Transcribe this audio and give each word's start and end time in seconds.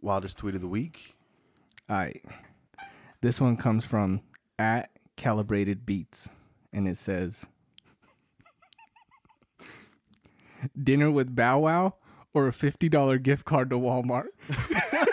Wildest 0.00 0.38
tweet 0.38 0.54
of 0.54 0.60
the 0.60 0.68
week. 0.68 1.16
All 1.88 1.96
right. 1.96 2.24
This 3.20 3.40
one 3.40 3.56
comes 3.56 3.84
from 3.84 4.20
at 4.58 4.90
Calibrated 5.16 5.84
Beats, 5.84 6.28
and 6.72 6.86
it 6.86 6.96
says 6.96 7.46
Dinner 10.80 11.10
with 11.10 11.34
Bow 11.34 11.60
Wow 11.60 11.94
or 12.32 12.46
a 12.48 12.52
$50 12.52 13.22
gift 13.22 13.44
card 13.44 13.70
to 13.70 13.76
Walmart? 13.76 14.28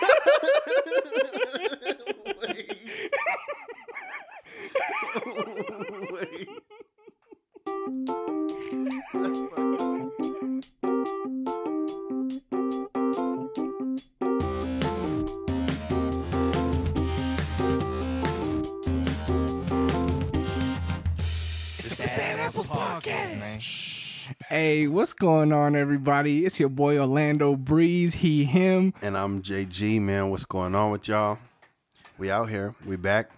Podcast. 23.45 24.33
Hey, 24.49 24.87
what's 24.87 25.13
going 25.13 25.53
on, 25.53 25.75
everybody? 25.75 26.45
It's 26.45 26.59
your 26.59 26.69
boy 26.69 26.97
Orlando 26.97 27.55
Breeze, 27.55 28.15
he, 28.15 28.43
him. 28.43 28.93
And 29.03 29.15
I'm 29.15 29.43
JG, 29.43 30.01
man. 30.01 30.31
What's 30.31 30.45
going 30.45 30.73
on 30.73 30.91
with 30.91 31.07
y'all? 31.07 31.37
We 32.17 32.31
out 32.31 32.49
here. 32.49 32.73
We 32.85 32.95
back. 32.95 33.29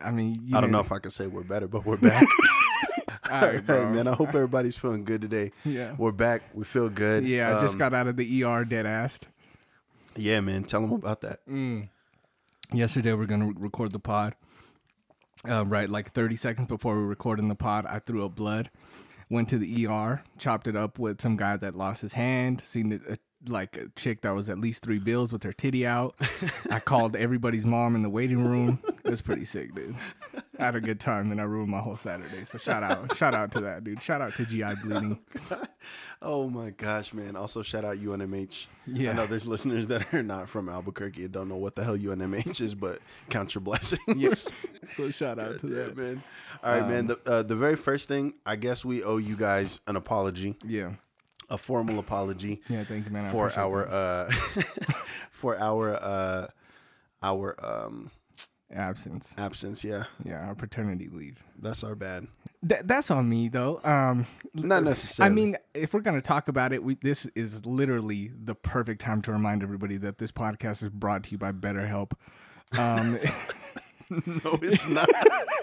I 0.00 0.10
mean, 0.10 0.34
I 0.52 0.60
don't 0.60 0.70
know 0.70 0.80
if 0.80 0.92
I 0.92 0.98
can 0.98 1.10
say 1.10 1.26
we're 1.26 1.42
better, 1.44 1.66
but 1.66 1.86
we're 1.86 1.96
back. 1.96 2.26
All 3.30 3.40
right, 3.40 3.64
hey, 3.64 3.84
man. 3.86 4.06
I 4.06 4.14
hope 4.14 4.28
everybody's 4.28 4.76
feeling 4.76 5.04
good 5.04 5.22
today. 5.22 5.52
Yeah. 5.64 5.94
We're 5.96 6.12
back. 6.12 6.42
We 6.54 6.64
feel 6.64 6.88
good. 6.90 7.26
Yeah, 7.26 7.56
I 7.56 7.60
just 7.60 7.74
Um, 7.74 7.78
got 7.78 7.94
out 7.94 8.06
of 8.06 8.16
the 8.16 8.44
ER 8.44 8.64
dead 8.64 8.84
assed. 8.84 9.22
Yeah, 10.14 10.40
man. 10.40 10.64
Tell 10.64 10.80
them 10.82 10.92
about 10.92 11.22
that. 11.22 11.40
yesterday 12.72 13.14
we're 13.14 13.26
gonna 13.26 13.52
record 13.56 13.92
the 13.92 13.98
pod. 13.98 14.34
Uh, 15.48 15.64
right, 15.64 15.88
like 15.88 16.12
30 16.12 16.34
seconds 16.36 16.68
before 16.68 16.98
we 16.98 17.04
recorded 17.04 17.48
the 17.48 17.54
pod, 17.54 17.86
I 17.86 18.00
threw 18.00 18.24
up 18.24 18.34
blood. 18.34 18.70
Went 19.30 19.48
to 19.50 19.58
the 19.58 19.86
ER, 19.86 20.22
chopped 20.38 20.66
it 20.66 20.76
up 20.76 20.98
with 20.98 21.20
some 21.20 21.36
guy 21.36 21.56
that 21.56 21.76
lost 21.76 22.02
his 22.02 22.14
hand. 22.14 22.62
Seen 22.64 23.00
a, 23.08 23.16
like 23.46 23.76
a 23.76 23.88
chick 23.96 24.22
that 24.22 24.30
was 24.34 24.50
at 24.50 24.58
least 24.58 24.82
three 24.82 24.98
bills 24.98 25.32
with 25.32 25.42
her 25.44 25.52
titty 25.52 25.86
out. 25.86 26.16
I 26.70 26.80
called 26.80 27.14
everybody's 27.16 27.64
mom 27.64 27.94
in 27.94 28.02
the 28.02 28.10
waiting 28.10 28.44
room. 28.44 28.80
It 29.04 29.10
was 29.10 29.22
pretty 29.22 29.44
sick, 29.44 29.74
dude. 29.74 29.94
I 30.58 30.64
had 30.64 30.74
a 30.74 30.80
good 30.80 30.98
time 30.98 31.30
and 31.30 31.40
I 31.40 31.44
ruined 31.44 31.70
my 31.70 31.78
whole 31.80 31.96
Saturday. 31.96 32.44
So 32.44 32.58
shout 32.58 32.82
out, 32.82 33.16
shout 33.16 33.34
out 33.34 33.52
to 33.52 33.60
that 33.60 33.84
dude. 33.84 34.02
Shout 34.02 34.20
out 34.20 34.34
to 34.34 34.44
GI 34.44 34.74
bleeding. 34.84 35.18
Oh 36.20 36.50
my 36.50 36.70
gosh, 36.70 37.14
man. 37.14 37.36
Also 37.36 37.62
shout 37.62 37.84
out 37.84 37.98
UNMH. 37.98 38.66
Yeah. 38.88 39.10
I 39.10 39.12
know 39.14 39.26
there's 39.28 39.46
listeners 39.46 39.86
that 39.86 40.12
are 40.12 40.22
not 40.24 40.48
from 40.48 40.68
Albuquerque 40.68 41.22
and 41.22 41.32
don't 41.32 41.48
know 41.48 41.56
what 41.56 41.76
the 41.76 41.84
hell 41.84 41.96
UNMH 41.96 42.60
is, 42.60 42.74
but 42.74 42.98
count 43.30 43.54
your 43.54 43.62
blessings. 43.62 44.00
Yes. 44.16 44.52
So 44.90 45.10
shout 45.10 45.38
out 45.38 45.58
to 45.60 45.68
Yeah, 45.68 45.74
that. 45.84 45.96
man. 45.98 46.22
All 46.64 46.72
right, 46.72 46.88
man. 46.88 47.06
The, 47.08 47.20
uh, 47.26 47.42
the 47.42 47.54
very 47.56 47.76
first 47.76 48.08
thing, 48.08 48.32
I 48.46 48.56
guess 48.56 48.84
we 48.86 49.02
owe 49.04 49.18
you 49.18 49.36
guys 49.36 49.80
an 49.86 49.96
apology, 49.96 50.56
Yeah. 50.64 50.92
A 51.50 51.58
formal 51.58 51.98
apology 51.98 52.60
Yeah. 52.68 52.84
Thank 52.84 53.06
you, 53.06 53.12
man. 53.12 53.30
For 53.32 53.52
our 53.56 53.88
uh, 53.88 54.30
for 55.30 55.58
our 55.58 55.94
uh, 55.94 56.46
our 57.22 57.56
um, 57.64 58.10
absence. 58.72 59.34
absence. 59.38 59.82
Yeah, 59.84 60.04
Yeah, 60.24 60.46
our 60.46 60.54
paternity 60.54 61.08
leave. 61.10 61.42
that's 61.58 61.82
our 61.82 61.94
bad. 61.94 62.26
Th- 62.68 62.82
that's 62.84 63.10
on 63.10 63.28
me 63.28 63.48
though. 63.48 63.80
Um, 63.84 64.26
Not 64.52 64.82
necessarily. 64.84 65.30
I 65.32 65.34
mean, 65.34 65.56
if 65.74 65.94
we're 65.94 66.00
gonna 66.00 66.20
talk 66.20 66.48
about 66.48 66.72
it, 66.72 66.82
we, 66.82 66.96
this 67.02 67.24
is 67.34 67.64
literally 67.64 68.30
the 68.34 68.54
perfect 68.54 69.00
time 69.00 69.22
to 69.22 69.32
remind 69.32 69.62
everybody 69.62 69.96
that 69.98 70.18
this 70.18 70.32
podcast 70.32 70.82
is 70.82 70.90
brought 70.90 71.22
to 71.24 71.30
you 71.30 71.38
by 71.38 71.52
BetterHelp. 71.52 72.12
Um, 72.76 73.18
no, 74.26 74.58
it's 74.62 74.88
not. 74.88 75.08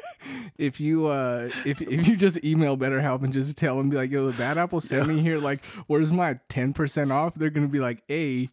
if 0.58 0.80
you 0.80 1.08
uh, 1.08 1.50
if 1.66 1.82
if 1.82 2.08
you 2.08 2.16
just 2.16 2.44
email 2.44 2.78
BetterHelp 2.78 3.23
and 3.23 3.33
just 3.33 3.58
tell 3.58 3.78
them 3.78 3.89
be 3.89 3.98
like, 3.98 4.11
"Yo, 4.11 4.30
the 4.30 4.38
Bad 4.38 4.58
Apple 4.58 4.80
sent 4.80 5.08
me 5.08 5.20
here. 5.22 5.38
Like, 5.38 5.64
where's 5.88 6.11
my 6.11 6.39
ten 6.50 6.73
percent 6.73 7.11
off?" 7.11 7.36
They're 7.36 7.50
gonna 7.50 7.67
be 7.67 7.80
like, 7.80 8.04
"A, 8.10 8.50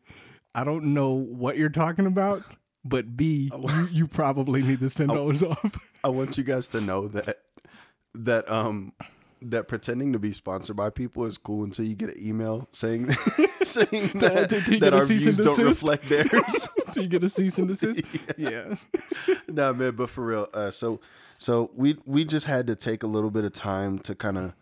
I 0.55 0.65
don't 0.65 0.87
know 0.87 1.11
what 1.11 1.57
you're 1.57 1.69
talking 1.69 2.07
about." 2.07 2.43
But 2.85 3.17
B, 3.17 3.51
you, 3.53 3.89
you 3.93 4.07
probably 4.09 4.63
need 4.63 4.81
this 4.81 4.95
ten 4.95 5.09
dollars 5.09 5.43
off. 5.43 5.79
I 6.03 6.09
want 6.09 6.37
you 6.37 6.45
guys 6.45 6.69
to 6.69 6.81
know 6.81 7.09
that 7.09 7.39
that 8.15 8.51
um 8.51 8.93
that 9.51 9.69
pretending 9.69 10.13
to 10.13 10.19
be 10.19 10.33
sponsored 10.33 10.77
by 10.77 10.91
people 10.91 11.25
is 11.25 11.39
cool 11.39 11.65
until 11.65 11.85
you 11.85 11.95
get 11.95 12.11
an 12.11 12.17
email 12.27 12.69
saying 12.73 13.11
saying 13.63 14.11
that, 14.15 14.53
Until 14.53 14.75
you 14.75 14.81
that 14.81 14.95
our 14.95 15.05
views 15.07 15.37
don't 15.37 15.59
reflect 15.59 16.09
theirs. 16.09 16.69
so 16.93 17.01
you 17.01 17.09
get 17.09 17.25
a 17.25 17.29
cease 17.29 17.59
and 17.59 17.69
desist. 17.69 18.03
yeah. 18.39 18.75
nah, 19.49 19.73
man, 19.73 19.93
but 19.97 20.11
for 20.11 20.25
real. 20.27 20.49
Uh, 20.55 20.71
so 20.71 21.01
so 21.39 21.71
we 21.75 21.97
we 22.07 22.25
just 22.25 22.47
had 22.47 22.67
to 22.69 22.77
take 22.77 23.03
a 23.03 23.07
little 23.07 23.31
bit 23.31 23.45
of 23.45 23.53
time 23.53 23.99
to 24.01 24.15
kind 24.15 24.39
of 24.39 24.55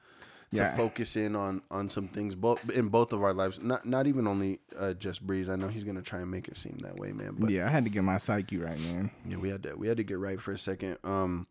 Yeah. 0.52 0.70
to 0.70 0.76
focus 0.76 1.14
in 1.16 1.36
on 1.36 1.62
on 1.70 1.88
some 1.88 2.08
things 2.08 2.34
both 2.34 2.68
in 2.70 2.88
both 2.88 3.12
of 3.12 3.22
our 3.22 3.32
lives. 3.32 3.60
Not 3.62 3.86
not 3.86 4.06
even 4.06 4.26
only 4.26 4.60
uh, 4.78 4.94
just 4.94 5.26
Breeze. 5.26 5.48
I 5.48 5.56
know 5.56 5.68
he's 5.68 5.84
gonna 5.84 6.02
try 6.02 6.20
and 6.20 6.30
make 6.30 6.48
it 6.48 6.56
seem 6.56 6.78
that 6.82 6.96
way, 6.96 7.12
man. 7.12 7.36
But 7.38 7.50
Yeah, 7.50 7.66
I 7.66 7.70
had 7.70 7.84
to 7.84 7.90
get 7.90 8.02
my 8.04 8.18
psyche 8.18 8.58
right, 8.58 8.78
man. 8.80 9.10
yeah, 9.28 9.36
we 9.36 9.48
had 9.50 9.62
to 9.64 9.74
we 9.74 9.86
had 9.88 9.96
to 9.98 10.02
get 10.04 10.18
right 10.18 10.40
for 10.40 10.52
a 10.52 10.58
second. 10.58 10.98
Um, 11.04 11.46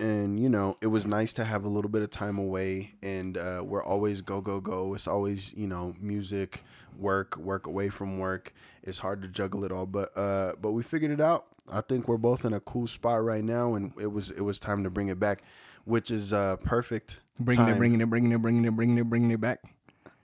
and 0.00 0.38
you 0.38 0.48
know, 0.48 0.76
it 0.80 0.88
was 0.88 1.06
nice 1.06 1.32
to 1.34 1.44
have 1.44 1.64
a 1.64 1.68
little 1.68 1.90
bit 1.90 2.02
of 2.02 2.10
time 2.10 2.38
away. 2.38 2.94
And 3.02 3.36
uh, 3.36 3.62
we're 3.64 3.82
always 3.82 4.22
go 4.22 4.40
go 4.40 4.60
go. 4.60 4.94
It's 4.94 5.06
always 5.06 5.52
you 5.54 5.66
know 5.66 5.94
music, 6.00 6.64
work, 6.96 7.36
work 7.36 7.66
away 7.66 7.88
from 7.88 8.18
work. 8.18 8.52
It's 8.82 8.98
hard 8.98 9.22
to 9.22 9.28
juggle 9.28 9.64
it 9.64 9.72
all, 9.72 9.86
but 9.86 10.16
uh, 10.16 10.52
but 10.60 10.72
we 10.72 10.82
figured 10.82 11.10
it 11.10 11.20
out. 11.20 11.46
I 11.70 11.80
think 11.82 12.08
we're 12.08 12.16
both 12.16 12.44
in 12.44 12.52
a 12.52 12.60
cool 12.60 12.86
spot 12.86 13.22
right 13.22 13.44
now, 13.44 13.74
and 13.74 13.92
it 14.00 14.12
was 14.12 14.30
it 14.30 14.40
was 14.40 14.58
time 14.58 14.84
to 14.84 14.90
bring 14.90 15.08
it 15.08 15.18
back, 15.18 15.42
which 15.84 16.10
is 16.10 16.32
uh, 16.32 16.56
perfect. 16.56 17.20
Bringing 17.40 17.66
time. 17.66 17.74
it, 17.74 17.78
bringing 17.78 18.00
it, 18.00 18.06
bringing 18.10 18.32
it, 18.32 18.38
bringing 18.38 18.64
it, 18.64 18.70
bringing 18.70 18.98
it, 18.98 19.04
bringing 19.04 19.30
it 19.30 19.40
back. 19.40 19.60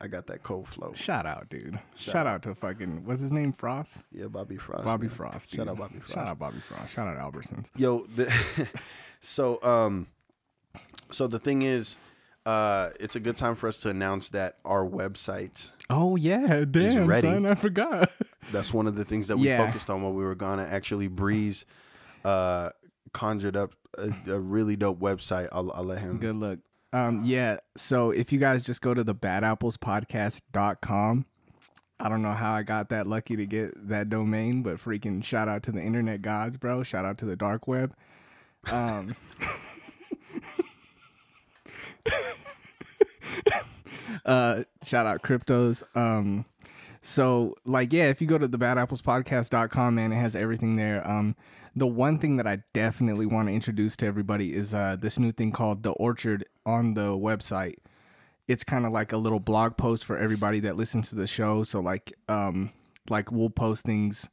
I 0.01 0.09
got 0.09 0.27
that 0.27 0.43
cold 0.43 0.69
flow. 0.69 0.93
Shout 0.93 1.25
out, 1.25 1.49
dude. 1.49 1.79
Shout, 1.95 2.27
out 2.27 2.43
to 2.43 2.55
fucking 2.55 3.05
what's 3.05 3.23
his 3.23 3.33
name? 3.33 3.53
Frost. 3.53 3.97
Yeah, 4.13 4.27
Bobby 4.27 4.57
Frost. 4.57 4.84
Bobby 4.84 5.07
man. 5.07 5.17
Frost. 5.17 5.51
Dude. 5.51 5.59
Shout 5.59 5.69
out 5.69 5.79
Bobby 5.79 5.99
Frost. 6.01 6.15
Shout 6.15 6.29
out 6.29 6.39
Bobby 6.39 6.59
Frost. 6.59 6.93
Shout 6.93 7.09
out 7.09 7.33
Albertsons. 7.33 7.71
Yo, 7.77 8.05
the, 8.15 8.31
so 9.25 9.62
um, 9.62 10.07
so 11.11 11.27
the 11.27 11.39
thing 11.39 11.62
is, 11.62 11.97
uh, 12.47 12.91
it's 13.01 13.17
a 13.17 13.21
good 13.21 13.37
time 13.37 13.55
for 13.55 13.69
us 13.69 13.79
to 13.79 13.89
announce 13.89 14.29
that 14.31 14.59
our 14.65 14.87
website. 14.87 15.71
Oh 15.91 16.17
yeah, 16.17 16.65
damn 16.71 17.07
ready. 17.07 17.29
son, 17.29 17.47
I 17.47 17.55
forgot. 17.55 18.11
That's 18.53 18.73
one 18.75 18.87
of 18.87 18.97
the 18.97 19.05
things 19.05 19.29
that 19.29 19.37
we 19.39 19.49
Yeah. 19.49 19.65
focused 19.67 19.89
on 19.91 20.03
while 20.03 20.13
we 20.13 20.25
were 20.25 20.34
gonna 20.34 20.65
actually, 20.65 21.09
Breeze, 21.09 21.65
uh, 22.25 22.71
conjured 23.13 23.57
up 23.57 23.73
a, 23.99 24.13
a 24.33 24.41
really 24.41 24.77
dope 24.77 25.01
website. 25.01 25.49
I'll, 25.53 25.71
I'll 25.73 25.84
let 25.84 25.99
him. 26.01 26.19
Good 26.19 26.37
luck. 26.37 26.59
Um, 26.93 27.23
yeah. 27.25 27.57
So 27.77 28.11
if 28.11 28.33
you 28.33 28.39
guys 28.39 28.63
just 28.63 28.81
go 28.83 28.95
to 28.95 29.03
the 29.03 29.15
badapple.podcast.com, 29.15 31.27
I 32.01 32.09
don't 32.09 32.23
know 32.23 32.33
how 32.33 32.53
I 32.55 32.63
got 32.63 32.89
that 32.91 33.07
lucky 33.07 33.37
to 33.37 33.47
get 33.47 33.89
that 33.89 34.09
domain, 34.09 34.63
but 34.63 34.77
freaking 34.77 35.23
shout 35.25 35.49
out 35.49 35.63
to 35.65 35.73
the 35.73 35.81
internet 35.81 36.23
gods, 36.23 36.57
bro. 36.57 36.83
Shout 36.83 37.05
out 37.05 37.19
to 37.19 37.25
the 37.25 37.37
dark 37.37 37.67
web. 37.67 37.95
Um, 38.73 39.15
uh, 44.25 44.65
shout 44.85 45.07
out 45.07 45.23
cryptos. 45.23 45.83
Um, 45.97 46.45
so 47.03 47.55
like, 47.65 47.93
yeah, 47.93 48.05
if 48.05 48.21
you 48.21 48.27
go 48.27 48.39
to 48.39 48.49
the 48.49 48.59
badapple.podcast.com, 48.59 49.95
man, 49.95 50.13
it 50.13 50.17
has 50.17 50.35
everything 50.35 50.77
there. 50.77 51.07
Um, 51.09 51.37
the 51.77 51.87
one 51.87 52.19
thing 52.19 52.37
that 52.37 52.47
I 52.47 52.63
definitely 52.73 53.27
want 53.27 53.49
to 53.49 53.55
introduce 53.55 53.97
to 53.97 54.07
everybody 54.07 54.55
is 54.55 54.75
uh, 54.75 54.97
this 54.99 55.19
new 55.19 55.33
thing 55.33 55.53
called 55.53 55.83
the 55.83 55.91
Orchard 55.93 56.45
on 56.65 56.95
the 56.95 57.17
website. 57.17 57.77
It's 58.47 58.63
kind 58.63 58.87
of 58.87 58.93
like 58.93 59.13
a 59.13 59.17
little 59.17 59.41
blog 59.41 59.77
post 59.77 60.05
for 60.05 60.19
everybody 60.19 60.61
that 60.61 60.77
listens 60.77 61.09
to 61.11 61.17
the 61.17 61.27
show. 61.27 61.63
So 61.63 61.81
like, 61.81 62.13
um, 62.29 62.71
like 63.11 63.33
we'll 63.33 63.51
post 63.51 63.85
things 63.85 64.29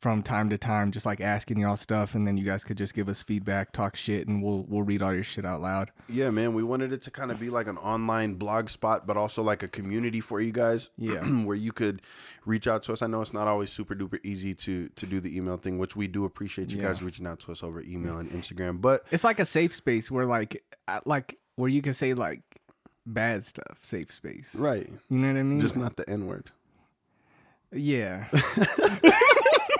from 0.00 0.22
time 0.22 0.48
to 0.48 0.56
time, 0.56 0.90
just 0.92 1.04
like 1.04 1.20
asking 1.20 1.58
y'all 1.58 1.76
stuff, 1.76 2.14
and 2.14 2.26
then 2.26 2.38
you 2.38 2.44
guys 2.44 2.64
could 2.64 2.78
just 2.78 2.94
give 2.94 3.06
us 3.08 3.22
feedback, 3.22 3.70
talk 3.72 3.96
shit, 3.96 4.26
and 4.26 4.42
we'll 4.42 4.64
we'll 4.66 4.82
read 4.82 5.02
all 5.02 5.12
your 5.12 5.22
shit 5.22 5.44
out 5.44 5.60
loud. 5.60 5.90
Yeah, 6.08 6.30
man. 6.30 6.54
We 6.54 6.62
wanted 6.62 6.92
it 6.92 7.02
to 7.02 7.10
kind 7.10 7.30
of 7.30 7.38
be 7.38 7.50
like 7.50 7.66
an 7.66 7.76
online 7.76 8.34
blog 8.34 8.70
spot, 8.70 9.06
but 9.06 9.16
also 9.18 9.42
like 9.42 9.62
a 9.62 9.68
community 9.68 10.20
for 10.20 10.40
you 10.40 10.52
guys. 10.52 10.90
Yeah. 10.98 11.20
where 11.44 11.56
you 11.56 11.72
could 11.72 12.00
reach 12.46 12.66
out 12.66 12.82
to 12.84 12.92
us. 12.94 13.02
I 13.02 13.06
know 13.08 13.20
it's 13.20 13.34
not 13.34 13.46
always 13.46 13.70
super 13.70 13.94
duper 13.94 14.18
easy 14.24 14.54
to 14.54 14.88
to 14.88 15.06
do 15.06 15.20
the 15.20 15.36
email 15.36 15.56
thing, 15.58 15.78
which 15.78 15.94
we 15.96 16.08
do 16.08 16.24
appreciate 16.24 16.72
you 16.72 16.80
Yeah. 16.80 16.88
guys 16.88 17.02
reaching 17.02 17.26
out 17.26 17.40
to 17.40 17.52
us 17.52 17.62
over 17.62 17.82
email 17.82 18.16
and 18.18 18.30
Instagram. 18.30 18.80
But 18.80 19.04
It's 19.10 19.24
like 19.24 19.38
a 19.40 19.44
safe 19.46 19.74
space 19.74 20.10
where 20.10 20.24
like 20.24 20.62
like 21.04 21.38
where 21.56 21.68
you 21.68 21.82
can 21.82 21.92
say 21.94 22.14
like 22.14 22.40
bad 23.06 23.44
stuff. 23.44 23.78
Safe 23.82 24.10
space. 24.12 24.54
right, 24.54 24.88
You 25.10 25.18
know 25.18 25.28
what 25.32 25.38
I 25.38 25.42
mean? 25.42 25.60
just 25.60 25.76
not 25.76 25.96
the 25.96 26.08
N 26.08 26.26
word. 26.26 26.50
Yeah. 27.72 28.28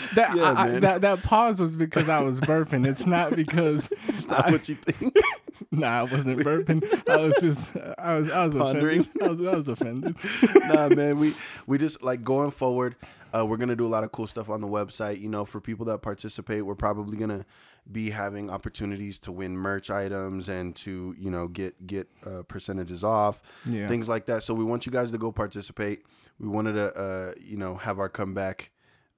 that, 0.14 0.36
Yeah, 0.36 0.54
I, 0.56 0.78
that 0.80 1.00
that 1.02 1.22
pause 1.22 1.60
was 1.60 1.74
because 1.76 2.08
I 2.08 2.20
was 2.22 2.40
burping. 2.40 2.86
It's 2.86 3.06
not 3.06 3.34
because 3.36 3.88
It's 4.08 4.26
not 4.28 4.48
I- 4.48 4.50
what 4.52 4.68
you 4.68 4.74
think. 4.76 5.16
Nah, 5.70 6.00
I 6.00 6.02
wasn't 6.02 6.40
burping. 6.40 6.82
I 7.08 7.16
was 7.18 7.34
just 7.40 7.74
I 7.96 8.16
was 8.16 8.30
I 8.30 8.44
was 8.44 8.54
Pondering. 8.54 9.00
offended. 9.00 9.22
I 9.22 9.28
was 9.28 9.40
I 9.40 9.56
was 9.56 9.68
offended. 9.68 10.16
nah, 10.66 10.88
man. 10.90 11.18
We 11.18 11.34
we 11.66 11.78
just 11.78 12.02
like 12.02 12.22
going 12.22 12.50
forward. 12.50 12.94
Uh, 13.34 13.46
we're 13.46 13.56
gonna 13.56 13.76
do 13.76 13.86
a 13.86 13.88
lot 13.88 14.04
of 14.04 14.12
cool 14.12 14.26
stuff 14.26 14.50
on 14.50 14.60
the 14.60 14.66
website. 14.66 15.18
You 15.20 15.30
know, 15.30 15.46
for 15.46 15.60
people 15.62 15.86
that 15.86 16.02
participate, 16.02 16.66
we're 16.66 16.74
probably 16.74 17.16
gonna 17.16 17.46
be 17.90 18.10
having 18.10 18.50
opportunities 18.50 19.18
to 19.20 19.32
win 19.32 19.56
merch 19.56 19.88
items 19.88 20.50
and 20.50 20.76
to 20.76 21.14
you 21.18 21.30
know 21.30 21.46
get 21.48 21.86
get 21.86 22.06
uh, 22.26 22.42
percentages 22.42 23.02
off, 23.02 23.40
Yeah. 23.64 23.88
things 23.88 24.10
like 24.10 24.26
that. 24.26 24.42
So 24.42 24.52
we 24.52 24.64
want 24.64 24.84
you 24.84 24.92
guys 24.92 25.10
to 25.12 25.18
go 25.18 25.32
participate. 25.32 26.04
We 26.38 26.48
wanted 26.48 26.74
to 26.74 26.92
uh, 26.92 27.32
you 27.40 27.56
know 27.56 27.76
have 27.76 27.98
our 27.98 28.10
comeback. 28.10 28.71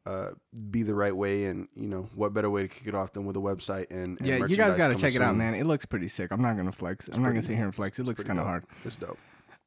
Uh, 0.06 0.32
be 0.70 0.82
the 0.82 0.94
right 0.94 1.16
way, 1.16 1.44
and 1.44 1.66
you 1.74 1.88
know 1.88 2.08
what 2.14 2.34
better 2.34 2.50
way 2.50 2.62
to 2.62 2.68
kick 2.68 2.86
it 2.86 2.94
off 2.94 3.12
than 3.12 3.24
with 3.24 3.36
a 3.36 3.40
website 3.40 3.90
and, 3.90 4.18
and 4.18 4.26
yeah, 4.26 4.44
you 4.44 4.54
guys 4.54 4.74
got 4.74 4.88
to 4.88 4.96
check 4.96 5.14
it 5.14 5.22
out, 5.22 5.34
man. 5.34 5.54
It 5.54 5.64
looks 5.64 5.86
pretty 5.86 6.08
sick. 6.08 6.30
I'm 6.30 6.42
not 6.42 6.56
gonna 6.58 6.72
flex. 6.72 7.08
I'm 7.08 7.22
not 7.22 7.30
gonna 7.30 7.40
sit 7.40 7.56
here 7.56 7.64
and 7.64 7.74
flex. 7.74 7.98
It 7.98 8.04
looks 8.04 8.22
kind 8.22 8.38
of 8.38 8.44
hard. 8.44 8.64
It's 8.84 8.96
dope. 8.96 9.18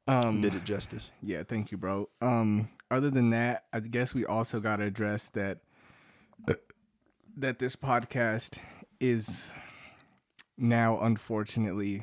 Um, 0.06 0.40
Did 0.40 0.54
it 0.54 0.64
justice. 0.64 1.10
Yeah, 1.22 1.42
thank 1.42 1.72
you, 1.72 1.76
bro. 1.76 2.08
Um, 2.22 2.68
other 2.90 3.10
than 3.10 3.30
that, 3.30 3.64
I 3.72 3.80
guess 3.80 4.14
we 4.14 4.24
also 4.24 4.60
got 4.60 4.76
to 4.76 4.84
address 4.84 5.28
that 5.30 5.58
that 7.38 7.58
this 7.60 7.76
podcast 7.76 8.58
is 9.00 9.52
now, 10.56 11.00
unfortunately, 11.00 12.02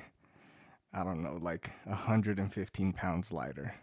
I 0.93 1.03
don't 1.03 1.21
know, 1.21 1.37
like 1.41 1.71
115 1.83 2.93
pounds 2.93 3.33
lighter, 3.33 3.75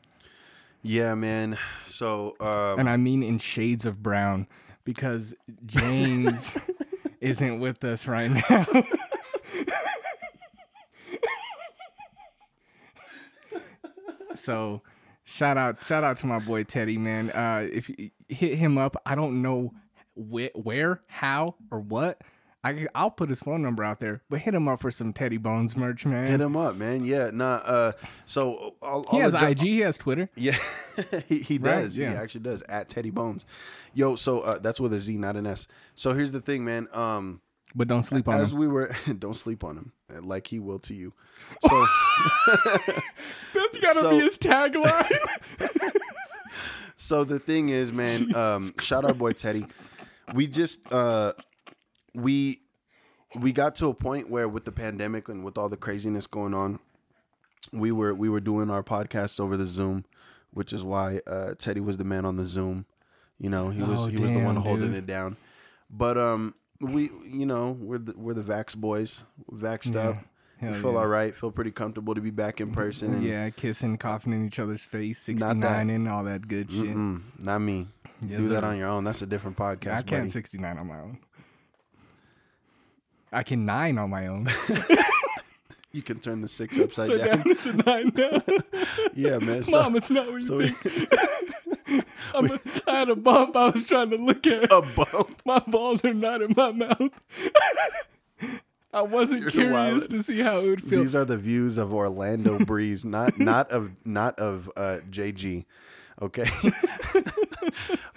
Yeah, 0.82 1.14
man. 1.14 1.58
So 1.84 2.34
um, 2.40 2.80
and 2.80 2.90
I 2.90 2.96
mean 2.96 3.22
in 3.22 3.38
shades 3.38 3.86
of 3.86 4.02
brown 4.02 4.46
because 4.84 5.34
James 5.66 6.56
isn't 7.20 7.60
with 7.60 7.84
us 7.84 8.06
right 8.06 8.30
now. 8.50 8.66
so 14.34 14.82
shout 15.24 15.56
out 15.56 15.82
shout 15.84 16.04
out 16.04 16.16
to 16.18 16.26
my 16.26 16.38
boy 16.38 16.64
Teddy 16.64 16.98
man 16.98 17.30
uh 17.30 17.66
if 17.70 17.88
you 17.88 18.10
hit 18.28 18.58
him 18.58 18.78
up 18.78 18.96
I 19.06 19.14
don't 19.14 19.42
know 19.42 19.72
wh- 20.14 20.54
where 20.54 21.02
how 21.06 21.54
or 21.70 21.80
what 21.80 22.20
I 22.64 22.86
I'll 22.94 23.10
put 23.10 23.28
his 23.28 23.40
phone 23.40 23.60
number 23.62 23.82
out 23.82 23.98
there 23.98 24.22
but 24.30 24.40
hit 24.40 24.54
him 24.54 24.68
up 24.68 24.80
for 24.80 24.90
some 24.90 25.12
Teddy 25.12 25.36
Bones 25.36 25.76
merch 25.76 26.06
man 26.06 26.30
hit 26.30 26.40
him 26.40 26.56
up, 26.56 26.76
man. 26.76 27.04
Yeah, 27.04 27.30
nah. 27.32 27.56
Uh, 27.56 27.92
so 28.24 28.76
I'll, 28.82 29.02
he 29.10 29.20
I'll 29.20 29.30
has 29.32 29.42
IG 29.50 29.58
he 29.60 29.80
has 29.80 29.98
Twitter 29.98 30.28
Yeah, 30.36 30.56
he, 31.28 31.38
he 31.40 31.58
Right, 31.58 31.82
does. 31.82 31.98
yeah. 31.98 32.10
He 32.10 32.16
actually 32.16 32.42
does 32.42 32.62
at 32.62 32.88
Teddy 32.88 33.10
Bones. 33.10 33.44
Yo, 33.94 34.14
so 34.14 34.40
uh, 34.42 34.58
that's 34.58 34.80
with 34.80 34.92
a 34.92 35.00
Z, 35.00 35.18
not 35.18 35.36
an 35.36 35.46
S. 35.46 35.66
So 35.96 36.12
here's 36.12 36.30
the 36.32 36.40
thing, 36.40 36.64
man. 36.64 36.86
Um, 36.92 37.40
but 37.74 37.88
don't 37.88 38.02
sleep 38.04 38.28
on 38.28 38.38
as 38.40 38.52
him 38.52 38.58
we 38.60 38.68
were, 38.68 38.94
don't 39.18 39.34
sleep 39.34 39.64
on 39.64 39.76
him, 39.76 39.92
like 40.24 40.46
he 40.46 40.58
will 40.60 40.78
to 40.80 40.94
you. 40.94 41.12
So 41.68 41.86
that's 43.54 43.78
gotta 43.78 43.98
So- 44.00 44.10
be 44.10 44.20
his 44.20 44.38
tagline 44.38 45.10
So 46.96 47.24
the 47.24 47.38
thing 47.40 47.68
is, 47.70 47.92
man, 47.92 48.34
um, 48.36 48.72
shout 48.78 49.04
out, 49.04 49.18
boy 49.18 49.32
Teddy. 49.32 49.64
We 50.34 50.46
just 50.46 50.80
uh 50.92 51.32
we 52.14 52.60
we 53.40 53.52
got 53.52 53.74
to 53.76 53.88
a 53.88 53.94
point 53.94 54.28
where 54.30 54.48
with 54.48 54.64
the 54.64 54.72
pandemic 54.72 55.28
and 55.28 55.44
with 55.44 55.56
all 55.56 55.68
the 55.68 55.76
craziness 55.76 56.26
going 56.26 56.54
on, 56.54 56.78
we 57.72 57.92
were 57.92 58.14
we 58.14 58.28
were 58.28 58.40
doing 58.40 58.70
our 58.70 58.82
podcasts 58.82 59.40
over 59.40 59.56
the 59.56 59.66
Zoom, 59.66 60.04
which 60.52 60.72
is 60.72 60.82
why 60.84 61.20
uh 61.26 61.54
Teddy 61.58 61.80
was 61.80 61.96
the 61.96 62.04
man 62.04 62.24
on 62.24 62.36
the 62.36 62.46
Zoom. 62.46 62.86
You 63.38 63.50
know, 63.50 63.70
he 63.70 63.82
was 63.82 64.00
Oh, 64.00 64.06
he 64.06 64.18
was 64.18 64.30
the 64.30 64.38
one 64.40 64.56
holding 64.56 64.88
dude. 64.92 64.94
it 65.04 65.06
down. 65.06 65.36
But 65.90 66.18
um 66.18 66.54
we 66.80 67.10
you 67.26 67.46
know, 67.46 67.76
we're 67.80 67.98
the 67.98 68.14
we're 68.16 68.34
the 68.34 68.42
Vax 68.42 68.76
boys, 68.76 69.24
vaxed 69.50 69.94
Yeah. 69.94 70.08
up. 70.10 70.16
We 70.60 70.68
Hell 70.68 70.80
feel 70.80 70.92
yeah. 70.92 70.98
all 70.98 71.06
right, 71.08 71.34
feel 71.34 71.50
pretty 71.50 71.72
comfortable 71.72 72.14
to 72.14 72.20
be 72.20 72.30
back 72.30 72.60
in 72.60 72.70
person. 72.70 73.14
And 73.14 73.24
yeah 73.24 73.50
kissing 73.50 73.96
coughing 73.96 74.32
in 74.32 74.46
each 74.46 74.58
other's 74.60 74.82
face 74.84 75.18
69 75.20 75.90
and 75.90 76.08
all 76.08 76.22
that 76.24 76.46
good 76.46 76.70
shit 76.70 76.94
mm, 76.94 77.20
not 77.38 77.58
me. 77.60 77.88
Yes, 78.24 78.40
Do 78.40 78.48
that 78.50 78.62
sir. 78.62 78.68
on 78.68 78.78
your 78.78 78.86
own. 78.88 79.02
That's 79.02 79.22
a 79.22 79.26
different 79.26 79.56
podcast. 79.56 79.92
I 79.98 80.02
can't 80.02 80.22
buddy. 80.22 80.28
69 80.30 80.78
on 80.78 80.86
my 80.86 80.98
own. 81.00 81.18
I 83.32 83.42
can 83.42 83.64
nine 83.64 83.98
on 83.98 84.10
my 84.10 84.26
own. 84.26 84.48
You 85.92 86.00
can 86.00 86.20
turn 86.20 86.40
the 86.40 86.48
six 86.48 86.78
upside 86.80 87.06
so 87.08 87.18
down. 87.18 87.28
down 87.28 87.42
it's 87.48 87.66
a 87.66 87.72
nine 87.74 88.12
now. 88.16 88.40
Yeah, 89.14 89.38
man. 89.38 89.62
So, 89.62 89.82
Mom, 89.82 89.96
it's 89.96 90.10
not 90.10 90.26
what 90.26 90.34
you 90.36 90.40
so 90.40 90.56
we, 90.56 90.68
think. 90.68 91.12
I'm 92.34 92.50
a, 92.50 92.58
I 92.86 92.98
had 93.00 93.10
a 93.10 93.14
bump. 93.14 93.54
I 93.56 93.68
was 93.68 93.86
trying 93.86 94.10
to 94.10 94.16
look 94.16 94.46
at. 94.46 94.72
a 94.72 94.80
bump. 94.80 95.42
My 95.44 95.58
balls 95.58 96.02
are 96.04 96.14
not 96.14 96.40
in 96.40 96.54
my 96.56 96.72
mouth. 96.72 97.10
I 98.94 99.02
wasn't 99.02 99.42
You're 99.42 99.50
curious 99.50 99.72
wild. 99.72 100.10
to 100.10 100.22
see 100.22 100.40
how 100.40 100.60
it 100.60 100.68
would 100.68 100.82
feel. 100.82 101.00
These 101.00 101.14
are 101.14 101.24
the 101.24 101.36
views 101.36 101.76
of 101.76 101.92
Orlando 101.92 102.58
Breeze, 102.58 103.04
not 103.04 103.38
not 103.38 103.70
of 103.70 103.90
not 104.04 104.38
of 104.38 104.70
uh, 104.76 104.98
JG. 105.10 105.64
Okay, 106.20 106.46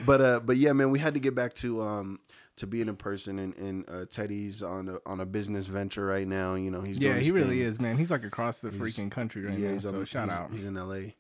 but 0.06 0.22
uh, 0.22 0.40
but 0.42 0.58
yeah, 0.58 0.74
man, 0.74 0.92
we 0.92 1.00
had 1.00 1.14
to 1.14 1.20
get 1.20 1.36
back 1.36 1.54
to 1.56 1.82
um 1.82 2.20
to 2.58 2.68
being 2.68 2.88
in 2.88 2.96
person, 2.96 3.40
and, 3.40 3.56
and 3.58 3.90
uh, 3.90 4.06
Teddy's 4.06 4.64
on 4.64 4.88
a 4.90 4.98
on 5.06 5.20
a 5.20 5.26
business 5.26 5.68
venture 5.68 6.06
right 6.06 6.28
now. 6.28 6.56
You 6.56 6.72
know, 6.72 6.82
he's 6.82 7.00
yeah, 7.00 7.18
he 7.18 7.32
really 7.32 7.60
thing. 7.60 7.68
is, 7.68 7.80
man. 7.80 7.98
He's 7.98 8.12
like 8.12 8.24
across 8.26 8.60
the 8.62 8.70
freaking 8.70 9.12
country 9.12 9.46
right 9.46 9.58
yeah, 9.58 9.74
now. 9.74 9.78
So 9.80 10.06
shout 10.06 10.30
he's- 10.30 10.40
out. 10.40 10.52
He's 10.52 10.64
in 10.64 10.76
LA. 10.76 11.12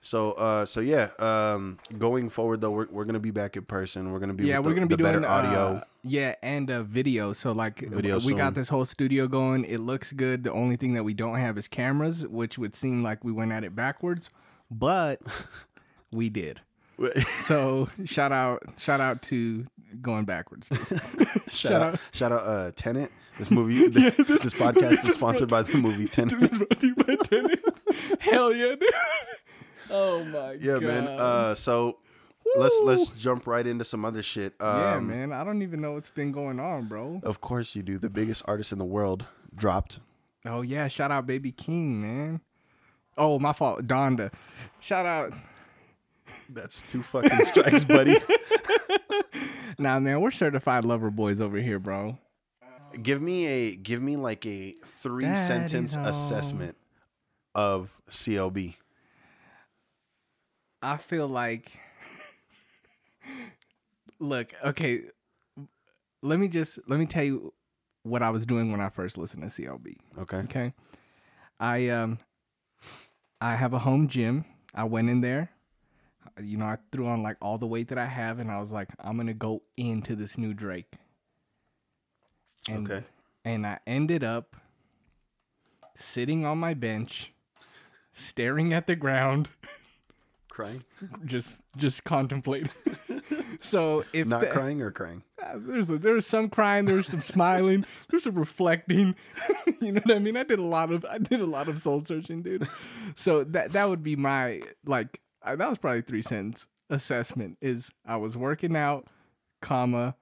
So 0.00 0.32
uh 0.32 0.66
so 0.66 0.80
yeah, 0.80 1.08
um 1.18 1.78
going 1.98 2.28
forward 2.28 2.60
though 2.60 2.72
we're, 2.72 2.88
we're 2.90 3.06
gonna 3.06 3.20
be 3.20 3.30
back 3.30 3.56
in 3.56 3.64
person. 3.64 4.12
We're 4.12 4.18
gonna 4.18 4.34
be 4.34 4.44
yeah, 4.44 4.58
with 4.58 4.66
we're 4.66 4.70
the, 4.70 4.80
gonna 4.80 4.86
be 4.88 4.96
doing 4.96 5.22
better 5.22 5.26
audio. 5.26 5.76
uh, 5.76 5.84
yeah, 6.02 6.34
and 6.42 6.68
a 6.68 6.82
video. 6.82 7.32
So 7.32 7.52
like, 7.52 7.80
Video 7.80 8.18
we 8.20 8.34
got 8.34 8.54
this 8.54 8.68
whole 8.68 8.84
studio 8.84 9.26
going. 9.26 9.64
It 9.64 9.78
looks 9.78 10.12
good. 10.12 10.44
The 10.44 10.52
only 10.52 10.76
thing 10.76 10.92
that 10.92 11.04
we 11.04 11.14
don't 11.14 11.38
have 11.38 11.56
is 11.56 11.68
cameras, 11.68 12.26
which 12.26 12.58
would 12.58 12.74
seem 12.74 13.02
like 13.02 13.24
we 13.24 13.32
went 13.32 13.50
at 13.52 13.64
it 13.64 13.74
backwards, 13.74 14.28
but 14.70 15.22
we 16.12 16.28
did. 16.28 16.60
So 17.26 17.88
shout 18.04 18.32
out, 18.32 18.62
shout 18.76 19.00
out 19.00 19.22
to 19.22 19.66
going 20.00 20.24
backwards. 20.24 20.68
shout, 21.48 21.50
shout 21.50 21.72
out, 21.72 21.94
out. 21.94 22.00
shout 22.12 22.32
out 22.32 22.46
uh 22.46 22.70
Tenet. 22.74 23.10
This 23.38 23.50
movie 23.50 23.88
this, 23.88 24.54
podcast 24.54 25.04
is 25.04 25.14
sponsored 25.14 25.48
by 25.48 25.62
the 25.62 25.76
movie 25.76 26.06
Tenet. 26.06 26.38
Brought 26.52 26.80
to 26.80 26.86
you 26.86 26.94
by 26.94 27.16
Tenet. 27.16 27.64
Hell 28.20 28.52
yeah, 28.54 28.74
dude. 28.76 28.84
Oh 29.90 30.24
my 30.24 30.52
Yeah, 30.52 30.74
god. 30.74 30.82
man. 30.82 31.06
Uh 31.08 31.54
so 31.54 31.98
let's 32.56 32.80
let's 32.84 33.10
jump 33.10 33.46
right 33.46 33.66
into 33.66 33.84
some 33.84 34.04
other 34.04 34.22
shit. 34.22 34.54
Um, 34.60 34.80
yeah, 34.80 35.00
man. 35.00 35.32
I 35.32 35.42
don't 35.44 35.62
even 35.62 35.80
know 35.80 35.92
what's 35.92 36.10
been 36.10 36.32
going 36.32 36.60
on, 36.60 36.86
bro. 36.86 37.20
Of 37.24 37.40
course 37.40 37.74
you 37.74 37.82
do. 37.82 37.98
The 37.98 38.10
biggest 38.10 38.42
artist 38.46 38.72
in 38.72 38.78
the 38.78 38.84
world 38.84 39.26
dropped. 39.54 39.98
Oh 40.46 40.62
yeah, 40.62 40.88
shout 40.88 41.10
out 41.10 41.26
Baby 41.26 41.52
Keem, 41.52 42.00
man. 42.02 42.40
Oh, 43.16 43.38
my 43.38 43.52
fault, 43.52 43.86
Donda. 43.86 44.32
Shout 44.80 45.06
out. 45.06 45.32
That's 46.48 46.82
two 46.82 47.02
fucking 47.02 47.44
strikes, 47.44 47.84
buddy. 47.84 48.18
Nah, 49.76 49.98
man, 49.98 50.20
we're 50.20 50.30
certified 50.30 50.84
lover 50.84 51.10
boys 51.10 51.40
over 51.40 51.56
here, 51.58 51.80
bro. 51.80 52.16
give 53.02 53.20
me 53.20 53.44
a 53.46 53.74
give 53.76 54.00
me 54.00 54.14
like 54.16 54.46
a 54.46 54.72
three 54.84 55.34
sentence 55.34 55.96
home. 55.96 56.06
assessment 56.06 56.76
of 57.56 58.00
CLB. 58.08 58.76
I 60.80 60.96
feel 60.96 61.26
like 61.26 61.72
Look, 64.20 64.54
okay, 64.64 65.02
let 66.22 66.38
me 66.38 66.46
just 66.46 66.78
let 66.86 67.00
me 67.00 67.06
tell 67.06 67.24
you 67.24 67.52
what 68.04 68.22
I 68.22 68.30
was 68.30 68.46
doing 68.46 68.70
when 68.70 68.80
I 68.80 68.90
first 68.90 69.18
listened 69.18 69.42
to 69.42 69.48
CLB. 69.48 69.96
Okay. 70.20 70.36
Okay. 70.38 70.72
I 71.58 71.88
um 71.88 72.18
I 73.40 73.56
have 73.56 73.74
a 73.74 73.78
home 73.80 74.06
gym. 74.06 74.44
I 74.72 74.84
went 74.84 75.10
in 75.10 75.20
there. 75.20 75.50
You 76.42 76.56
know, 76.56 76.64
I 76.66 76.78
threw 76.90 77.06
on 77.06 77.22
like 77.22 77.36
all 77.40 77.58
the 77.58 77.66
weight 77.66 77.88
that 77.88 77.98
I 77.98 78.06
have 78.06 78.38
and 78.40 78.50
I 78.50 78.58
was 78.58 78.72
like, 78.72 78.88
I'm 79.00 79.16
gonna 79.16 79.34
go 79.34 79.62
into 79.76 80.16
this 80.16 80.36
new 80.38 80.52
Drake. 80.54 80.92
And, 82.68 82.90
Okay. 82.90 83.04
And 83.44 83.66
I 83.66 83.78
ended 83.86 84.24
up 84.24 84.56
sitting 85.94 86.44
on 86.44 86.58
my 86.58 86.74
bench, 86.74 87.32
staring 88.12 88.72
at 88.72 88.86
the 88.86 88.96
ground, 88.96 89.48
Crying? 90.48 90.84
just 91.24 91.60
just 91.76 92.04
contemplating. 92.04 92.70
so 93.60 94.04
if 94.12 94.26
Not 94.26 94.40
the- 94.42 94.46
crying 94.48 94.80
or 94.80 94.90
crying? 94.90 95.22
uh, 95.42 95.54
there's 95.56 95.90
a, 95.90 95.98
there's 95.98 96.26
some 96.26 96.48
crying, 96.48 96.84
there's 96.86 97.08
some 97.08 97.22
smiling, 97.22 97.84
there's 98.08 98.22
some 98.24 98.36
reflecting. 98.36 99.14
you 99.80 99.92
know 99.92 100.00
what 100.04 100.16
I 100.16 100.18
mean? 100.20 100.36
I 100.36 100.44
did 100.44 100.58
a 100.58 100.64
lot 100.64 100.90
of 100.92 101.04
I 101.04 101.18
did 101.18 101.40
a 101.40 101.46
lot 101.46 101.68
of 101.68 101.80
soul 101.80 102.02
searching, 102.04 102.42
dude. 102.42 102.66
So 103.14 103.44
that 103.44 103.72
that 103.72 103.88
would 103.88 104.02
be 104.02 104.16
my 104.16 104.62
like 104.86 105.20
that 105.44 105.68
was 105.68 105.78
probably 105.78 106.02
three 106.02 106.22
sentence 106.22 106.66
assessment. 106.90 107.58
Is 107.60 107.92
I 108.06 108.16
was 108.16 108.36
working 108.36 108.76
out, 108.76 109.06
comma, 109.60 110.16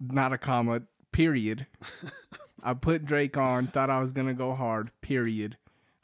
not 0.00 0.32
a 0.32 0.38
comma, 0.38 0.82
period. 1.12 1.66
I 2.62 2.74
put 2.74 3.04
Drake 3.04 3.36
on, 3.36 3.68
thought 3.68 3.90
I 3.90 4.00
was 4.00 4.12
gonna 4.12 4.34
go 4.34 4.54
hard, 4.54 4.90
period. 5.00 5.56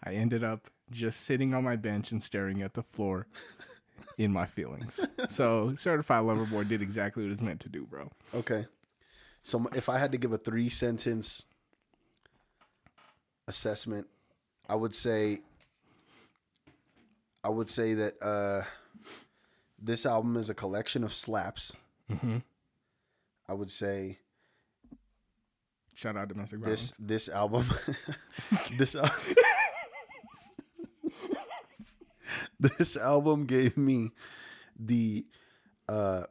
I 0.03 0.13
ended 0.13 0.45
up 0.45 0.71
just 0.91 1.23
sitting 1.23 1.55
on 1.55 1.65
my 1.65 1.77
bench 1.77 2.13
and 2.13 2.23
staring 2.23 2.63
at 2.63 2.75
the 2.75 2.83
floor 2.83 3.27
in 4.19 4.33
my 4.33 4.47
feelings. 4.47 5.01
So 5.29 5.75
certified 5.75 6.25
lover 6.25 6.45
boy 6.45 6.65
did 6.65 6.83
exactly 6.83 7.25
what 7.25 7.33
it's 7.33 7.41
meant 7.41 7.61
to 7.61 7.69
do, 7.69 7.87
bro. 7.87 8.11
Okay. 8.35 8.67
So 9.43 9.67
if 9.75 9.89
I 9.89 9.99
had 9.99 10.13
to 10.13 10.19
give 10.19 10.33
a 10.33 10.39
three 10.39 10.69
sentence 10.69 11.47
assessment, 13.49 14.07
I 14.69 14.75
would 14.75 14.95
say 14.95 15.41
I 17.45 17.51
would 17.51 17.69
say 17.69 17.95
that 17.95 18.15
uh 18.23 18.63
this 19.81 20.07
album 20.07 20.37
is 20.37 20.49
a 20.51 20.55
collection 20.55 21.05
of 21.05 21.13
slaps. 21.13 21.73
Mm-hmm. 22.11 22.39
I 23.49 23.53
would 23.53 23.71
say 23.71 24.19
Shout 25.95 26.17
out 26.17 26.29
domestic 26.29 26.61
this 26.65 26.91
violence. 26.91 26.97
this 26.99 27.29
album 27.29 27.67
this 28.79 28.95
al- 28.97 29.11
this 32.61 32.97
album 32.97 33.45
gave 33.47 33.77
me 33.77 34.11
the 34.79 35.27
uh 35.89 36.25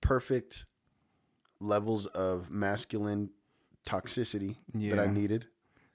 perfect 0.00 0.64
levels 1.60 2.06
of 2.06 2.50
masculine 2.50 3.30
toxicity 3.86 4.56
that 4.74 4.98
I 4.98 5.06
needed. 5.06 5.46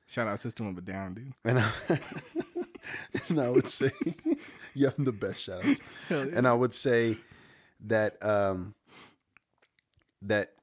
Shout 0.07 0.27
out 0.27 0.39
System 0.39 0.67
of 0.67 0.77
a 0.77 0.81
Down, 0.81 1.13
dude. 1.13 1.33
And 1.45 1.59
I, 1.59 1.71
and 3.29 3.39
I 3.39 3.49
would 3.49 3.69
say 3.69 3.91
you 4.73 4.85
have 4.85 5.03
the 5.03 5.11
best 5.11 5.41
shout 5.41 5.65
outs. 5.65 5.81
Yeah. 6.09 6.25
And 6.33 6.47
I 6.47 6.53
would 6.53 6.73
say 6.73 7.17
that 7.85 8.23
um 8.23 8.75
that 10.21 10.53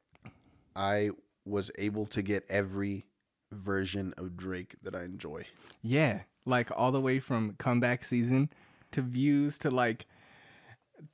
I 0.75 1.11
was 1.45 1.71
able 1.79 2.07
to 2.07 2.23
get 2.23 2.45
every 2.49 3.07
version 3.53 4.15
of 4.17 4.37
Drake 4.37 4.77
that 4.83 4.95
I 4.95 5.03
enjoy. 5.03 5.47
Yeah, 5.83 6.21
like 6.45 6.71
all 6.75 6.93
the 6.93 7.01
way 7.01 7.21
from 7.21 7.55
comeback 7.59 8.05
season 8.05 8.51
to 8.93 9.03
views 9.03 9.59
to 9.59 9.71
like 9.71 10.07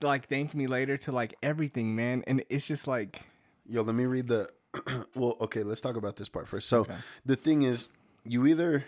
like 0.01 0.29
thank 0.29 0.55
me 0.55 0.67
later 0.67 0.97
to 0.99 1.13
like 1.13 1.35
everything, 1.43 1.95
man. 1.95 2.25
And 2.27 2.45
it's 2.49 2.67
just 2.67 2.87
like 2.87 3.23
Yo, 3.69 3.83
let 3.83 3.95
me 3.95 4.05
read 4.07 4.29
the 4.29 4.49
well, 5.15 5.37
okay, 5.41 5.63
let's 5.63 5.81
talk 5.81 5.97
about 5.97 6.17
this 6.17 6.29
part 6.29 6.47
first. 6.49 6.69
So 6.69 6.87
the 7.25 7.37
thing 7.37 7.63
is, 7.63 7.89
you 8.25 8.47
either 8.47 8.85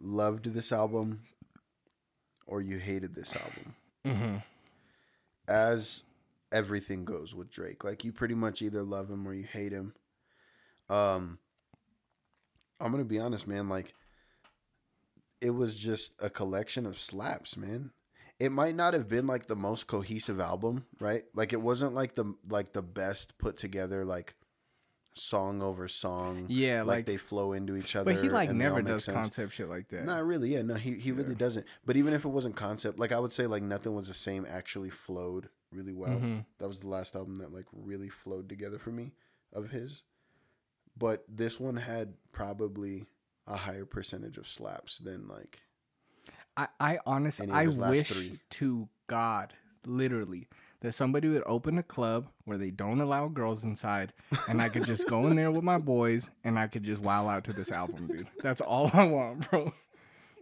loved 0.00 0.46
this 0.46 0.72
album 0.72 1.20
or 2.52 2.60
you 2.60 2.76
hated 2.76 3.14
this 3.14 3.34
album. 3.34 3.74
mm-hmm. 4.04 4.36
as 5.48 6.04
everything 6.52 7.06
goes 7.06 7.34
with 7.34 7.50
Drake. 7.50 7.82
Like 7.82 8.04
you 8.04 8.12
pretty 8.12 8.34
much 8.34 8.60
either 8.60 8.82
love 8.82 9.08
him 9.10 9.26
or 9.26 9.32
you 9.32 9.44
hate 9.44 9.72
him. 9.72 9.94
Um 10.90 11.38
I'm 12.78 12.92
going 12.92 13.02
to 13.02 13.08
be 13.08 13.18
honest, 13.18 13.48
man, 13.48 13.70
like 13.70 13.94
it 15.40 15.50
was 15.50 15.74
just 15.74 16.12
a 16.20 16.28
collection 16.28 16.84
of 16.84 16.98
slaps, 16.98 17.56
man. 17.56 17.92
It 18.38 18.52
might 18.52 18.74
not 18.74 18.92
have 18.92 19.08
been 19.08 19.26
like 19.26 19.46
the 19.46 19.56
most 19.56 19.86
cohesive 19.86 20.38
album, 20.38 20.84
right? 21.00 21.24
Like 21.34 21.54
it 21.54 21.62
wasn't 21.62 21.94
like 21.94 22.14
the 22.14 22.34
like 22.50 22.72
the 22.72 22.82
best 22.82 23.38
put 23.38 23.56
together 23.56 24.04
like 24.04 24.34
song 25.14 25.60
over 25.62 25.88
song. 25.88 26.46
Yeah, 26.48 26.80
like, 26.82 26.86
like- 26.98 27.06
they 27.06 27.16
flow 27.16 27.52
into 27.52 27.76
each 27.76 27.94
other. 27.96 28.12
But 28.14 28.22
he 28.22 28.28
like 28.30 28.48
and 28.48 28.60
they 28.60 28.64
all 28.66 28.72
never 28.76 28.82
make 28.82 28.92
does 28.94 29.04
sense. 29.04 29.14
concept 29.16 29.52
shit 29.52 29.68
like 29.68 29.88
that. 29.88 30.04
Not 30.04 30.24
really. 30.24 30.52
Yeah, 30.54 30.62
no, 30.62 30.74
he 30.74 30.94
he 30.94 31.12
really 31.12 31.34
doesn't. 31.34 31.66
But 31.84 31.96
even 31.96 32.14
if 32.14 32.24
it 32.24 32.28
wasn't 32.28 32.56
concept, 32.56 32.98
like 32.98 33.12
I 33.12 33.18
would 33.18 33.32
say, 33.32 33.46
like 33.46 33.62
nothing 33.62 33.94
was 33.94 34.08
the 34.08 34.14
same. 34.14 34.46
Actually, 34.48 34.90
flowed 34.90 35.48
really 35.70 35.92
well. 35.92 36.18
Mhm. 36.18 36.44
That 36.58 36.68
was 36.68 36.80
the 36.80 36.88
last 36.88 37.14
album 37.16 37.36
that 37.36 37.52
like 37.52 37.66
really 37.72 38.08
flowed 38.08 38.48
together 38.48 38.78
for 38.78 38.90
me 38.90 39.12
of 39.52 39.70
his. 39.70 40.04
But 40.96 41.24
this 41.28 41.58
one 41.58 41.76
had 41.76 42.14
probably 42.32 43.06
a 43.46 43.56
higher 43.56 43.84
percentage 43.86 44.36
of 44.38 44.46
slaps 44.46 44.98
than 44.98 45.26
like 45.28 45.60
I, 46.56 46.68
I 46.78 46.98
honestly, 47.06 47.44
Any 47.50 47.66
of 47.66 47.82
I 47.82 47.90
wish 47.90 48.02
three. 48.10 48.38
to 48.50 48.88
God, 49.06 49.54
literally, 49.86 50.48
that 50.82 50.92
somebody 50.92 51.28
would 51.28 51.44
open 51.46 51.78
a 51.78 51.82
club 51.82 52.28
where 52.44 52.58
they 52.58 52.70
don't 52.70 53.00
allow 53.00 53.28
girls 53.28 53.64
inside, 53.64 54.12
and 54.48 54.60
I 54.60 54.68
could 54.68 54.84
just 54.84 55.08
go 55.08 55.28
in 55.28 55.36
there 55.36 55.50
with 55.50 55.62
my 55.62 55.78
boys, 55.78 56.28
and 56.44 56.58
I 56.58 56.66
could 56.66 56.82
just 56.82 57.00
wow 57.00 57.28
out 57.28 57.44
to 57.44 57.52
this 57.52 57.70
album, 57.70 58.08
dude. 58.08 58.26
That's 58.42 58.60
all 58.60 58.90
I 58.92 59.04
want, 59.04 59.48
bro. 59.50 59.72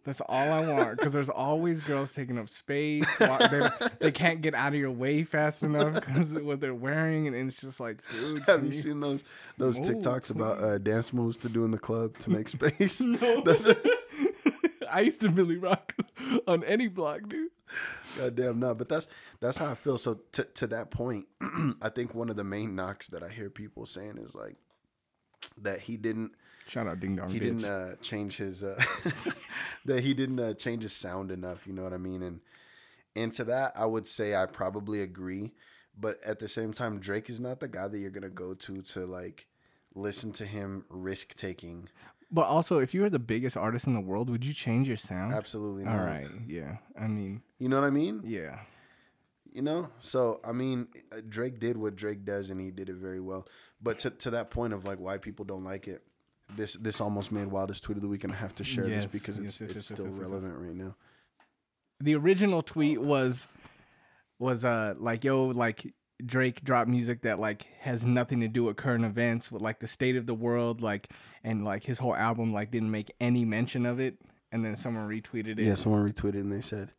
That's 0.03 0.23
all 0.23 0.51
I 0.51 0.67
want, 0.67 0.97
because 0.97 1.13
there's 1.13 1.29
always 1.29 1.83
girls 1.83 2.15
taking 2.15 2.39
up 2.39 2.49
space. 2.49 3.05
They, 3.19 3.69
they 4.01 4.11
can't 4.11 4.41
get 4.41 4.55
out 4.55 4.73
of 4.73 4.79
your 4.79 4.91
way 4.91 5.25
fast 5.25 5.63
enough 5.63 5.93
because 5.95 6.33
of 6.33 6.43
what 6.43 6.61
they're 6.61 6.75
wearing, 6.75 7.27
and 7.27 7.37
it's 7.37 7.61
just 7.61 7.79
like, 7.79 7.99
dude. 8.11 8.39
Have 8.45 8.61
can 8.61 8.67
you 8.67 8.73
seen 8.73 9.01
those 9.01 9.25
those 9.59 9.79
Move, 9.79 9.91
TikToks 9.91 10.31
about 10.31 10.59
uh, 10.63 10.79
dance 10.79 11.13
moves 11.13 11.37
to 11.39 11.51
do 11.51 11.67
in 11.67 11.71
the 11.71 11.79
club 11.79 12.17
to 12.21 12.31
make 12.31 12.49
space? 12.57 13.03
No. 13.03 13.45
I 14.91 15.01
used 15.03 15.21
to 15.21 15.29
really 15.29 15.57
rock 15.57 15.95
on 16.47 16.65
any 16.65 16.89
block, 16.89 17.29
dude. 17.29 17.50
goddamn 18.19 18.61
no. 18.61 18.75
But 18.75 18.89
that's 18.89 19.09
that's 19.41 19.59
how 19.59 19.71
I 19.71 19.75
feel. 19.75 19.99
So 19.99 20.21
to 20.33 20.45
to 20.45 20.67
that 20.69 20.91
point, 20.91 21.27
I 21.83 21.89
think 21.89 22.15
one 22.15 22.29
of 22.31 22.37
the 22.37 22.45
main 22.45 22.75
knocks 22.75 23.09
that 23.09 23.23
I 23.23 23.29
hear 23.29 23.51
people 23.51 23.87
saying 23.87 24.19
is 24.19 24.35
like 24.35 24.57
that 25.59 25.81
he 25.81 25.97
didn't 25.97 26.33
Shout 26.67 26.87
out 26.87 27.01
Ding 27.01 27.17
Dong 27.17 27.31
he 27.31 27.39
Bitch. 27.39 27.43
didn't 27.43 27.65
uh, 27.65 27.95
change 28.01 28.37
his 28.37 28.63
uh, 28.63 28.81
that 29.85 30.05
he 30.05 30.15
didn't 30.15 30.39
uh, 30.39 30.55
change 30.55 30.83
his 30.85 30.95
sound 30.95 31.31
enough. 31.33 31.67
You 31.67 31.73
know 31.73 31.83
what 31.83 31.93
I 31.93 31.99
mean? 31.99 32.23
And 32.23 32.41
and 33.17 33.33
to 33.35 33.45
that, 33.45 33.73
I 33.77 33.87
would 33.87 34.07
say 34.07 34.35
I 34.37 34.47
probably 34.47 35.03
agree. 35.03 35.53
But 35.99 36.17
at 36.25 36.39
the 36.39 36.49
same 36.49 36.73
time, 36.73 37.01
Drake 37.01 37.29
is 37.29 37.41
not 37.41 37.61
the 37.61 37.69
guy 37.69 37.89
that 37.89 37.99
you're 37.99 38.11
gonna 38.11 38.31
go 38.31 38.55
to 38.55 38.83
to 38.83 39.05
like 39.07 39.47
listen 39.95 40.33
to 40.35 40.47
him 40.47 40.85
risk 40.89 41.35
taking. 41.35 41.89
But 42.33 42.47
also, 42.47 42.79
if 42.79 42.95
you 42.95 43.01
were 43.03 43.11
the 43.11 43.19
biggest 43.19 43.57
artist 43.57 43.87
in 43.87 43.95
the 43.95 44.01
world, 44.01 44.31
would 44.31 44.45
you 44.45 44.53
change 44.55 44.87
your 44.87 44.97
sound? 44.97 45.33
Absolutely 45.33 45.85
not. 45.85 45.99
All 45.99 46.05
right. 46.05 46.29
Yeah. 46.47 46.77
I 46.99 47.09
mean, 47.09 47.43
You 47.59 47.69
know 47.69 47.81
what 47.81 47.87
I 47.87 47.91
mean? 47.91 48.23
yeah. 48.25 48.61
You 49.53 49.63
know, 49.63 49.91
so 49.99 50.41
I 50.45 50.53
mean, 50.53 50.87
uh, 51.11 51.23
Drake 51.29 51.59
did 51.59 51.77
what 51.77 51.97
Drake 51.97 52.25
does, 52.25 52.51
and 52.51 52.61
he 52.61 52.71
did 52.71 52.89
it 52.89 52.95
very 52.95 53.19
well. 53.19 53.49
But 53.83 53.99
to 54.01 54.11
to 54.11 54.31
that 54.31 54.51
point 54.51 54.73
of 54.73 54.85
like 54.85 55.01
why 55.01 55.19
people 55.19 55.45
don't 55.45 55.65
like 55.65 55.89
it, 55.89 56.05
this 56.55 56.75
this 56.75 57.01
almost 57.01 57.33
made 57.33 57.49
wildest 57.49 57.83
tweet 57.83 57.97
of 57.97 58.03
the 58.03 58.09
week, 58.09 58.23
and 58.23 58.33
I 58.33 58.37
have 58.37 58.55
to 58.57 58.65
share 58.65 58.87
Yes, 58.87 59.07
this 59.07 59.13
because 59.21 59.39
it's 59.39 59.61
yes, 59.61 59.69
yes, 59.69 59.77
it's 59.77 59.85
still 59.87 60.07
relevant 60.07 60.55
right 60.57 60.77
now. 60.77 60.95
The 61.99 62.15
original 62.15 62.63
tweet 62.63 63.01
was 63.01 63.49
was 64.39 64.65
uh 64.65 64.95
like 64.99 65.25
yo 65.25 65.47
like 65.47 65.95
Drake 66.25 66.63
dropped 66.63 66.89
music 66.89 67.23
that 67.23 67.41
like 67.41 67.67
has 67.81 68.07
nothing 68.07 68.41
to 68.43 68.49
do 68.49 68.63
with 68.65 68.77
current 68.77 69.05
events 69.05 69.51
with 69.51 69.63
like 69.63 69.81
the 69.81 69.89
state 69.89 70.15
of 70.15 70.27
the 70.27 70.35
world 70.35 70.81
like 70.81 71.11
and 71.43 71.65
like 71.65 71.85
his 71.85 71.99
whole 71.99 72.15
album 72.15 72.53
like 72.53 72.71
didn't 72.71 72.91
make 72.91 73.13
any 73.21 73.45
mention 73.45 73.87
of 73.87 74.01
it 74.01 74.17
and 74.53 74.65
then 74.65 74.77
someone 74.77 75.09
retweeted 75.09 75.59
it. 75.59 75.61
Yeah, 75.61 75.75
someone 75.75 76.11
retweeted 76.11 76.41
and 76.41 76.53
they 76.53 76.61
said, 76.61 76.93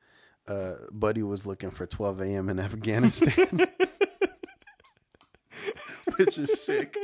uh, 0.48 0.74
"Buddy 0.92 1.24
was 1.24 1.46
looking 1.46 1.72
for 1.72 1.86
12 1.86 2.22
a.m. 2.22 2.50
in 2.50 2.60
Afghanistan," 2.60 3.48
which 6.18 6.38
is 6.38 6.62
sick. 6.62 6.98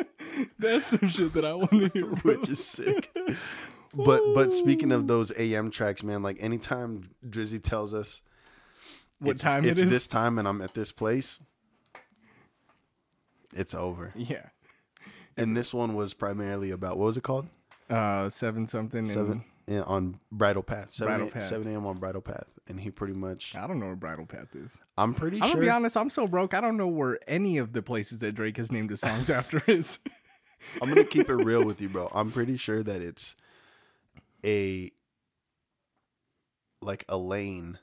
That's 0.60 0.86
some 0.88 1.08
shit 1.08 1.34
that 1.34 1.46
I 1.46 1.54
want 1.54 1.72
to 1.72 1.88
hear. 1.90 2.06
Which 2.24 2.50
is 2.50 2.64
sick. 2.64 3.12
But 3.94 4.22
but 4.36 4.54
speaking 4.54 4.92
of 4.92 5.08
those 5.08 5.32
AM 5.38 5.72
tracks, 5.72 6.04
man, 6.04 6.22
like 6.22 6.38
anytime 6.40 7.12
Drizzy 7.28 7.62
tells 7.62 7.94
us 7.94 8.22
what 9.20 9.32
it's, 9.32 9.44
time 9.44 9.66
it's 9.66 9.82
it 9.82 9.86
is? 9.86 9.92
this 9.92 10.06
time 10.08 10.38
and 10.38 10.48
I'm 10.48 10.62
at 10.62 10.76
this 10.76 10.92
place, 10.92 11.42
it's 13.56 13.74
over. 13.74 14.14
Yeah. 14.16 14.50
And 15.38 15.56
this 15.56 15.74
one 15.74 15.94
was 15.96 16.14
primarily 16.14 16.72
about 16.72 16.98
what 16.98 17.06
was 17.06 17.18
it 17.18 17.22
called? 17.24 17.48
Uh, 17.90 18.30
seven 18.30 18.68
something. 18.68 19.06
Seven 19.06 19.44
yeah, 19.68 19.82
on 19.82 20.20
Bridle 20.32 20.64
Path. 20.64 20.92
Seven 20.92 21.12
Bridle 21.14 21.28
a- 21.28 21.32
Path. 21.32 21.44
seven 21.44 21.68
a.m. 21.74 21.86
on 21.86 21.98
Bridle 22.00 22.22
Path, 22.22 22.48
and 22.68 22.80
he 22.80 22.90
pretty 22.90 23.14
much. 23.14 23.56
I 23.56 23.68
don't 23.68 23.80
know 23.80 23.86
where 23.88 23.96
Bridle 23.96 24.26
Path 24.26 24.56
is. 24.56 24.78
I'm 24.98 25.14
pretty 25.14 25.38
I'm 25.38 25.44
sure. 25.44 25.54
gonna 25.56 25.66
be 25.66 25.70
honest. 25.70 25.96
I'm 25.98 26.10
so 26.10 26.26
broke. 26.28 26.54
I 26.54 26.62
don't 26.62 26.76
know 26.78 26.88
where 26.88 27.20
any 27.28 27.58
of 27.58 27.74
the 27.74 27.82
places 27.82 28.20
that 28.20 28.34
Drake 28.34 28.58
has 28.58 28.72
named 28.72 28.90
his 28.90 29.02
songs 29.02 29.30
after 29.40 29.62
is. 29.68 30.00
I'm 30.82 30.90
gonna 30.90 31.04
keep 31.04 31.30
it 31.30 31.36
real 31.36 31.64
with 31.66 31.80
you, 31.82 31.90
bro. 31.90 32.10
I'm 32.14 32.32
pretty 32.32 32.58
sure 32.58 32.82
that 32.84 33.02
it's 33.02 33.36
a 34.46 34.92
like 36.82 37.06
a 37.10 37.18
lane 37.18 37.80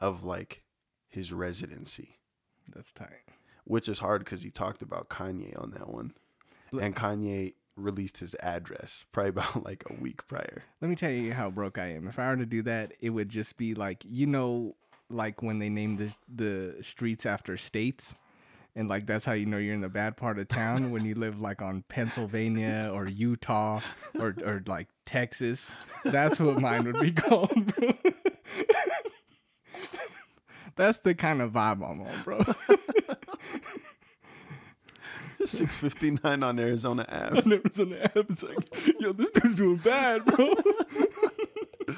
of 0.00 0.24
like 0.24 0.62
his 1.08 1.32
residency, 1.32 2.18
That's 2.74 2.92
tight. 2.92 3.24
which 3.64 3.88
is 3.88 3.98
hard 4.00 4.24
because 4.24 4.42
he 4.42 4.50
talked 4.50 4.82
about 4.82 5.08
Kanye 5.08 5.60
on 5.60 5.70
that 5.72 5.88
one, 5.88 6.14
and 6.80 6.94
Kanye 6.96 7.54
released 7.76 8.18
his 8.18 8.34
address 8.36 9.04
probably 9.12 9.28
about 9.30 9.64
like 9.64 9.84
a 9.88 9.94
week 9.94 10.26
prior. 10.26 10.64
Let 10.80 10.88
me 10.88 10.96
tell 10.96 11.10
you 11.10 11.32
how 11.32 11.50
broke 11.50 11.78
I 11.78 11.92
am. 11.92 12.06
If 12.08 12.18
I 12.18 12.28
were 12.28 12.36
to 12.36 12.46
do 12.46 12.62
that, 12.62 12.92
it 13.00 13.10
would 13.10 13.28
just 13.28 13.56
be 13.56 13.74
like 13.74 14.02
you 14.06 14.26
know, 14.26 14.76
like 15.10 15.42
when 15.42 15.58
they 15.58 15.68
name 15.68 15.96
the 15.96 16.14
the 16.32 16.76
streets 16.82 17.26
after 17.26 17.56
states, 17.56 18.14
and 18.74 18.88
like 18.88 19.06
that's 19.06 19.24
how 19.24 19.32
you 19.32 19.46
know 19.46 19.58
you're 19.58 19.74
in 19.74 19.80
the 19.80 19.88
bad 19.88 20.16
part 20.16 20.38
of 20.38 20.48
town 20.48 20.90
when 20.90 21.04
you 21.04 21.14
live 21.14 21.40
like 21.40 21.62
on 21.62 21.84
Pennsylvania 21.88 22.90
or 22.92 23.08
Utah 23.08 23.80
or 24.18 24.34
or 24.44 24.62
like 24.66 24.88
Texas. 25.04 25.70
That's 26.04 26.40
what 26.40 26.60
mine 26.60 26.84
would 26.84 27.00
be 27.00 27.12
called, 27.12 27.76
bro. 27.76 27.92
That's 30.74 31.00
the 31.00 31.14
kind 31.14 31.42
of 31.42 31.52
vibe 31.52 31.86
I'm 31.86 32.00
on, 32.00 32.22
bro. 32.24 32.42
Six 35.44 35.76
fifty 35.76 36.12
nine 36.22 36.42
on 36.42 36.58
Arizona 36.58 37.06
Ave. 37.08 37.42
seen 37.72 37.90
the 37.90 38.04
app. 38.04 38.16
It's 38.30 38.42
like, 38.42 38.56
yo, 39.00 39.12
this 39.12 39.30
dude's 39.30 39.54
doing 39.54 39.76
bad, 39.76 40.24
bro. 40.24 40.54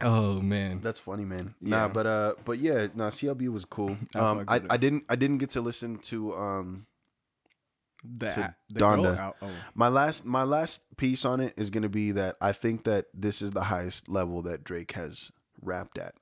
oh 0.00 0.40
man, 0.40 0.80
That's 0.82 0.98
funny, 0.98 1.24
man. 1.24 1.54
Yeah. 1.60 1.70
Nah, 1.76 1.88
but 1.88 2.06
uh, 2.06 2.34
but 2.44 2.58
yeah, 2.58 2.88
nah, 2.94 3.08
CLB 3.10 3.48
was 3.48 3.64
cool. 3.64 3.96
I 4.14 4.18
Um, 4.18 4.38
fuck 4.40 4.50
I, 4.50 4.54
with 4.54 4.64
it. 4.64 4.72
I 4.72 4.76
didn't 4.76 5.04
I 5.08 5.16
didn't 5.16 5.38
get 5.38 5.50
to 5.50 5.60
listen 5.60 5.98
to 5.98 6.34
um 6.36 6.86
the, 8.04 8.30
to 8.30 8.40
a- 8.42 8.74
Donda. 8.78 9.16
Out. 9.18 9.36
Oh, 9.42 9.48
My 9.74 9.88
last 9.88 10.24
my 10.26 10.42
last 10.42 10.96
piece 10.96 11.24
on 11.24 11.40
it 11.40 11.54
is 11.56 11.70
gonna 11.70 11.88
be 11.88 12.10
that 12.12 12.36
I 12.40 12.52
think 12.52 12.84
that 12.84 13.06
this 13.14 13.40
is 13.40 13.52
the 13.52 13.64
highest 13.64 14.08
level 14.08 14.42
that 14.42 14.64
Drake 14.64 14.92
has 14.92 15.30
rapped 15.60 15.98
at 15.98 16.14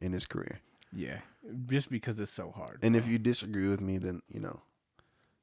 in 0.00 0.12
his 0.12 0.26
career. 0.26 0.60
Yeah, 0.94 1.18
just 1.66 1.90
because 1.90 2.20
it's 2.20 2.30
so 2.32 2.52
hard. 2.54 2.78
And 2.82 2.94
if 2.94 3.06
you 3.08 3.18
disagree 3.18 3.68
with 3.68 3.80
me, 3.80 3.98
then 3.98 4.22
you 4.28 4.40
know, 4.40 4.60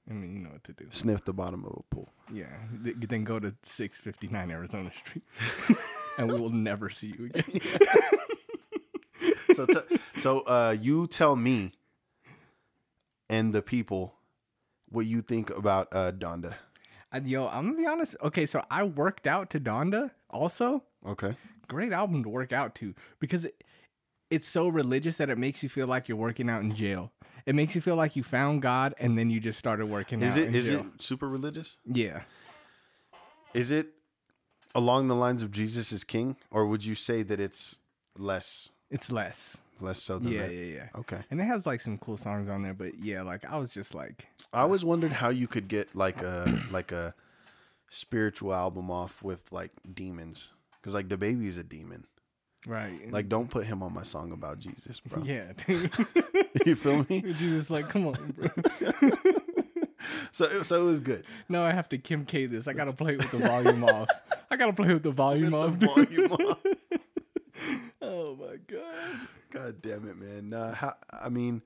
I 0.10 0.14
mean, 0.14 0.34
you 0.34 0.40
know 0.40 0.52
what 0.52 0.64
to 0.66 0.74
do. 0.74 0.88
sniff 0.92 1.24
the 1.26 1.34
bottom 1.34 1.66
of 1.66 1.72
a 1.78 1.84
pool. 1.96 2.12
Yeah, 2.32 2.46
th- 2.84 2.96
then 3.10 3.24
go 3.24 3.40
to 3.40 3.54
659 3.64 4.50
Arizona 4.52 4.92
Street, 4.98 5.24
and 6.18 6.32
we 6.32 6.40
will 6.40 6.50
never 6.50 6.90
see 6.90 7.14
you 7.18 7.26
again. 7.26 7.46
So, 9.54 9.66
t- 9.66 10.00
so 10.18 10.40
uh, 10.42 10.76
you 10.80 11.08
tell 11.08 11.36
me 11.36 11.74
and 13.30 13.54
the 13.54 13.62
people 13.62 14.16
what 14.90 15.06
you 15.06 15.22
think 15.22 15.50
about 15.50 15.90
uh, 15.92 16.12
Donda. 16.14 16.56
Uh, 17.14 17.20
Yo, 17.24 17.48
I'm 17.48 17.66
gonna 17.68 17.78
be 17.78 17.86
honest. 17.86 18.16
Okay, 18.24 18.46
so 18.46 18.64
I 18.72 18.84
worked 18.84 19.28
out 19.28 19.50
to 19.52 19.60
Donda 19.60 20.12
also. 20.30 20.84
Okay. 21.06 21.36
Great 21.68 21.92
album 21.92 22.24
to 22.24 22.30
work 22.30 22.54
out 22.54 22.76
to 22.76 22.96
because 23.20 23.46
it, 23.46 23.62
it's 24.32 24.48
so 24.48 24.68
religious 24.68 25.18
that 25.18 25.30
it 25.30 25.38
makes 25.38 25.62
you 25.62 25.70
feel 25.70 25.86
like 25.86 26.08
you're 26.08 26.18
working 26.18 26.50
out 26.50 26.62
in 26.64 26.74
jail. 26.76 27.12
It 27.46 27.54
makes 27.54 27.76
you 27.76 27.82
feel 27.82 27.96
like 27.96 28.16
you 28.16 28.24
found 28.24 28.62
God 28.62 28.94
and 29.00 29.18
then 29.18 29.30
you 29.30 29.40
just 29.40 29.60
started 29.60 29.88
working 29.88 30.22
Is 30.22 30.34
out. 30.34 30.44
it 30.44 30.56
is 30.56 30.70
it 30.70 30.84
super 31.00 31.28
religious? 31.30 31.78
Yeah. 31.86 32.22
Is 33.54 33.72
it 33.72 33.90
along 34.74 35.08
the 35.08 35.16
lines 35.16 35.44
of 35.44 35.52
Jesus 35.52 35.92
is 35.92 36.04
king, 36.04 36.38
or 36.50 36.66
would 36.66 36.86
you 36.86 36.96
say 36.96 37.24
that 37.24 37.40
it's 37.40 37.78
less 38.18 38.70
It's 38.90 39.12
less. 39.12 39.58
less 39.82 40.02
so 40.02 40.20
than 40.20 40.32
Yeah, 40.32 40.48
that? 40.48 40.54
yeah, 40.54 40.64
yeah. 40.76 40.88
Okay. 40.96 41.20
And 41.30 41.42
it 41.42 41.46
has 41.46 41.66
like 41.66 41.82
some 41.82 41.98
cool 41.98 42.16
songs 42.18 42.48
on 42.48 42.62
there, 42.64 42.74
but 42.74 42.98
yeah, 43.00 43.22
like 43.24 43.44
I 43.46 43.58
was 43.58 43.72
just 43.72 43.94
like, 43.94 44.28
I 44.54 44.62
always 44.62 44.86
wondered 44.86 45.14
how 45.14 45.30
you 45.30 45.48
could 45.48 45.68
get 45.68 45.94
like 45.96 46.22
a 46.22 46.62
like 46.72 46.92
a 46.92 47.14
spiritual 47.90 48.54
album 48.54 48.90
off 48.90 49.22
with 49.24 49.52
like 49.52 49.72
demons, 49.94 50.52
because 50.80 50.94
like 50.94 51.10
the 51.10 51.18
baby 51.18 51.48
is 51.48 51.58
a 51.58 51.64
demon. 51.64 52.06
Right, 52.68 53.12
Like, 53.12 53.28
don't 53.30 53.50
put 53.50 53.66
him 53.66 53.82
on 53.84 53.94
my 53.94 54.04
song 54.04 54.32
about 54.32 54.60
Jesus, 54.60 55.00
bro. 55.00 55.24
yeah, 55.26 55.52
dude. 55.68 55.92
you 56.66 56.76
feel 56.76 57.06
me? 57.10 57.22
Jesus, 57.38 57.70
like, 57.70 57.90
come 57.90 58.08
on, 58.08 58.34
bro. 58.38 59.12
So, 60.32 60.46
it- 60.46 60.66
so 60.66 60.82
it 60.82 60.84
was 60.86 61.00
good. 61.00 61.26
No, 61.50 61.64
I 61.64 61.72
have 61.72 61.90
to 61.90 61.98
Kim 61.98 62.26
K 62.26 62.46
this. 62.46 62.68
I 62.68 62.74
gotta 62.74 62.94
play 62.94 63.14
it 63.14 63.18
with 63.20 63.32
the 63.32 63.40
volume 63.40 63.84
off. 63.84 64.10
I 64.50 64.56
gotta 64.56 64.74
play 64.74 64.94
with 64.94 65.04
the 65.04 65.12
volume 65.12 65.54
off. 65.54 65.78
The 65.80 65.86
volume 65.88 66.32
off. 66.32 66.58
Oh 68.02 68.36
my 68.36 68.56
god. 68.68 69.28
God 69.52 69.82
damn 69.82 70.08
it, 70.08 70.18
man. 70.18 70.50
Nah, 70.50 70.74
how, 70.74 70.96
I 71.12 71.30
mean, 71.30 71.62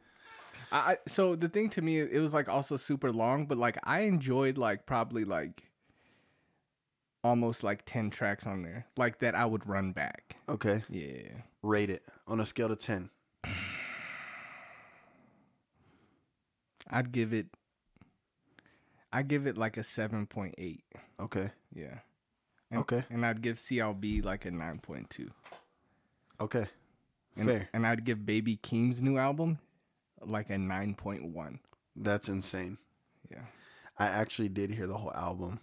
I 0.71 0.77
I- 0.93 0.97
so 1.07 1.35
the 1.35 1.47
thing 1.47 1.69
to 1.71 1.81
me, 1.81 1.99
it 1.99 2.19
was 2.19 2.33
like 2.33 2.49
also 2.49 2.75
super 2.75 3.11
long, 3.11 3.45
but 3.45 3.57
like 3.57 3.77
I 3.83 4.01
enjoyed 4.01 4.57
like 4.57 4.85
probably 4.85 5.23
like 5.23 5.63
almost 7.25 7.63
like 7.63 7.81
ten 7.85 8.09
tracks 8.11 8.45
on 8.45 8.61
there, 8.61 8.85
like 8.95 9.19
that 9.19 9.33
I 9.35 9.45
would 9.45 9.67
run 9.67 9.91
back. 9.91 10.35
okay, 10.47 10.83
Yeah, 10.89 11.29
rate 11.63 11.89
it 11.89 12.03
on 12.27 12.39
a 12.39 12.45
scale 12.45 12.69
to 12.69 12.75
ten. 12.75 13.09
I'd 16.89 17.11
give 17.11 17.33
it. 17.33 17.47
I'd 19.11 19.27
give 19.27 19.47
it 19.47 19.57
like 19.57 19.77
a 19.77 19.83
seven 19.83 20.27
point 20.27 20.55
eight. 20.57 20.83
Okay, 21.19 21.51
Yeah. 21.73 21.99
And, 22.71 22.79
Okay. 22.81 23.03
And 23.09 23.25
I'd 23.25 23.41
give 23.41 23.57
CLB 23.57 24.23
like 24.23 24.45
a 24.45 24.51
nine 24.51 24.79
point 24.79 25.09
two. 25.09 25.31
okay, 26.39 26.65
And, 27.37 27.47
fair. 27.47 27.69
And 27.73 27.85
I'd 27.87 28.03
give 28.03 28.25
Baby 28.25 28.57
Keem's 28.57 29.01
new 29.01 29.17
album 29.17 29.59
like 30.21 30.49
a 30.49 30.57
nine 30.57 30.93
point 30.95 31.23
one. 31.33 31.59
That's 31.95 32.27
insane. 32.29 32.77
Yeah. 33.31 33.45
I 33.97 34.07
actually 34.07 34.49
did 34.49 34.71
hear 34.71 34.87
the 34.87 34.97
whole 34.97 35.13
album, 35.13 35.61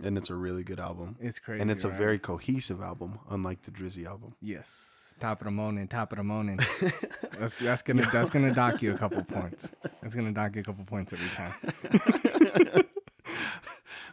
and 0.00 0.18
it's 0.18 0.30
a 0.30 0.34
really 0.34 0.64
good 0.64 0.80
album. 0.80 1.16
It's 1.20 1.38
crazy. 1.38 1.60
and 1.60 1.70
it's 1.70 1.84
a 1.84 1.88
right? 1.88 1.98
very 1.98 2.18
cohesive 2.18 2.80
album, 2.80 3.18
unlike 3.30 3.62
the 3.62 3.70
Drizzy 3.70 4.06
album. 4.06 4.34
Yes. 4.40 5.14
Top 5.20 5.40
of 5.40 5.46
the 5.46 5.50
morning, 5.50 5.88
top 5.88 6.12
of 6.12 6.18
the 6.18 6.24
morning. 6.24 6.60
that's 7.38 7.54
that's 7.54 7.82
gonna 7.82 8.08
that's 8.12 8.30
gonna 8.30 8.54
dock 8.54 8.82
you 8.82 8.94
a 8.94 8.98
couple 8.98 9.24
points. 9.24 9.72
That's 10.00 10.14
gonna 10.14 10.32
dock 10.32 10.54
you 10.54 10.60
a 10.60 10.64
couple 10.64 10.84
points 10.84 11.12
every 11.12 11.28
time. 11.30 11.52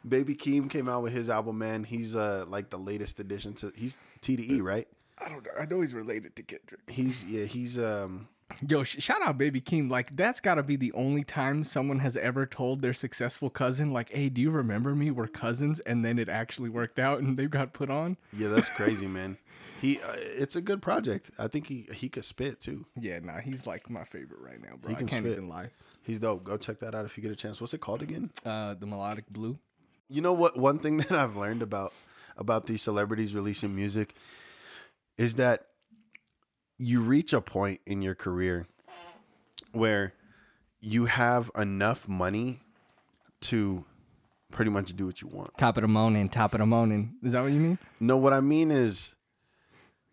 Baby 0.07 0.35
Keem 0.35 0.69
came 0.69 0.89
out 0.89 1.03
with 1.03 1.13
his 1.13 1.29
album, 1.29 1.59
man. 1.59 1.83
He's 1.83 2.15
uh 2.15 2.45
like 2.47 2.71
the 2.71 2.79
latest 2.79 3.19
addition 3.19 3.53
to 3.55 3.71
he's 3.75 3.99
TDE, 4.21 4.61
right? 4.63 4.87
I 5.19 5.29
don't 5.29 5.45
know. 5.45 5.51
I 5.59 5.65
know 5.65 5.81
he's 5.81 5.93
related 5.93 6.35
to 6.37 6.43
Kendrick. 6.43 6.81
He's 6.89 7.23
yeah, 7.25 7.45
he's 7.45 7.77
um 7.77 8.27
Yo, 8.67 8.83
shout 8.83 9.21
out 9.21 9.37
Baby 9.37 9.59
Keem. 9.59 9.89
Like 9.89 10.15
that's 10.15 10.39
got 10.39 10.55
to 10.55 10.63
be 10.63 10.75
the 10.75 10.93
only 10.93 11.23
time 11.23 11.63
someone 11.63 11.99
has 11.99 12.15
ever 12.15 12.45
told 12.45 12.81
their 12.81 12.93
successful 12.93 13.49
cousin, 13.49 13.91
like, 13.91 14.11
"Hey, 14.11 14.29
do 14.29 14.39
you 14.39 14.51
remember 14.51 14.95
me? 14.95 15.11
We're 15.11 15.27
cousins," 15.27 15.79
and 15.81 16.05
then 16.05 16.19
it 16.19 16.29
actually 16.29 16.69
worked 16.69 16.99
out 16.99 17.19
and 17.19 17.35
they 17.37 17.47
got 17.47 17.73
put 17.73 17.89
on. 17.89 18.17
yeah, 18.31 18.47
that's 18.49 18.69
crazy, 18.69 19.07
man. 19.07 19.37
He 19.81 19.99
uh, 19.99 20.13
it's 20.15 20.55
a 20.55 20.61
good 20.61 20.81
project. 20.81 21.31
I 21.37 21.47
think 21.47 21.67
he 21.67 21.87
he 21.93 22.07
could 22.07 22.23
spit 22.23 22.61
too. 22.61 22.85
Yeah, 22.99 23.19
nah, 23.19 23.39
he's 23.39 23.65
like 23.67 23.89
my 23.89 24.03
favorite 24.05 24.39
right 24.41 24.61
now, 24.61 24.77
bro. 24.79 24.89
He 24.89 24.95
I 24.95 24.99
can 24.99 25.07
can't 25.07 25.23
spit. 25.23 25.33
even 25.33 25.49
lie. 25.49 25.71
He's 26.03 26.19
dope. 26.19 26.43
Go 26.43 26.55
check 26.55 26.79
that 26.79 26.93
out 26.95 27.03
if 27.05 27.17
you 27.17 27.23
get 27.23 27.31
a 27.31 27.35
chance. 27.35 27.59
What's 27.59 27.73
it 27.73 27.81
called 27.81 28.03
again? 28.03 28.29
Uh, 28.45 28.75
the 28.75 28.85
melodic 28.85 29.25
blue. 29.29 29.57
You 30.07 30.21
know 30.21 30.33
what? 30.33 30.55
One 30.55 30.77
thing 30.79 30.97
that 30.99 31.11
I've 31.11 31.35
learned 31.35 31.61
about 31.63 31.93
about 32.37 32.67
these 32.67 32.81
celebrities 32.83 33.33
releasing 33.33 33.75
music 33.75 34.13
is 35.17 35.35
that 35.35 35.67
you 36.77 37.01
reach 37.01 37.33
a 37.33 37.41
point 37.41 37.79
in 37.85 38.01
your 38.01 38.15
career 38.15 38.67
where 39.71 40.13
you 40.79 41.05
have 41.05 41.49
enough 41.57 42.07
money 42.07 42.61
to 43.41 43.85
pretty 44.51 44.71
much 44.71 44.95
do 44.95 45.05
what 45.05 45.21
you 45.21 45.27
want. 45.27 45.57
Top 45.57 45.77
of 45.77 45.81
the 45.81 45.87
morning, 45.87 46.29
top 46.29 46.53
of 46.53 46.59
the 46.59 46.65
morning. 46.65 47.15
Is 47.23 47.31
that 47.33 47.41
what 47.41 47.51
you 47.51 47.59
mean? 47.59 47.77
No, 47.99 48.17
what 48.17 48.33
I 48.33 48.41
mean 48.41 48.71
is 48.71 49.15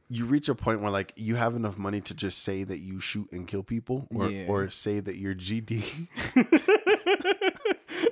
you 0.09 0.25
reach 0.27 0.49
a 0.49 0.55
point 0.55 0.81
where 0.83 0.91
like 0.91 1.13
you 1.17 1.37
have 1.37 1.55
enough 1.55 1.79
money 1.79 2.01
to 2.03 2.15
just 2.15 2.41
say 2.43 2.65
that 2.65 2.79
you 2.81 3.01
shoot 3.01 3.31
and 3.33 3.47
kill 3.49 3.63
people 3.63 4.07
or 4.15 4.29
Yeah. 4.31 4.47
or 4.49 4.69
say 4.71 5.01
that 5.01 5.17
you're 5.17 5.35
GD. 5.35 6.09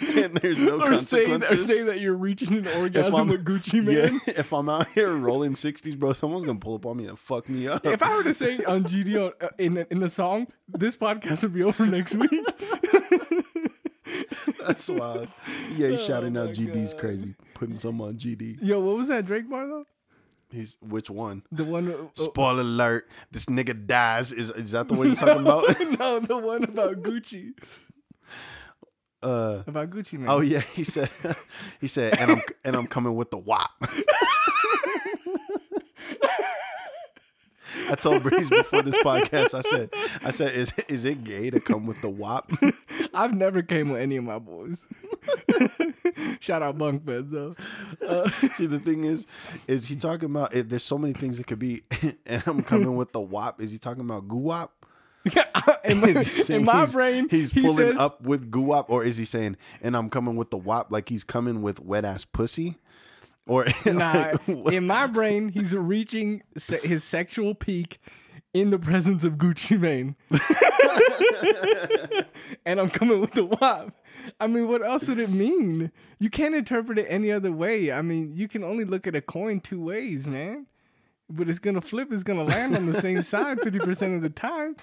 and 0.16 0.36
there's 0.38 0.60
no 0.60 0.80
Or 0.80 0.98
say, 1.00 1.24
or 1.24 1.38
consequences. 1.38 1.66
say 1.66 1.82
that 1.84 2.00
you're 2.00 2.14
reaching 2.16 2.52
an 2.54 2.66
orgasm 2.78 3.28
with 3.28 3.44
Gucci 3.44 3.82
Man. 3.84 4.20
Yeah, 4.26 4.34
if 4.38 4.52
I'm 4.52 4.68
out 4.68 4.88
here 4.92 5.12
rolling 5.14 5.52
60s, 5.52 5.96
bro, 5.98 6.12
someone's 6.12 6.44
gonna 6.44 6.58
pull 6.58 6.74
up 6.76 6.86
on 6.86 6.96
me 6.96 7.06
and 7.06 7.18
fuck 7.18 7.48
me 7.48 7.68
up. 7.68 7.84
If 7.86 8.02
I 8.02 8.16
were 8.16 8.22
to 8.24 8.34
say 8.34 8.58
on 8.64 8.84
GD 8.84 9.32
uh, 9.42 9.48
in 9.58 9.78
in 9.90 10.00
the 10.00 10.08
song, 10.08 10.46
this 10.68 10.96
podcast 10.96 11.42
would 11.42 11.54
be 11.54 11.62
over 11.62 11.86
next 11.86 12.14
week. 12.14 12.30
That's 14.60 14.88
wild. 14.88 15.28
Yeah, 15.76 15.88
he's 15.88 16.04
shouting 16.04 16.36
out 16.36 16.44
Oh 16.44 16.46
my 16.46 16.52
GD's 16.52 16.92
God. 16.94 17.00
crazy, 17.00 17.34
putting 17.54 17.78
some 17.78 18.00
on 18.00 18.14
GD. 18.16 18.58
Yo, 18.62 18.80
what 18.80 18.96
was 18.96 19.08
that 19.08 19.26
Drake 19.26 19.48
bar 19.48 19.66
though? 19.66 19.84
He's 20.50 20.78
which 20.80 21.10
one? 21.10 21.42
The 21.50 21.64
one, 21.64 21.90
uh, 21.92 21.96
Spoiler 22.14 22.60
alert: 22.60 23.08
This 23.30 23.46
nigga 23.46 23.86
dies. 23.86 24.32
Is 24.32 24.50
is 24.50 24.70
that 24.72 24.88
the 24.88 24.94
one 24.94 25.08
you're 25.08 25.16
talking 25.16 25.42
about? 25.42 25.64
no, 25.98 26.20
the 26.20 26.36
one 26.38 26.64
about 26.64 27.02
Gucci, 27.02 27.52
uh, 29.24 29.62
about 29.66 29.90
Gucci 29.90 30.18
Mane. 30.18 30.28
oh 30.28 30.40
yeah, 30.40 30.60
he 30.60 30.84
said. 30.84 31.10
He 31.80 31.88
said, 31.88 32.18
and 32.18 32.30
I'm 32.32 32.42
and 32.64 32.76
I'm 32.76 32.86
coming 32.86 33.14
with 33.14 33.30
the 33.30 33.38
wop. 33.38 33.70
I 37.90 37.94
told 37.96 38.22
Breeze 38.22 38.48
before 38.50 38.82
this 38.82 38.96
podcast. 38.98 39.52
I 39.54 39.60
said, 39.62 39.90
I 40.22 40.30
said, 40.30 40.54
is 40.54 40.72
is 40.88 41.04
it 41.04 41.24
gay 41.24 41.50
to 41.50 41.60
come 41.60 41.86
with 41.86 42.00
the 42.02 42.08
wop? 42.08 42.50
I've 43.12 43.34
never 43.34 43.62
came 43.62 43.90
with 43.90 44.00
any 44.00 44.16
of 44.16 44.24
my 44.24 44.38
boys. 44.38 44.86
Shout 46.40 46.62
out 46.62 46.78
bunk 46.78 47.04
beds 47.04 47.32
though. 47.32 47.56
Uh, 48.06 48.28
See, 48.30 48.66
the 48.66 48.78
thing 48.78 49.04
is, 49.04 49.26
is 49.66 49.86
he 49.86 49.96
talking 49.96 50.26
about? 50.30 50.54
It, 50.54 50.68
there's 50.68 50.84
so 50.84 50.98
many 50.98 51.14
things 51.14 51.38
it 51.40 51.46
could 51.46 51.58
be, 51.58 51.82
and 52.26 52.42
I'm 52.46 52.62
coming 52.62 52.96
with 52.96 53.12
the 53.12 53.20
wop. 53.20 53.60
Is 53.60 53.72
he 53.72 53.78
talking 53.78 54.02
about 54.02 54.28
goo 54.28 54.36
wop? 54.36 54.83
In 55.24 56.00
my, 56.00 56.08
Is 56.08 56.28
he 56.28 56.42
saying 56.42 56.60
in 56.60 56.66
my 56.66 56.86
brain, 56.86 57.28
he's 57.28 57.50
he 57.52 57.62
pulling 57.62 57.88
says, 57.90 57.98
up 57.98 58.22
with 58.22 58.54
wop, 58.54 58.90
or 58.90 59.04
is 59.04 59.16
he 59.16 59.24
saying, 59.24 59.56
and 59.82 59.96
I'm 59.96 60.10
coming 60.10 60.36
with 60.36 60.50
the 60.50 60.56
wop, 60.58 60.92
like 60.92 61.08
he's 61.08 61.24
coming 61.24 61.62
with 61.62 61.80
wet 61.80 62.04
ass 62.04 62.24
pussy, 62.24 62.76
or 63.46 63.66
Nah, 63.86 64.32
like, 64.46 64.72
in 64.72 64.86
my 64.86 65.06
brain, 65.06 65.48
he's 65.48 65.74
reaching 65.74 66.42
se- 66.56 66.86
his 66.86 67.04
sexual 67.04 67.54
peak 67.54 67.98
in 68.52 68.70
the 68.70 68.78
presence 68.78 69.24
of 69.24 69.34
Gucci 69.34 69.78
Mane. 69.78 70.14
and 72.64 72.80
I'm 72.80 72.88
coming 72.88 73.20
with 73.20 73.32
the 73.32 73.44
WAP. 73.44 73.92
I 74.40 74.46
mean, 74.46 74.68
what 74.68 74.84
else 74.84 75.08
would 75.08 75.18
it 75.18 75.30
mean? 75.30 75.90
You 76.18 76.30
can't 76.30 76.54
interpret 76.54 76.98
it 76.98 77.06
any 77.08 77.32
other 77.32 77.50
way. 77.50 77.90
I 77.92 78.00
mean, 78.00 78.32
you 78.34 78.46
can 78.48 78.62
only 78.62 78.84
look 78.84 79.06
at 79.06 79.16
a 79.16 79.20
coin 79.20 79.60
two 79.60 79.82
ways, 79.82 80.26
man. 80.26 80.66
But 81.30 81.48
it's 81.48 81.58
gonna 81.58 81.80
flip, 81.80 82.12
it's 82.12 82.22
gonna 82.22 82.44
land 82.44 82.76
on 82.76 82.86
the 82.86 83.00
same 83.00 83.22
side 83.34 83.58
50% 83.58 84.16
of 84.16 84.22
the 84.22 84.30
time. 84.30 84.76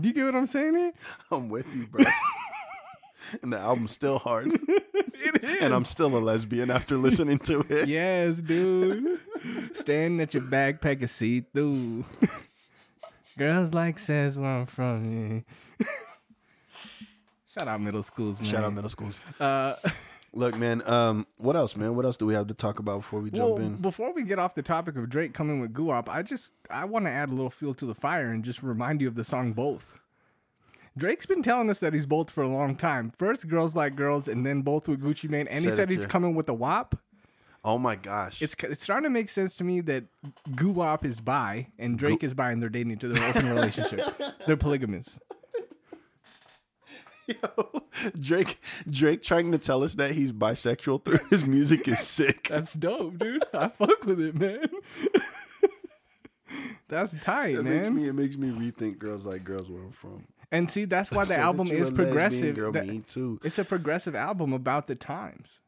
Do 0.00 0.08
you 0.08 0.12
get 0.14 0.24
what 0.24 0.34
I'm 0.34 0.46
saying 0.46 0.74
here? 0.74 0.92
I'm 1.30 1.48
with 1.48 1.66
you, 1.74 1.86
bro. 1.86 2.04
and 3.42 3.52
the 3.52 3.58
album's 3.58 3.92
still 3.92 4.18
hard, 4.18 4.52
It 5.14 5.42
is. 5.42 5.62
and 5.62 5.72
I'm 5.72 5.84
still 5.86 6.14
a 6.16 6.18
lesbian 6.18 6.70
after 6.70 6.96
listening 6.98 7.38
to 7.40 7.64
it. 7.68 7.88
Yes, 7.88 8.38
dude. 8.38 9.20
Standing 9.74 10.20
at 10.20 10.34
your 10.34 10.42
backpack 10.42 11.00
and 11.00 11.08
see 11.08 11.40
through. 11.40 12.04
Girls 13.38 13.72
like 13.72 13.98
says 13.98 14.36
where 14.36 14.50
I'm 14.50 14.66
from. 14.66 15.44
Yeah. 15.80 15.86
Shout 17.56 17.68
out 17.68 17.80
middle 17.80 18.02
schools, 18.02 18.40
man. 18.40 18.50
Shout 18.50 18.64
out 18.64 18.74
middle 18.74 18.90
schools. 18.90 19.18
Uh, 19.40 19.74
Look, 20.34 20.56
man. 20.56 20.82
Um, 20.88 21.26
what 21.38 21.54
else, 21.56 21.76
man? 21.76 21.94
What 21.94 22.04
else 22.04 22.16
do 22.16 22.26
we 22.26 22.34
have 22.34 22.48
to 22.48 22.54
talk 22.54 22.78
about 22.80 22.98
before 22.98 23.20
we 23.20 23.30
jump 23.30 23.50
Well, 23.54 23.56
in? 23.58 23.76
before 23.76 24.12
we 24.12 24.24
get 24.24 24.38
off 24.38 24.54
the 24.54 24.62
topic 24.62 24.96
of 24.96 25.08
Drake 25.08 25.32
coming 25.32 25.60
with 25.60 25.72
Guap, 25.72 26.08
I 26.08 26.22
just 26.22 26.52
I 26.68 26.84
want 26.84 27.04
to 27.06 27.10
add 27.10 27.28
a 27.28 27.32
little 27.32 27.50
fuel 27.50 27.74
to 27.74 27.86
the 27.86 27.94
fire 27.94 28.30
and 28.30 28.44
just 28.44 28.62
remind 28.62 29.00
you 29.00 29.08
of 29.08 29.14
the 29.14 29.24
song 29.24 29.52
Both. 29.52 29.98
Drake's 30.96 31.26
been 31.26 31.42
telling 31.42 31.70
us 31.70 31.80
that 31.80 31.92
he's 31.92 32.06
both 32.06 32.30
for 32.30 32.42
a 32.42 32.48
long 32.48 32.76
time. 32.76 33.10
First, 33.16 33.48
girls 33.48 33.74
like 33.74 33.96
girls, 33.96 34.28
and 34.28 34.46
then 34.46 34.62
both 34.62 34.88
with 34.88 35.02
Gucci 35.02 35.28
Mane, 35.28 35.48
and 35.48 35.64
he 35.64 35.70
Said 35.70 35.76
said 35.76 35.90
he's 35.90 36.06
coming 36.06 36.34
with 36.34 36.48
a 36.48 36.54
WAP. 36.54 36.96
Oh 37.64 37.78
my 37.78 37.96
gosh. 37.96 38.42
It's 38.42 38.54
it's 38.62 38.82
starting 38.82 39.04
to 39.04 39.10
make 39.10 39.30
sense 39.30 39.56
to 39.56 39.64
me 39.64 39.80
that 39.82 40.04
Guwap 40.50 41.04
is 41.04 41.20
bi 41.20 41.68
and 41.78 41.98
Drake 41.98 42.22
is 42.22 42.34
bi 42.34 42.50
and 42.52 42.60
they're 42.60 42.68
dating 42.68 42.92
each 42.92 43.04
other. 43.04 43.18
Open 43.24 43.48
relationship. 43.48 44.00
They're 44.46 44.56
polygamous. 44.58 45.18
Drake. 48.18 48.60
Drake 48.88 49.22
trying 49.22 49.52
to 49.52 49.58
tell 49.58 49.82
us 49.82 49.94
that 49.94 50.12
he's 50.12 50.32
bisexual 50.32 51.04
through 51.04 51.20
his 51.30 51.44
music 51.46 51.86
is 51.88 52.00
sick. 52.00 52.48
That's 52.48 52.74
dope, 52.74 53.18
dude. 53.18 53.44
I 53.54 53.68
fuck 53.68 54.04
with 54.04 54.20
it, 54.20 54.34
man. 54.34 54.66
That's 56.88 57.14
tight, 57.22 57.54
It 57.54 57.62
man. 57.64 57.74
makes 57.76 57.90
me. 57.90 58.08
It 58.08 58.12
makes 58.14 58.36
me 58.36 58.48
rethink 58.50 58.98
girls 58.98 59.24
like 59.26 59.42
girls 59.44 59.68
where 59.70 59.82
I'm 59.82 59.90
from. 59.92 60.24
and 60.52 60.70
see, 60.70 60.84
that's 60.84 61.10
why 61.10 61.24
the 61.26 61.38
album 61.38 61.68
is 61.68 61.90
progressive. 61.90 62.54
Girl, 62.56 62.72
That- 62.72 62.86
me 62.86 63.00
too. 63.00 63.40
it's 63.42 63.58
a 63.58 63.64
progressive 63.64 64.14
album 64.14 64.52
about 64.52 64.86
the 64.86 64.94
times. 64.94 65.60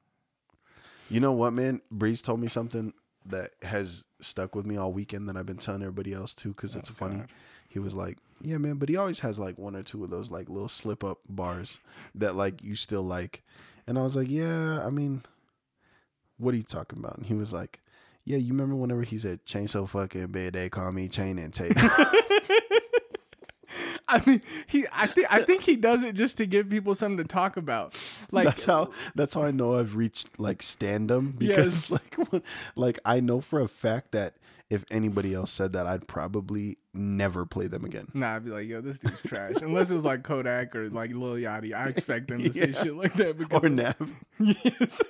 You 1.08 1.20
know 1.20 1.32
what, 1.32 1.52
man? 1.52 1.80
Breeze 1.90 2.20
told 2.20 2.40
me 2.40 2.48
something 2.48 2.92
that 3.24 3.52
has 3.62 4.04
stuck 4.20 4.54
with 4.54 4.66
me 4.66 4.76
all 4.76 4.92
weekend 4.92 5.28
that 5.28 5.36
I've 5.36 5.46
been 5.46 5.56
telling 5.56 5.82
everybody 5.82 6.12
else 6.12 6.34
too 6.34 6.50
because 6.50 6.76
it's 6.76 6.90
oh, 6.90 6.94
funny. 6.94 7.22
He 7.76 7.80
was 7.80 7.92
like, 7.92 8.16
"Yeah, 8.40 8.56
man," 8.56 8.76
but 8.76 8.88
he 8.88 8.96
always 8.96 9.20
has 9.20 9.38
like 9.38 9.58
one 9.58 9.76
or 9.76 9.82
two 9.82 10.02
of 10.02 10.08
those 10.08 10.30
like 10.30 10.48
little 10.48 10.66
slip 10.66 11.04
up 11.04 11.18
bars 11.28 11.78
that 12.14 12.34
like 12.34 12.64
you 12.64 12.74
still 12.74 13.02
like. 13.02 13.42
And 13.86 13.98
I 13.98 14.02
was 14.02 14.16
like, 14.16 14.30
"Yeah, 14.30 14.82
I 14.82 14.88
mean, 14.88 15.24
what 16.38 16.54
are 16.54 16.56
you 16.56 16.62
talking 16.62 16.98
about?" 16.98 17.18
And 17.18 17.26
he 17.26 17.34
was 17.34 17.52
like, 17.52 17.80
"Yeah, 18.24 18.38
you 18.38 18.54
remember 18.54 18.76
whenever 18.76 19.02
he 19.02 19.18
said 19.18 19.44
chain 19.44 19.68
so 19.68 19.84
fucking 19.84 20.28
bad 20.28 20.54
they 20.54 20.70
call 20.70 20.90
me 20.90 21.06
chain 21.06 21.38
and 21.38 21.52
Tate." 21.52 21.76
I 24.08 24.22
mean, 24.24 24.40
he. 24.66 24.86
I 24.90 25.06
think. 25.06 25.26
I 25.30 25.42
think 25.42 25.64
he 25.64 25.76
does 25.76 26.02
it 26.02 26.14
just 26.14 26.38
to 26.38 26.46
give 26.46 26.70
people 26.70 26.94
something 26.94 27.18
to 27.18 27.24
talk 27.24 27.58
about. 27.58 27.94
Like, 28.32 28.46
that's 28.46 28.64
how 28.64 28.90
that's 29.14 29.34
how 29.34 29.42
I 29.42 29.50
know 29.50 29.78
I've 29.78 29.96
reached 29.96 30.40
like 30.40 30.60
standum 30.60 31.38
because 31.38 31.90
Yes. 31.90 31.92
like 32.32 32.42
like 32.74 32.98
I 33.04 33.20
know 33.20 33.42
for 33.42 33.60
a 33.60 33.68
fact 33.68 34.12
that 34.12 34.32
if 34.70 34.84
anybody 34.90 35.32
else 35.34 35.50
said 35.52 35.72
that 35.74 35.86
I'd 35.86 36.08
probably 36.08 36.78
never 36.92 37.46
play 37.46 37.66
them 37.68 37.84
again. 37.84 38.08
Nah, 38.14 38.34
I'd 38.36 38.44
be 38.44 38.50
like, 38.50 38.66
yo, 38.66 38.80
this 38.80 38.98
dude's 38.98 39.20
trash. 39.22 39.56
Unless 39.62 39.90
it 39.90 39.94
was 39.94 40.04
like 40.04 40.22
Kodak 40.24 40.74
or 40.74 40.88
like 40.90 41.10
Lil 41.12 41.34
Yachty, 41.34 41.72
I 41.74 41.88
expect 41.88 42.28
them 42.28 42.40
to 42.42 42.52
say 42.52 42.70
Yeah. 42.74 42.82
shit 42.82 42.94
like 42.96 43.14
that. 43.14 43.38
Because 43.38 43.62
Or 43.62 43.68
Nav. 43.68 44.14
yes, 44.40 45.02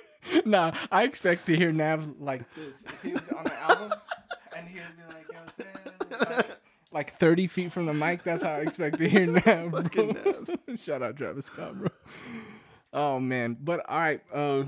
nah, 0.45 0.71
I 0.91 1.03
expect 1.03 1.45
to 1.47 1.55
hear 1.57 1.71
Nav 1.71 2.19
like 2.19 2.43
this. 2.55 2.83
If 2.85 3.01
he 3.01 3.13
was 3.13 3.29
on 3.29 3.45
the 3.45 3.53
album 3.61 3.93
and 4.55 4.67
he 4.67 4.79
would 4.79 4.97
be 4.97 5.13
like, 5.13 5.25
yo, 5.31 5.39
Sam, 6.19 6.35
like, 6.37 6.47
like 6.91 7.17
thirty 7.17 7.47
feet 7.47 7.71
from 7.71 7.85
the 7.87 7.93
mic, 7.93 8.23
that's 8.23 8.43
how 8.43 8.51
I 8.51 8.57
expect 8.57 8.97
to 8.99 9.09
hear 9.09 9.25
Nav. 9.45 9.71
Bro. 9.71 9.81
Fucking 9.83 10.77
Shout 10.77 11.01
out 11.01 11.15
Travis 11.17 11.47
Scott, 11.47 11.77
bro. 11.79 11.89
Oh 12.93 13.19
man, 13.19 13.57
but 13.59 13.81
all 13.89 13.99
right, 13.99 14.21
uh, 14.33 14.63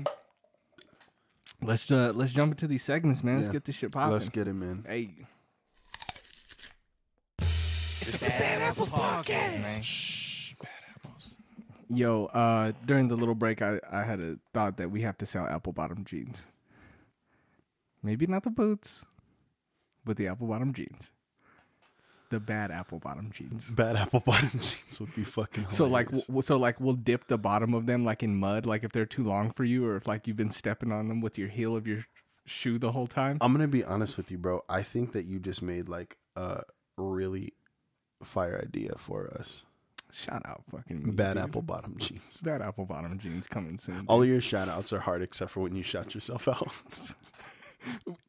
let's 1.62 1.90
uh 1.90 2.12
let's 2.14 2.32
jump 2.32 2.52
into 2.52 2.66
these 2.66 2.82
segments, 2.82 3.22
man. 3.24 3.36
Let's 3.36 3.46
Yeah. 3.48 3.52
get 3.52 3.64
this 3.64 3.76
shit 3.76 3.92
popping. 3.92 4.12
Let's 4.12 4.28
get 4.28 4.46
him 4.48 4.60
man. 4.60 4.84
Hey. 4.86 5.10
It's 8.00 8.18
the 8.20 8.28
Bad 8.30 8.62
Apples 8.62 8.88
Podcast. 8.90 9.82
Shh, 9.84 10.54
bad 10.54 10.70
apples. 10.94 11.36
Yo, 11.90 12.26
uh, 12.26 12.72
during 12.86 13.08
the 13.08 13.16
little 13.16 13.34
break, 13.34 13.60
I, 13.60 13.78
I 13.90 14.02
had 14.04 14.20
a 14.20 14.38
thought 14.54 14.78
that 14.78 14.90
we 14.90 15.02
have 15.02 15.18
to 15.18 15.26
sell 15.26 15.46
apple 15.46 15.72
bottom 15.74 16.04
jeans. 16.04 16.46
Maybe 18.02 18.26
not 18.26 18.42
the 18.44 18.50
boots, 18.50 19.04
but 20.04 20.16
the 20.16 20.28
apple 20.28 20.46
bottom 20.46 20.72
jeans. 20.72 21.10
The 22.30 22.40
bad 22.40 22.70
apple 22.70 22.98
bottom 23.00 23.30
jeans. 23.32 23.70
Bad 23.70 23.96
apple 23.96 24.20
bottom 24.20 24.50
jeans 24.52 24.98
would 25.00 25.14
be 25.14 25.24
fucking 25.24 25.64
hilarious. 25.64 25.76
So 25.76 25.86
like, 25.86 26.10
w- 26.10 26.42
so 26.42 26.56
like, 26.56 26.80
we'll 26.80 26.94
dip 26.94 27.26
the 27.26 27.36
bottom 27.38 27.74
of 27.74 27.86
them 27.86 28.04
like 28.04 28.22
in 28.22 28.36
mud, 28.36 28.66
like 28.66 28.84
if 28.84 28.92
they're 28.92 29.04
too 29.06 29.24
long 29.24 29.50
for 29.50 29.64
you, 29.64 29.84
or 29.86 29.96
if 29.96 30.06
like 30.06 30.26
you've 30.26 30.36
been 30.36 30.52
stepping 30.52 30.92
on 30.92 31.08
them 31.08 31.20
with 31.20 31.36
your 31.36 31.48
heel 31.48 31.74
of 31.76 31.86
your 31.88 32.06
shoe 32.46 32.78
the 32.78 32.92
whole 32.92 33.06
time. 33.08 33.38
I'm 33.40 33.52
gonna 33.52 33.66
be 33.68 33.84
honest 33.84 34.16
with 34.16 34.30
you, 34.30 34.38
bro. 34.38 34.64
I 34.68 34.82
think 34.82 35.12
that 35.12 35.24
you 35.26 35.38
just 35.40 35.60
made 35.60 35.88
like 35.88 36.16
a 36.36 36.62
really 36.96 37.52
fire 38.22 38.60
idea 38.64 38.92
for 38.96 39.28
us. 39.34 39.64
Shout 40.12 40.42
out, 40.44 40.62
fucking 40.70 41.04
me, 41.06 41.10
Bad 41.12 41.34
dude. 41.34 41.44
apple 41.44 41.62
bottom 41.62 41.96
jeans. 41.98 42.40
Bad 42.42 42.62
apple 42.62 42.84
bottom 42.84 43.18
jeans 43.18 43.46
coming 43.48 43.78
soon. 43.78 44.04
All 44.08 44.18
dude. 44.20 44.28
of 44.28 44.32
your 44.32 44.40
shout 44.40 44.68
outs 44.68 44.92
are 44.92 45.00
hard 45.00 45.22
except 45.22 45.50
for 45.52 45.60
when 45.60 45.74
you 45.76 45.82
shout 45.82 46.14
yourself 46.14 46.46
out. 46.48 46.68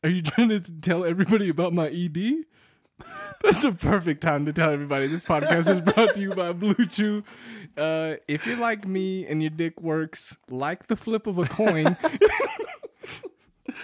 Are 0.03 0.09
you 0.09 0.21
trying 0.21 0.49
to 0.49 0.59
tell 0.59 1.03
everybody 1.03 1.49
about 1.49 1.73
my 1.73 1.87
ED? 1.89 2.45
That's 3.43 3.63
a 3.63 3.71
perfect 3.71 4.21
time 4.21 4.45
to 4.45 4.53
tell 4.53 4.69
everybody. 4.69 5.07
This 5.07 5.23
podcast 5.23 5.67
is 5.69 5.81
brought 5.81 6.15
to 6.15 6.21
you 6.21 6.29
by 6.29 6.53
BlueChew. 6.53 7.23
Uh, 7.77 8.15
if 8.27 8.45
you're 8.45 8.57
like 8.57 8.87
me 8.87 9.25
and 9.25 9.41
your 9.41 9.49
dick 9.49 9.81
works 9.81 10.37
like 10.49 10.87
the 10.87 10.95
flip 10.95 11.25
of 11.25 11.37
a 11.37 11.45
coin, 11.45 11.95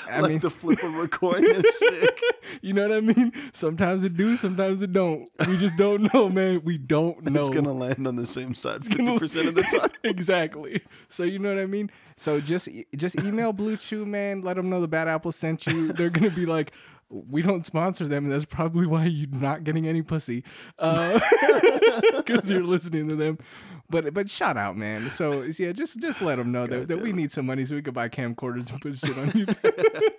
I 0.09 0.19
like 0.19 0.29
mean, 0.31 0.39
the 0.39 0.49
flip 0.49 0.83
of 0.83 0.95
a 0.95 1.07
coin 1.07 1.43
is 1.45 1.79
sick. 1.79 2.21
you 2.61 2.73
know 2.73 2.87
what 2.87 2.97
I 2.97 3.01
mean. 3.01 3.31
Sometimes 3.53 4.03
it 4.03 4.15
do, 4.15 4.35
sometimes 4.37 4.81
it 4.81 4.93
don't. 4.93 5.29
We 5.47 5.57
just 5.57 5.77
don't 5.77 6.13
know, 6.13 6.29
man. 6.29 6.61
We 6.63 6.77
don't 6.77 7.23
know. 7.29 7.41
It's 7.41 7.49
gonna 7.49 7.73
land 7.73 8.07
on 8.07 8.15
the 8.15 8.25
same 8.25 8.53
side 8.53 8.85
fifty 8.85 9.17
percent 9.17 9.47
of 9.49 9.55
the 9.55 9.63
time. 9.63 9.89
exactly. 10.03 10.81
So 11.09 11.23
you 11.23 11.39
know 11.39 11.53
what 11.53 11.61
I 11.61 11.65
mean. 11.65 11.89
So 12.15 12.39
just 12.41 12.69
just 12.95 13.19
email 13.23 13.53
BlueChew, 13.53 14.05
man. 14.05 14.41
Let 14.41 14.55
them 14.57 14.69
know 14.69 14.81
the 14.81 14.87
Bad 14.87 15.07
Apple 15.07 15.31
sent 15.31 15.65
you. 15.67 15.93
They're 15.93 16.09
gonna 16.09 16.29
be 16.31 16.45
like, 16.45 16.73
we 17.09 17.41
don't 17.41 17.65
sponsor 17.65 18.07
them, 18.07 18.25
and 18.25 18.33
that's 18.33 18.45
probably 18.45 18.85
why 18.85 19.05
you're 19.05 19.29
not 19.29 19.63
getting 19.63 19.87
any 19.87 20.01
pussy, 20.01 20.43
uh, 20.79 21.19
because 22.17 22.49
you're 22.51 22.63
listening 22.63 23.07
to 23.09 23.15
them. 23.15 23.37
But 23.89 24.13
but 24.13 24.29
shout 24.29 24.57
out, 24.57 24.77
man. 24.77 25.09
So 25.11 25.43
yeah, 25.43 25.71
just 25.71 25.99
just 25.99 26.21
let 26.21 26.35
them 26.35 26.51
know 26.51 26.67
that, 26.67 26.89
that 26.89 27.01
we 27.01 27.13
need 27.13 27.31
some 27.31 27.45
money 27.45 27.65
so 27.65 27.75
we 27.75 27.81
can 27.81 27.93
buy 27.93 28.09
camcorders 28.09 28.69
and 28.69 28.81
put 28.81 28.97
shit 28.99 29.17
on 29.17 29.27
YouTube. 29.29 30.01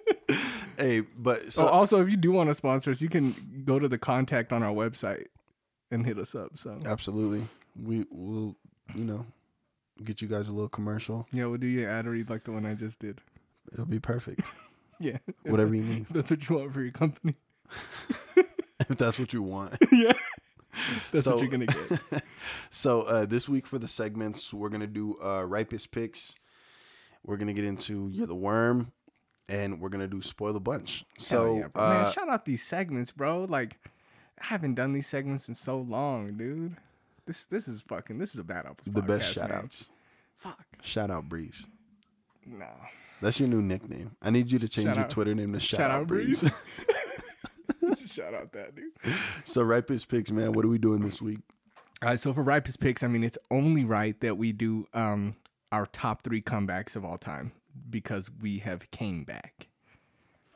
Hey, 0.76 1.00
but 1.00 1.42
so 1.44 1.62
so 1.62 1.66
also, 1.66 2.00
if 2.00 2.08
you 2.08 2.16
do 2.16 2.30
want 2.30 2.50
to 2.50 2.54
sponsor 2.54 2.92
us, 2.92 3.00
you 3.00 3.08
can 3.08 3.34
go 3.64 3.80
to 3.80 3.88
the 3.88 3.98
contact 3.98 4.52
on 4.52 4.62
our 4.62 4.72
website 4.72 5.26
and 5.90 6.06
hit 6.06 6.18
us 6.18 6.36
up. 6.36 6.52
So 6.56 6.80
absolutely, 6.86 7.48
we 7.82 8.06
will, 8.12 8.54
you 8.94 9.04
know, 9.04 9.26
get 10.04 10.22
you 10.22 10.28
guys 10.28 10.46
a 10.46 10.52
little 10.52 10.68
commercial. 10.68 11.26
yeah, 11.32 11.46
we'll 11.46 11.58
do 11.58 11.66
your 11.66 11.90
ad 11.90 12.06
read 12.06 12.30
like 12.30 12.44
the 12.44 12.52
one 12.52 12.64
I 12.64 12.74
just 12.74 13.00
did. 13.00 13.20
It'll 13.72 13.86
be 13.86 13.98
perfect. 13.98 14.52
Yeah, 15.00 15.18
Whatever 15.44 15.74
you 15.74 15.84
need, 15.84 16.06
that's 16.10 16.30
what 16.30 16.48
you 16.48 16.56
want 16.56 16.72
for 16.74 16.82
your 16.82 16.92
company. 16.92 17.36
if 18.36 18.96
that's 18.96 19.18
what 19.18 19.32
you 19.32 19.42
want. 19.42 19.76
yeah. 19.92 20.12
That's 21.12 21.24
So- 21.24 21.32
what 21.34 21.42
you're 21.42 21.50
gonna 21.50 21.66
get. 21.66 22.22
So 22.70 23.02
uh, 23.02 23.26
this 23.26 23.48
week 23.48 23.66
for 23.66 23.78
the 23.78 23.88
segments, 23.88 24.52
we're 24.54 24.68
gonna 24.68 24.86
do 24.86 25.16
uh, 25.22 25.44
ripest 25.44 25.90
picks. 25.90 26.36
We're 27.24 27.36
gonna 27.36 27.52
get 27.52 27.64
into 27.64 28.08
you're 28.12 28.26
the 28.26 28.34
worm, 28.36 28.92
and 29.48 29.80
we're 29.80 29.88
gonna 29.88 30.06
do 30.08 30.22
spoil 30.22 30.52
the 30.52 30.60
bunch. 30.60 31.04
So 31.18 31.56
yeah, 31.58 31.66
uh, 31.74 31.88
man, 32.04 32.12
shout 32.12 32.28
out 32.28 32.44
these 32.44 32.62
segments, 32.62 33.10
bro. 33.10 33.44
Like, 33.44 33.76
I 34.40 34.46
haven't 34.46 34.74
done 34.74 34.92
these 34.92 35.06
segments 35.08 35.48
in 35.48 35.54
so 35.54 35.78
long, 35.78 36.34
dude. 36.36 36.76
This 37.26 37.44
this 37.46 37.66
is 37.68 37.80
fucking. 37.82 38.18
This 38.18 38.32
is 38.34 38.38
a 38.40 38.44
bad 38.44 38.66
apple. 38.66 38.84
the 38.86 39.02
best 39.02 39.32
shout 39.34 39.50
man. 39.50 39.58
outs. 39.64 39.90
Fuck. 40.38 40.64
Shout 40.82 41.10
out 41.10 41.28
Breeze. 41.28 41.66
No. 42.46 42.68
That's 43.20 43.40
your 43.40 43.48
new 43.48 43.62
nickname. 43.62 44.16
I 44.22 44.30
need 44.30 44.50
you 44.52 44.58
to 44.58 44.68
change 44.68 44.86
Shout 44.86 44.96
your 44.96 45.04
out- 45.06 45.10
Twitter 45.10 45.34
name 45.34 45.52
to 45.52 45.60
Shout, 45.60 45.78
shout 45.80 45.90
out, 45.90 46.06
Breeze. 46.06 46.40
Breeze. 46.42 46.52
shout 48.12 48.34
out 48.34 48.52
that 48.52 48.74
dude. 48.74 48.92
so 49.44 49.62
ripest 49.62 50.08
picks, 50.08 50.30
man. 50.30 50.52
What 50.52 50.64
are 50.64 50.68
we 50.68 50.78
doing 50.78 51.00
this 51.00 51.20
week? 51.22 51.40
All 52.02 52.08
right. 52.10 52.20
So 52.20 52.32
for 52.32 52.42
ripest 52.42 52.80
picks, 52.80 53.02
I 53.02 53.08
mean, 53.08 53.24
it's 53.24 53.38
only 53.50 53.84
right 53.84 54.18
that 54.20 54.36
we 54.38 54.52
do 54.52 54.86
um 54.94 55.36
our 55.72 55.86
top 55.86 56.22
three 56.22 56.40
comebacks 56.40 56.96
of 56.96 57.04
all 57.04 57.18
time 57.18 57.52
because 57.90 58.30
we 58.40 58.58
have 58.58 58.90
came 58.90 59.24
back. 59.24 59.66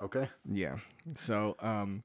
Okay. 0.01 0.29
Yeah. 0.51 0.77
So 1.17 1.57
um. 1.61 2.03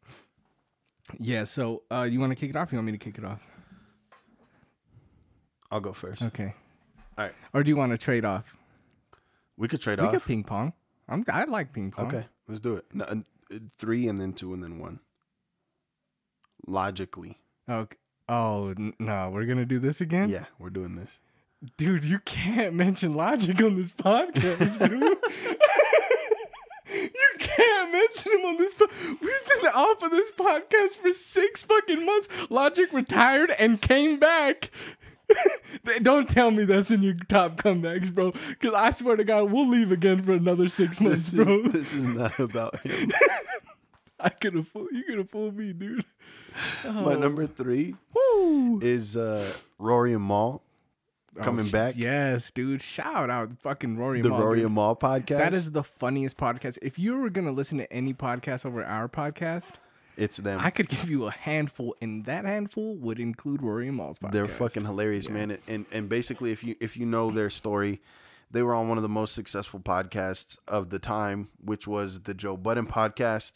Yeah. 1.19 1.43
So 1.45 1.83
uh, 1.91 2.03
you 2.03 2.19
want 2.19 2.31
to 2.31 2.35
kick 2.35 2.49
it 2.49 2.55
off? 2.55 2.71
You 2.71 2.77
want 2.79 2.87
me 2.87 2.91
to 2.93 2.97
kick 2.97 3.17
it 3.17 3.23
off? 3.25 3.41
I'll 5.71 5.79
go 5.81 5.93
first. 5.93 6.21
Okay. 6.23 6.53
All 7.17 7.25
right. 7.25 7.33
Or 7.53 7.63
do 7.63 7.69
you 7.69 7.77
want 7.77 7.91
to 7.91 7.97
trade 7.97 8.25
off? 8.25 8.56
We 9.57 9.67
could 9.67 9.81
trade 9.81 9.99
We 9.99 10.05
off. 10.05 10.11
We 10.13 10.19
could 10.19 10.27
ping 10.27 10.43
pong. 10.43 10.73
I'm 11.09 11.23
I 11.31 11.43
like 11.45 11.73
ping 11.73 11.91
pong. 11.91 12.07
Okay, 12.07 12.25
let's 12.47 12.59
do 12.59 12.75
it. 12.75 12.85
No, 12.93 13.05
uh, 13.05 13.15
three 13.77 14.07
and 14.07 14.19
then 14.21 14.33
two 14.33 14.53
and 14.53 14.61
then 14.63 14.77
one. 14.79 14.99
Logically, 16.65 17.39
Okay. 17.69 17.97
Oh 18.29 18.73
no, 18.99 19.29
we're 19.29 19.45
gonna 19.45 19.65
do 19.65 19.79
this 19.79 20.01
again, 20.01 20.27
yeah, 20.29 20.45
we're 20.59 20.69
doing 20.69 20.95
this. 20.95 21.19
dude. 21.77 22.03
You 22.03 22.19
can't 22.19 22.73
mention 22.75 23.13
logic 23.15 23.61
on 23.63 23.75
this 23.77 23.93
podcast, 23.93 24.79
dude. 24.79 25.01
you 26.93 27.29
can't 27.39 27.91
mention 27.93 28.33
him 28.33 28.45
on 28.45 28.57
this. 28.57 28.73
Po- 28.73 28.87
We've 29.21 29.61
been 29.61 29.71
off 29.73 30.03
of 30.03 30.11
this 30.11 30.29
podcast 30.31 30.93
for 31.01 31.11
six 31.13 31.63
fucking 31.63 32.05
months. 32.05 32.27
Logic 32.49 32.91
retired 32.91 33.51
and 33.57 33.81
came 33.81 34.19
back. 34.19 34.71
Don't 36.01 36.29
tell 36.29 36.51
me 36.51 36.65
that's 36.65 36.91
in 36.91 37.01
your 37.03 37.13
top 37.27 37.57
comebacks, 37.57 38.13
bro. 38.13 38.33
Because 38.49 38.73
I 38.73 38.91
swear 38.91 39.15
to 39.15 39.23
God, 39.23 39.51
we'll 39.51 39.67
leave 39.67 39.91
again 39.91 40.23
for 40.23 40.33
another 40.33 40.67
six 40.67 40.99
months, 41.01 41.31
This 41.31 41.45
bro. 41.45 41.61
is, 41.65 41.73
this 41.73 41.93
is 41.93 42.05
not 42.07 42.37
about 42.39 42.79
him. 42.85 43.11
I 44.19 44.29
could 44.29 44.55
have 44.55 44.67
fooled 44.67 44.89
you. 44.91 45.03
Could 45.03 45.17
have 45.19 45.29
fooled 45.29 45.55
me, 45.57 45.73
dude. 45.73 46.03
My 46.85 47.13
number 47.15 47.45
three 47.45 47.95
Woo! 48.15 48.79
is 48.81 49.15
uh, 49.15 49.47
Rory 49.77 50.13
and 50.13 50.25
Mal 50.27 50.63
coming 51.39 51.67
Oh, 51.67 51.71
back. 51.71 51.93
Yes, 51.97 52.49
dude. 52.49 52.81
Shout 52.81 53.29
out 53.29 53.51
fucking 53.59 53.95
Rory. 53.97 54.21
The 54.21 54.29
Mal, 54.29 54.39
Rory 54.41 54.57
dude. 54.59 54.65
and 54.65 54.75
Mal 54.75 54.95
podcast. 54.95 55.37
That 55.37 55.53
is 55.53 55.71
the 55.71 55.83
funniest 55.83 56.35
podcast. 56.37 56.79
If 56.81 56.97
you 56.97 57.15
were 57.15 57.29
gonna 57.29 57.51
listen 57.51 57.77
to 57.77 57.93
any 57.93 58.13
podcast 58.15 58.65
over 58.65 58.83
our 58.83 59.07
podcast, 59.07 59.69
it's 60.17 60.37
them. 60.37 60.59
I 60.61 60.69
could 60.71 60.89
give 60.89 61.09
you 61.09 61.25
a 61.25 61.31
handful, 61.31 61.95
and 62.01 62.25
that 62.25 62.43
handful 62.45 62.95
would 62.97 63.19
include 63.19 63.61
Rory 63.61 63.87
and 63.87 63.95
Mal's 63.97 64.17
podcast. 64.19 64.31
They're 64.31 64.47
fucking 64.47 64.85
hilarious, 64.85 65.29
man. 65.29 65.57
And- 65.67 65.85
And 65.91 66.09
basically, 66.09 66.51
if 66.51 66.63
you 66.63 66.75
if 66.79 66.97
you 66.97 67.05
know 67.05 67.31
their 67.31 67.49
story, 67.49 68.01
they 68.51 68.61
were 68.63 68.73
on 68.73 68.87
one 68.89 68.97
of 68.97 69.01
the 69.03 69.09
most 69.09 69.33
successful 69.33 69.79
podcasts 69.79 70.57
of 70.67 70.89
the 70.89 70.99
time, 70.99 71.49
which 71.63 71.85
was 71.87 72.21
the 72.21 72.33
Joe 72.33 72.57
Budden 72.57 72.87
podcast 72.87 73.53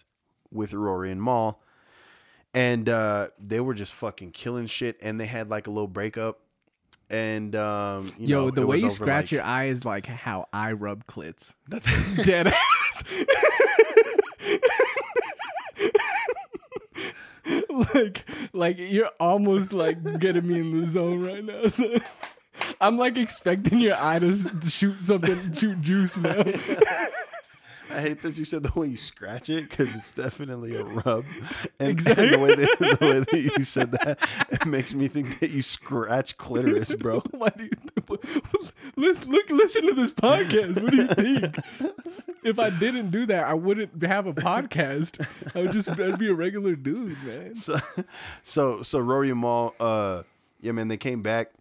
with 0.52 0.74
Rory 0.74 1.12
and 1.12 1.24
Mal. 1.24 1.62
And 2.54 2.90
uh, 2.90 3.30
they 3.40 3.62
were 3.62 3.74
just 3.74 3.94
fucking 3.94 4.32
killing 4.32 4.66
shit. 4.68 4.98
And 5.02 5.18
they 5.20 5.26
had 5.28 5.50
like 5.50 5.68
a 5.68 5.72
little 5.72 5.88
breakup. 5.88 6.42
And 7.10 7.56
um, 7.56 8.12
you 8.20 8.28
Yo, 8.28 8.42
know, 8.46 8.52
the 8.52 8.68
way 8.68 8.78
you 8.78 8.90
scratch 8.90 9.26
like- 9.26 9.32
your 9.32 9.44
eye 9.44 9.66
is 9.66 9.86
like 9.86 10.06
how 10.08 10.48
I 10.52 10.74
rub 10.74 11.08
clits. 11.08 11.56
That's 11.70 11.88
dead 12.24 12.48
ass. 12.48 13.04
like, 17.96 18.26
like 18.54 18.78
you're 18.78 19.12
almost 19.20 19.74
like 19.74 20.20
getting 20.20 20.48
me 20.48 20.60
in 20.60 20.82
the 20.82 20.88
zone 20.88 21.20
right 21.24 21.44
now. 21.44 21.68
So 21.68 21.96
I'm 22.82 22.98
like 22.98 23.18
expecting 23.18 23.80
your 23.80 23.96
eye 23.98 24.20
to 24.20 24.36
shoot 24.70 25.04
something, 25.04 25.54
shoot 25.54 25.82
juice 25.82 26.18
now. 26.18 26.44
I 27.94 28.00
hate 28.00 28.22
that 28.22 28.38
you 28.38 28.46
said 28.46 28.64
the 28.64 28.80
way 28.80 28.88
you 28.88 28.96
scratch 28.96 29.50
it 29.50 29.70
because 29.70 29.94
it's 29.94 30.14
definitely 30.14 30.78
a 30.78 30.84
rub. 30.84 31.26
And, 31.78 31.90
Exactly. 31.90 32.26
and 32.26 32.34
the, 32.36 32.40
way 32.40 32.56
that, 32.56 32.98
the 33.00 33.06
way 33.06 33.20
that 33.20 33.58
you 33.58 33.64
said 33.66 33.92
that, 33.92 34.18
it 34.50 34.66
makes 34.66 34.94
me 34.94 35.10
think 35.10 35.40
that 35.42 35.50
you 35.50 35.62
scratch 35.62 36.38
clitoris, 36.38 36.96
bro. 36.96 37.20
Why 37.32 37.50
do 37.50 37.66
you 37.66 37.70
listen? 38.96 39.32
Look, 39.32 39.50
listen 39.50 39.88
to 39.88 39.94
this 39.94 40.12
podcast. 40.12 40.82
What 40.82 40.92
do 40.92 40.98
you 40.98 41.08
think? 41.08 41.58
If 42.44 42.58
I 42.60 42.70
didn't 42.72 43.12
do 43.12 43.26
that, 43.28 43.46
I 43.48 43.54
wouldn't 43.54 44.04
have 44.04 44.26
a 44.28 44.34
podcast. 44.34 45.26
I 45.56 45.62
would 45.62 45.72
just 45.74 45.88
I'd 45.90 46.18
be 46.20 46.30
a 46.30 46.34
regular 46.34 46.76
dude, 46.76 47.16
man. 47.24 47.56
So, 47.56 47.80
so, 48.44 48.82
so 48.82 49.00
Rory 49.00 49.30
and 49.30 49.40
Mal, 49.42 49.76
uh, 49.80 50.24
yeah, 50.60 50.72
man, 50.72 50.88
they 50.88 50.98
came 50.98 51.22
back 51.22 51.52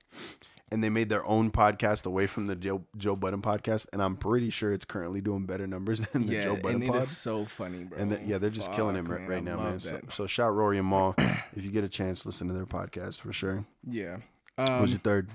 and 0.72 0.82
they 0.84 0.88
made 0.88 1.08
their 1.08 1.24
own 1.26 1.50
podcast 1.50 2.06
away 2.06 2.26
from 2.26 2.46
the 2.46 2.54
Joe 2.56 2.82
Joe 2.96 3.16
Budden 3.16 3.42
podcast, 3.42 3.86
and 3.92 4.02
I'm 4.02 4.16
pretty 4.16 4.48
sure 4.50 4.72
it's 4.72 4.84
currently 4.84 5.20
doing 5.20 5.44
better 5.44 5.66
numbers 5.66 6.00
than 6.12 6.26
the 6.26 6.34
yeah, 6.34 6.42
Joe 6.44 6.56
Budden 6.56 6.76
and 6.82 6.84
it 6.84 6.92
pod. 6.92 7.04
so 7.08 7.44
funny, 7.44 7.84
bro. 7.84 7.98
And 7.98 8.12
the, 8.12 8.20
yeah, 8.24 8.38
they're 8.38 8.50
just 8.50 8.72
killing 8.72 8.94
Fuck, 8.96 9.18
him 9.18 9.26
right, 9.26 9.38
I 9.38 9.40
now, 9.40 9.56
man. 9.58 9.80
So, 9.80 10.00
so 10.08 10.26
shout 10.26 10.54
Rory 10.54 10.78
and 10.78 10.88
Mal 10.88 11.14
if 11.54 11.64
you 11.64 11.70
get 11.70 11.84
a 11.84 11.88
chance, 11.88 12.24
listen 12.24 12.46
to 12.48 12.54
their 12.54 12.66
podcast 12.66 13.20
for 13.20 13.32
sure. 13.32 13.64
yeah. 13.86 14.18
Who's 14.58 14.68
Um, 14.70 14.86
your 14.86 14.98
third? 14.98 15.30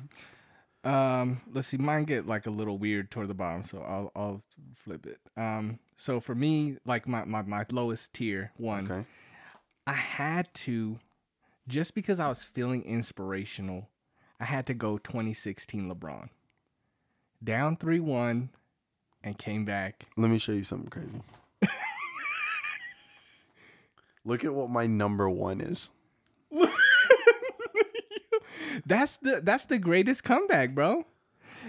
Um, 0.85 1.41
let's 1.53 1.67
see. 1.67 1.77
Mine 1.77 2.03
get 2.05 2.27
like 2.27 2.45
a 2.45 2.51
little 2.51 2.77
weird 2.77 3.09
toward 3.11 3.27
the 3.27 3.33
bottom, 3.33 3.63
so 3.63 3.79
I'll 3.79 4.11
I'll 4.15 4.41
flip 4.75 5.05
it. 5.05 5.19
Um, 5.35 5.79
so 5.97 6.19
for 6.19 6.35
me, 6.35 6.77
like 6.85 7.07
my 7.07 7.25
my, 7.25 7.41
my 7.41 7.65
lowest 7.71 8.13
tier 8.13 8.51
one, 8.57 8.89
Okay, 8.91 9.05
I 9.87 9.93
had 9.93 10.53
to, 10.55 10.99
just 11.67 11.95
because 11.95 12.19
I 12.19 12.27
was 12.29 12.43
feeling 12.43 12.83
inspirational, 12.83 13.89
I 14.39 14.45
had 14.45 14.65
to 14.67 14.73
go 14.73 14.97
2016 14.97 15.91
LeBron. 15.93 16.29
Down 17.43 17.77
3 17.77 17.99
1 17.99 18.49
and 19.23 19.37
came 19.37 19.65
back. 19.65 20.05
let 20.17 20.29
me 20.31 20.37
show 20.37 20.51
you 20.51 20.63
something 20.63 20.89
crazy. 20.89 21.21
Look 24.25 24.43
at 24.43 24.53
what 24.53 24.69
my 24.69 24.87
number 24.87 25.29
one 25.29 25.61
is. 25.61 25.89
That's 28.85 29.17
the 29.17 29.41
that's 29.43 29.65
the 29.65 29.77
greatest 29.77 30.23
comeback, 30.23 30.73
bro. 30.73 31.05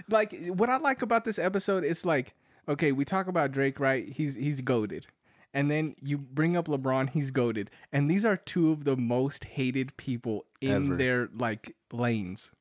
Like 0.09 0.35
what 0.47 0.69
I 0.69 0.77
like 0.77 1.01
about 1.01 1.25
this 1.25 1.39
episode, 1.39 1.83
it's 1.83 2.05
like, 2.05 2.33
okay, 2.67 2.91
we 2.91 3.05
talk 3.05 3.27
about 3.27 3.51
Drake, 3.51 3.79
right? 3.79 4.07
He's 4.07 4.35
he's 4.35 4.61
goated. 4.61 5.05
And 5.53 5.71
then 5.71 5.95
you 6.01 6.17
bring 6.17 6.55
up 6.57 6.67
LeBron, 6.67 7.09
he's 7.09 7.31
goated. 7.31 7.69
And 7.91 8.11
these 8.11 8.25
are 8.25 8.37
two 8.37 8.71
of 8.71 8.83
the 8.83 8.95
most 8.95 9.45
hated 9.45 9.95
people 9.97 10.45
in 10.61 10.71
Ever. 10.85 10.95
their 10.95 11.29
like 11.35 11.75
lanes. 11.91 12.51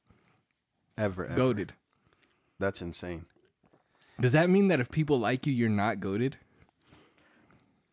Ever, 0.96 1.26
ever. 1.26 1.38
Goated. 1.38 1.70
That's 2.58 2.80
insane. 2.80 3.26
Does 4.18 4.32
that 4.32 4.48
mean 4.48 4.68
that 4.68 4.80
if 4.80 4.90
people 4.90 5.18
like 5.18 5.46
you, 5.46 5.52
you're 5.52 5.68
not 5.68 5.98
goated? 5.98 6.34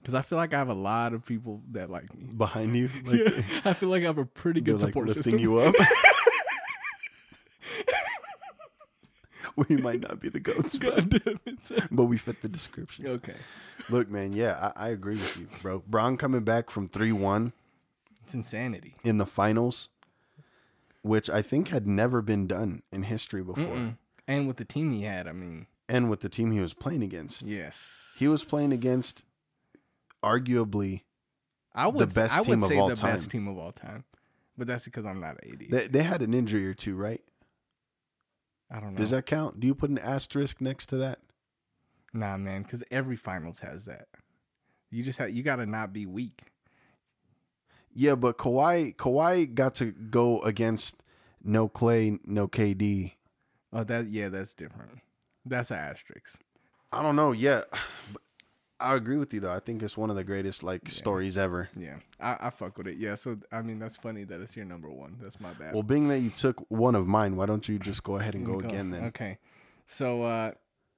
Because 0.02 0.14
I 0.14 0.22
feel 0.22 0.38
like 0.38 0.54
I 0.54 0.58
have 0.58 0.70
a 0.70 0.74
lot 0.74 1.14
of 1.14 1.26
people 1.26 1.62
that 1.72 1.90
like 1.90 2.14
me. 2.16 2.28
Behind 2.28 2.76
you, 2.76 2.90
like, 3.06 3.66
I 3.66 3.74
feel 3.74 3.90
like 3.90 4.04
I 4.04 4.08
have 4.08 4.18
a 4.18 4.26
pretty 4.26 4.62
good 4.62 4.82
like 4.82 4.90
support 4.90 5.08
lifting 5.08 5.24
system. 5.24 5.40
you 5.40 5.60
up. 5.60 5.76
we 9.70 9.78
might 9.78 10.02
not 10.02 10.20
be 10.20 10.30
the 10.30 10.40
goats, 10.40 10.78
bro, 10.78 10.98
but 11.92 12.06
we 12.06 12.18
fit 12.18 12.42
the 12.42 12.50
description. 12.50 13.08
Okay. 13.08 13.36
Look, 13.90 14.10
man, 14.10 14.34
yeah, 14.34 14.72
I, 14.76 14.88
I 14.88 14.90
agree 14.90 15.16
with 15.16 15.38
you, 15.38 15.48
bro. 15.62 15.84
Bron 15.88 16.18
coming 16.18 16.44
back 16.44 16.70
from 16.70 16.88
three 16.88 17.12
one 17.12 17.54
It's 18.24 18.34
insanity. 18.34 18.96
in 19.04 19.18
the 19.18 19.26
finals, 19.26 19.90
which 21.02 21.30
I 21.30 21.42
think 21.42 21.68
had 21.70 21.86
never 21.88 22.22
been 22.22 22.48
done 22.48 22.82
in 22.92 23.04
history 23.04 23.44
before, 23.44 23.64
Mm. 23.76 23.98
And 24.26 24.48
with 24.48 24.56
the 24.58 24.64
team 24.66 24.94
he 24.94 25.04
had, 25.04 25.28
I 25.28 25.34
mean, 25.34 25.68
and 25.90 26.10
with 26.10 26.22
the 26.22 26.30
team 26.30 26.52
he 26.52 26.62
was 26.62 26.74
playing 26.74 27.04
against. 27.04 27.42
yes. 27.42 28.16
He 28.18 28.28
was 28.30 28.44
playing 28.46 28.72
against 28.72 29.26
arguably 30.24 31.02
I 31.76 31.88
would, 31.88 32.00
the 32.10 32.14
best 32.14 32.36
I 32.36 32.40
would 32.40 32.46
team 32.48 32.64
of 32.64 32.70
say 32.70 32.78
all 32.78 32.88
the 32.90 32.96
time. 32.96 33.14
best 33.16 33.30
team 33.32 33.48
of 33.48 33.58
all 33.58 33.72
time. 33.72 34.06
But 34.58 34.68
that's 34.68 34.86
because 34.86 35.06
I'm 35.06 35.20
not 35.20 35.38
80. 35.44 35.68
they, 35.72 35.88
they 35.88 36.04
had 36.04 36.22
an 36.22 36.34
injury 36.34 36.68
or 36.68 36.74
two, 36.74 36.96
right? 36.96 37.20
I 38.74 38.80
don't 38.80 38.94
know. 38.94 38.98
Does 38.98 39.12
that 39.12 39.28
count? 39.28 39.60
Do 39.60 39.68
you 39.68 39.76
put 39.76 39.92
an 39.92 40.00
asterisk 40.00 40.60
next 40.60 40.88
to 40.88 40.98
that? 40.98 41.20
Nah, 42.12 42.38
man, 42.38 42.64
because 42.64 42.84
every 42.90 43.16
finals 43.16 43.60
has 43.60 43.86
that. 43.86 44.08
You 44.90 45.04
just 45.04 45.20
have, 45.20 45.32
you 45.32 45.44
got 45.44 45.58
to 45.58 45.66
not 45.66 45.94
be 45.94 46.06
weak. 46.06 46.42
Yeah, 47.94 48.16
but 48.16 48.40
Kawhi 48.40 48.96
Kawhi 48.96 49.54
got 49.54 49.76
to 49.76 49.92
go 49.92 50.42
against 50.42 50.96
no 51.44 51.68
Clay, 51.68 52.18
no 52.26 52.48
KD. 52.48 53.14
Oh, 53.72 53.84
that 53.84 54.10
yeah, 54.10 54.30
that's 54.30 54.56
different. 54.56 55.00
That's 55.46 55.70
an 55.70 55.78
asterisk. 55.78 56.42
I 56.92 57.04
don't 57.04 57.16
know. 57.16 57.32
Yeah, 57.32 57.62
I 58.84 58.96
agree 58.96 59.18
with 59.18 59.34
you 59.34 59.40
though. 59.40 59.52
I 59.52 59.60
think 59.60 59.82
it's 59.82 59.98
one 59.98 60.10
of 60.10 60.16
the 60.16 60.24
greatest 60.24 60.62
like 60.62 60.90
stories 60.90 61.38
ever. 61.38 61.70
Yeah, 61.76 61.96
I, 62.20 62.38
I 62.42 62.50
fuck 62.50 62.78
with 62.78 62.88
it. 62.88 62.98
Yeah, 62.98 63.16
so 63.16 63.38
I 63.52 63.62
mean 63.62 63.80
that's 63.80 63.96
funny 63.98 64.26
that 64.26 64.42
it's 64.42 64.56
your 64.56 64.66
number 64.66 64.90
one. 64.90 65.18
That's 65.22 65.40
my 65.40 65.54
bad. 65.54 65.74
Well, 65.74 65.84
being 65.84 66.10
that 66.10 66.20
you 66.20 66.30
took 66.30 66.70
one 66.70 66.96
of 66.96 67.08
mine, 67.08 67.36
why 67.36 67.46
don't 67.46 67.68
you 67.68 67.80
just 67.80 68.04
go 68.04 68.18
ahead 68.18 68.36
and 68.36 68.46
go, 68.46 68.60
Go. 68.60 68.68
again 68.68 68.90
then? 68.92 69.06
Okay, 69.06 69.38
so 69.88 70.24
uh, 70.24 70.52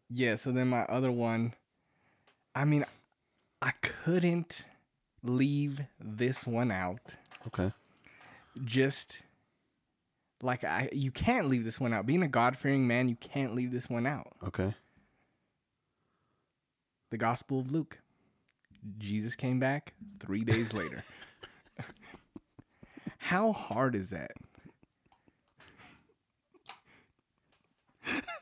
yeah, 0.09 0.35
so 0.35 0.51
then 0.51 0.67
my 0.67 0.81
other 0.85 1.11
one. 1.11 1.53
I 2.55 2.65
mean, 2.65 2.85
I 3.61 3.71
couldn't 3.81 4.63
leave 5.21 5.81
this 5.99 6.47
one 6.47 6.71
out. 6.71 7.15
Okay. 7.47 7.71
Just 8.63 9.19
like 10.41 10.63
I, 10.63 10.89
you 10.91 11.11
can't 11.11 11.49
leave 11.49 11.63
this 11.65 11.79
one 11.79 11.93
out. 11.93 12.05
Being 12.05 12.23
a 12.23 12.27
God 12.27 12.57
fearing 12.57 12.87
man, 12.87 13.09
you 13.09 13.15
can't 13.15 13.53
leave 13.53 13.71
this 13.71 13.89
one 13.89 14.05
out. 14.05 14.33
Okay. 14.47 14.73
The 17.11 17.17
Gospel 17.17 17.59
of 17.59 17.71
Luke. 17.71 17.99
Jesus 18.97 19.35
came 19.35 19.59
back 19.59 19.93
three 20.19 20.43
days 20.43 20.73
later. 20.73 21.03
How 23.17 23.51
hard 23.53 23.95
is 23.95 24.11
that? 24.11 24.31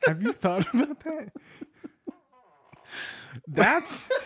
Have 0.06 0.22
you 0.22 0.32
thought 0.32 0.66
about 0.74 1.00
that? 1.00 1.32
That's. 3.48 4.08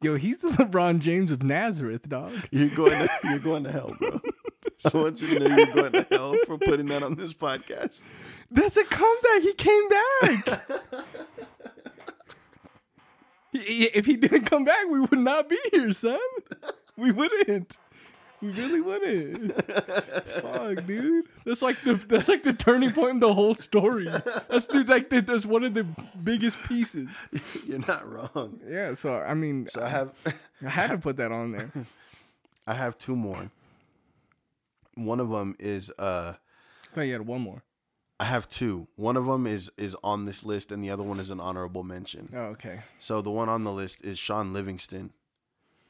Yo, 0.00 0.14
he's 0.14 0.40
the 0.42 0.50
LeBron 0.50 1.00
James 1.00 1.32
of 1.32 1.42
Nazareth, 1.42 2.08
dog. 2.08 2.32
You're 2.52 2.68
going 2.68 3.00
to, 3.00 3.10
you're 3.24 3.40
going 3.40 3.64
to 3.64 3.72
hell, 3.72 3.96
bro. 3.98 4.20
I 4.84 4.96
want 4.96 5.20
you 5.20 5.36
to 5.36 5.48
know 5.48 5.56
you're 5.56 5.74
going 5.74 5.92
to 5.92 6.06
hell 6.08 6.36
for 6.46 6.56
putting 6.56 6.86
that 6.86 7.02
on 7.02 7.16
this 7.16 7.34
podcast. 7.34 8.02
That's 8.50 8.76
a 8.76 8.84
comeback. 8.84 9.42
He 9.42 9.52
came 9.54 9.88
back. 9.88 10.60
If 13.52 14.04
he 14.06 14.16
didn't 14.16 14.44
come 14.44 14.64
back, 14.64 14.86
we 14.90 15.00
would 15.00 15.18
not 15.18 15.48
be 15.48 15.58
here, 15.72 15.90
son. 15.92 16.20
We 16.96 17.10
wouldn't. 17.12 17.76
We 18.40 18.50
really 18.50 18.80
wouldn't. 18.80 19.64
Fuck, 20.42 20.86
dude. 20.86 21.24
That's 21.44 21.62
like 21.62 21.80
the 21.82 21.94
that's 22.08 22.28
like 22.28 22.42
the 22.44 22.52
turning 22.52 22.92
point 22.92 23.10
in 23.12 23.20
the 23.20 23.32
whole 23.34 23.54
story. 23.54 24.04
That's 24.04 24.66
the, 24.66 24.84
like 24.86 25.08
the, 25.10 25.22
that's 25.22 25.44
one 25.46 25.64
of 25.64 25.74
the 25.74 25.84
biggest 26.22 26.68
pieces. 26.68 27.08
You're 27.66 27.80
not 27.88 28.06
wrong. 28.08 28.60
Yeah. 28.68 28.94
So 28.94 29.18
I 29.18 29.34
mean, 29.34 29.66
So 29.66 29.82
I 29.82 29.88
have 29.88 30.12
I 30.64 30.68
had 30.68 30.90
to 30.90 30.98
put 30.98 31.16
that 31.16 31.32
on 31.32 31.52
there. 31.52 31.70
I 32.66 32.74
have 32.74 32.96
two 32.98 33.16
more. 33.16 33.50
one 34.94 35.20
of 35.20 35.30
them 35.30 35.56
is 35.58 35.90
uh 35.98 36.34
I 36.92 36.94
thought 36.94 37.00
you 37.02 37.12
had 37.12 37.26
one 37.26 37.40
more. 37.40 37.62
I 38.20 38.24
have 38.24 38.48
two. 38.48 38.88
One 38.96 39.16
of 39.16 39.26
them 39.26 39.46
is 39.46 39.70
is 39.76 39.96
on 40.02 40.24
this 40.26 40.44
list, 40.44 40.72
and 40.72 40.82
the 40.82 40.90
other 40.90 41.02
one 41.04 41.20
is 41.20 41.30
an 41.30 41.40
honorable 41.40 41.84
mention. 41.84 42.30
Oh, 42.34 42.38
okay. 42.56 42.80
So 42.98 43.20
the 43.20 43.30
one 43.30 43.48
on 43.48 43.62
the 43.64 43.72
list 43.72 44.04
is 44.04 44.18
Shaun 44.18 44.52
Livingston, 44.52 45.12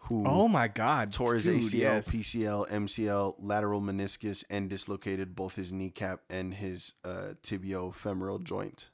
who 0.00 0.24
Oh 0.26 0.46
my 0.46 0.68
God. 0.68 1.12
tore 1.12 1.34
his 1.34 1.44
dude, 1.44 1.62
ACL, 1.62 1.72
yes. 1.80 2.08
PCL, 2.10 2.70
MCL, 2.70 3.36
lateral 3.40 3.80
meniscus, 3.80 4.44
and 4.50 4.68
dislocated 4.68 5.34
both 5.34 5.54
his 5.56 5.72
kneecap 5.72 6.20
and 6.28 6.52
his 6.54 6.92
uh, 7.04 7.32
tibiofemoral 7.42 8.42
joint. 8.44 8.90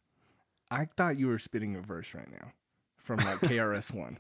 I 0.71 0.87
thought 0.97 1.19
you 1.19 1.27
were 1.27 1.39
spitting 1.41 1.75
a 1.77 1.81
verse 1.81 2.15
right 2.15 2.31
now 2.31 2.53
from 2.97 3.17
like 3.19 3.39
KRS 3.41 3.93
One 3.93 4.19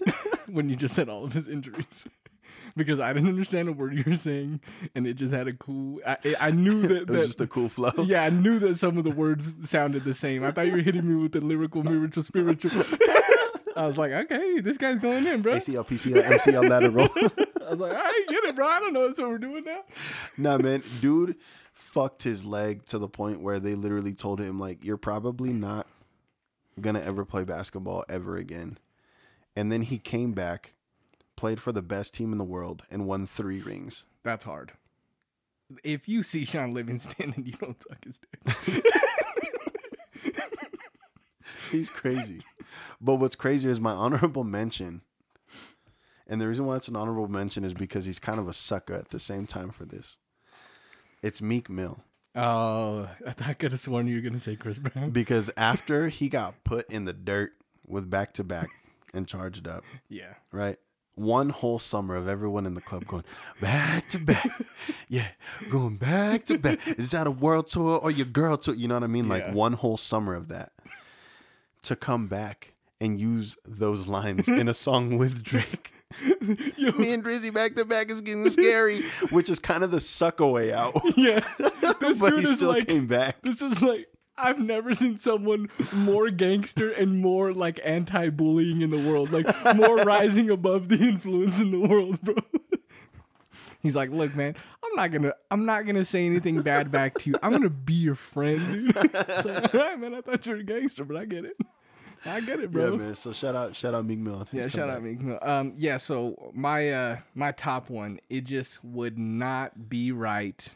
when 0.54 0.68
you 0.68 0.76
just 0.76 0.94
said 0.94 1.08
all 1.08 1.24
of 1.24 1.32
his 1.32 1.48
injuries. 1.48 2.06
Because 2.76 3.00
I 3.00 3.12
didn't 3.12 3.28
understand 3.28 3.68
a 3.68 3.72
word 3.72 3.94
you 3.94 4.04
were 4.06 4.14
saying, 4.14 4.60
and 4.94 5.06
it 5.06 5.14
just 5.14 5.34
had 5.34 5.48
a 5.48 5.52
cool. 5.52 6.00
I, 6.06 6.16
I 6.40 6.50
knew 6.50 6.82
that. 6.88 7.02
It 7.02 7.10
was 7.10 7.28
just 7.28 7.40
a 7.40 7.46
cool 7.46 7.68
flow. 7.68 7.92
yeah, 8.04 8.24
I 8.24 8.30
knew 8.30 8.58
that 8.60 8.76
some 8.76 8.98
of 8.98 9.04
the 9.04 9.10
words 9.10 9.68
sounded 9.68 10.04
the 10.04 10.14
same. 10.14 10.44
I 10.44 10.50
thought 10.50 10.66
you 10.66 10.72
were 10.72 10.78
hitting 10.78 11.08
me 11.08 11.20
with 11.22 11.32
the 11.32 11.40
lyrical, 11.40 11.82
spiritual, 11.82 12.22
spiritual. 12.22 12.70
I 13.76 13.86
was 13.86 13.96
like, 13.96 14.12
okay, 14.12 14.60
this 14.60 14.76
guy's 14.76 14.98
going 14.98 15.26
in, 15.26 15.42
bro. 15.42 15.54
ACL, 15.54 15.86
PCL, 15.86 16.22
MCL, 16.24 16.68
lateral. 16.68 17.08
I 17.66 17.70
was 17.70 17.78
like, 17.78 17.92
I 17.94 18.24
get 18.28 18.44
it, 18.44 18.56
bro. 18.56 18.66
I 18.66 18.80
don't 18.80 18.92
know 18.92 19.06
that's 19.06 19.18
what 19.18 19.28
we're 19.28 19.38
doing 19.38 19.64
now. 19.64 19.82
nah, 20.36 20.58
man, 20.58 20.82
dude 21.00 21.36
fucked 21.72 22.24
his 22.24 22.44
leg 22.44 22.84
to 22.86 22.98
the 22.98 23.08
point 23.08 23.40
where 23.40 23.58
they 23.58 23.74
literally 23.74 24.12
told 24.12 24.38
him 24.38 24.58
like, 24.58 24.84
"You're 24.84 24.98
probably 24.98 25.52
not 25.52 25.86
gonna 26.80 27.00
ever 27.00 27.24
play 27.24 27.44
basketball 27.44 28.04
ever 28.08 28.36
again." 28.36 28.78
And 29.56 29.72
then 29.72 29.82
he 29.82 29.98
came 29.98 30.32
back, 30.32 30.74
played 31.40 31.58
for 31.60 31.72
the 31.72 31.80
best 31.82 32.12
team 32.12 32.32
in 32.32 32.38
the 32.38 32.44
world, 32.44 32.82
and 32.90 33.06
won 33.06 33.26
three 33.26 33.60
rings. 33.62 34.04
That's 34.22 34.44
hard. 34.44 34.72
If 35.82 36.06
you 36.06 36.22
see 36.22 36.44
Shaun 36.44 36.74
Livingston 36.74 37.32
and 37.34 37.46
you 37.46 37.54
don't 37.54 37.82
suck 37.82 38.04
his 38.04 38.18
dick, 38.18 38.84
He's 41.70 41.88
crazy. 41.88 42.42
but 43.00 43.16
what's 43.16 43.36
crazy 43.36 43.68
is 43.70 43.80
my 43.80 43.92
honorable 43.92 44.44
mention. 44.44 45.02
And 46.26 46.40
the 46.40 46.46
reason 46.48 46.66
why 46.66 46.76
it's 46.76 46.88
an 46.88 46.96
honorable 46.96 47.28
mention 47.28 47.64
is 47.64 47.72
because 47.74 48.04
he's 48.04 48.18
kind 48.18 48.38
of 48.38 48.48
a 48.48 48.52
sucker 48.52 48.94
at 48.94 49.08
the 49.10 49.18
same 49.18 49.46
time 49.46 49.70
for 49.70 49.84
this. 49.84 50.18
It's 51.22 51.40
Meek 51.40 51.68
Mill. 51.70 52.02
oh, 52.34 53.08
I 53.26 53.30
thought 53.32 53.48
I 53.48 53.54
could 53.54 53.72
have 53.72 53.80
sworn 53.80 54.06
you 54.06 54.16
were 54.16 54.20
gonna 54.22 54.38
say 54.40 54.56
Chris 54.56 54.78
Brown. 54.78 55.10
Because 55.10 55.50
after 55.56 56.08
he 56.08 56.28
got 56.28 56.62
put 56.64 56.90
in 56.90 57.04
the 57.04 57.12
dirt 57.12 57.52
with 57.86 58.08
back 58.10 58.32
to 58.34 58.44
back 58.44 58.68
and 59.14 59.26
charged 59.26 59.66
up, 59.66 59.82
Yeah, 60.08 60.34
right? 60.52 60.76
One 61.20 61.50
whole 61.50 61.78
summer 61.78 62.16
of 62.16 62.26
everyone 62.28 62.64
in 62.64 62.74
the 62.74 62.80
club 62.80 63.06
going 63.06 63.24
back 63.60 64.08
to 64.10 64.18
back. 64.18 64.48
Yeah, 65.08 65.26
going 65.68 65.96
back 65.96 66.44
to 66.46 66.56
back. 66.58 66.78
Is 66.86 67.10
that 67.10 67.26
a 67.26 67.30
world 67.30 67.66
tour 67.66 67.98
or 67.98 68.10
your 68.10 68.26
girl 68.26 68.56
tour? 68.56 68.74
You 68.74 68.86
know 68.88 68.94
what 68.94 69.02
I 69.04 69.08
mean? 69.08 69.28
Like 69.28 69.44
Yeah. 69.48 69.52
one 69.52 69.72
whole 69.74 69.96
summer 69.96 70.34
of 70.34 70.48
that. 70.48 70.72
To 71.84 71.96
come 71.96 72.26
back 72.28 72.74
and 73.00 73.18
use 73.18 73.56
those 73.66 74.06
lines 74.06 74.48
in 74.48 74.68
a 74.68 74.74
song 74.74 75.18
with 75.22 75.42
Drake. 75.42 75.92
Me 76.40 77.12
and 77.12 77.22
Drizzy 77.24 77.52
back 77.52 77.74
to 77.76 77.84
back 77.84 78.10
is 78.10 78.20
getting 78.20 78.48
scary, 78.50 79.02
which 79.30 79.48
is 79.48 79.58
kind 79.58 79.82
of 79.84 79.90
the 79.90 80.00
suck 80.00 80.40
away 80.40 80.72
out. 80.72 81.00
yeah. 81.16 81.44
But 82.18 82.38
he 82.38 82.44
still 82.46 82.70
like, 82.70 82.86
came 82.88 83.06
back. 83.06 83.42
this 83.42 83.62
is 83.62 83.80
like 83.82 84.08
I've 84.40 84.58
never 84.58 84.94
seen 84.94 85.18
someone 85.18 85.68
more 85.94 86.30
gangster 86.30 86.90
and 86.90 87.20
more 87.20 87.52
like 87.52 87.80
anti-bullying 87.84 88.82
in 88.82 88.90
the 88.90 88.98
world, 89.10 89.30
like 89.32 89.46
more 89.76 89.96
rising 90.04 90.50
above 90.50 90.88
the 90.88 90.96
influence 90.98 91.60
in 91.60 91.70
the 91.70 91.80
world, 91.80 92.20
bro. 92.22 92.34
He's 93.82 93.96
like, 93.96 94.10
look, 94.10 94.34
man, 94.36 94.54
I'm 94.84 94.94
not 94.94 95.10
gonna, 95.10 95.32
I'm 95.50 95.64
not 95.64 95.86
gonna 95.86 96.04
say 96.04 96.26
anything 96.26 96.60
bad 96.60 96.90
back 96.90 97.18
to 97.20 97.30
you. 97.30 97.36
I'm 97.42 97.50
gonna 97.50 97.70
be 97.70 97.94
your 97.94 98.14
friend, 98.14 98.60
dude. 98.72 98.96
It's 99.14 99.44
like, 99.46 99.74
all 99.74 99.80
right, 99.80 99.98
man, 99.98 100.14
I 100.14 100.20
thought 100.20 100.44
you 100.46 100.52
were 100.52 100.58
a 100.58 100.62
gangster, 100.62 101.04
but 101.04 101.16
I 101.16 101.24
get 101.24 101.44
it. 101.46 101.56
I 102.26 102.40
get 102.42 102.60
it, 102.60 102.70
bro. 102.70 102.90
Yeah, 102.92 102.96
man. 102.98 103.14
So 103.14 103.32
shout 103.32 103.54
out, 103.56 103.74
shout 103.74 103.94
out 103.94 104.04
Meek 104.04 104.18
Mill. 104.18 104.46
He's 104.52 104.64
Yeah, 104.64 104.68
shout 104.70 104.88
back. 104.88 104.96
out 104.98 105.02
Meek 105.02 105.20
Mill. 105.22 105.38
Um, 105.40 105.72
yeah, 105.76 105.96
so 105.96 106.50
my 106.54 106.90
uh 106.92 107.16
my 107.34 107.52
top 107.52 107.88
one, 107.88 108.20
it 108.28 108.44
just 108.44 108.84
would 108.84 109.18
not 109.18 109.88
be 109.88 110.12
right. 110.12 110.68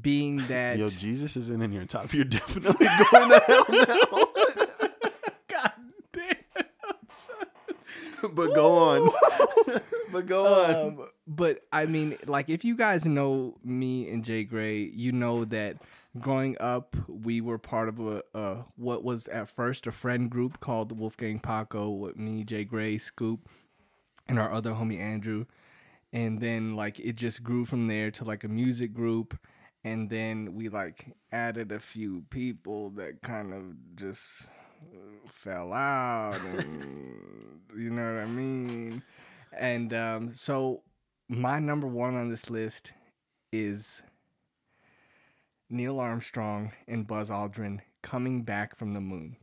Being 0.00 0.46
that 0.46 0.78
Yo, 0.78 0.88
Jesus 0.88 1.36
isn't 1.36 1.60
in 1.60 1.72
your 1.72 1.86
top. 1.86 2.14
You're 2.14 2.24
definitely 2.24 2.86
going 3.12 3.30
to 3.30 3.42
hell 3.46 3.64
now. 3.68 3.84
God 5.48 5.72
damn. 6.12 6.36
but 8.34 8.54
go 8.54 8.78
on. 8.78 9.10
but 10.12 10.26
go 10.26 10.46
on. 10.46 10.74
Um, 10.74 11.08
but 11.26 11.60
I 11.72 11.86
mean, 11.86 12.16
like, 12.26 12.48
if 12.48 12.64
you 12.64 12.76
guys 12.76 13.06
know 13.06 13.56
me 13.64 14.08
and 14.08 14.24
Jay 14.24 14.44
Gray, 14.44 14.82
you 14.82 15.12
know 15.12 15.44
that 15.46 15.78
growing 16.20 16.56
up, 16.60 16.96
we 17.08 17.40
were 17.40 17.58
part 17.58 17.88
of 17.88 17.98
a, 18.00 18.22
uh, 18.34 18.62
what 18.76 19.04
was 19.04 19.28
at 19.28 19.48
first 19.48 19.86
a 19.86 19.92
friend 19.92 20.30
group 20.30 20.60
called 20.60 20.88
the 20.88 20.94
Wolfgang 20.94 21.38
Paco 21.40 21.90
with 21.90 22.16
me, 22.16 22.44
Jay 22.44 22.64
Gray, 22.64 22.98
Scoop, 22.98 23.48
and 24.28 24.38
our 24.38 24.52
other 24.52 24.72
homie 24.72 25.00
Andrew. 25.00 25.46
And 26.12 26.40
then, 26.40 26.76
like, 26.76 26.98
it 27.00 27.16
just 27.16 27.42
grew 27.42 27.64
from 27.64 27.88
there 27.88 28.10
to 28.12 28.24
like 28.24 28.44
a 28.44 28.48
music 28.48 28.94
group. 28.94 29.38
And 29.86 30.10
then 30.10 30.56
we 30.56 30.68
like 30.68 31.14
added 31.30 31.70
a 31.70 31.78
few 31.78 32.24
people 32.28 32.90
that 32.96 33.22
kind 33.22 33.54
of 33.54 33.62
just 33.94 34.48
uh, 34.92 35.28
fell 35.28 35.72
out. 35.72 36.34
And, 36.40 37.60
you 37.78 37.90
know 37.90 38.14
what 38.14 38.22
I 38.22 38.26
mean? 38.26 39.00
And 39.56 39.94
um, 39.94 40.34
so 40.34 40.82
my 41.28 41.60
number 41.60 41.86
one 41.86 42.16
on 42.16 42.30
this 42.30 42.50
list 42.50 42.94
is 43.52 44.02
Neil 45.70 46.00
Armstrong 46.00 46.72
and 46.88 47.06
Buzz 47.06 47.30
Aldrin 47.30 47.78
coming 48.02 48.42
back 48.42 48.74
from 48.74 48.92
the 48.92 49.00
moon. 49.00 49.36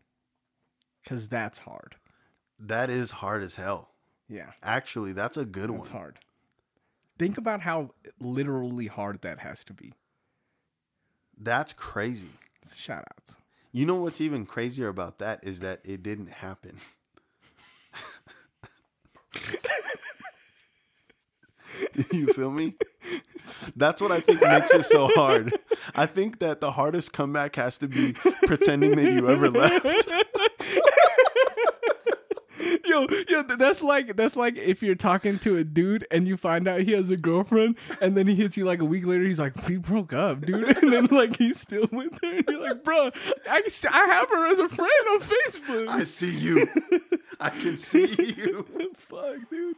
Cause 1.07 1.29
that's 1.29 1.59
hard. 1.59 1.95
That 2.59 2.89
is 2.89 3.11
hard 3.11 3.43
as 3.43 3.55
hell. 3.55 3.91
Yeah, 4.27 4.51
Actually, 4.61 5.13
that's 5.13 5.37
a 5.37 5.45
good 5.45 5.69
that's 5.69 5.89
one. 5.89 5.97
hard. 5.97 6.19
Think 7.17 7.37
about 7.37 7.61
how 7.61 7.91
literally 8.19 8.87
hard 8.87 9.21
that 9.21 9.39
has 9.39 9.63
to 9.65 9.73
be. 9.73 9.93
That's 11.39 11.73
crazy. 11.73 12.29
Shout 12.75 13.05
outs. 13.17 13.35
You 13.71 13.85
know 13.85 13.95
what's 13.95 14.21
even 14.21 14.45
crazier 14.45 14.87
about 14.87 15.19
that 15.19 15.43
is 15.43 15.59
that 15.61 15.81
it 15.83 16.03
didn't 16.03 16.29
happen. 16.29 16.77
you 22.11 22.27
feel 22.33 22.51
me? 22.51 22.75
That's 23.75 23.99
what 24.01 24.11
I 24.11 24.19
think 24.19 24.41
makes 24.41 24.73
it 24.73 24.85
so 24.85 25.07
hard. 25.07 25.57
I 25.95 26.05
think 26.05 26.39
that 26.39 26.61
the 26.61 26.71
hardest 26.71 27.13
comeback 27.13 27.55
has 27.55 27.77
to 27.79 27.87
be 27.87 28.13
pretending 28.13 28.95
that 28.95 29.11
you 29.11 29.29
ever 29.29 29.49
left. 29.49 29.85
Yo, 32.93 33.07
yo, 33.27 33.41
that's 33.55 33.81
like 33.81 34.15
that's 34.15 34.35
like 34.35 34.55
if 34.55 34.83
you're 34.83 34.93
talking 34.93 35.39
to 35.39 35.57
a 35.57 35.63
dude 35.63 36.05
and 36.11 36.27
you 36.27 36.37
find 36.37 36.67
out 36.67 36.81
he 36.81 36.91
has 36.91 37.09
a 37.09 37.17
girlfriend, 37.17 37.75
and 38.01 38.15
then 38.15 38.27
he 38.27 38.35
hits 38.35 38.55
you 38.55 38.65
like 38.65 38.81
a 38.81 38.85
week 38.85 39.05
later. 39.05 39.23
He's 39.23 39.39
like, 39.39 39.67
"We 39.67 39.77
broke 39.77 40.13
up, 40.13 40.41
dude," 40.41 40.77
and 40.83 40.93
then 40.93 41.05
like 41.07 41.37
he's 41.37 41.59
still 41.59 41.87
with 41.91 42.19
her. 42.21 42.35
And 42.37 42.45
you're 42.47 42.61
like, 42.61 42.83
"Bro, 42.83 43.09
I 43.49 43.61
I 43.91 44.05
have 44.13 44.29
her 44.29 44.47
as 44.51 44.59
a 44.59 44.69
friend 44.69 44.91
on 45.11 45.19
Facebook." 45.21 45.89
I 45.89 46.03
see 46.03 46.35
you. 46.37 46.69
I 47.39 47.49
can 47.49 47.77
see 47.77 48.05
you. 48.37 48.63
Fuck, 48.97 49.37
dude. 49.49 49.75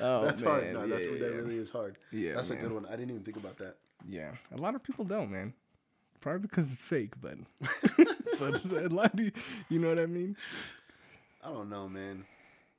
Oh, 0.00 0.24
That's 0.24 0.42
man. 0.42 0.50
hard. 0.50 0.72
No, 0.74 0.86
that's 0.86 1.04
Yeah, 1.04 1.10
what 1.10 1.20
that 1.20 1.34
really 1.34 1.56
is 1.56 1.70
hard. 1.70 1.96
Yeah, 2.12 2.34
that's 2.34 2.50
a 2.50 2.56
good 2.56 2.70
one. 2.72 2.86
I 2.86 2.90
didn't 2.90 3.10
even 3.10 3.22
think 3.22 3.38
about 3.38 3.56
that. 3.58 3.76
Yeah, 4.08 4.30
a 4.52 4.56
lot 4.56 4.74
of 4.74 4.82
people 4.84 5.04
don't, 5.04 5.30
man. 5.30 5.52
Probably 6.20 6.42
because 6.42 6.72
it's 6.72 6.82
fake, 6.82 7.12
but 7.20 7.38
but 8.38 8.64
a 8.64 8.88
lot 8.88 9.14
of, 9.14 9.20
you 9.68 9.78
know 9.78 9.88
what 9.88 9.98
I 9.98 10.06
mean. 10.06 10.36
I 11.44 11.48
don't 11.48 11.70
know, 11.70 11.88
man. 11.88 12.24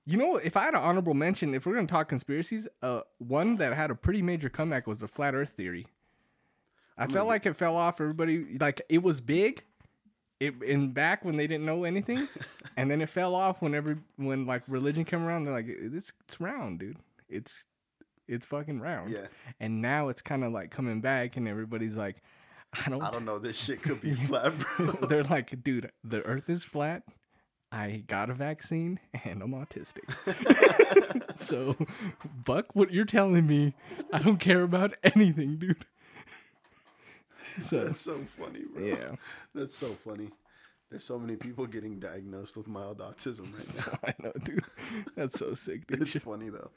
You 0.08 0.18
know, 0.18 0.38
if 0.38 0.56
I 0.56 0.64
had 0.64 0.74
an 0.74 0.80
honorable 0.80 1.14
mention, 1.14 1.54
if 1.54 1.66
we're 1.66 1.76
gonna 1.76 1.86
talk 1.86 2.08
conspiracies, 2.08 2.66
uh, 2.82 3.02
one 3.18 3.58
that 3.58 3.74
had 3.74 3.92
a 3.92 3.96
pretty 3.96 4.22
major 4.22 4.48
comeback 4.48 4.88
was 4.88 5.00
the 5.00 5.08
flat 5.08 5.36
Earth 5.36 5.50
theory. 5.50 5.86
I 6.98 7.08
felt 7.08 7.28
like 7.28 7.46
it 7.46 7.56
fell 7.58 7.76
off. 7.76 8.00
Everybody 8.00 8.58
like 8.58 8.82
it 8.88 9.04
was 9.04 9.20
big, 9.20 9.64
it 10.40 10.64
in 10.64 10.92
back 10.94 11.26
when 11.26 11.36
they 11.36 11.46
didn't 11.46 11.66
know 11.66 11.84
anything, 11.84 12.28
and 12.78 12.90
then 12.90 13.02
it 13.02 13.10
fell 13.10 13.36
off 13.36 13.62
when 13.62 13.76
every 13.76 13.98
when 14.16 14.46
like 14.46 14.64
religion 14.68 15.04
came 15.04 15.24
around. 15.24 15.44
They're 15.44 15.54
like, 15.54 15.68
it's 15.68 16.14
it's 16.26 16.40
round, 16.40 16.80
dude. 16.80 16.98
It's 17.28 17.66
it's 18.28 18.46
fucking 18.46 18.80
round. 18.80 19.12
Yeah. 19.12 19.28
And 19.60 19.82
now 19.82 20.08
it's 20.08 20.22
kind 20.22 20.44
of 20.44 20.54
like 20.54 20.72
coming 20.72 21.02
back, 21.02 21.38
and 21.38 21.48
everybody's 21.48 21.98
like, 21.98 22.24
I 22.86 22.90
don't. 22.90 23.02
I 23.02 23.12
don't 23.12 23.26
know. 23.26 23.40
This 23.40 23.58
shit 23.62 23.82
could 23.82 24.02
be 24.02 24.14
flat, 24.14 24.54
bro. 24.58 24.86
They're 25.08 25.24
like, 25.24 25.64
dude, 25.64 25.92
the 26.04 26.22
Earth 26.24 26.50
is 26.50 26.64
flat. 26.64 27.04
I 27.72 28.04
got 28.08 28.30
a 28.30 28.34
vaccine 28.34 29.00
and 29.26 29.42
I'm 29.42 29.52
autistic. 29.52 30.08
so, 31.40 31.76
Buck, 32.46 32.68
what 32.76 32.94
you're 32.94 33.06
telling 33.06 33.46
me, 33.46 33.74
I 34.14 34.20
don't 34.20 34.38
care 34.40 34.64
about 34.64 34.96
anything, 35.04 35.58
dude. 35.58 35.86
So, 37.60 37.84
That's 37.86 38.00
so 38.00 38.20
funny, 38.38 38.62
bro. 38.74 38.86
yeah, 38.86 39.16
That's 39.54 39.76
so 39.76 39.96
funny. 40.06 40.30
There's 40.90 41.04
so 41.04 41.20
many 41.20 41.36
people 41.36 41.66
getting 41.66 42.00
diagnosed 42.00 42.56
with 42.56 42.68
mild 42.68 43.00
autism 43.00 43.54
right 43.54 43.76
now. 43.76 44.00
I 44.10 44.14
know, 44.24 44.32
dude. 44.44 44.64
That's 45.16 45.38
so 45.38 45.54
sick, 45.54 45.88
dude. 45.88 46.04
It's 46.04 46.18
funny 46.20 46.50
though. 46.50 46.70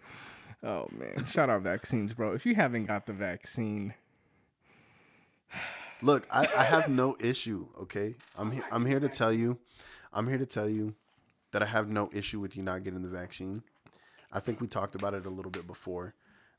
Oh 0.62 0.88
man, 0.90 1.24
shout 1.26 1.48
out 1.50 1.62
vaccines, 1.62 2.12
bro. 2.14 2.32
If 2.32 2.44
you 2.44 2.54
haven't 2.56 2.86
got 2.86 3.06
the 3.06 3.12
vaccine, 3.12 3.94
Look, 6.02 6.26
I, 6.30 6.48
I 6.56 6.64
have 6.64 6.88
no 6.88 7.14
issue. 7.20 7.68
Okay, 7.82 8.14
I'm 8.36 8.50
he- 8.52 8.62
I'm 8.72 8.86
here 8.86 9.00
to 9.00 9.08
tell 9.08 9.32
you, 9.32 9.58
I'm 10.12 10.26
here 10.26 10.38
to 10.38 10.46
tell 10.46 10.68
you 10.68 10.94
that 11.52 11.62
I 11.62 11.66
have 11.66 11.88
no 11.88 12.10
issue 12.12 12.40
with 12.40 12.56
you 12.56 12.62
not 12.62 12.82
getting 12.84 13.02
the 13.02 13.08
vaccine. 13.08 13.62
I 14.32 14.40
think 14.40 14.60
we 14.60 14.66
talked 14.66 14.94
about 14.94 15.14
it 15.14 15.26
a 15.26 15.30
little 15.30 15.50
bit 15.50 15.66
before 15.66 16.14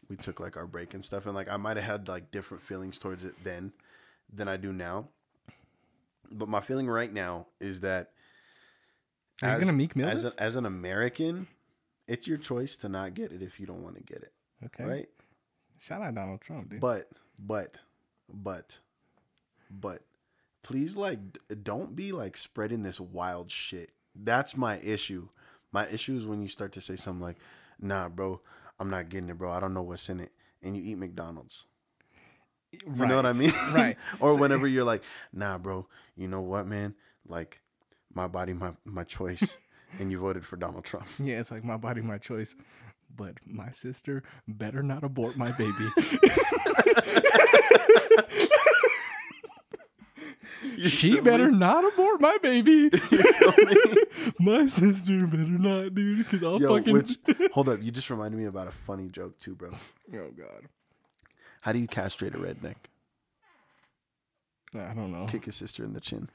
we 0.09 0.15
took 0.17 0.39
like 0.39 0.57
our 0.57 0.67
break 0.67 0.93
and 0.93 1.03
stuff, 1.03 1.25
and 1.25 1.33
like 1.33 1.49
I 1.49 1.57
might 1.57 1.77
have 1.77 1.85
had 1.85 2.07
like 2.07 2.31
different 2.31 2.61
feelings 2.61 2.97
towards 2.97 3.23
it 3.23 3.33
then 3.43 3.71
than 4.31 4.47
I 4.47 4.57
do 4.57 4.73
now. 4.73 5.07
But 6.29 6.49
my 6.49 6.59
feeling 6.59 6.87
right 6.87 7.11
now 7.11 7.47
is 7.59 7.81
that 7.81 8.11
Are 9.41 9.53
you 9.53 9.59
gonna 9.59 9.73
Meek 9.73 9.95
as, 9.97 10.25
a, 10.25 10.33
as 10.37 10.55
an 10.55 10.65
American, 10.65 11.47
it's 12.07 12.27
your 12.27 12.37
choice 12.37 12.75
to 12.77 12.89
not 12.89 13.13
get 13.13 13.31
it 13.31 13.41
if 13.41 13.59
you 13.59 13.65
don't 13.65 13.83
want 13.83 13.95
to 13.97 14.03
get 14.03 14.21
it, 14.21 14.33
okay. 14.65 14.83
right? 14.83 15.09
Shout 15.79 16.01
out 16.01 16.13
Donald 16.13 16.41
Trump, 16.41 16.69
dude. 16.69 16.79
But, 16.79 17.09
but, 17.39 17.77
but, 18.31 18.79
but, 19.69 20.01
please, 20.63 20.95
like, 20.95 21.19
don't 21.63 21.95
be 21.95 22.11
like 22.11 22.37
spreading 22.37 22.83
this 22.83 22.99
wild 22.99 23.51
shit. 23.51 23.91
That's 24.15 24.55
my 24.57 24.77
issue. 24.79 25.29
My 25.71 25.87
issue 25.87 26.15
is 26.15 26.25
when 26.27 26.41
you 26.41 26.47
start 26.47 26.71
to 26.73 26.81
say 26.81 26.95
something 26.95 27.21
like, 27.21 27.37
"Nah, 27.79 28.09
bro, 28.09 28.41
I'm 28.79 28.89
not 28.89 29.09
getting 29.09 29.29
it, 29.29 29.37
bro. 29.37 29.51
I 29.51 29.59
don't 29.59 29.73
know 29.73 29.81
what's 29.83 30.09
in 30.09 30.19
it," 30.19 30.31
and 30.61 30.75
you 30.75 30.81
eat 30.83 30.97
McDonald's. 30.97 31.65
You 32.71 33.05
know 33.05 33.15
what 33.17 33.25
I 33.25 33.33
mean? 33.33 33.51
Right. 33.73 33.97
or 34.19 34.31
So- 34.33 34.37
whenever 34.37 34.67
you're 34.67 34.83
like, 34.83 35.03
"Nah, 35.33 35.57
bro, 35.57 35.87
you 36.15 36.27
know 36.27 36.41
what, 36.41 36.67
man? 36.67 36.95
Like, 37.27 37.61
my 38.13 38.27
body, 38.27 38.53
my 38.53 38.73
my 38.85 39.03
choice," 39.03 39.57
and 39.99 40.11
you 40.11 40.19
voted 40.19 40.45
for 40.45 40.57
Donald 40.57 40.83
Trump. 40.85 41.07
Yeah, 41.19 41.39
it's 41.39 41.51
like 41.51 41.63
my 41.63 41.77
body, 41.77 42.01
my 42.01 42.17
choice. 42.17 42.55
But 43.13 43.35
my 43.45 43.71
sister 43.71 44.23
better 44.47 44.81
not 44.81 45.03
abort 45.03 45.35
my 45.35 45.51
baby. 45.57 45.89
she 50.89 51.19
better 51.19 51.51
not 51.51 51.83
abort 51.91 52.21
my 52.21 52.37
baby. 52.41 52.85
my 54.39 54.67
sister 54.67 55.25
better 55.27 55.43
not, 55.43 55.95
dude, 55.95 56.19
because 56.19 56.43
I'll 56.43 56.61
Yo, 56.61 56.77
fucking. 56.77 56.93
which 56.93 57.17
hold 57.53 57.69
up, 57.69 57.81
you 57.81 57.91
just 57.91 58.09
reminded 58.09 58.37
me 58.37 58.45
about 58.45 58.67
a 58.67 58.71
funny 58.71 59.09
joke 59.09 59.37
too, 59.39 59.55
bro. 59.55 59.71
oh 59.71 60.29
God, 60.37 60.67
How 61.61 61.71
do 61.71 61.79
you 61.79 61.87
castrate 61.87 62.35
a 62.35 62.37
redneck? 62.37 62.75
I 64.73 64.93
don't 64.93 65.11
know. 65.11 65.25
Kick 65.25 65.45
his 65.45 65.55
sister 65.55 65.83
in 65.83 65.93
the 65.93 65.99
chin. 65.99 66.29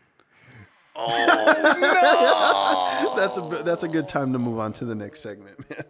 Oh 0.99 3.03
no! 3.05 3.17
that's 3.17 3.37
a 3.37 3.63
that's 3.65 3.85
a 3.85 3.89
good 3.89 4.09
time 4.09 4.33
to 4.33 4.39
move 4.39 4.59
on 4.59 4.73
to 4.75 4.87
the 4.87 4.95
next 4.95 5.21
segment, 5.21 5.59
man. 5.59 5.85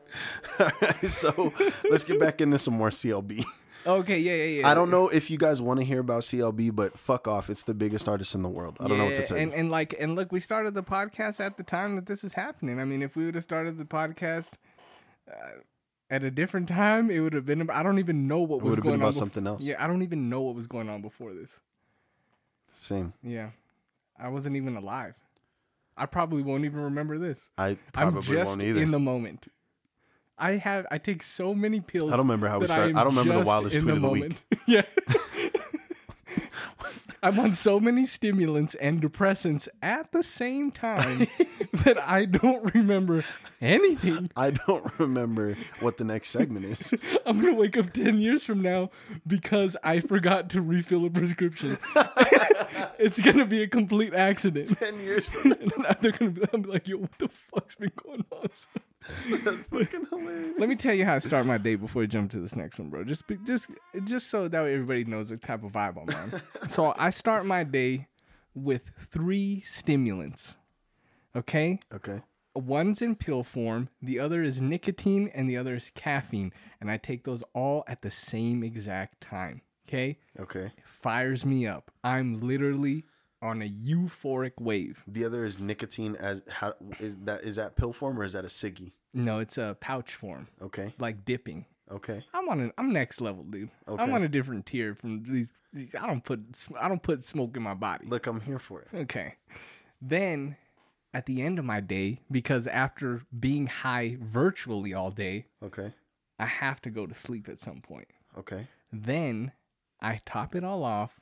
All 0.59 0.71
right, 0.83 1.07
so 1.07 1.53
let's 1.89 2.03
get 2.03 2.19
back 2.19 2.41
into 2.41 2.59
some 2.59 2.75
more 2.75 2.91
CLB. 2.91 3.45
Okay, 3.87 4.19
yeah, 4.19 4.35
yeah, 4.35 4.61
yeah. 4.61 4.69
I 4.69 4.75
don't 4.75 4.91
know 4.91 5.09
if 5.09 5.31
you 5.31 5.39
guys 5.39 5.63
want 5.63 5.79
to 5.79 5.87
hear 5.87 6.01
about 6.01 6.23
CLB, 6.23 6.75
but 6.75 6.99
fuck 6.99 7.29
off. 7.29 7.49
It's 7.49 7.63
the 7.63 7.75
biggest 7.75 8.09
artist 8.09 8.35
in 8.35 8.43
the 8.43 8.49
world. 8.49 8.77
I 8.81 8.89
don't 8.89 8.99
know 8.99 9.05
what 9.05 9.15
to 9.15 9.27
tell 9.27 9.37
and, 9.37 9.53
you. 9.53 9.57
And 9.57 9.71
like, 9.71 9.95
and 9.99 10.17
look, 10.17 10.33
we 10.33 10.41
started 10.41 10.75
the 10.75 10.83
podcast 10.83 11.39
at 11.39 11.57
the 11.57 11.63
time 11.63 11.95
that 11.97 12.07
this 12.07 12.23
was 12.23 12.33
happening. 12.33 12.81
I 12.81 12.85
mean, 12.85 13.03
if 13.03 13.15
we 13.15 13.25
would 13.25 13.37
have 13.37 13.45
started 13.45 13.79
the 13.79 13.85
podcast 13.85 14.55
uh, 15.31 15.61
at 16.11 16.25
a 16.25 16.31
different 16.31 16.69
time, 16.69 17.11
it 17.11 17.21
would 17.21 17.33
have 17.33 17.47
been. 17.47 17.71
I 17.71 17.83
don't 17.83 18.01
even 18.01 18.27
know 18.27 18.41
what 18.41 18.61
was 18.61 18.71
would've 18.71 18.85
been 18.85 18.95
about 18.95 19.15
something 19.15 19.47
else. 19.47 19.63
Yeah, 19.63 19.77
I 19.79 19.87
don't 19.87 20.03
even 20.03 20.29
know 20.29 20.41
what 20.41 20.57
was 20.57 20.67
going 20.67 20.89
on 20.89 21.01
before 21.01 21.33
this. 21.33 21.61
Same. 22.73 23.13
Yeah, 23.23 23.51
I 24.19 24.29
wasn't 24.29 24.57
even 24.57 24.77
alive. 24.77 25.15
I 25.97 26.07
probably 26.07 26.43
won't 26.43 26.65
even 26.65 26.81
remember 26.81 27.19
this. 27.19 27.51
I 27.57 27.79
I'm 27.95 28.21
just 28.21 28.51
won't 28.51 28.63
either. 28.63 28.83
in 28.83 28.91
the 28.91 28.99
moment. 28.99 29.47
I 30.39 30.53
have. 30.53 30.87
I 30.91 30.99
take 30.99 31.23
so 31.23 31.55
many 31.55 31.81
pills. 31.81 32.13
I 32.13 32.17
don't 32.17 32.27
remember 32.27 32.49
how 32.49 32.59
we 32.59 32.67
started. 32.67 32.97
I 32.97 33.05
don't 33.05 33.17
remember 33.17 33.43
the 33.43 33.47
wildest 33.47 33.79
tweet 33.81 33.95
of 33.95 34.03
the 34.03 34.09
week. 34.09 34.37
yeah. 34.67 34.83
I'm 37.23 37.41
on 37.41 37.55
so 37.55 37.81
many 37.81 38.07
stimulants 38.07 38.75
and 38.77 39.03
depressants 39.03 39.67
at 39.83 40.13
the 40.13 40.23
same 40.23 40.71
time 40.71 41.19
that 41.85 41.97
I 42.01 42.25
don't 42.25 42.73
remember 42.73 43.25
anything. 43.61 44.31
I 44.37 44.51
don't 44.51 44.93
remember 44.99 45.57
what 45.81 45.97
the 45.97 46.05
next 46.05 46.29
segment 46.29 46.67
is. 46.67 46.95
I'm 47.25 47.41
gonna 47.41 47.55
wake 47.55 47.77
up 47.77 47.93
ten 47.93 48.19
years 48.19 48.45
from 48.45 48.63
now 48.63 48.91
because 49.27 49.77
I 49.83 50.01
forgot 50.01 50.51
to 50.51 50.61
refill 50.61 51.05
a 51.07 51.11
prescription. 51.11 51.79
it's 52.99 53.19
gonna 53.19 53.47
be 53.47 53.63
a 53.63 53.67
complete 53.67 54.15
accident. 54.15 54.79
Ten 54.79 55.01
years 55.01 55.29
from 55.29 55.49
now, 55.79 55.97
they're 56.01 56.13
gonna 56.13 56.31
be, 56.31 56.43
I'm 56.53 56.63
like, 56.63 56.87
yo, 56.87 56.99
what 56.99 57.19
the 57.19 57.29
fuck's 57.29 57.75
been 57.75 57.93
going 57.97 58.25
on? 58.31 58.51
that's 59.45 59.67
fucking 59.67 60.07
hilarious. 60.11 60.55
Let 60.59 60.69
me 60.69 60.75
tell 60.77 60.95
you 60.95 61.05
how 61.05 61.15
I 61.17 61.19
start 61.21 61.47
my 61.47 61.59
day 61.59 61.75
before 61.77 62.01
we 62.01 62.07
jump 62.07 62.31
to 62.33 62.41
this 62.41 62.57
next 62.57 62.79
one, 62.79 62.89
bro. 62.91 63.05
Just, 63.05 63.27
be, 63.27 63.37
just, 63.47 63.69
just 64.05 64.29
so 64.31 64.49
that 64.49 64.63
way 64.63 64.73
everybody 64.75 65.05
knows 65.05 65.31
what 65.31 65.43
type 65.43 65.63
of 65.65 65.73
vibe 65.73 65.97
I'm 66.09 66.33
on. 66.33 66.41
so 66.71 66.95
I 66.99 67.11
start 67.11 67.45
my 67.47 67.63
day 67.65 68.09
with 68.55 68.91
three 69.11 69.61
stimulants. 69.63 70.57
Okay, 71.35 71.79
Okay. 71.93 72.23
one's 72.55 73.03
in 73.03 73.15
pill 73.15 73.43
form, 73.43 73.91
the 74.01 74.19
other 74.19 74.43
is 74.43 74.63
nicotine, 74.63 75.31
and 75.35 75.49
the 75.51 75.57
other 75.59 75.75
is 75.75 75.91
caffeine, 75.95 76.53
and 76.81 76.91
I 76.91 76.97
take 76.97 77.25
those 77.25 77.43
all 77.55 77.85
at 77.87 78.01
the 78.01 78.11
same 78.11 78.63
exact 78.65 79.21
time. 79.21 79.61
Okay, 79.87 80.19
Okay. 80.41 80.73
fires 80.85 81.45
me 81.45 81.67
up. 81.67 81.91
I'm 82.03 82.41
literally 82.41 83.05
on 83.43 83.63
a 83.63 83.69
euphoric 83.69 84.53
wave. 84.61 85.03
The 85.07 85.25
other 85.25 85.45
is 85.45 85.59
nicotine. 85.59 86.17
As 86.17 86.43
how 86.51 86.75
is 87.01 87.17
that? 87.25 87.43
Is 87.43 87.57
that 87.57 87.77
pill 87.77 87.93
form 87.93 88.19
or 88.19 88.25
is 88.25 88.33
that 88.33 88.45
a 88.45 88.49
ciggy? 88.49 88.93
No, 89.15 89.39
it's 89.39 89.57
a 89.59 89.77
pouch 89.81 90.15
form, 90.15 90.49
Okay. 90.61 90.93
like 90.99 91.25
dipping. 91.25 91.65
Okay. 91.91 92.25
I'm 92.35 92.49
on 92.49 92.61
an 92.61 92.73
I'm 92.77 92.93
next 92.93 93.21
level, 93.21 93.45
dude. 93.45 93.71
I'm 93.87 94.13
on 94.13 94.23
a 94.23 94.29
different 94.29 94.67
tier 94.67 94.95
from 94.95 95.23
these, 95.23 95.49
these. 95.73 95.95
I 95.99 96.07
don't 96.07 96.25
put 96.25 96.41
I 96.81 96.89
don't 96.89 97.03
put 97.03 97.25
smoke 97.25 97.57
in 97.57 97.63
my 97.63 97.75
body. 97.75 98.07
Look, 98.09 98.27
I'm 98.27 98.41
here 98.41 98.59
for 98.59 98.83
it. 98.83 98.89
Okay. 98.95 99.35
Then 100.03 100.57
at 101.15 101.27
the 101.27 101.41
end 101.41 101.59
of 101.59 101.65
my 101.65 101.81
day, 101.81 102.21
because 102.31 102.67
after 102.67 103.23
being 103.39 103.67
high 103.69 104.17
virtually 104.21 104.93
all 104.93 105.11
day, 105.11 105.47
Okay. 105.63 105.93
I 106.39 106.45
have 106.47 106.83
to 106.83 106.91
go 106.91 107.07
to 107.07 107.15
sleep 107.15 107.49
at 107.49 107.59
some 107.61 107.81
point. 107.81 108.09
Okay. 108.37 108.67
Then 108.93 109.53
I 110.01 110.21
top 110.27 110.55
it 110.55 110.63
all 110.65 110.85
off 110.85 111.21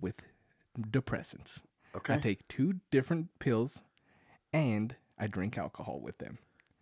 with 0.00 0.22
depressants. 0.82 1.60
Okay. 1.94 2.14
I 2.14 2.18
take 2.18 2.46
two 2.48 2.74
different 2.90 3.28
pills 3.38 3.82
and 4.52 4.94
I 5.18 5.26
drink 5.26 5.58
alcohol 5.58 6.00
with 6.00 6.18
them. 6.18 6.38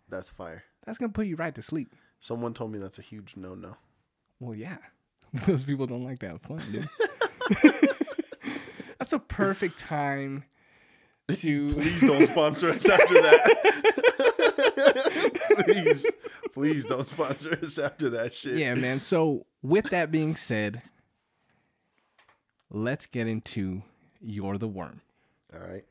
That's 0.07 0.31
fire. 0.31 0.63
That's 0.85 0.97
gonna 0.97 1.11
put 1.11 1.27
you 1.27 1.35
right 1.35 1.53
to 1.55 1.61
sleep. 1.61 1.93
Someone 2.19 2.53
told 2.53 2.71
me 2.71 2.79
that's 2.79 2.99
a 2.99 3.03
huge 3.03 3.35
no 3.35 3.55
no. 3.55 3.77
Well, 4.39 4.55
yeah. 4.55 4.77
Those 5.45 5.63
people 5.63 5.85
don't 5.87 6.03
like 6.03 6.19
that 6.19 6.41
fun, 6.41 6.61
dude. 6.71 6.87
That's 8.99 9.13
a 9.13 9.19
perfect 9.19 9.79
time 9.79 10.43
to. 11.29 11.69
Please 11.73 12.01
don't 12.01 12.25
sponsor 12.25 12.69
us 12.69 12.87
after 12.87 13.13
that. 13.15 13.75
please, 15.65 16.05
please 16.53 16.85
don't 16.85 17.05
sponsor 17.05 17.57
us 17.61 17.77
after 17.77 18.09
that 18.09 18.33
shit. 18.33 18.57
Yeah, 18.57 18.75
man. 18.75 18.99
So, 18.99 19.45
with 19.61 19.89
that 19.91 20.11
being 20.11 20.35
said, 20.35 20.81
let's 22.71 23.05
get 23.05 23.27
into 23.27 23.83
You're 24.21 24.57
the 24.57 24.67
Worm. 24.67 25.01
All 25.53 25.59
right. 25.59 25.85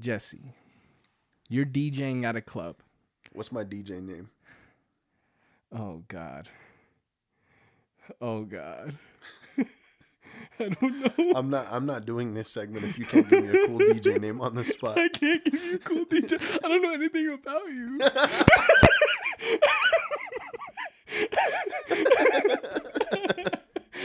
Jesse, 0.00 0.54
you're 1.48 1.66
DJing 1.66 2.24
at 2.24 2.36
a 2.36 2.40
club. 2.40 2.76
What's 3.32 3.52
my 3.52 3.64
DJ 3.64 4.02
name? 4.02 4.30
Oh, 5.72 6.02
God. 6.08 6.48
Oh, 8.20 8.42
God. 8.42 8.98
I 10.58 10.68
don't 10.68 11.18
know. 11.18 11.32
I'm 11.34 11.48
not. 11.48 11.66
I'm 11.70 11.86
not 11.86 12.04
doing 12.06 12.34
this 12.34 12.50
segment 12.50 12.84
if 12.84 12.98
you 12.98 13.04
can't 13.04 13.28
give 13.28 13.44
me 13.44 13.50
a 13.50 13.66
cool 13.66 13.78
DJ 13.78 14.20
name 14.22 14.40
on 14.40 14.54
the 14.54 14.64
spot. 14.64 14.98
I 14.98 15.08
can't 15.08 15.44
give 15.44 15.62
you 15.64 15.74
a 15.76 15.78
cool 15.78 16.04
DJ. 16.06 16.40
I 16.64 16.68
don't 16.68 16.82
know 16.82 16.92
anything 16.92 17.30
about 17.30 17.66
you. 17.66 17.98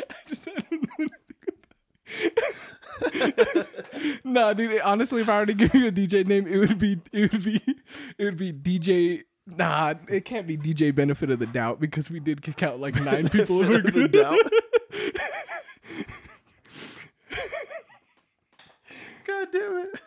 I 0.08 0.16
just 0.28 0.48
I 0.48 0.54
don't 0.70 0.82
know 1.00 1.08
Nah, 4.24 4.54
dude. 4.54 4.82
Honestly, 4.82 5.22
if 5.22 5.30
I 5.30 5.40
were 5.40 5.46
to 5.46 5.54
give 5.54 5.74
you 5.74 5.88
a 5.88 5.92
DJ 5.92 6.26
name, 6.28 6.48
it 6.48 6.58
would 6.58 6.78
be 6.80 7.00
it 7.12 7.32
would 7.32 7.44
be 7.44 7.62
it 8.18 8.24
would 8.26 8.38
be 8.38 8.52
DJ. 8.54 9.24
Nah, 9.48 9.94
it 10.10 10.26
can't 10.26 10.48
be 10.48 10.58
DJ 10.58 10.94
Benefit 10.94 11.30
of 11.30 11.40
the 11.40 11.46
Doubt 11.46 11.80
because 11.80 12.10
we 12.10 12.20
did 12.20 12.42
kick 12.42 12.64
out 12.64 12.80
like 12.80 12.96
nine 13.04 13.30
people. 13.30 13.62
who 13.64 13.70
were 13.70 13.80
the 13.82 13.92
good. 13.92 14.12
doubt. 14.12 14.38
God 19.26 19.48
damn 19.52 19.78
it! 19.78 20.00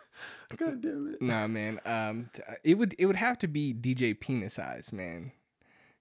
God 0.57 0.81
damn 0.81 1.13
it! 1.13 1.21
Nah, 1.21 1.47
man. 1.47 1.79
Um, 1.85 2.29
it 2.63 2.75
would 2.77 2.95
it 2.97 3.05
would 3.05 3.15
have 3.17 3.37
to 3.39 3.47
be 3.47 3.73
DJ 3.73 4.17
Penis 4.19 4.57
Eyes, 4.57 4.91
man, 4.93 5.31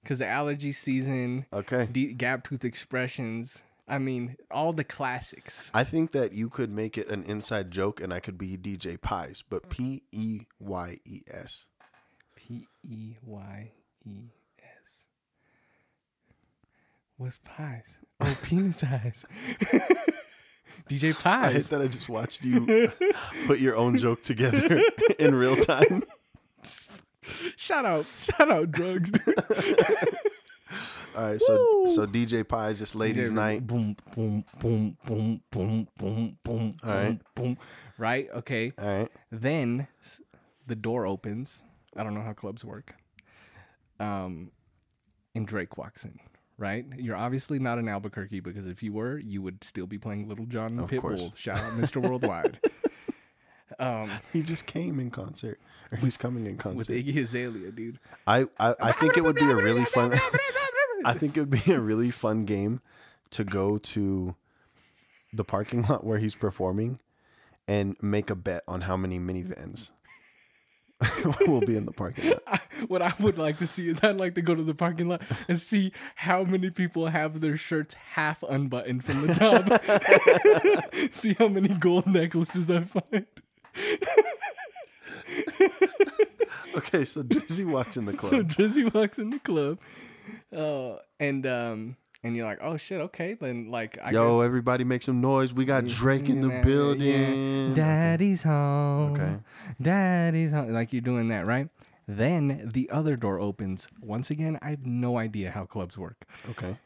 because 0.02 0.18
the 0.20 0.26
allergy 0.28 0.72
season, 0.72 1.46
Okay. 1.52 1.88
D- 1.90 2.12
Gap 2.14 2.44
Tooth 2.48 2.64
Expressions. 2.64 3.62
I 3.88 3.98
mean, 3.98 4.36
all 4.50 4.72
the 4.72 4.84
classics. 4.84 5.70
I 5.72 5.82
think 5.82 6.12
that 6.12 6.32
you 6.32 6.50
could 6.50 6.70
make 6.70 6.98
it 6.98 7.08
an 7.08 7.24
inside 7.24 7.70
joke, 7.70 8.00
and 8.00 8.12
I 8.12 8.20
could 8.20 8.36
be 8.36 8.56
DJ 8.58 9.00
Pies, 9.00 9.42
but 9.48 9.64
mm. 9.64 9.70
P 9.70 10.02
E 10.12 10.40
Y 10.60 10.98
E 11.06 11.22
S. 11.26 11.66
P 12.36 12.66
E 12.86 13.14
Y 13.22 13.72
E 14.04 14.16
S. 14.60 15.04
What's 17.16 17.38
pies? 17.44 17.98
Oh, 18.20 18.36
penis 18.42 18.84
eyes. 18.84 19.24
DJ 20.88 21.14
Pies. 21.14 21.26
I 21.26 21.46
hate 21.46 21.54
Pies. 21.54 21.68
that 21.70 21.80
I 21.80 21.86
just 21.86 22.08
watched 22.08 22.44
you 22.44 22.92
put 23.46 23.58
your 23.58 23.76
own 23.76 23.96
joke 23.96 24.22
together 24.22 24.82
in 25.18 25.34
real 25.34 25.56
time. 25.56 26.02
Shout 27.56 27.84
out, 27.84 28.04
shout 28.06 28.50
out, 28.50 28.70
drugs. 28.70 29.10
dude. 29.10 29.34
All 31.16 31.22
right, 31.30 31.40
so 31.40 31.52
Woo. 31.82 31.88
so 31.88 32.06
DJ 32.06 32.46
Pies, 32.46 32.78
just 32.78 32.94
ladies' 32.94 33.30
night. 33.30 33.66
Boom, 33.66 33.96
boom, 34.14 34.44
boom, 34.60 34.96
boom, 35.06 35.40
boom, 35.50 35.88
boom, 35.98 36.38
boom, 36.44 36.70
All 36.84 36.90
right. 36.90 37.06
boom, 37.08 37.20
boom. 37.34 37.58
Right. 37.96 38.28
Okay. 38.34 38.72
All 38.78 38.86
right, 38.86 39.08
Then 39.30 39.88
the 40.66 40.76
door 40.76 41.06
opens. 41.06 41.62
I 41.96 42.02
don't 42.04 42.14
know 42.14 42.22
how 42.22 42.32
clubs 42.34 42.64
work. 42.64 42.94
Um, 43.98 44.50
and 45.34 45.46
Drake 45.46 45.76
walks 45.78 46.04
in. 46.04 46.18
Right. 46.58 46.84
You're 46.96 47.16
obviously 47.16 47.58
not 47.58 47.78
in 47.78 47.88
Albuquerque 47.88 48.40
because 48.40 48.66
if 48.66 48.82
you 48.82 48.92
were, 48.92 49.18
you 49.18 49.40
would 49.42 49.62
still 49.64 49.86
be 49.86 49.96
playing 49.98 50.28
Lil 50.28 50.44
Jon 50.46 50.70
and 50.72 50.80
Of 50.80 50.90
Pitbull. 50.90 51.00
course. 51.00 51.30
Shout 51.36 51.58
out, 51.58 51.72
Mr. 51.72 52.02
Worldwide. 52.02 52.60
um, 53.78 54.10
he 54.32 54.42
just 54.42 54.66
came 54.66 54.98
in 55.00 55.10
concert, 55.10 55.60
or 55.92 55.98
he's 55.98 56.16
coming 56.16 56.46
in 56.46 56.56
concert 56.56 56.76
with. 56.76 56.88
Iggy 56.88 57.16
Azalea, 57.18 57.70
dude. 57.70 57.98
I, 58.26 58.46
I 58.58 58.74
I 58.80 58.92
think 58.92 59.16
it 59.16 59.24
would 59.24 59.36
be 59.36 59.44
a 59.44 59.56
really 59.56 59.84
fun. 59.84 60.18
I 61.04 61.14
think 61.14 61.36
it 61.36 61.40
would 61.40 61.64
be 61.64 61.72
a 61.72 61.80
really 61.80 62.10
fun 62.10 62.44
game 62.44 62.80
to 63.30 63.44
go 63.44 63.78
to 63.78 64.34
the 65.32 65.44
parking 65.44 65.82
lot 65.82 66.04
where 66.04 66.18
he's 66.18 66.34
performing 66.34 66.98
and 67.66 67.96
make 68.00 68.30
a 68.30 68.34
bet 68.34 68.62
on 68.66 68.82
how 68.82 68.96
many 68.96 69.20
minivans 69.20 69.90
will 71.46 71.60
be 71.60 71.76
in 71.76 71.84
the 71.84 71.92
parking 71.92 72.30
lot. 72.30 72.60
what 72.88 73.02
I 73.02 73.12
would 73.20 73.38
like 73.38 73.58
to 73.58 73.66
see 73.66 73.88
is 73.88 74.00
I'd 74.02 74.16
like 74.16 74.34
to 74.34 74.42
go 74.42 74.54
to 74.54 74.62
the 74.62 74.74
parking 74.74 75.08
lot 75.08 75.22
and 75.46 75.60
see 75.60 75.92
how 76.16 76.42
many 76.42 76.70
people 76.70 77.06
have 77.06 77.40
their 77.40 77.56
shirts 77.56 77.94
half 78.14 78.42
unbuttoned 78.42 79.04
from 79.04 79.26
the 79.26 79.34
top. 79.34 81.12
see 81.14 81.34
how 81.34 81.48
many 81.48 81.68
gold 81.68 82.06
necklaces 82.06 82.70
I 82.70 82.84
find. 82.84 83.26
Okay, 86.74 87.04
so 87.04 87.22
Drizzy 87.22 87.64
walks 87.66 87.96
in 87.96 88.04
the 88.04 88.12
club. 88.12 88.30
So 88.30 88.42
Drizzy 88.42 88.92
walks 88.94 89.18
in 89.18 89.30
the 89.30 89.38
club, 89.38 89.78
uh, 90.56 90.96
and 91.18 91.46
um, 91.46 91.96
and 92.22 92.36
you're 92.36 92.46
like, 92.46 92.58
oh 92.62 92.76
shit, 92.76 93.00
okay, 93.00 93.34
then 93.34 93.70
like 93.70 93.98
I 94.02 94.10
Yo, 94.10 94.40
everybody 94.40 94.84
make 94.84 95.02
some 95.02 95.20
noise. 95.20 95.52
We 95.52 95.64
got 95.64 95.86
Drake 95.86 96.28
in 96.28 96.40
the 96.40 96.48
Yeah, 96.48 96.62
building. 96.62 97.74
Daddy's 97.74 98.42
home. 98.42 99.12
Okay. 99.12 99.36
Daddy's 99.80 100.52
home. 100.52 100.72
Like 100.72 100.92
you're 100.92 101.02
doing 101.02 101.28
that, 101.28 101.46
right? 101.46 101.68
Then 102.06 102.70
the 102.72 102.88
other 102.90 103.16
door 103.16 103.38
opens. 103.38 103.88
Once 104.00 104.30
again, 104.30 104.58
I 104.62 104.70
have 104.70 104.86
no 104.86 105.18
idea 105.18 105.50
how 105.50 105.64
clubs 105.64 105.98
work. 105.98 106.26
Okay. 106.50 106.76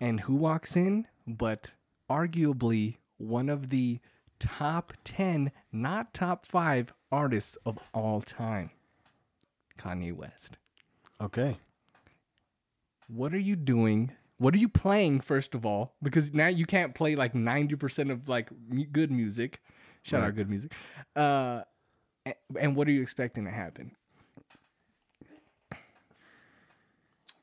And 0.00 0.20
who 0.20 0.34
walks 0.34 0.76
in? 0.76 1.06
But 1.26 1.72
arguably 2.10 2.96
one 3.16 3.48
of 3.48 3.70
the 3.70 4.00
top 4.38 4.92
10, 5.04 5.52
not 5.72 6.14
top 6.14 6.46
five 6.46 6.92
artists 7.10 7.56
of 7.64 7.78
all 7.94 8.20
time 8.20 8.70
Kanye 9.78 10.12
West. 10.12 10.58
Okay. 11.20 11.58
What 13.08 13.32
are 13.32 13.38
you 13.38 13.56
doing? 13.56 14.12
What 14.38 14.54
are 14.54 14.58
you 14.58 14.68
playing, 14.68 15.20
first 15.20 15.54
of 15.54 15.64
all? 15.64 15.94
Because 16.02 16.34
now 16.34 16.48
you 16.48 16.66
can't 16.66 16.94
play 16.94 17.16
like 17.16 17.32
90% 17.32 18.10
of 18.10 18.28
like 18.28 18.50
good 18.92 19.10
music. 19.10 19.62
Shout 20.02 20.22
out 20.22 20.34
good 20.34 20.50
music. 20.50 20.72
Uh, 21.14 21.62
and 22.58 22.76
what 22.76 22.86
are 22.88 22.90
you 22.92 23.02
expecting 23.02 23.44
to 23.44 23.50
happen? 23.50 23.92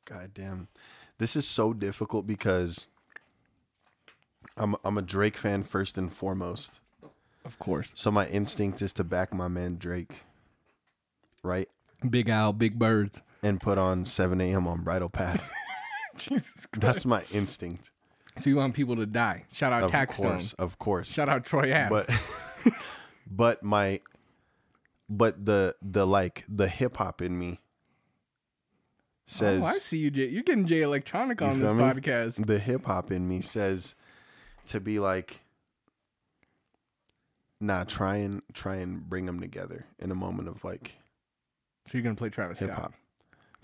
God 0.06 0.32
damn. 0.34 0.68
This 1.18 1.36
is 1.36 1.48
so 1.48 1.74
difficult 1.74 2.28
because 2.28 2.88
I'm 4.58 4.76
I'm 4.84 4.98
a 4.98 5.02
Drake 5.02 5.38
fan 5.38 5.64
first 5.64 5.98
and 5.98 6.12
foremost. 6.12 6.80
Of 7.54 7.60
course. 7.60 7.92
So 7.96 8.10
my 8.10 8.26
instinct 8.28 8.82
is 8.82 8.92
to 8.94 9.04
back 9.04 9.32
my 9.32 9.48
man 9.48 9.76
Drake. 9.78 10.24
Right? 11.44 11.70
Big 12.10 12.30
Owl, 12.30 12.54
Big 12.54 12.80
Birds. 12.80 13.22
And 13.44 13.62
put 13.62 13.78
on 13.78 14.06
7 14.06 14.42
a.m. 14.42 14.68
on 14.68 14.82
Bridle 14.84 15.10
Path. 15.10 15.52
Jesus 16.18 16.52
Christ. 16.52 16.80
That's 16.80 17.06
my 17.06 17.24
instinct. 17.32 17.92
So 18.38 18.50
you 18.50 18.56
want 18.56 18.74
people 18.74 18.96
to 18.96 19.06
die. 19.06 19.46
Shout 19.54 19.72
out 19.72 19.84
Of 19.84 19.92
Taxstone. 19.92 20.22
course. 20.32 20.54
Of 20.54 20.80
course. 20.80 21.14
Shout 21.14 21.30
out 21.30 21.46
Troy 21.46 21.72
Ave. 21.74 21.90
But 21.90 22.74
but 23.30 23.64
my 23.64 24.02
but 25.08 25.46
the 25.46 25.76
the 25.82 26.08
like 26.08 26.44
the 26.50 26.68
hip 26.68 26.98
hop 26.98 27.22
in 27.22 27.38
me 27.38 27.60
says 29.28 29.64
oh, 29.64 29.68
I 29.68 29.74
see 29.74 30.00
you, 30.00 30.10
Jay. 30.10 30.28
You're 30.30 30.44
getting 30.44 30.66
Jay 30.66 30.82
Electronic 30.82 31.42
on 31.42 31.60
this 31.60 31.72
me? 31.72 31.84
podcast. 31.84 32.46
the 32.46 32.58
hip 32.60 32.86
hop 32.86 33.12
in 33.12 33.28
me 33.28 33.42
says 33.42 33.94
to 34.68 34.80
be 34.80 35.00
like 35.00 35.43
nah 37.64 37.84
try 37.86 38.18
and 38.18 38.42
try 38.54 38.76
and 38.76 39.08
bring 39.10 39.26
them 39.26 39.40
together 39.40 39.86
in 40.00 40.12
a 40.12 40.16
moment 40.16 40.50
of 40.50 40.64
like 40.64 40.98
So 41.86 41.98
you're 41.98 42.04
gonna 42.04 42.16
play 42.16 42.30
Travis 42.30 42.60
hip 42.60 42.72
hop. 42.72 42.94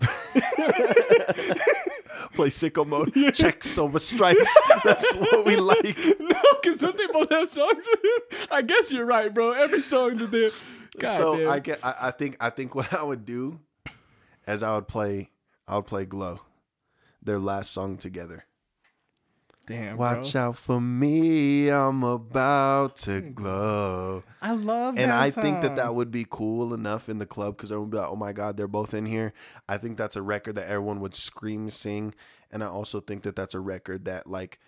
play 2.34 2.48
sicko 2.48 2.86
mode 2.86 3.12
check 3.34 3.62
silver 3.62 3.98
stripes 3.98 4.58
that's 4.84 5.14
what 5.14 5.44
we 5.44 5.56
like 5.56 5.96
no, 6.18 6.40
because 6.62 6.80
don't 6.80 6.96
they 6.96 7.06
both 7.08 7.30
have 7.30 7.48
songs 7.48 7.86
with 7.90 8.04
him? 8.04 8.46
I 8.50 8.62
guess 8.62 8.90
you're 8.92 9.04
right, 9.04 9.32
bro. 9.32 9.52
Every 9.52 9.82
song 9.82 10.14
that 10.16 10.30
they 10.30 10.50
God 10.98 11.16
so 11.16 11.50
i 11.50 11.58
get 11.60 11.84
I, 11.84 11.94
I 12.02 12.10
think 12.10 12.36
i 12.40 12.50
think 12.50 12.74
what 12.74 12.92
i 12.92 13.02
would 13.02 13.24
do 13.24 13.60
as 14.46 14.62
i 14.62 14.74
would 14.74 14.88
play 14.88 15.30
i 15.68 15.76
would 15.76 15.86
play 15.86 16.04
glow 16.04 16.40
their 17.22 17.38
last 17.38 17.72
song 17.72 17.96
together 17.96 18.44
damn, 19.70 19.96
watch 19.96 20.32
bro. 20.32 20.42
out 20.42 20.56
for 20.56 20.80
me 20.80 21.70
i'm 21.70 22.02
about 22.02 22.96
to 22.96 23.20
hmm. 23.20 23.32
glow. 23.32 24.22
I 24.42 24.52
love 24.52 24.90
and 24.90 24.98
that 24.98 25.02
And 25.02 25.12
I 25.12 25.30
think 25.30 25.60
that 25.62 25.76
that 25.76 25.94
would 25.94 26.10
be 26.10 26.26
cool 26.28 26.72
enough 26.72 27.08
in 27.08 27.18
the 27.18 27.26
club 27.26 27.56
because 27.56 27.70
everyone 27.70 27.90
would 27.90 27.96
be 27.96 27.98
like, 27.98 28.10
"Oh 28.10 28.16
my 28.16 28.32
god, 28.32 28.56
they're 28.56 28.66
both 28.66 28.94
in 28.94 29.06
here." 29.06 29.32
I 29.68 29.76
think 29.78 29.96
that's 29.96 30.16
a 30.16 30.22
record 30.22 30.54
that 30.54 30.66
everyone 30.66 31.00
would 31.00 31.14
scream, 31.14 31.68
sing, 31.70 32.14
and 32.50 32.64
I 32.64 32.66
also 32.66 33.00
think 33.00 33.22
that 33.22 33.36
that's 33.36 33.54
a 33.54 33.60
record 33.60 34.06
that 34.06 34.26
like 34.26 34.58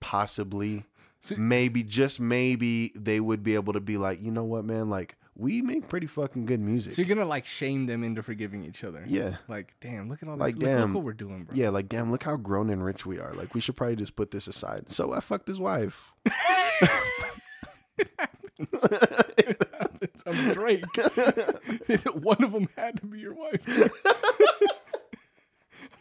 possibly, 0.00 0.84
See- 1.20 1.36
maybe 1.36 1.82
just 1.82 2.20
maybe 2.20 2.92
they 2.94 3.20
would 3.20 3.42
be 3.42 3.54
able 3.54 3.72
to 3.72 3.80
be 3.80 3.96
like, 3.98 4.20
you 4.20 4.30
know 4.30 4.44
what, 4.44 4.64
man, 4.64 4.90
like 4.90 5.16
we 5.40 5.62
make 5.62 5.88
pretty 5.88 6.06
fucking 6.06 6.44
good 6.46 6.60
music. 6.60 6.92
So 6.94 7.02
you're 7.02 7.08
gonna 7.14 7.26
like 7.28 7.46
shame 7.46 7.86
them 7.86 8.04
into 8.04 8.22
forgiving 8.22 8.62
each 8.64 8.84
other. 8.84 9.02
Yeah. 9.06 9.36
Like, 9.48 9.74
damn, 9.80 10.08
look 10.10 10.22
at 10.22 10.28
all 10.28 10.36
Like, 10.36 10.56
this. 10.58 10.64
Look, 10.64 10.70
look 10.70 10.78
damn. 10.80 10.94
what 10.94 11.04
we're 11.04 11.12
doing, 11.14 11.44
bro. 11.44 11.56
yeah, 11.56 11.70
like 11.70 11.88
damn, 11.88 12.10
look 12.12 12.22
how 12.24 12.36
grown 12.36 12.68
and 12.70 12.84
rich 12.84 13.06
we 13.06 13.18
are. 13.18 13.32
Like 13.32 13.54
we 13.54 13.60
should 13.60 13.76
probably 13.76 13.96
just 13.96 14.16
put 14.16 14.30
this 14.32 14.46
aside. 14.46 14.90
So 14.92 15.12
I 15.12 15.20
fucked 15.20 15.48
his 15.48 15.58
wife. 15.58 16.12
it 16.26 18.08
happens 18.18 18.68
if 20.02 20.26
I'm 20.26 20.52
Drake. 20.54 20.84
One 22.14 22.42
of 22.44 22.52
them 22.52 22.68
had 22.76 23.00
to 23.00 23.06
be 23.06 23.18
your 23.20 23.34
wife. 23.34 23.60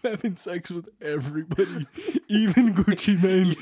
I'm 0.04 0.12
having 0.12 0.36
sex 0.38 0.70
with 0.70 0.88
everybody, 1.02 1.86
even 2.30 2.74
Gucci 2.74 3.22
Mane. 3.22 3.56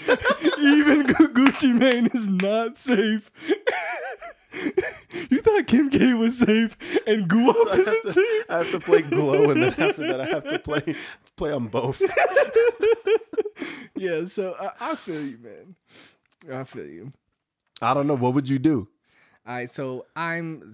even 0.59 1.03
Gucci 1.33 1.73
Mane 1.77 2.07
is 2.13 2.27
not 2.29 2.77
safe. 2.77 3.31
you 5.29 5.41
thought 5.41 5.67
Kim 5.67 5.89
K 5.89 6.13
was 6.13 6.37
safe 6.37 6.77
and 7.05 7.31
I 7.31 7.35
have, 7.35 7.79
isn't 7.79 8.05
to, 8.05 8.13
safe? 8.13 8.43
I 8.49 8.57
have 8.57 8.71
to 8.71 8.79
play 8.79 9.01
Glow, 9.01 9.51
and 9.51 9.61
then 9.63 9.73
after 9.77 10.07
that, 10.07 10.21
I 10.21 10.25
have 10.25 10.43
to 10.49 10.59
play 10.59 10.95
play 11.35 11.51
on 11.51 11.67
both. 11.67 12.01
Yeah, 13.97 14.25
so 14.25 14.55
I, 14.59 14.91
I 14.91 14.95
feel 14.95 15.21
you, 15.25 15.39
man. 15.39 15.75
I 16.53 16.63
feel 16.65 16.85
you. 16.85 17.13
I 17.81 17.95
don't 17.95 18.05
know. 18.05 18.15
What 18.15 18.35
would 18.35 18.47
you 18.47 18.59
do? 18.59 18.87
All 19.47 19.55
right, 19.55 19.69
so 19.69 20.05
I'm 20.15 20.73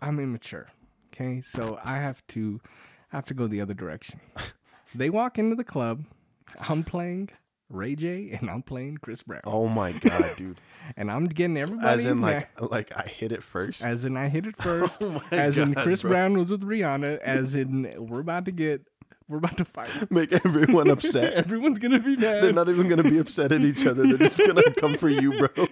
I'm 0.00 0.18
immature. 0.18 0.68
Okay, 1.08 1.40
so 1.40 1.78
I 1.84 1.96
have 1.98 2.26
to 2.28 2.60
I 3.12 3.16
have 3.16 3.26
to 3.26 3.34
go 3.34 3.46
the 3.46 3.60
other 3.60 3.74
direction. 3.74 4.20
They 4.94 5.08
walk 5.08 5.38
into 5.38 5.56
the 5.56 5.64
club. 5.64 6.04
I'm 6.68 6.84
playing 6.84 7.30
Ray 7.72 7.96
J 7.96 8.36
and 8.38 8.50
I'm 8.50 8.62
playing 8.62 8.98
Chris 8.98 9.22
Brown, 9.22 9.40
Oh 9.44 9.66
my 9.66 9.92
god, 9.92 10.34
dude! 10.36 10.60
and 10.96 11.10
I'm 11.10 11.24
getting 11.24 11.56
everybody 11.56 11.88
As 11.88 12.04
in, 12.04 12.10
in 12.12 12.20
like, 12.20 12.56
there. 12.58 12.68
like 12.68 12.92
I 12.96 13.08
hit 13.08 13.32
it 13.32 13.42
first. 13.42 13.84
As 13.84 14.04
in, 14.04 14.16
I 14.16 14.28
hit 14.28 14.46
it 14.46 14.54
oh 14.60 14.62
first. 14.62 15.02
Oh 15.02 15.22
as 15.32 15.56
in, 15.58 15.74
Chris 15.74 16.02
bro. 16.02 16.10
Brown 16.10 16.36
was 16.36 16.50
with 16.50 16.62
Rihanna. 16.62 17.18
As 17.20 17.54
in, 17.54 17.92
we're 17.96 18.20
about 18.20 18.44
to 18.44 18.52
get, 18.52 18.82
we're 19.28 19.38
about 19.38 19.56
to 19.56 19.64
fight. 19.64 19.90
Make 20.10 20.32
everyone 20.44 20.90
upset. 20.90 21.32
Everyone's 21.32 21.78
gonna 21.78 21.98
be 22.00 22.16
mad. 22.16 22.42
They're 22.42 22.52
not 22.52 22.68
even 22.68 22.88
gonna 22.88 23.02
be 23.04 23.18
upset 23.18 23.50
at 23.52 23.62
each 23.62 23.86
other. 23.86 24.06
They're 24.06 24.28
just 24.28 24.38
gonna 24.38 24.72
come 24.74 24.96
for 24.96 25.08
you, 25.08 25.38
bro. 25.48 25.66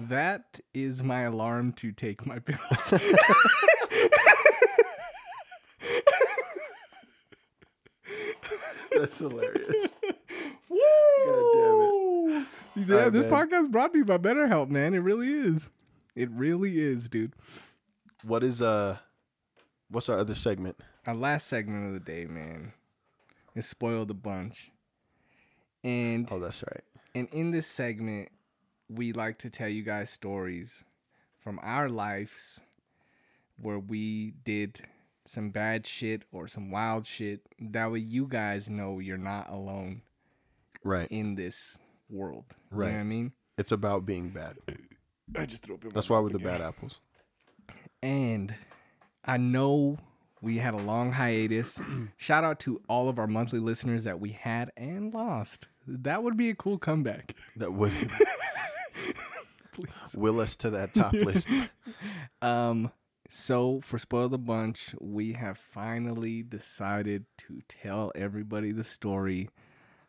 That 0.00 0.60
is 0.72 1.02
my 1.02 1.22
alarm 1.22 1.72
to 1.74 1.90
take 1.90 2.24
my 2.24 2.38
pills. 2.38 2.94
That's 9.00 9.18
hilarious. 9.18 9.96
Woo! 10.68 10.78
Yeah, 12.76 12.94
Alright, 12.94 13.12
this 13.12 13.24
man. 13.26 13.32
podcast 13.48 13.70
brought 13.70 13.92
to 13.92 13.98
you 13.98 14.04
by 14.04 14.18
BetterHelp, 14.18 14.68
man. 14.68 14.94
It 14.94 14.98
really 14.98 15.32
is. 15.32 15.70
It 16.14 16.30
really 16.30 16.78
is, 16.78 17.08
dude. 17.08 17.32
What 18.22 18.42
is 18.42 18.62
uh? 18.62 18.98
What's 19.90 20.08
our 20.08 20.18
other 20.18 20.34
segment? 20.34 20.76
Our 21.06 21.14
last 21.14 21.46
segment 21.48 21.86
of 21.86 21.92
the 21.94 22.00
day, 22.00 22.26
man. 22.26 22.72
is 23.54 23.66
Spoil 23.66 24.04
the 24.04 24.14
Bunch. 24.14 24.70
And 25.82 26.28
Oh, 26.30 26.38
that's 26.38 26.62
right. 26.62 26.84
and 27.14 27.28
in 27.32 27.50
this 27.52 27.66
segment, 27.66 28.28
we 28.88 29.12
like 29.12 29.38
to 29.38 29.50
tell 29.50 29.68
you 29.68 29.82
guys 29.82 30.10
stories 30.10 30.84
from 31.38 31.58
our 31.62 31.88
lives 31.88 32.60
where 33.56 33.78
we 33.78 34.32
did 34.44 34.80
some 35.28 35.50
bad 35.50 35.86
shit 35.86 36.22
or 36.32 36.48
some 36.48 36.70
wild 36.70 37.06
shit. 37.06 37.40
That 37.60 37.90
way 37.92 37.98
you 38.00 38.26
guys 38.26 38.68
know 38.68 38.98
you're 38.98 39.16
not 39.18 39.48
alone 39.50 40.02
Right. 40.84 41.08
in 41.10 41.34
this 41.34 41.78
world. 42.08 42.44
You 42.70 42.78
Right. 42.78 42.86
know 42.88 42.94
what 42.94 43.00
I 43.00 43.04
mean? 43.04 43.32
It's 43.56 43.72
about 43.72 44.06
being 44.06 44.30
bad. 44.30 44.56
I 45.36 45.46
just 45.46 45.62
threw 45.64 45.74
up 45.74 45.82
in 45.82 45.88
my 45.88 45.94
That's 45.94 46.08
why 46.08 46.18
we're 46.20 46.28
the 46.30 46.38
bad 46.38 46.60
apples. 46.60 47.00
And 48.02 48.54
I 49.24 49.36
know 49.36 49.98
we 50.40 50.58
had 50.58 50.74
a 50.74 50.78
long 50.78 51.12
hiatus. 51.12 51.80
Shout 52.16 52.44
out 52.44 52.60
to 52.60 52.80
all 52.88 53.08
of 53.08 53.18
our 53.18 53.26
monthly 53.26 53.58
listeners 53.58 54.04
that 54.04 54.20
we 54.20 54.30
had 54.30 54.70
and 54.76 55.12
lost. 55.12 55.68
That 55.86 56.22
would 56.22 56.36
be 56.36 56.48
a 56.50 56.54
cool 56.54 56.78
comeback. 56.78 57.34
That 57.56 57.72
would 57.72 57.92
Please. 59.72 59.88
will 60.16 60.40
us 60.40 60.56
to 60.56 60.70
that 60.70 60.94
top 60.94 61.12
list. 61.12 61.48
Um, 62.42 62.92
so 63.28 63.80
for 63.82 63.98
Spoil 63.98 64.28
the 64.28 64.38
Bunch, 64.38 64.94
we 65.00 65.34
have 65.34 65.58
finally 65.58 66.42
decided 66.42 67.26
to 67.38 67.60
tell 67.68 68.10
everybody 68.14 68.72
the 68.72 68.84
story 68.84 69.50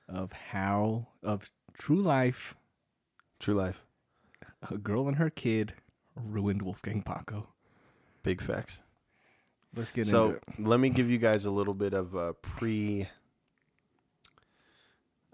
of 0.07 0.31
how 0.31 1.07
of 1.21 1.51
true 1.77 2.01
life, 2.01 2.55
True 3.39 3.55
life. 3.55 3.83
a 4.69 4.77
girl 4.77 5.07
and 5.07 5.17
her 5.17 5.29
kid 5.29 5.73
ruined 6.15 6.61
Wolfgang 6.61 7.01
Paco. 7.01 7.47
Big 8.23 8.41
facts. 8.41 8.81
Let's 9.75 9.91
get 9.91 10.01
into 10.07 10.11
So 10.11 10.39
let 10.57 10.79
me 10.79 10.89
give 10.89 11.09
you 11.09 11.17
guys 11.17 11.45
a 11.45 11.51
little 11.51 11.73
bit 11.73 11.93
of 11.93 12.15
a 12.15 12.33
pre. 12.33 13.07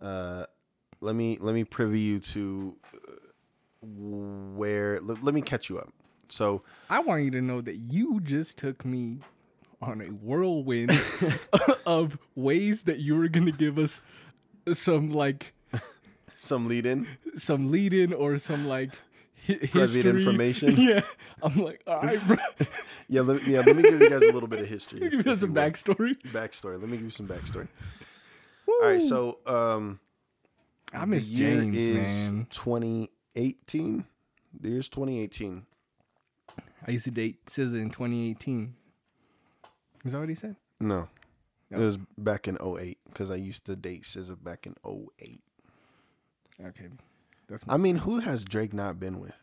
Uh, 0.01 0.45
let 1.01 1.15
me 1.15 1.37
let 1.39 1.55
me 1.55 1.63
privy 1.63 1.99
you 1.99 2.19
to 2.19 2.75
uh, 2.93 2.97
where. 3.81 4.99
Let, 5.01 5.23
let 5.23 5.33
me 5.33 5.41
catch 5.41 5.69
you 5.69 5.79
up. 5.79 5.93
So 6.29 6.63
I 6.89 6.99
want 6.99 7.23
you 7.23 7.31
to 7.31 7.41
know 7.41 7.61
that 7.61 7.75
you 7.75 8.19
just 8.21 8.57
took 8.57 8.83
me 8.85 9.19
on 9.81 10.01
a 10.01 10.05
whirlwind 10.05 10.91
of 11.85 12.17
ways 12.35 12.83
that 12.83 12.99
you 12.99 13.15
were 13.15 13.27
going 13.27 13.45
to 13.45 13.51
give 13.51 13.77
us 13.77 14.01
some 14.73 15.11
like 15.11 15.53
some 16.37 16.67
lead 16.67 16.85
in. 16.85 17.07
some 17.37 17.71
lead 17.71 17.93
in 17.93 18.13
or 18.13 18.39
some 18.39 18.67
like 18.67 18.91
Private 19.45 19.69
history. 19.73 20.09
information? 20.09 20.75
Yeah, 20.77 21.01
I'm 21.43 21.61
like, 21.63 21.83
all 21.85 22.01
right, 22.01 22.19
bro. 22.27 22.37
Yeah, 23.07 23.21
let, 23.21 23.45
yeah. 23.45 23.59
Let 23.59 23.75
me 23.75 23.83
give 23.83 24.01
you 24.01 24.09
guys 24.09 24.23
a 24.23 24.31
little 24.31 24.47
bit 24.47 24.59
of 24.59 24.67
history. 24.67 24.99
give 25.01 25.11
some 25.11 25.21
you 25.21 25.25
will. 25.25 25.61
backstory. 25.61 26.15
backstory. 26.33 26.79
Let 26.81 26.89
me 26.89 26.97
give 26.97 27.03
you 27.05 27.09
some 27.11 27.27
backstory. 27.27 27.67
All 28.67 28.79
right, 28.81 28.99
so 28.99 29.37
um, 29.45 29.99
I 30.91 31.05
miss 31.05 31.27
the 31.29 31.35
year 31.35 31.61
James, 31.61 31.75
is 31.75 32.31
man. 32.31 32.47
2018. 32.49 34.05
The 34.59 34.69
year's 34.69 34.89
2018. 34.89 35.67
I 36.87 36.91
used 36.91 37.05
to 37.05 37.11
date 37.11 37.45
SZA 37.47 37.81
in 37.81 37.89
2018. 37.89 38.75
Is 40.03 40.11
that 40.11 40.19
what 40.19 40.29
he 40.29 40.35
said? 40.35 40.55
No, 40.79 41.09
it 41.71 41.77
was 41.77 41.97
back 42.17 42.47
in 42.47 42.57
08 42.61 42.97
because 43.05 43.31
I 43.31 43.35
used 43.35 43.65
to 43.65 43.75
date 43.75 44.03
SZA 44.03 44.43
back 44.43 44.67
in 44.67 44.75
08. 44.85 45.41
Okay, 46.63 46.87
that's 47.49 47.63
I 47.67 47.77
mean, 47.77 47.97
who 47.97 48.19
has 48.19 48.45
Drake 48.45 48.73
not 48.73 48.99
been 48.99 49.19
with? 49.19 49.33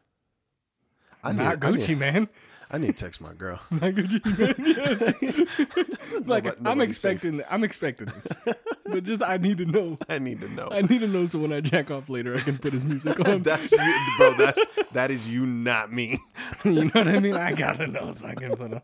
I 1.25 1.33
not 1.33 1.47
I 1.47 1.57
Gucci, 1.57 1.91
need, 1.91 1.99
man. 1.99 2.29
I 2.75 2.79
need 2.79 2.87
to 2.97 3.05
text 3.05 3.21
my 3.21 3.35
girl. 3.35 3.61
Not 3.71 3.81
Gucci, 3.93 4.25
man. 4.39 6.25
Like 6.27 6.45
Nobody- 6.45 6.57
I'm 6.59 6.63
nobody's 6.63 6.99
safe. 6.99 7.17
expecting, 7.17 7.43
I'm 7.51 7.65
expecting 7.65 8.07
this, 8.07 8.55
but 8.87 9.05
just 9.05 9.23
I 9.23 9.37
need 9.37 9.59
to 9.59 9.67
know. 9.67 9.99
I 10.09 10.19
need 10.19 10.41
to 10.41 10.49
know. 10.49 10.69
I 10.71 10.81
need 10.83 11.01
to 11.01 11.07
know 11.07 11.27
so 11.27 11.39
when 11.41 11.53
I 11.53 11.61
jack 11.61 11.91
off 11.91 12.09
later, 12.09 12.35
I 12.35 12.41
can 12.41 12.57
put 12.59 12.73
his 12.73 12.85
music 12.85 13.21
on. 13.29 13.43
That's 13.43 13.71
you, 13.73 13.79
bro. 14.17 14.35
That's 14.35 14.65
that 14.93 15.11
is 15.11 15.29
you, 15.29 15.45
not 15.47 15.93
me. 15.93 16.19
you 16.65 16.85
know 16.85 16.91
what 16.95 17.09
I 17.09 17.21
mean? 17.21 17.37
I 17.37 17.53
gotta 17.53 17.87
know 17.87 18.13
so 18.15 18.27
I 18.27 18.35
can 18.35 18.51
put 18.57 18.73
on. 18.73 18.83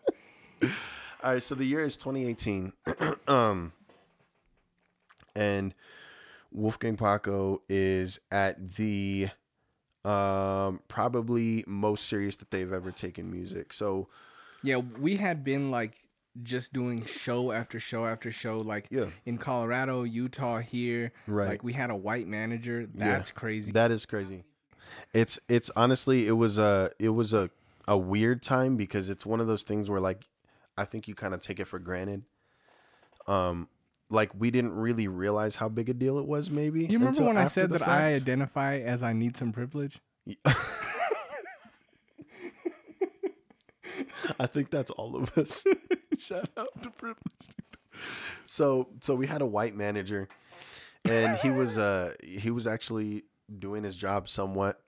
All 1.23 1.33
right, 1.33 1.43
so 1.43 1.55
the 1.55 1.65
year 1.65 1.81
is 1.83 1.97
2018. 1.97 2.73
um 3.29 3.73
and 5.35 5.73
Wolfgang 6.51 6.97
Paco 6.97 7.63
is 7.69 8.19
at 8.31 8.75
the 8.77 9.29
um 10.05 10.81
probably 10.89 11.65
most 11.67 12.07
serious 12.07 12.37
that 12.37 12.51
they've 12.51 12.73
ever 12.73 12.91
taken 12.91 13.31
music. 13.31 13.73
So, 13.73 14.09
Yeah, 14.63 14.77
we 14.77 15.17
had 15.17 15.45
been 15.45 15.71
like 15.71 16.03
just 16.43 16.73
doing 16.73 17.05
show 17.05 17.51
after 17.51 17.81
show 17.81 18.07
after 18.07 18.31
show, 18.31 18.59
like 18.59 18.87
Yeah. 18.91 19.07
in 19.27 19.39
Colorado, 19.39 20.05
Utah, 20.05 20.59
here. 20.61 21.13
Right. 21.27 21.49
Like 21.49 21.65
we 21.65 21.73
had 21.73 21.91
a 21.91 21.97
white 21.97 22.29
manager. 22.29 22.83
Yeah. 22.95 23.09
That's 23.17 23.33
crazy. 23.33 23.73
That 23.73 23.91
is 23.91 24.07
crazy. 24.07 24.45
It's 25.13 25.39
it's 25.49 25.71
honestly 25.77 26.27
it 26.29 26.33
was 26.33 26.59
a 26.59 26.91
it 26.99 27.11
was 27.11 27.33
a 27.33 27.51
a 27.89 27.99
weird 27.99 28.43
time 28.43 28.77
because 28.77 29.09
it's 29.09 29.27
one 29.27 29.41
of 29.41 29.47
those 29.49 29.63
things 29.63 29.91
where 29.91 30.01
like 30.01 30.25
I 30.77 30.85
think 30.85 31.09
you 31.09 31.15
kind 31.15 31.35
of 31.35 31.41
take 31.41 31.59
it 31.59 31.65
for 31.67 31.79
granted. 31.81 32.23
Um 33.27 33.69
like 34.11 34.33
we 34.35 34.51
didn't 34.51 34.75
really 34.75 35.09
realize 35.09 35.57
how 35.57 35.69
big 35.69 35.89
a 35.89 35.95
deal 35.95 36.19
it 36.19 36.27
was 36.27 36.51
maybe. 36.51 36.87
you 36.87 36.99
remember 36.99 37.25
when 37.25 37.37
I 37.37 37.47
said 37.47 37.71
that 37.71 37.87
I 37.87 38.15
identify 38.15 38.79
as 38.79 39.03
I 39.03 39.13
need 39.13 39.37
some 39.37 39.53
privilege? 39.53 40.01
I 44.39 44.47
think 44.47 44.71
that's 44.71 44.91
all 44.93 45.17
of 45.17 45.37
us. 45.37 45.65
Shout 46.19 46.49
out 46.57 46.83
to 46.83 46.91
privilege. 46.91 47.49
so 48.47 48.89
so 49.01 49.15
we 49.15 49.27
had 49.27 49.43
a 49.43 49.47
white 49.47 49.75
manager 49.75 50.29
and 51.05 51.37
he 51.39 51.51
was 51.51 51.77
uh 51.79 52.13
he 52.23 52.51
was 52.51 52.67
actually 52.67 53.25
doing 53.59 53.83
his 53.83 53.97
job 53.97 54.29
somewhat 54.29 54.81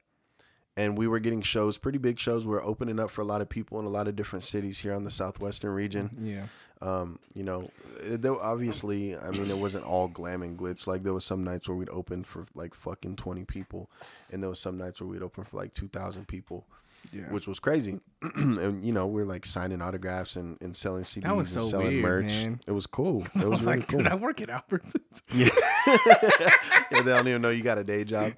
and 0.77 0.97
we 0.97 1.07
were 1.09 1.19
getting 1.19 1.43
shows 1.43 1.79
pretty 1.79 1.99
big 1.99 2.19
shows 2.19 2.47
We 2.47 2.55
are 2.55 2.63
opening 2.63 2.99
up 3.01 3.11
for 3.11 3.21
a 3.21 3.25
lot 3.25 3.41
of 3.41 3.49
people 3.49 3.79
in 3.81 3.87
a 3.87 3.91
lot 3.91 4.09
of 4.09 4.17
different 4.17 4.45
cities 4.45 4.79
here 4.81 4.95
on 4.95 5.05
the 5.05 5.11
southwestern 5.11 5.73
region 5.73 6.11
Yeah. 6.23 6.47
um 6.81 7.19
you 7.35 7.43
know 7.43 7.71
it- 8.03 8.23
there 8.23 8.41
obviously 8.41 9.17
i 9.17 9.31
mean 9.31 9.51
it 9.51 9.59
wasn't 9.59 9.85
all 9.85 10.09
glam 10.09 10.43
and 10.43 10.57
glitz 10.59 10.87
like 10.87 11.03
there 11.03 11.13
was 11.15 11.25
some 11.25 11.43
nights 11.45 11.69
where 11.69 11.77
we'd 11.77 11.91
open 11.91 12.25
for 12.25 12.45
like 12.55 12.75
fucking 12.75 13.17
20 13.17 13.45
people 13.45 13.91
and 14.31 14.43
there 14.43 14.49
was 14.51 14.61
some 14.61 14.79
nights 14.79 15.01
where 15.01 15.09
we'd 15.11 15.23
open 15.23 15.45
for 15.45 15.57
like 15.57 15.75
2000 15.75 16.27
people 16.29 16.67
Yeah. 17.13 17.31
which 17.31 17.47
was 17.49 17.59
crazy 17.61 17.99
and 18.37 18.85
you 18.85 18.93
know 18.93 19.07
we 19.07 19.23
are 19.23 19.27
like 19.27 19.45
signing 19.47 19.83
autographs 19.83 20.37
and, 20.37 20.57
and 20.63 20.77
selling 20.77 21.03
cds 21.05 21.25
and 21.39 21.49
so 21.49 21.61
selling 21.61 21.87
weird, 21.89 22.03
merch 22.03 22.33
man. 22.45 22.61
it 22.67 22.73
was 22.73 22.87
cool 22.87 23.23
it 23.35 23.43
I 23.43 23.45
was, 23.47 23.51
was 23.61 23.67
really 23.67 23.79
like, 23.81 23.89
cool 23.89 23.99
dude, 24.03 24.07
I 24.13 24.15
work 24.15 24.41
at 24.41 24.49
Albertsons. 24.51 25.23
yeah. 25.33 25.49
yeah, 26.91 27.03
they 27.03 27.11
don't 27.13 27.27
even 27.29 27.43
know 27.43 27.51
you 27.51 27.63
got 27.63 27.79
a 27.79 27.85
day 27.85 28.05
job. 28.05 28.33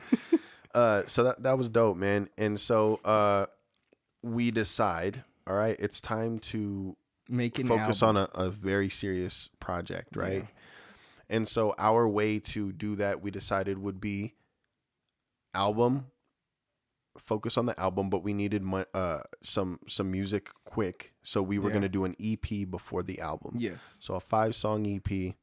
Uh, 0.75 1.03
so 1.07 1.23
that 1.25 1.43
that 1.43 1.59
was 1.59 1.69
dope, 1.69 1.97
man. 1.97 2.29
And 2.39 2.59
so 2.59 2.97
uh, 3.05 3.47
we 4.23 4.51
decide, 4.51 5.25
all 5.47 5.55
right, 5.55 5.77
it's 5.79 6.01
time 6.01 6.39
to 6.41 6.97
Making 7.29 7.67
focus 7.67 8.03
album. 8.03 8.29
on 8.35 8.45
a, 8.45 8.47
a 8.47 8.51
very 8.51 8.89
serious 8.89 9.51
project, 9.61 10.17
right? 10.17 10.47
And 11.31 11.47
so 11.49 11.75
our 11.79 12.07
way 12.09 12.39
to 12.41 12.73
do 12.73 12.95
that, 12.97 13.23
we 13.23 13.31
decided 13.31 13.79
would 13.79 14.01
be 14.01 14.35
album, 15.55 16.07
focus 17.19 17.57
on 17.59 17.67
the 17.67 17.79
album, 17.81 18.11
but 18.11 18.23
we 18.23 18.33
needed 18.35 18.63
uh, 18.95 19.21
some 19.43 19.79
some 19.87 20.11
music 20.11 20.51
quick, 20.65 21.13
so 21.23 21.43
we 21.43 21.59
were 21.59 21.69
Yeah. 21.69 21.75
gonna 21.75 21.89
do 21.89 22.05
an 22.05 22.15
EP 22.21 22.65
before 22.71 23.03
the 23.03 23.21
album. 23.21 23.57
Yes. 23.59 23.97
So 24.01 24.15
a 24.15 24.21
five 24.21 24.55
song 24.55 24.87
EP, 24.87 25.37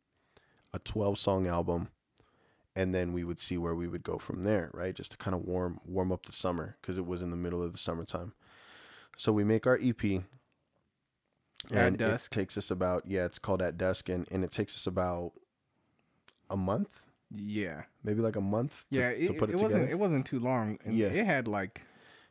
a 0.74 0.80
12 0.80 1.18
song 1.18 1.48
album, 1.48 1.90
and 2.76 2.94
then 2.94 3.14
we 3.14 3.24
would 3.24 3.40
see 3.40 3.58
where 3.58 3.76
we 3.76 3.88
would 3.88 4.04
go 4.04 4.18
from 4.18 4.44
there, 4.44 4.70
right? 4.74 4.96
Just 4.96 5.12
to 5.12 5.18
kind 5.18 5.34
of 5.36 5.42
warm 5.42 5.80
warm 5.86 6.12
up 6.12 6.26
the 6.26 6.32
summer 6.32 6.78
because 6.82 6.98
it 6.98 7.06
was 7.06 7.22
in 7.22 7.32
the 7.32 7.38
middle 7.38 7.62
of 7.64 7.72
the 7.72 7.78
summertime. 7.80 8.34
So 9.18 9.32
we 9.34 9.44
make 9.44 9.68
our 9.68 9.78
EP. 9.82 10.24
And 11.72 12.02
it 12.02 12.28
takes 12.32 12.58
us 12.58 12.72
about 12.72 13.04
yeah, 13.06 13.26
it's 13.26 13.38
called 13.40 13.62
At 13.62 13.78
Dusk 13.78 14.08
and, 14.10 14.26
and 14.32 14.44
it 14.44 14.52
takes 14.52 14.76
us 14.76 14.88
about 14.88 15.34
a 16.50 16.56
month, 16.58 17.02
Yeah. 17.30 17.84
maybe 18.04 18.22
like 18.22 18.38
a 18.38 18.42
month 18.42 18.86
to, 18.92 18.98
Yeah. 18.98 19.10
to 19.10 19.16
It, 19.34 19.38
put 19.38 19.50
it, 19.50 19.54
it 19.54 19.58
together. 19.58 19.64
wasn't. 19.64 19.90
It 19.90 20.00
wasn't 20.00 20.26
too 20.26 20.40
long. 20.40 20.80
And 20.86 20.96
Yeah. 20.98 21.08
It 21.08 21.26
had 21.26 21.48
like. 21.48 21.82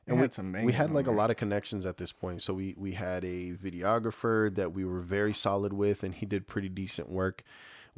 It 0.07 0.13
And 0.13 0.21
had 0.21 0.33
some. 0.33 0.53
we 0.65 0.73
had 0.73 0.91
like 0.91 1.07
a 1.07 1.13
lot 1.13 1.31
of 1.31 1.37
connections 1.37 1.85
at 1.85 1.99
this 1.99 2.11
point. 2.13 2.41
So 2.41 2.55
we 2.55 2.75
we 2.79 2.93
had 2.93 3.23
a 3.25 3.53
videographer 3.53 4.53
that 4.55 4.73
we 4.73 4.83
were 4.87 5.01
very 5.01 5.35
solid 5.35 5.75
with, 5.75 6.03
and 6.03 6.15
he 6.15 6.25
did 6.25 6.47
pretty 6.47 6.71
decent 6.71 7.11
work. 7.11 7.43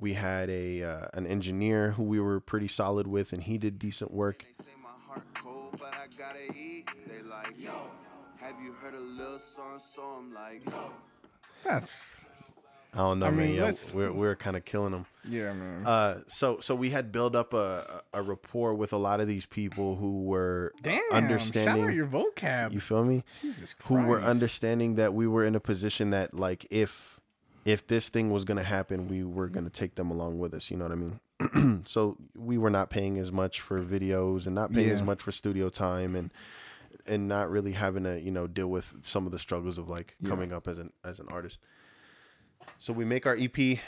We 0.01 0.15
had 0.15 0.49
a 0.49 0.83
uh, 0.83 1.07
an 1.13 1.27
engineer 1.27 1.91
who 1.93 2.03
we 2.05 2.19
were 2.21 2.41
pretty 2.41 2.69
solid 2.69 3.07
with, 3.07 3.33
and 3.35 3.43
he 3.43 3.59
did 3.59 3.79
decent 3.79 4.11
work. 4.11 4.47
They 4.59 4.65
say 4.65 4.71
my 4.83 4.89
heart 5.07 5.27
cold, 5.35 5.77
but 5.79 5.95
I 5.95 6.07
gotta 6.19 6.45
eat. 6.57 6.89
They 7.07 7.23
like, 7.29 7.55
have 8.41 8.55
you 8.65 8.73
heard 8.73 8.95
a 8.95 8.99
little 9.01 9.39
song? 9.39 9.79
So 9.79 10.03
I'm 10.03 10.33
like, 10.33 10.65
yo. 10.65 10.93
That's. 11.65 12.07
I 12.93 12.99
don't 12.99 13.21
know, 13.21 13.27
I 13.27 13.31
man. 13.31 13.39
mean, 13.51 13.55
Yeah, 13.57 13.73
we're 13.95 14.13
we're 14.13 14.35
kind 14.35 14.57
of 14.57 14.65
killing 14.65 14.91
them. 14.91 15.07
Yeah, 15.29 15.53
man. 15.53 15.87
Uh, 15.87 16.21
so 16.27 16.59
so 16.59 16.75
we 16.75 16.91
had 16.91 17.13
built 17.13 17.37
up 17.37 17.55
a 17.55 18.03
a 18.13 18.21
rapport 18.21 18.75
with 18.75 18.93
a 18.93 18.97
lot 18.97 19.21
of 19.21 19.29
these 19.29 19.47
people 19.47 19.95
who 19.97 20.25
were 20.25 20.73
Damn. 20.83 21.01
understanding. 21.13 21.77
Shout 21.77 21.89
out 21.91 21.95
your 21.95 22.07
vocab. 22.07 22.73
you 22.73 22.81
feel 22.81 23.05
me? 23.05 23.23
Jesus 23.43 23.75
Christ. 23.75 23.87
who 23.89 24.09
were 24.09 24.21
understanding 24.21 24.97
that 24.97 25.15
we 25.15 25.29
were 25.29 25.45
in 25.45 25.55
a 25.55 25.61
position 25.61 26.11
that 26.11 26.35
like 26.35 26.67
if 26.71 27.20
if 27.71 27.87
this 27.87 28.09
thing 28.09 28.31
was 28.31 28.45
gonna 28.45 28.63
happen, 28.63 29.09
we 29.09 29.25
were 29.25 29.49
gonna 29.49 29.71
take 29.71 29.95
them 29.95 30.11
along 30.11 30.39
with 30.39 30.55
us. 30.55 30.71
You 30.71 30.77
know 30.77 30.85
what 30.89 30.93
I 30.93 30.97
mean? 30.97 31.83
so 31.87 32.17
we 32.37 32.59
were 32.59 32.71
not 32.71 32.91
paying 32.91 33.19
as 33.19 33.33
much 33.33 33.61
for 33.61 33.83
videos 33.83 34.47
and 34.47 34.55
not 34.55 34.73
paying 34.73 34.91
as 34.91 35.03
much 35.03 35.23
for 35.23 35.33
studio 35.33 35.69
time 35.69 36.15
and 36.15 36.31
and 37.07 37.27
not 37.27 37.51
really 37.51 37.73
having 37.73 38.05
to 38.05 38.21
you 38.21 38.31
know 38.31 38.47
deal 38.47 38.69
with 38.69 38.95
some 39.03 39.25
of 39.27 39.33
the 39.33 39.39
struggles 39.39 39.79
of 39.79 39.89
like 39.89 40.17
coming 40.25 40.53
up 40.53 40.69
as 40.69 40.79
an 40.79 40.93
as 41.05 41.19
an 41.21 41.27
artist. 41.31 41.61
So 42.79 42.93
we 42.93 43.05
make 43.05 43.27
our 43.27 43.37
EP. 43.39 43.79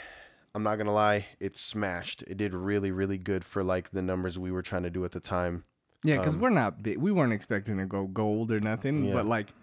I'm 0.55 0.63
not 0.63 0.77
gonna 0.77 0.93
lie, 0.93 1.27
it 1.39 1.57
smashed. 1.57 2.23
It 2.23 2.37
did 2.37 2.53
really 2.53 2.91
really 2.91 3.17
good 3.17 3.43
for 3.45 3.63
like 3.63 3.91
the 3.91 4.01
numbers 4.01 4.37
we 4.37 4.51
were 4.51 4.61
trying 4.61 4.83
to 4.83 4.89
do 4.89 5.03
at 5.05 5.11
the 5.11 5.19
time. 5.19 5.63
Yeah, 6.03 6.17
because 6.17 6.35
um, 6.35 6.41
we're 6.41 6.49
not 6.49 6.83
big. 6.83 6.97
We 6.97 7.11
weren't 7.11 7.33
expecting 7.33 7.77
to 7.77 7.85
go 7.85 8.05
gold 8.07 8.51
or 8.51 8.59
nothing, 8.59 9.05
Yeah. 9.05 9.13
but 9.13 9.25
like, 9.25 9.53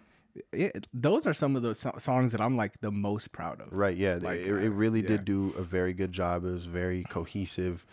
it, 0.52 0.86
those 0.92 1.26
are 1.26 1.34
some 1.34 1.56
of 1.56 1.62
those 1.62 1.80
so- 1.80 1.94
songs 1.98 2.32
that 2.32 2.40
I'm 2.40 2.56
like 2.56 2.80
the 2.80 2.90
most 2.90 3.32
proud 3.32 3.60
of. 3.60 3.72
Right. 3.72 3.96
Yeah. 3.96 4.18
Like, 4.20 4.40
it, 4.40 4.48
it 4.48 4.70
really 4.70 5.00
yeah. 5.00 5.08
did 5.08 5.24
do 5.24 5.54
a 5.56 5.62
very 5.62 5.92
good 5.92 6.12
job. 6.12 6.44
It 6.44 6.50
was 6.50 6.66
very 6.66 7.04
cohesive. 7.04 7.86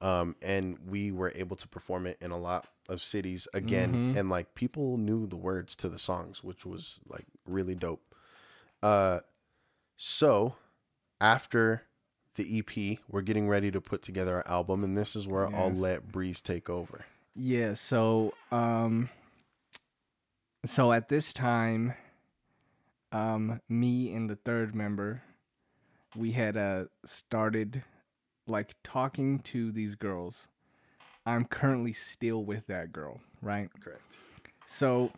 Um, 0.00 0.36
and 0.42 0.78
we 0.86 1.10
were 1.10 1.32
able 1.34 1.56
to 1.56 1.68
perform 1.68 2.06
it 2.06 2.18
in 2.20 2.30
a 2.30 2.38
lot 2.38 2.68
of 2.88 3.02
cities 3.02 3.48
again. 3.54 3.92
Mm-hmm. 3.92 4.18
And 4.18 4.30
like 4.30 4.54
people 4.54 4.98
knew 4.98 5.26
the 5.26 5.36
words 5.36 5.74
to 5.76 5.88
the 5.88 5.98
songs, 5.98 6.44
which 6.44 6.66
was 6.66 7.00
like 7.08 7.26
really 7.46 7.74
dope. 7.74 8.14
Uh, 8.82 9.20
so 9.96 10.56
after 11.20 11.82
the 12.36 12.58
EP, 12.58 12.98
we're 13.08 13.22
getting 13.22 13.48
ready 13.48 13.70
to 13.70 13.80
put 13.80 14.02
together 14.02 14.36
our 14.36 14.48
album. 14.48 14.84
And 14.84 14.96
this 14.96 15.16
is 15.16 15.26
where 15.26 15.54
I'll 15.54 15.72
let 15.72 16.12
Breeze 16.12 16.40
take 16.40 16.68
over. 16.68 17.06
Yeah. 17.34 17.74
So, 17.74 18.34
um, 18.50 19.08
so 20.68 20.92
at 20.92 21.08
this 21.08 21.32
time, 21.32 21.94
um, 23.12 23.60
me 23.68 24.12
and 24.12 24.28
the 24.30 24.36
third 24.36 24.74
member, 24.74 25.22
we 26.16 26.32
had 26.32 26.56
uh 26.56 26.84
started 27.04 27.82
like 28.46 28.74
talking 28.82 29.38
to 29.40 29.70
these 29.72 29.94
girls. 29.96 30.48
I'm 31.26 31.44
currently 31.44 31.92
still 31.92 32.44
with 32.44 32.66
that 32.68 32.92
girl, 32.92 33.20
right? 33.42 33.68
Correct. 33.80 34.00
So, 34.66 35.10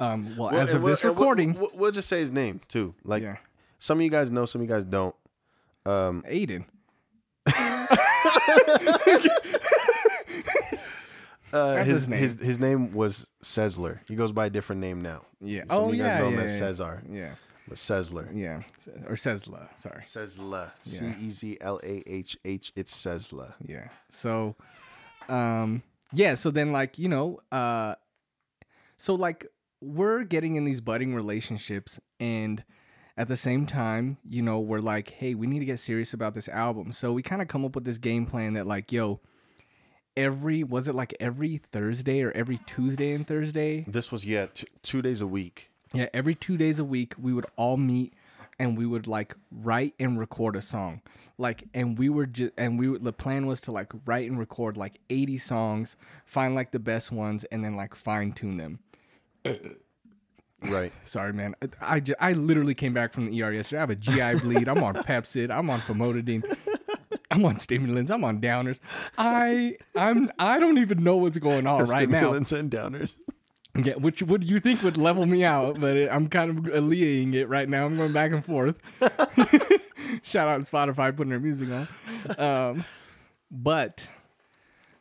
um, 0.00 0.34
well, 0.36 0.50
Well, 0.50 0.60
as 0.60 0.74
of 0.74 0.82
we'll- 0.82 0.92
this 0.92 1.04
recording, 1.04 1.54
we'll, 1.54 1.70
we'll 1.74 1.90
just 1.92 2.08
say 2.08 2.20
his 2.20 2.32
name 2.32 2.60
too. 2.68 2.94
Like 3.04 3.22
yeah, 3.22 3.36
some 3.78 3.98
of 3.98 4.02
you 4.04 4.10
guys 4.10 4.30
know, 4.30 4.46
some 4.46 4.60
of 4.62 4.68
you 4.68 4.74
guys 4.74 4.84
don't. 4.84 5.14
Um, 5.86 6.24
Aiden. 6.28 6.64
Uh, 11.54 11.74
That's 11.74 11.88
his, 11.88 12.00
his 12.00 12.08
name. 12.08 12.18
his 12.20 12.32
his 12.40 12.58
name 12.58 12.92
was 12.92 13.26
Cezler. 13.42 14.00
He 14.08 14.16
goes 14.16 14.32
by 14.32 14.46
a 14.46 14.50
different 14.50 14.80
name 14.80 15.00
now. 15.00 15.22
Yeah. 15.40 15.62
Some 15.70 15.82
oh 15.82 15.88
of 15.88 15.94
you 15.94 16.02
guys 16.02 16.08
yeah, 16.12 16.18
know 16.18 16.28
yeah, 16.28 16.34
him 16.34 16.40
as 16.40 16.52
yeah. 16.52 16.58
Cesar, 16.68 17.02
Yeah. 17.10 17.34
but 17.68 17.76
Cezler. 17.78 18.28
Yeah. 18.34 18.62
Or 19.06 19.14
Cesla. 19.14 19.68
Sorry. 19.78 20.00
Cesla. 20.00 20.72
C 20.82 21.04
Yeah. 21.04 21.14
E 21.20 21.30
Z 21.30 21.58
L 21.60 21.80
A 21.84 22.02
H 22.06 22.36
H. 22.44 22.72
It's 22.74 22.92
Cesla. 22.94 23.54
Yeah. 23.64 23.88
So, 24.10 24.56
um, 25.28 25.82
yeah. 26.12 26.34
So 26.34 26.50
then, 26.50 26.72
like, 26.72 26.98
you 26.98 27.08
know, 27.08 27.38
uh, 27.52 27.94
so 28.96 29.14
like 29.14 29.46
we're 29.80 30.24
getting 30.24 30.56
in 30.56 30.64
these 30.64 30.80
budding 30.80 31.14
relationships, 31.14 32.00
and 32.18 32.64
at 33.16 33.28
the 33.28 33.36
same 33.36 33.66
time, 33.66 34.16
you 34.28 34.42
know, 34.42 34.58
we're 34.58 34.80
like, 34.80 35.10
hey, 35.10 35.34
we 35.34 35.46
need 35.46 35.60
to 35.60 35.64
get 35.66 35.78
serious 35.78 36.12
about 36.12 36.34
this 36.34 36.48
album. 36.48 36.90
So 36.90 37.12
we 37.12 37.22
kind 37.22 37.40
of 37.42 37.48
come 37.48 37.64
up 37.64 37.74
with 37.76 37.84
this 37.84 37.98
game 37.98 38.26
plan 38.26 38.54
that, 38.54 38.66
like, 38.66 38.90
yo, 38.90 39.20
every 40.16 40.62
was 40.64 40.88
it 40.88 40.94
like 40.94 41.14
every 41.20 41.58
Thursday 41.58 42.22
or 42.22 42.30
every 42.32 42.58
Tuesday 42.66 43.12
and 43.12 43.26
Thursday? 43.26 43.84
This 43.88 44.10
was 44.12 44.24
yeah, 44.24 44.46
t- 44.46 44.66
two 44.82 45.02
days 45.02 45.20
a 45.20 45.26
week. 45.26 45.70
Yeah, 45.92 46.06
every 46.12 46.34
two 46.34 46.56
days 46.56 46.78
a 46.78 46.84
week 46.84 47.14
we 47.20 47.32
would 47.32 47.46
all 47.56 47.76
meet 47.76 48.12
and 48.58 48.76
we 48.78 48.86
would 48.86 49.06
like 49.06 49.34
write 49.50 49.94
and 49.98 50.18
record 50.18 50.56
a 50.56 50.62
song. 50.62 51.00
Like, 51.36 51.64
and 51.74 51.98
we 51.98 52.08
were 52.08 52.26
just, 52.26 52.52
and 52.56 52.78
we, 52.78 52.88
would- 52.88 53.02
the 53.02 53.12
plan 53.12 53.46
was 53.46 53.60
to 53.62 53.72
like 53.72 53.92
write 54.06 54.30
and 54.30 54.38
record 54.38 54.76
like 54.76 55.00
80 55.10 55.38
songs, 55.38 55.96
find 56.24 56.54
like 56.54 56.70
the 56.70 56.78
best 56.78 57.10
ones, 57.10 57.42
and 57.44 57.64
then 57.64 57.74
like 57.74 57.94
fine 57.96 58.32
tune 58.32 58.56
them. 58.56 58.78
Right. 60.66 60.92
Sorry, 61.04 61.34
man. 61.34 61.54
I, 61.60 61.96
I, 61.96 62.00
ju- 62.00 62.14
I 62.18 62.32
literally 62.32 62.72
came 62.74 62.94
back 62.94 63.12
from 63.12 63.26
the 63.26 63.42
ER 63.42 63.52
yesterday. 63.52 63.78
I 63.78 63.80
have 63.80 63.90
a 63.90 63.96
GI 63.96 64.40
bleed. 64.40 64.66
I'm 64.66 64.82
on 64.82 64.94
Pepcid. 64.94 65.50
I'm 65.50 65.68
on 65.68 65.80
famotidine. 65.80 66.42
I'm 67.30 67.44
on 67.44 67.58
stimulants. 67.58 68.10
I'm 68.10 68.22
on 68.24 68.40
downers. 68.40 68.78
I 69.18 69.76
I'm 69.96 70.30
I 70.38 70.58
don't 70.58 70.78
even 70.78 71.02
know 71.02 71.16
what's 71.16 71.38
going 71.38 71.66
on 71.66 71.84
right 71.86 72.08
now. 72.08 72.18
Stimulants 72.18 72.52
and 72.52 72.70
downers. 72.70 73.14
Yeah, 73.76 73.94
which 73.94 74.22
would 74.22 74.44
you 74.44 74.60
think 74.60 74.82
would 74.84 74.96
level 74.96 75.26
me 75.26 75.42
out, 75.44 75.80
but 75.80 75.96
it, 75.96 76.08
I'm 76.12 76.28
kind 76.28 76.50
of 76.68 76.72
alleviating 76.72 77.34
it 77.34 77.48
right 77.48 77.68
now. 77.68 77.86
I'm 77.86 77.96
going 77.96 78.12
back 78.12 78.30
and 78.30 78.44
forth. 78.44 78.78
Shout 80.22 80.48
out 80.48 80.64
to 80.64 80.70
Spotify 80.70 81.14
putting 81.14 81.30
their 81.30 81.40
music 81.40 81.68
on. 81.70 81.88
Um, 82.38 82.84
but 83.50 84.08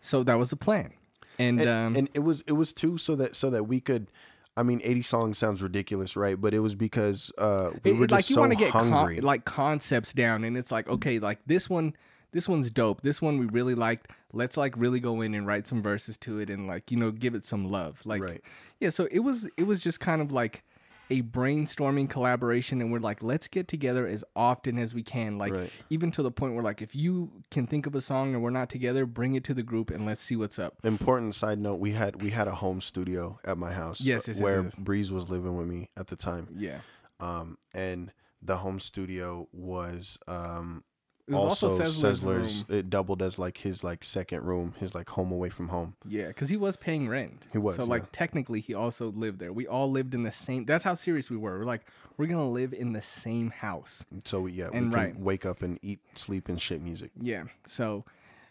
so 0.02 0.24
that 0.24 0.36
was 0.40 0.50
the 0.50 0.56
plan, 0.56 0.92
and, 1.40 1.60
And, 1.60 1.70
um, 1.70 1.96
and 1.96 2.10
it 2.14 2.20
was 2.20 2.42
it 2.48 2.54
was 2.54 2.74
too 2.74 2.98
so 2.98 3.16
that 3.16 3.36
so 3.36 3.50
that 3.50 3.66
we 3.66 3.80
could. 3.80 4.08
I 4.56 4.62
mean, 4.64 4.82
eighty 4.84 5.02
songs 5.02 5.38
sounds 5.38 5.64
ridiculous, 5.64 6.16
right? 6.16 6.40
But 6.40 6.54
it 6.54 6.60
was 6.60 6.76
because 6.76 7.32
uh, 7.38 7.72
we 7.84 7.92
it- 7.92 7.98
were 7.98 8.06
it- 8.06 8.10
just 8.10 8.12
like 8.12 8.30
you 8.30 8.36
so 8.36 8.42
want 8.42 8.52
to 8.54 8.58
get 8.58 8.72
con- 8.72 8.92
hungry. 8.92 9.22
like 9.22 9.46
concepts 9.46 10.14
down, 10.14 10.44
and 10.44 10.58
it's 10.58 10.72
like 10.72 10.88
okay, 10.88 11.20
like 11.20 11.40
this 11.48 11.70
one, 11.70 11.96
this 12.34 12.50
one's 12.50 12.70
dope. 12.72 13.02
This 13.02 13.22
one 13.22 13.38
we 13.40 13.46
really 13.46 13.76
liked. 13.76 14.12
Let's 14.34 14.58
like 14.58 14.74
really 14.76 15.00
go 15.00 15.22
in 15.22 15.34
and 15.34 15.48
write 15.48 15.66
some 15.68 15.82
verses 15.82 16.18
to 16.20 16.40
it, 16.40 16.50
and 16.50 16.68
like 16.68 16.92
you 16.92 16.98
know 16.98 17.12
give 17.12 17.36
it 17.36 17.46
some 17.46 17.72
love. 17.72 18.02
Like 18.06 18.22
Right. 18.22 18.42
yeah, 18.80 18.90
so 18.90 19.08
it 19.12 19.20
was 19.20 19.50
it 19.58 19.64
was 19.68 19.82
just 19.82 20.00
kind 20.00 20.22
of 20.22 20.32
like 20.32 20.64
a 21.10 21.22
brainstorming 21.22 22.10
collaboration 22.10 22.80
and 22.82 22.90
we're 22.92 22.98
like 22.98 23.22
let's 23.22 23.50
get 23.50 23.68
together 23.68 24.08
as 24.08 24.24
often 24.38 24.80
as 24.80 24.94
we 24.94 25.04
can 25.04 25.38
like 25.38 25.54
Right. 25.54 25.70
even 25.90 26.12
to 26.12 26.24
the 26.24 26.32
point 26.32 26.54
where 26.54 26.64
like 26.64 26.82
if 26.82 26.96
you 26.96 27.30
can 27.52 27.68
think 27.68 27.86
of 27.86 27.94
a 27.94 28.00
song 28.00 28.34
and 28.34 28.42
we're 28.42 28.50
not 28.52 28.70
together 28.70 29.06
bring 29.06 29.36
it 29.36 29.44
to 29.44 29.54
the 29.54 29.64
group 29.64 29.92
and 29.92 30.06
let's 30.06 30.22
see 30.22 30.38
what's 30.38 30.58
up 30.58 30.76
Important 30.86 31.36
side 31.36 31.60
note: 31.60 31.76
we 31.80 31.92
had 31.92 32.22
we 32.22 32.30
had 32.32 32.48
a 32.48 32.56
home 32.56 32.80
studio 32.80 33.38
at 33.44 33.58
my 33.58 33.74
house. 33.74 34.00
Yes, 34.00 34.28
yes, 34.30 34.38
yes, 34.38 34.42
where 34.44 34.64
yes. 34.64 34.76
Breeze 34.76 35.12
was 35.12 35.30
living 35.30 35.58
with 35.58 35.68
me 35.68 35.90
at 35.98 36.08
the 36.08 36.16
time. 36.16 36.48
yeah 36.56 36.80
Um, 37.20 37.58
and 37.74 38.14
the 38.42 38.58
home 38.58 38.80
studio 38.80 39.50
was 39.52 40.18
um 40.28 40.84
it 41.26 41.34
was 41.34 41.64
also, 41.64 41.82
also, 41.82 42.28
room. 42.28 42.50
It 42.68 42.90
doubled 42.90 43.22
as 43.22 43.40
like 43.40 43.58
his 43.60 43.82
like 43.84 44.04
second 44.04 44.44
room, 44.44 44.74
his 44.80 44.94
like 44.94 45.10
home 45.10 45.32
away 45.32 45.50
from 45.50 45.70
home. 45.70 45.96
Yeah, 46.06 46.28
because 46.28 46.50
he 46.50 46.58
was 46.58 46.76
paying 46.76 47.08
rent. 47.08 47.46
He 47.54 47.58
was, 47.60 47.78
So 47.78 47.86
like 47.86 48.02
yeah. 48.04 48.08
technically, 48.12 48.60
he 48.60 48.74
also 48.74 49.12
lived 49.12 49.40
there. 49.40 49.54
We 49.54 49.66
all 49.66 49.90
lived 49.90 50.14
in 50.14 50.24
the 50.24 50.34
same. 50.34 50.66
That's 50.66 50.84
how 50.84 50.96
serious 50.96 51.30
we 51.30 51.38
were. 51.38 51.60
We're 51.60 51.66
like, 51.66 51.86
we're 52.18 52.28
gonna 52.28 52.50
live 52.50 52.74
in 52.74 52.92
the 52.92 53.02
same 53.02 53.52
house. 53.52 54.06
So 54.26 54.48
yeah, 54.48 54.70
we 54.72 54.78
And 54.80 54.92
can 54.92 55.00
right. 55.02 55.18
wake 55.18 55.46
up 55.46 55.62
and 55.62 55.80
eat, 55.82 56.00
sleep, 56.14 56.50
and 56.50 56.62
shit 56.62 56.82
music. 56.82 57.12
Yeah. 57.20 57.44
So 57.68 58.04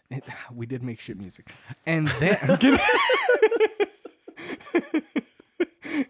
it, 0.09 0.23
we 0.53 0.65
did 0.65 0.81
make 0.81 0.99
shit 0.99 1.19
music, 1.19 1.51
and 1.85 2.07
then 2.07 2.57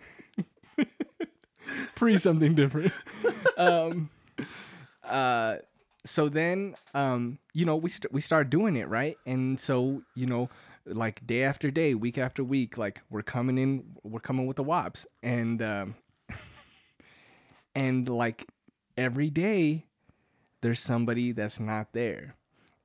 pre 1.95 2.17
something 2.17 2.55
different. 2.55 2.93
Um. 3.57 4.09
Uh. 5.03 5.57
So 6.05 6.27
then, 6.27 6.75
um, 6.93 7.39
you 7.53 7.65
know, 7.65 7.75
we 7.75 7.89
st- 7.89 8.11
we 8.11 8.21
start 8.21 8.49
doing 8.49 8.75
it 8.75 8.89
right, 8.89 9.17
and 9.25 9.59
so 9.59 10.03
you 10.15 10.25
know, 10.25 10.49
like 10.85 11.25
day 11.25 11.43
after 11.43 11.71
day, 11.71 11.93
week 11.93 12.17
after 12.17 12.43
week, 12.43 12.77
like 12.77 13.01
we're 13.09 13.21
coming 13.21 13.57
in, 13.57 13.83
we're 14.03 14.19
coming 14.19 14.45
with 14.45 14.57
the 14.57 14.63
wops, 14.63 15.05
and 15.21 15.61
um, 15.61 15.95
and 17.75 18.09
like 18.09 18.47
every 18.97 19.29
day, 19.29 19.85
there's 20.61 20.79
somebody 20.79 21.31
that's 21.31 21.59
not 21.59 21.93
there. 21.93 22.35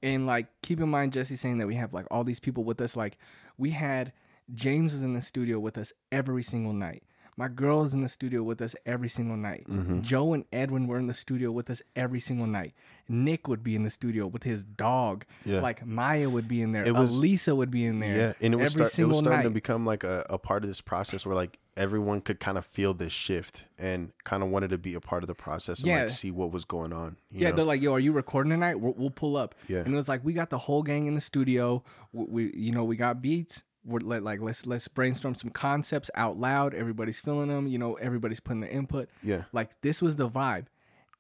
And 0.03 0.27
like 0.27 0.47
keep 0.63 0.81
in 0.81 0.89
mind 0.89 1.13
Jesse 1.13 1.37
saying 1.37 1.59
that 1.59 1.67
we 1.67 1.75
have 1.75 1.93
like 1.93 2.07
all 2.11 2.23
these 2.23 2.41
people 2.41 2.63
with 2.63 2.81
us. 2.81 2.95
Like 2.97 3.19
we 3.57 3.71
had 3.71 4.13
James 4.55 4.93
was 4.93 5.03
in 5.03 5.15
the 5.15 5.21
studio 5.21 5.59
with 5.59 5.77
us 5.77 5.93
every 6.13 6.43
single 6.43 6.73
night. 6.73 7.03
My 7.39 7.47
girl 7.47 7.83
is 7.83 7.95
in 7.95 8.03
the 8.03 8.09
studio 8.09 8.43
with 8.43 8.61
us 8.61 8.75
every 8.85 9.09
single 9.09 9.37
night. 9.37 9.65
Mm-hmm. 9.71 10.01
Joe 10.01 10.33
and 10.33 10.45
Edwin 10.53 10.89
were 10.89 10.99
in 10.99 11.07
the 11.07 11.15
studio 11.15 11.53
with 11.53 11.71
us 11.71 11.81
every 11.95 12.19
single 12.19 12.49
night. 12.49 12.75
Nick 13.09 13.47
would 13.47 13.63
be 13.63 13.77
in 13.77 13.85
the 13.85 13.91
studio 13.91 14.27
with 14.27 14.43
his 14.43 14.65
dog. 14.65 15.25
Yeah. 15.45 15.61
Like 15.61 15.87
Maya 15.87 16.29
would 16.29 16.49
be 16.49 16.61
in 16.63 16.73
there. 16.73 16.85
It 16.85 16.95
was- 16.95 17.17
Elisa 17.17 17.55
would 17.55 17.71
be 17.71 17.85
in 17.87 18.01
there. 18.01 18.17
Yeah, 18.19 18.33
and 18.45 18.53
it 18.55 18.57
was 18.57 18.73
every 18.75 18.87
start, 18.87 18.89
it 18.91 18.95
single 18.97 19.11
was 19.11 19.19
starting 19.21 19.37
night. 19.39 19.43
to 19.45 19.51
become 19.51 19.87
like 19.87 20.03
a, 20.03 20.27
a 20.29 20.37
part 20.37 20.65
of 20.65 20.69
this 20.69 20.81
process 20.81 21.25
where 21.25 21.37
like 21.37 21.61
everyone 21.77 22.21
could 22.21 22.41
kind 22.41 22.59
of 22.59 22.67
feel 22.67 22.93
this 22.93 23.13
shift 23.13 23.65
and 23.79 24.11
kind 24.25 24.43
of 24.43 24.49
wanted 24.49 24.71
to 24.71 24.79
be 24.79 24.95
a 24.95 25.01
part 25.01 25.23
of 25.23 25.29
the 25.29 25.35
process 25.37 25.79
and 25.79 25.87
Yeah. 25.87 26.01
like 26.01 26.11
see 26.11 26.33
what 26.33 26.51
was 26.51 26.65
going 26.65 26.93
on. 26.93 27.19
you 27.31 27.43
Yeah, 27.43 27.51
know? 27.51 27.57
they're 27.57 27.65
like, 27.65 27.81
"Yo, 27.81 27.95
are 27.95 28.01
you 28.01 28.11
recording 28.11 28.51
tonight? 28.51 28.75
We'll, 28.81 28.95
we'll 28.97 29.11
pull 29.11 29.37
up." 29.37 29.55
Yeah. 29.69 29.79
and 29.79 29.95
it 29.95 29.97
was 29.97 30.09
like 30.09 30.25
we 30.25 30.33
got 30.33 30.51
the 30.51 30.59
whole 30.59 30.83
gang 30.83 31.07
in 31.07 31.15
the 31.15 31.21
studio. 31.21 31.85
We, 32.13 32.25
we 32.25 32.53
you 32.57 32.73
know, 32.73 32.83
we 32.83 32.97
got 32.97 33.23
beats. 33.23 33.63
We're 33.85 34.01
let, 34.01 34.23
like 34.23 34.41
let's 34.41 34.67
let's 34.67 34.87
brainstorm 34.89 35.35
some 35.35 35.51
concepts 35.51 36.11
out 36.15 36.39
loud. 36.39 36.75
Everybody's 36.75 37.21
feeling 37.21 37.49
them. 37.49 37.67
You 37.67 37.79
know, 37.79 37.95
everybody's 37.95 38.41
putting 38.41 38.61
their 38.61 38.71
input. 38.71 39.09
Yeah. 39.23 39.45
like 39.53 39.81
this 39.83 40.03
was 40.03 40.17
the 40.17 40.29
vibe. 40.29 40.67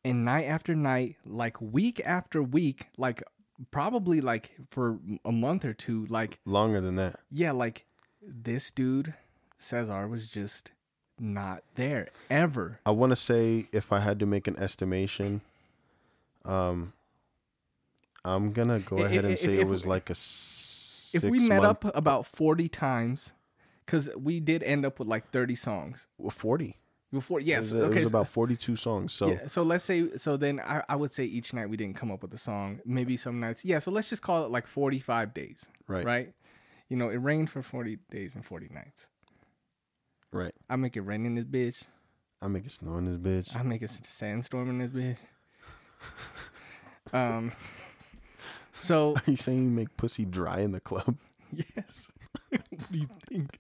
And 0.05 0.25
night 0.25 0.45
after 0.45 0.75
night, 0.75 1.17
like 1.27 1.61
week 1.61 2.01
after 2.05 2.43
week, 2.43 2.87
like 2.97 3.23
probably 3.71 4.21
like 4.21 4.53
for 4.71 4.99
a 5.25 5.33
month 5.33 5.65
or 5.65 5.73
two, 5.73 6.07
like 6.07 6.39
longer 6.45 6.81
than 6.81 6.97
that. 6.97 7.17
yeah, 7.31 7.53
like 7.53 7.85
this 8.23 8.71
dude 8.71 9.15
Cesar 9.59 10.07
was 10.07 10.29
just 10.29 10.71
not 11.19 11.63
there 11.75 12.09
ever. 12.31 12.79
I 12.87 12.91
want 12.93 13.11
to 13.11 13.17
say 13.17 13.67
if 13.73 13.93
I 13.93 14.01
had 14.01 14.19
to 14.21 14.27
make 14.27 14.47
an 14.47 14.57
estimation, 14.57 15.41
Um, 16.45 16.93
I'm 18.25 18.53
gonna 18.53 18.79
go 18.81 18.99
ahead 18.99 19.25
and 19.25 19.33
if- 19.35 19.41
say 19.41 19.59
it 19.59 19.67
was 19.69 19.87
like 19.87 20.11
a. 20.11 20.15
If 21.15 21.23
we 21.23 21.49
met 21.49 21.63
month- 21.63 21.85
up 21.87 21.97
about 21.97 22.27
40 22.27 22.69
times 22.69 23.33
because 23.87 24.11
we 24.17 24.41
did 24.41 24.63
end 24.63 24.85
up 24.85 24.99
with 24.99 25.09
like 25.09 25.31
30 25.31 25.55
songs 25.55 26.07
well, 26.19 26.31
forty. 26.31 26.77
before 27.11 27.41
yes 27.41 27.73
was, 27.73 27.73
it 27.73 27.77
okay 27.87 28.01
was 28.01 28.11
about 28.11 28.29
forty-two 28.29 28.77
songs. 28.77 29.15
So 29.15 29.29
yeah, 29.29 29.47
so 29.47 29.63
let's 29.63 29.83
say 29.85 30.17
so 30.19 30.37
then 30.37 30.61
I, 30.61 30.83
I 30.91 30.97
would 30.97 31.11
say 31.13 31.25
each 31.25 31.55
night 31.55 31.71
we 31.71 31.79
didn't 31.79 31.97
come 31.97 32.11
up 32.11 32.21
with 32.21 32.35
a 32.35 32.39
song 32.39 32.81
maybe 32.85 33.17
some 33.17 33.41
nights 33.41 33.65
yeah 33.65 33.79
so 33.79 33.91
let's 33.91 34.11
just 34.11 34.21
call 34.21 34.45
it 34.45 34.51
like 34.51 34.67
45 34.67 35.33
days 35.33 35.69
right, 35.87 36.05
right 36.05 36.33
you 36.91 36.97
know 36.99 37.09
it 37.09 37.17
rained 37.17 37.49
for 37.49 37.63
40 37.63 37.99
days 38.11 38.35
and 38.35 38.45
40 38.45 38.69
nights 38.75 39.07
right. 40.33 40.53
i 40.69 40.77
make 40.77 40.97
it 40.99 41.01
rain 41.01 41.25
in 41.25 41.35
this 41.35 41.47
bitch 41.47 41.85
I 42.43 42.47
make 42.47 42.67
it 42.67 42.73
snow 42.73 42.99
in 42.99 43.07
this 43.07 43.17
bitch. 43.17 43.57
i 43.57 43.63
make 43.63 43.83
s- 43.83 44.01
sandstorm 44.05 44.69
in 44.69 44.79
this 44.79 44.91
bitch 44.91 45.17
um 47.15 47.53
so 48.81 49.15
Are 49.27 49.31
you 49.31 49.37
saying 49.37 49.65
you 49.65 49.71
make 49.71 49.97
pussy 49.97 50.25
dry 50.25 50.61
in 50.61 50.73
the 50.73 50.81
club? 50.81 51.17
Yes. 51.53 52.11
what 52.51 52.63
do 52.93 52.99
you 52.99 53.09
think? 53.29 53.59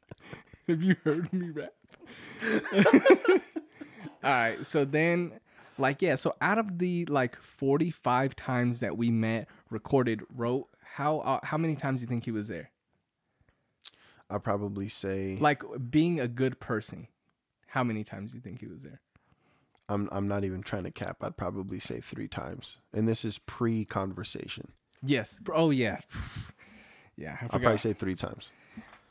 Have 0.68 0.82
you 0.82 0.96
heard 1.04 1.32
me 1.32 1.50
rap? 1.50 1.72
All 4.22 4.30
right. 4.30 4.66
So 4.66 4.84
then, 4.84 5.32
like, 5.78 6.02
yeah. 6.02 6.16
So 6.16 6.34
out 6.40 6.58
of 6.58 6.78
the 6.78 7.06
like 7.06 7.40
forty-five 7.40 8.36
times 8.36 8.80
that 8.80 8.96
we 8.96 9.10
met, 9.10 9.48
recorded, 9.70 10.22
wrote, 10.34 10.68
how 10.82 11.20
uh, 11.20 11.40
how 11.42 11.56
many 11.56 11.76
times 11.76 12.00
do 12.00 12.04
you 12.04 12.08
think 12.08 12.24
he 12.24 12.30
was 12.30 12.48
there? 12.48 12.70
I 14.30 14.38
probably 14.38 14.88
say 14.88 15.38
Like 15.40 15.62
being 15.90 16.20
a 16.20 16.28
good 16.28 16.60
person, 16.60 17.08
how 17.68 17.82
many 17.82 18.04
times 18.04 18.32
do 18.32 18.36
you 18.36 18.42
think 18.42 18.60
he 18.60 18.66
was 18.66 18.82
there? 18.82 19.00
I'm 19.88 20.08
I'm 20.12 20.28
not 20.28 20.44
even 20.44 20.62
trying 20.62 20.84
to 20.84 20.90
cap. 20.90 21.18
I'd 21.22 21.36
probably 21.36 21.80
say 21.80 22.00
three 22.00 22.28
times, 22.28 22.78
and 22.92 23.08
this 23.08 23.24
is 23.24 23.38
pre-conversation. 23.38 24.72
Yes. 25.03 25.38
Oh 25.53 25.70
yeah. 25.70 25.99
Yeah. 27.16 27.36
I 27.40 27.46
I'll 27.51 27.59
probably 27.59 27.78
say 27.78 27.94
three 27.94 28.14
times. 28.14 28.53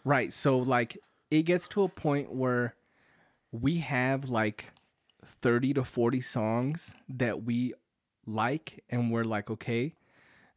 Right. 0.06 0.32
So 0.32 0.60
like 0.60 0.98
it 1.30 1.44
gets 1.44 1.68
to 1.68 1.84
a 1.84 1.90
point 1.90 2.32
where 2.32 2.74
we 3.52 3.80
have 3.80 4.30
like 4.30 4.72
30 5.42 5.74
to 5.74 5.84
40 5.84 6.22
songs 6.22 6.96
that 7.10 7.44
we 7.44 7.74
like 8.26 8.84
and 8.90 9.12
we're 9.12 9.26
like, 9.26 9.50
okay, 9.50 9.94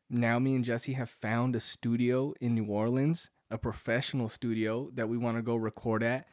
now 0.09 0.39
me 0.39 0.57
and 0.57 0.65
Jesse 0.65 0.95
have 0.95 1.09
found 1.11 1.55
a 1.55 1.61
studio 1.61 2.35
in 2.41 2.55
New 2.55 2.67
Orleans, 2.67 3.31
a 3.51 3.59
professional 3.59 4.29
studio 4.29 4.91
that 4.95 5.09
we 5.09 5.17
want 5.17 5.37
to 5.37 5.43
go 5.43 5.55
record 5.55 6.03
at. 6.03 6.27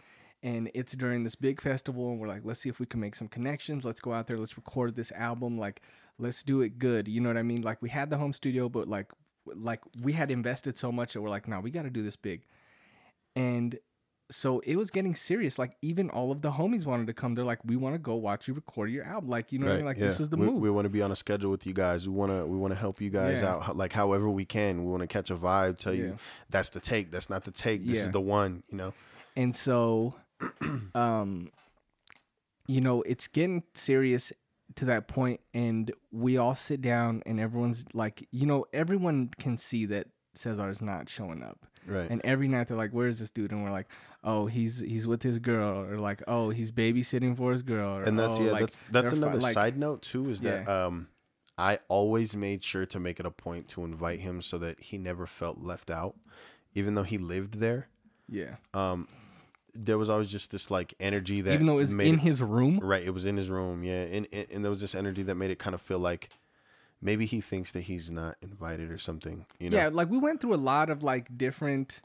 And 0.43 0.69
it's 0.73 0.93
during 0.93 1.23
this 1.23 1.35
big 1.35 1.59
festival, 1.59 2.11
and 2.11 2.19
we're 2.19 2.27
like, 2.27 2.41
let's 2.43 2.59
see 2.59 2.69
if 2.69 2.79
we 2.79 2.85
can 2.85 2.99
make 2.99 3.15
some 3.15 3.27
connections. 3.27 3.83
Let's 3.83 3.99
go 3.99 4.13
out 4.13 4.27
there, 4.27 4.37
let's 4.37 4.55
record 4.55 4.95
this 4.95 5.11
album. 5.13 5.57
Like, 5.57 5.81
let's 6.19 6.43
do 6.43 6.61
it 6.61 6.79
good. 6.79 7.07
You 7.07 7.21
know 7.21 7.29
what 7.29 7.37
I 7.37 7.43
mean? 7.43 7.61
Like, 7.61 7.81
we 7.81 7.89
had 7.89 8.09
the 8.09 8.17
home 8.17 8.33
studio, 8.33 8.69
but 8.69 8.87
like, 8.87 9.11
like 9.45 9.81
we 10.01 10.13
had 10.13 10.31
invested 10.31 10.77
so 10.77 10.91
much 10.91 11.13
that 11.13 11.21
we're 11.21 11.29
like, 11.29 11.47
no, 11.47 11.59
we 11.59 11.71
got 11.71 11.83
to 11.83 11.89
do 11.89 12.03
this 12.03 12.15
big. 12.15 12.41
And 13.35 13.79
so 14.29 14.59
it 14.59 14.75
was 14.75 14.91
getting 14.91 15.15
serious. 15.15 15.57
Like 15.57 15.77
even 15.81 16.09
all 16.09 16.31
of 16.31 16.41
the 16.41 16.51
homies 16.51 16.85
wanted 16.85 17.07
to 17.07 17.13
come. 17.13 17.33
They're 17.33 17.45
like, 17.45 17.63
we 17.63 17.75
want 17.75 17.95
to 17.95 17.99
go 17.99 18.15
watch 18.15 18.47
you 18.47 18.53
record 18.53 18.91
your 18.91 19.05
album. 19.05 19.29
Like 19.29 19.51
you 19.51 19.59
know 19.59 19.67
what 19.67 19.73
I 19.73 19.77
mean? 19.77 19.85
Like 19.85 19.97
this 19.97 20.15
yeah. 20.15 20.19
was 20.19 20.29
the 20.29 20.37
we, 20.37 20.45
move. 20.47 20.61
We 20.61 20.69
want 20.69 20.85
to 20.85 20.89
be 20.89 21.01
on 21.01 21.11
a 21.11 21.15
schedule 21.15 21.51
with 21.51 21.65
you 21.65 21.73
guys. 21.73 22.07
We 22.07 22.13
want 22.13 22.31
to 22.31 22.45
we 22.45 22.57
want 22.57 22.73
to 22.73 22.79
help 22.79 22.99
you 22.99 23.09
guys 23.09 23.41
Yeah. 23.41 23.55
out 23.55 23.77
like 23.77 23.93
however 23.93 24.29
we 24.29 24.45
can. 24.45 24.83
We 24.83 24.91
want 24.91 25.01
to 25.01 25.07
catch 25.07 25.29
a 25.29 25.35
vibe, 25.35 25.77
tell 25.77 25.93
Yeah. 25.93 26.03
you 26.03 26.17
that's 26.49 26.69
the 26.69 26.79
take, 26.79 27.11
that's 27.11 27.29
not 27.29 27.43
the 27.45 27.51
take. 27.51 27.85
This 27.85 28.01
is 28.01 28.11
the 28.11 28.21
one, 28.21 28.63
you 28.69 28.77
know. 28.77 28.93
And 29.35 29.55
so, 29.55 30.15
um, 30.95 31.51
you 32.67 32.81
know, 32.81 33.03
it's 33.03 33.27
getting 33.27 33.63
serious 33.75 34.33
to 34.75 34.85
that 34.85 35.07
point, 35.07 35.39
and 35.53 35.91
we 36.11 36.37
all 36.37 36.55
sit 36.55 36.81
down, 36.81 37.23
and 37.25 37.39
everyone's 37.39 37.85
like, 37.93 38.27
you 38.31 38.45
know, 38.45 38.65
everyone 38.73 39.31
can 39.39 39.57
see 39.57 39.85
that 39.87 40.07
Cesar 40.35 40.69
is 40.69 40.81
not 40.81 41.09
showing 41.09 41.41
up. 41.43 41.65
Right. 41.87 42.09
And 42.09 42.21
every 42.25 42.47
night 42.49 42.67
they're 42.67 42.77
like, 42.77 42.91
"Where's 42.91 43.17
this 43.17 43.31
dude?" 43.31 43.51
And 43.51 43.63
we're 43.63 43.71
like, 43.71 43.87
"Oh, 44.23 44.45
he's 44.45 44.79
he's 44.79 45.07
with 45.07 45.23
his 45.23 45.39
girl," 45.39 45.79
or 45.85 45.97
like, 45.99 46.21
"Oh, 46.27 46.49
he's 46.49 46.69
babysitting 46.71 47.37
for 47.37 47.51
his 47.53 47.63
girl." 47.63 47.97
Or, 47.99 48.03
and 48.03 48.19
that's 48.19 48.37
"Oh, 48.37 48.43
yeah, 48.43 48.51
like, 48.51 48.59
that's 48.59 48.77
that's 48.91 49.11
fi- 49.11 49.17
another 49.17 49.39
like- 49.39 49.53
side 49.53 49.77
note 49.77 50.01
too 50.01 50.29
is 50.29 50.41
that 50.41 50.67
um 50.67 51.07
I 51.57 51.79
always 51.87 52.35
made 52.35 52.61
sure 52.61 52.85
to 52.85 52.99
make 52.99 53.19
it 53.21 53.25
a 53.25 53.31
point 53.31 53.67
to 53.69 53.85
invite 53.85 54.19
him 54.19 54.41
so 54.41 54.57
that 54.59 54.79
he 54.81 54.97
never 54.97 55.25
felt 55.25 55.59
left 55.59 55.89
out. 55.89 56.15
Even 56.75 56.93
though 56.93 57.03
he 57.03 57.17
lived 57.17 57.55
there, 57.59 57.87
Yeah, 58.27 58.57
um 58.73 59.07
there 59.85 59.97
was 59.97 60.09
always 60.09 60.27
just 60.27 60.51
this 60.51 60.71
like 60.71 60.93
energy 60.99 61.41
that 61.41 61.53
even 61.53 61.65
though 61.65 61.77
it's 61.77 61.91
in 61.91 61.99
it- 62.01 62.19
his 62.19 62.41
room. 62.41 62.79
Right, 62.81 63.03
it 63.03 63.11
was 63.11 63.25
in 63.25 63.37
his 63.37 63.49
room, 63.49 63.83
yeah, 63.83 64.01
and, 64.01 64.27
and 64.31 64.47
and 64.51 64.63
there 64.63 64.71
was 64.71 64.81
this 64.81 64.95
energy 64.95 65.23
that 65.23 65.35
made 65.35 65.51
it 65.51 65.59
kind 65.59 65.73
of 65.73 65.81
feel 65.81 65.99
like 65.99 66.29
maybe 67.01 67.25
he 67.25 67.41
thinks 67.41 67.71
that 67.71 67.81
he's 67.81 68.09
not 68.09 68.35
invited 68.41 68.91
or 68.91 68.97
something. 68.97 69.45
You 69.59 69.69
know, 69.69 69.77
Yeah, 69.77 69.89
like 69.89 70.09
we 70.09 70.17
went 70.17 70.41
through 70.41 70.55
a 70.55 70.63
lot 70.73 70.89
of 70.89 71.03
like 71.03 71.37
different 71.37 72.01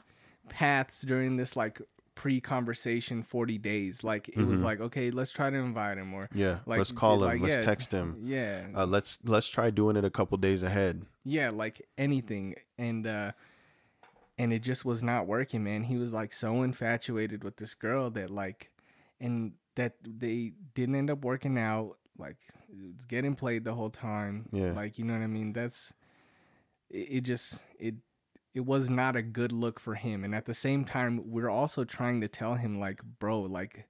paths 0.49 1.01
during 1.01 1.37
this 1.37 1.55
like 1.55 1.81
pre-conversation 2.15 3.23
40 3.23 3.57
days. 3.57 4.03
Like 4.03 4.29
it 4.29 4.45
was 4.45 4.61
like, 4.63 4.79
okay, 4.79 5.11
let's 5.11 5.31
try 5.31 5.49
to 5.49 5.57
invite 5.57 5.97
him 5.97 6.13
or 6.13 6.29
yeah. 6.33 6.59
like 6.65 6.77
let's 6.77 6.91
call 6.91 7.23
him. 7.23 7.29
like, 7.29 7.41
let's 7.41 7.55
yeah, 7.55 7.61
text 7.61 7.91
him. 7.91 8.17
Yeah. 8.23 8.61
Uh, 8.75 8.85
let's 8.85 9.17
let's 9.23 9.47
try 9.47 9.69
doing 9.69 9.95
it 9.95 10.05
a 10.05 10.09
couple 10.09 10.37
days 10.37 10.63
ahead. 10.63 11.05
yeah, 11.23 11.49
like 11.49 11.81
anything 11.97 12.55
and 12.77 13.07
uh 13.07 13.31
and 14.37 14.51
it 14.51 14.59
just 14.59 14.85
was 14.85 15.03
not 15.03 15.27
working, 15.27 15.63
man. 15.63 15.83
He 15.83 15.97
was 15.97 16.13
like 16.13 16.33
so 16.33 16.63
infatuated 16.63 17.43
with 17.43 17.57
this 17.57 17.73
girl 17.73 18.09
that 18.11 18.29
like 18.29 18.71
and 19.19 19.53
that 19.75 19.93
they 20.03 20.53
didn't 20.73 20.95
end 20.95 21.09
up 21.09 21.23
working 21.23 21.57
out 21.57 21.97
like 22.17 22.37
getting 23.07 23.35
played 23.35 23.63
the 23.63 23.73
whole 23.73 23.89
time. 23.89 24.47
Yeah. 24.51 24.71
Like, 24.71 24.97
you 24.97 25.05
know 25.05 25.13
what 25.13 25.23
I 25.23 25.27
mean? 25.27 25.53
That's 25.53 25.93
it, 26.89 27.07
it 27.09 27.21
just 27.21 27.61
it 27.79 27.95
it 28.53 28.61
was 28.61 28.89
not 28.89 29.15
a 29.15 29.21
good 29.21 29.51
look 29.51 29.79
for 29.79 29.95
him. 29.95 30.23
And 30.23 30.35
at 30.35 30.45
the 30.45 30.53
same 30.53 30.85
time, 30.85 31.31
we're 31.31 31.49
also 31.49 31.83
trying 31.83 32.21
to 32.21 32.27
tell 32.27 32.55
him 32.55 32.79
like, 32.79 33.01
bro, 33.19 33.41
like 33.41 33.87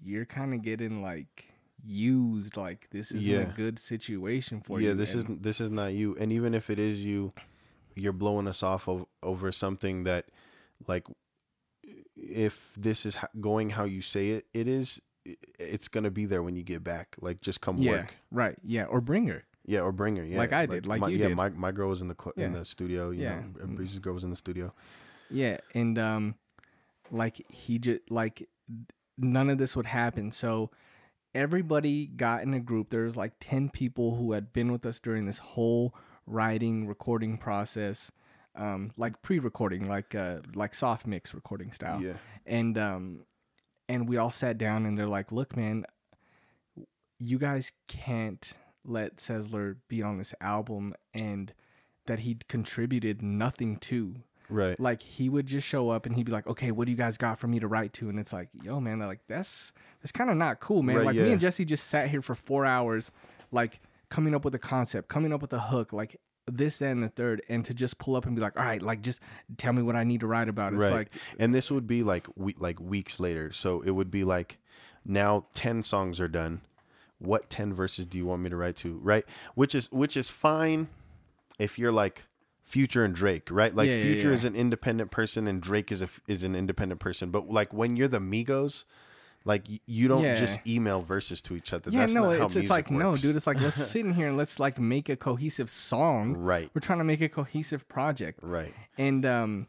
you're 0.00 0.26
kind 0.26 0.54
of 0.54 0.62
getting 0.62 1.02
like 1.02 1.48
used 1.84 2.56
like 2.56 2.88
this 2.90 3.12
isn't 3.12 3.50
a 3.50 3.52
good 3.56 3.78
situation 3.78 4.60
for 4.60 4.80
yeah, 4.80 4.84
you. 4.84 4.88
Yeah, 4.90 4.96
this 4.96 5.14
is 5.14 5.24
this 5.28 5.60
is 5.60 5.70
not 5.70 5.92
you. 5.92 6.16
And 6.18 6.32
even 6.32 6.54
if 6.54 6.70
it 6.70 6.78
is 6.78 7.04
you, 7.04 7.32
you're 7.98 8.12
blowing 8.12 8.46
us 8.48 8.62
off 8.62 8.88
of, 8.88 9.04
over 9.22 9.50
something 9.52 10.04
that, 10.04 10.26
like, 10.86 11.06
if 12.16 12.72
this 12.76 13.06
is 13.06 13.16
going 13.40 13.70
how 13.70 13.84
you 13.84 14.02
say 14.02 14.30
it, 14.30 14.46
it 14.52 14.66
is. 14.68 15.00
It's 15.58 15.88
gonna 15.88 16.10
be 16.10 16.24
there 16.24 16.42
when 16.42 16.56
you 16.56 16.62
get 16.62 16.82
back. 16.82 17.16
Like, 17.20 17.40
just 17.40 17.60
come 17.60 17.76
yeah, 17.78 17.92
work. 17.92 18.14
right. 18.30 18.56
Yeah, 18.64 18.84
or 18.84 19.00
bring 19.00 19.26
her. 19.26 19.44
Yeah, 19.66 19.80
or 19.80 19.92
bring 19.92 20.16
her. 20.16 20.24
Yeah, 20.24 20.38
Like 20.38 20.52
I 20.54 20.64
did, 20.64 20.86
like 20.86 21.00
my, 21.00 21.08
you 21.08 21.18
yeah, 21.18 21.28
did. 21.28 21.36
my 21.36 21.50
my 21.50 21.72
girl 21.72 21.90
was 21.90 22.00
in 22.00 22.08
the 22.08 22.16
cl- 22.18 22.32
in 22.36 22.52
the 22.54 22.64
studio. 22.64 23.10
You 23.10 23.22
Yeah. 23.24 23.40
know, 23.60 23.66
Breeze's 23.66 23.98
girl 23.98 24.14
was 24.14 24.24
in 24.24 24.30
the 24.30 24.36
studio. 24.36 24.72
Yeah, 25.30 25.58
and 25.74 25.98
um, 25.98 26.34
like 27.10 27.44
he 27.50 27.78
just 27.78 28.10
like 28.10 28.48
none 29.18 29.50
of 29.50 29.58
this 29.58 29.76
would 29.76 29.84
happen. 29.86 30.32
So 30.32 30.70
everybody 31.34 32.06
got 32.06 32.42
in 32.42 32.54
a 32.54 32.60
group. 32.60 32.88
There 32.88 33.02
was 33.04 33.16
like 33.16 33.32
ten 33.40 33.68
people 33.68 34.16
who 34.16 34.32
had 34.32 34.54
been 34.54 34.72
with 34.72 34.86
us 34.86 34.98
during 35.00 35.26
this 35.26 35.38
whole 35.38 35.94
writing 36.28 36.86
recording 36.86 37.38
process, 37.38 38.10
um, 38.54 38.90
like 38.96 39.22
pre-recording, 39.22 39.88
like 39.88 40.14
uh, 40.14 40.38
like 40.54 40.74
soft 40.74 41.06
mix 41.06 41.32
recording 41.34 41.72
style. 41.72 42.02
Yeah. 42.02 42.14
and 42.46 42.76
um, 42.78 43.20
and 43.88 44.08
we 44.08 44.16
all 44.16 44.30
sat 44.30 44.58
down 44.58 44.86
and 44.86 44.96
they're 44.98 45.06
like, 45.08 45.32
"Look, 45.32 45.56
man, 45.56 45.84
you 47.18 47.38
guys 47.38 47.72
can't 47.86 48.52
let 48.84 49.16
Cezler 49.16 49.76
be 49.88 50.02
on 50.02 50.18
this 50.18 50.34
album 50.40 50.94
and." 51.14 51.52
That 52.06 52.20
he 52.20 52.38
contributed 52.48 53.20
nothing 53.20 53.76
to 53.80 54.14
Right. 54.48 54.80
like 54.80 55.02
he 55.02 55.28
would 55.28 55.44
just 55.44 55.66
show 55.66 55.90
up 55.90 56.06
and 56.06 56.16
he'd 56.16 56.24
be 56.24 56.32
like, 56.32 56.46
"Okay, 56.46 56.70
what 56.70 56.86
do 56.86 56.90
you 56.90 56.96
guys 56.96 57.18
got 57.18 57.38
for 57.38 57.48
me 57.48 57.60
to 57.60 57.68
write 57.68 57.92
to?" 57.94 58.08
And 58.08 58.18
it's 58.18 58.32
like, 58.32 58.48
"Yo, 58.62 58.80
man, 58.80 58.98
they're 58.98 59.06
like 59.06 59.20
that's 59.28 59.74
that's 60.00 60.10
kind 60.10 60.30
of 60.30 60.38
not 60.38 60.58
cool, 60.58 60.82
man." 60.82 60.96
Right, 60.96 61.04
like 61.04 61.16
me 61.16 61.32
and 61.32 61.38
Jesse 61.38 61.66
just 61.66 61.86
sat 61.86 62.08
here 62.08 62.22
for 62.22 62.34
four 62.34 62.64
hours, 62.64 63.10
like 63.52 63.78
coming 64.10 64.34
up 64.34 64.44
with 64.44 64.54
a 64.54 64.58
concept, 64.58 65.08
coming 65.08 65.32
up 65.32 65.42
with 65.42 65.52
a 65.52 65.60
hook, 65.60 65.92
like 65.92 66.20
this, 66.46 66.78
that, 66.78 66.90
and 66.90 67.02
the 67.02 67.08
third, 67.08 67.42
and 67.48 67.64
to 67.66 67.74
just 67.74 67.98
pull 67.98 68.16
up 68.16 68.26
and 68.26 68.34
be 68.34 68.40
like, 68.42 68.58
"All 68.58 68.64
right, 68.64 68.80
like 68.80 69.02
just 69.02 69.20
tell 69.56 69.72
me 69.72 69.82
what 69.82 69.96
I 69.96 70.04
need 70.04 70.20
to 70.20 70.26
write 70.26 70.48
about." 70.48 70.72
It's 70.72 70.82
right. 70.82 70.92
like, 70.92 71.10
and 71.38 71.54
this 71.54 71.70
would 71.70 71.86
be 71.86 72.02
like 72.02 72.26
we- 72.36 72.56
like 72.58 72.80
weeks 72.80 73.20
later. 73.20 73.52
So 73.52 73.80
it 73.82 73.90
would 73.90 74.10
be 74.10 74.24
like 74.24 74.58
now 75.04 75.46
10 75.54 75.82
songs 75.82 76.20
are 76.20 76.28
done. 76.28 76.62
What 77.18 77.50
10 77.50 77.72
verses 77.72 78.06
do 78.06 78.16
you 78.16 78.26
want 78.26 78.42
me 78.42 78.50
to 78.50 78.56
write 78.56 78.76
to? 78.76 78.98
Right? 79.02 79.24
Which 79.54 79.74
is 79.74 79.90
which 79.92 80.16
is 80.16 80.30
fine 80.30 80.88
if 81.58 81.78
you're 81.78 81.92
like 81.92 82.22
Future 82.64 83.04
and 83.04 83.14
Drake, 83.14 83.48
right? 83.50 83.74
Like 83.74 83.88
Yeah, 83.88 83.96
yeah, 83.96 84.02
Future 84.02 84.28
yeah. 84.28 84.34
is 84.34 84.44
an 84.44 84.54
independent 84.54 85.10
person 85.10 85.48
and 85.48 85.60
Drake 85.60 85.90
is 85.90 86.02
a 86.02 86.08
is 86.28 86.44
an 86.44 86.54
independent 86.54 87.00
person. 87.00 87.30
But 87.30 87.48
like 87.50 87.72
when 87.72 87.96
you're 87.96 88.08
the 88.08 88.20
Migos, 88.20 88.84
like 89.48 89.64
you 89.86 90.06
don't 90.08 90.22
Yeah. 90.22 90.34
just 90.34 90.64
email 90.66 91.00
verses 91.00 91.40
to 91.42 91.56
each 91.56 91.72
other. 91.72 91.90
yeah, 91.90 92.00
That's 92.00 92.14
no, 92.14 92.26
not 92.30 92.38
how 92.38 92.44
it's 92.46 92.56
it's 92.56 92.70
like 92.70 92.90
no, 92.90 93.16
dude. 93.16 93.34
It's 93.34 93.46
like 93.46 93.60
let's 93.60 93.82
sit 93.92 94.04
in 94.04 94.12
here 94.14 94.28
and 94.28 94.36
let's 94.36 94.60
like 94.60 94.78
make 94.78 95.08
a 95.08 95.16
cohesive 95.16 95.70
song. 95.70 96.36
Right. 96.36 96.70
We're 96.74 96.80
trying 96.80 96.98
to 96.98 97.04
make 97.04 97.20
a 97.22 97.28
cohesive 97.28 97.88
project. 97.88 98.40
Right. 98.42 98.74
and 98.96 99.24
um 99.26 99.66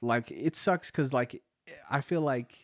like 0.00 0.30
it 0.30 0.54
sucks 0.56 0.90
because 0.90 1.12
like 1.12 1.42
i 1.90 2.00
feel 2.02 2.20
like 2.20 2.54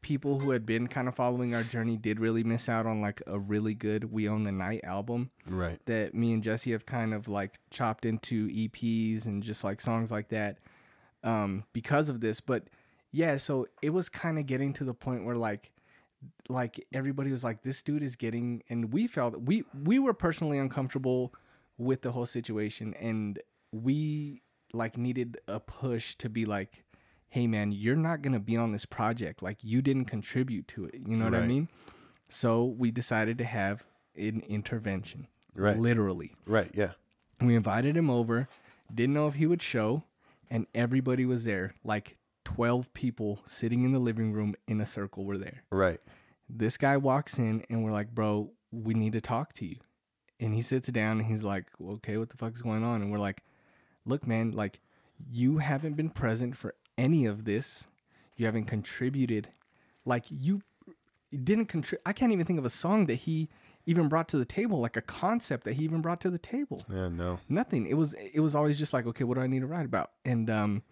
people 0.00 0.38
who 0.38 0.52
had 0.52 0.64
been 0.64 0.86
kind 0.86 1.08
of 1.08 1.14
following 1.14 1.54
our 1.54 1.62
journey 1.64 1.96
did 1.96 2.20
really 2.20 2.44
miss 2.44 2.68
out 2.68 2.86
on 2.86 3.00
like 3.00 3.20
a 3.26 3.38
really 3.38 3.74
good 3.74 4.12
We 4.12 4.28
Own 4.28 4.44
the 4.44 4.52
Night 4.52 4.80
album 4.84 5.30
Right. 5.48 5.78
that 5.86 6.14
me 6.14 6.32
and 6.32 6.42
Jesse 6.42 6.70
have 6.72 6.86
kind 6.86 7.12
of 7.12 7.26
like 7.28 7.58
chopped 7.70 8.04
into 8.04 8.48
EPs 8.48 9.26
and 9.26 9.42
just 9.42 9.64
like 9.64 9.80
songs 9.80 10.10
like 10.12 10.28
that 10.28 10.58
um 11.24 11.64
because 11.72 12.08
of 12.08 12.20
this 12.20 12.40
but 12.40 12.68
yeah 13.12 13.36
so 13.36 13.66
it 13.82 13.90
was 13.90 14.08
kind 14.08 14.38
of 14.38 14.46
getting 14.46 14.72
to 14.72 14.84
the 14.84 14.94
point 14.94 15.24
where 15.24 15.36
like 15.36 15.70
like 16.48 16.84
everybody 16.92 17.30
was 17.32 17.42
like 17.44 17.62
this 17.62 17.82
dude 17.82 18.02
is 18.02 18.16
getting 18.16 18.62
and 18.68 18.92
we 18.92 19.06
felt 19.06 19.40
we 19.42 19.64
we 19.84 19.98
were 19.98 20.14
personally 20.14 20.58
uncomfortable 20.58 21.32
with 21.78 22.02
the 22.02 22.12
whole 22.12 22.26
situation 22.26 22.94
and 22.94 23.38
we 23.72 24.42
like 24.72 24.96
needed 24.96 25.38
a 25.48 25.58
push 25.60 26.14
to 26.16 26.28
be 26.28 26.44
like 26.44 26.84
hey 27.28 27.46
man 27.46 27.72
you're 27.72 27.96
not 27.96 28.22
going 28.22 28.32
to 28.32 28.38
be 28.40 28.56
on 28.56 28.72
this 28.72 28.84
project 28.86 29.42
like 29.42 29.58
you 29.62 29.82
didn't 29.82 30.04
contribute 30.04 30.66
to 30.68 30.84
it 30.84 30.94
you 31.06 31.16
know 31.16 31.24
what 31.24 31.34
i 31.34 31.46
mean 31.46 31.68
so 32.28 32.64
we 32.64 32.90
decided 32.90 33.36
to 33.38 33.44
have 33.44 33.84
an 34.16 34.42
intervention 34.48 35.26
Right. 35.54 35.76
literally 35.78 36.34
Right. 36.46 36.70
Yeah. 36.74 36.92
we 37.40 37.54
invited 37.56 37.96
him 37.96 38.08
over 38.10 38.48
didn't 38.94 39.14
know 39.14 39.26
if 39.26 39.34
he 39.34 39.46
would 39.46 39.60
show 39.62 40.04
and 40.50 40.66
everybody 40.74 41.26
was 41.26 41.44
there 41.44 41.74
like 41.84 42.16
12 42.44 42.92
people 42.94 43.40
sitting 43.46 43.84
in 43.84 43.92
the 43.92 43.98
living 43.98 44.32
room 44.32 44.54
in 44.66 44.80
a 44.80 44.86
circle 44.86 45.24
were 45.24 45.38
there 45.38 45.62
Right. 45.70 46.00
this 46.48 46.76
guy 46.76 46.96
walks 46.96 47.38
in 47.38 47.64
and 47.70 47.84
we're 47.84 47.92
like, 47.92 48.14
bro, 48.14 48.50
we 48.70 48.94
need 48.94 49.12
to 49.14 49.20
talk 49.20 49.52
to 49.54 49.66
you. 49.66 49.76
And 50.40 50.54
he 50.54 50.60
sits 50.62 50.88
down 50.88 51.18
and 51.18 51.26
he's 51.26 51.44
like, 51.44 51.66
okay, 51.80 52.16
what 52.16 52.30
the 52.30 52.36
fuck 52.36 52.54
is 52.54 52.62
going 52.62 52.82
on? 52.82 53.00
And 53.00 53.12
we're 53.12 53.18
like, 53.18 53.42
look, 54.04 54.26
man, 54.26 54.50
like 54.52 54.80
you 55.30 55.58
haven't 55.58 55.94
been 55.94 56.10
present 56.10 56.56
for 56.56 56.74
any 56.98 57.26
of 57.26 57.44
this. 57.44 57.86
You 58.36 58.46
haven't 58.46 58.64
contributed. 58.64 59.48
Like 60.04 60.24
you 60.30 60.62
didn't 61.32 61.66
contribute. 61.66 62.02
I 62.04 62.12
can't 62.12 62.32
even 62.32 62.44
think 62.44 62.58
of 62.58 62.64
a 62.64 62.70
song 62.70 63.06
that 63.06 63.14
he 63.16 63.48
even 63.86 64.08
brought 64.08 64.28
to 64.28 64.36
the 64.38 64.44
table, 64.44 64.80
like 64.80 64.96
a 64.96 65.02
concept 65.02 65.64
that 65.64 65.74
he 65.74 65.84
even 65.84 66.00
brought 66.02 66.20
to 66.22 66.30
the 66.30 66.38
table 66.38 66.84
Yeah. 66.90 67.08
No. 67.08 67.38
nothing. 67.48 67.86
It 67.86 67.94
was 67.94 68.14
it 68.14 68.40
was 68.40 68.54
always 68.54 68.78
just 68.78 68.92
like, 68.92 69.06
okay, 69.06 69.24
what 69.24 69.36
do 69.36 69.40
I 69.42 69.46
need 69.46 69.60
to 69.60 69.66
write 69.66 69.86
about? 69.86 70.10
And 70.24 70.50
um 70.50 70.82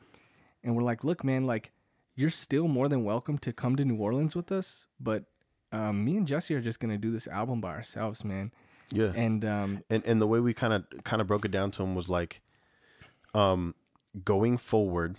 and 0.62 0.76
we're 0.76 0.82
like, 0.82 1.04
look, 1.04 1.24
man, 1.24 1.46
like 1.46 1.72
you're 2.14 2.30
still 2.30 2.68
more 2.68 2.88
than 2.88 3.04
welcome 3.04 3.38
to 3.38 3.52
come 3.52 3.76
to 3.76 3.84
New 3.84 3.96
Orleans 3.96 4.34
with 4.36 4.52
us, 4.52 4.86
but 4.98 5.24
um 5.72 6.04
me 6.04 6.16
and 6.16 6.26
Jesse 6.26 6.54
are 6.54 6.60
just 6.60 6.80
gonna 6.80 6.98
do 6.98 7.10
this 7.10 7.26
album 7.28 7.60
by 7.60 7.70
ourselves, 7.70 8.24
man. 8.24 8.52
Yeah. 8.92 9.12
And 9.14 9.44
um 9.44 9.80
and 9.88 10.04
and 10.04 10.20
the 10.20 10.26
way 10.26 10.40
we 10.40 10.52
kind 10.54 10.72
of 10.72 10.84
kind 11.04 11.20
of 11.20 11.28
broke 11.28 11.44
it 11.44 11.50
down 11.50 11.70
to 11.72 11.82
him 11.82 11.94
was 11.94 12.08
like 12.08 12.40
um 13.34 13.74
going 14.24 14.58
forward 14.58 15.18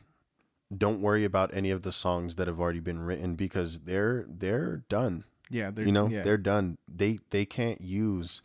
don't 0.76 1.02
worry 1.02 1.26
about 1.26 1.54
any 1.54 1.70
of 1.70 1.84
the 1.84 1.92
songs 1.92 2.36
that 2.36 2.48
have 2.48 2.60
already 2.60 2.80
been 2.80 3.00
written 3.00 3.36
because 3.36 3.82
they're 3.82 4.26
they're 4.28 4.84
done 4.89 5.24
yeah, 5.52 5.70
they're 5.70 5.86
you 5.86 5.92
know 5.92 6.08
yeah, 6.08 6.22
they're 6.22 6.38
done 6.38 6.78
they 6.88 7.20
they 7.30 7.46
can't 7.46 7.82
use 7.82 8.42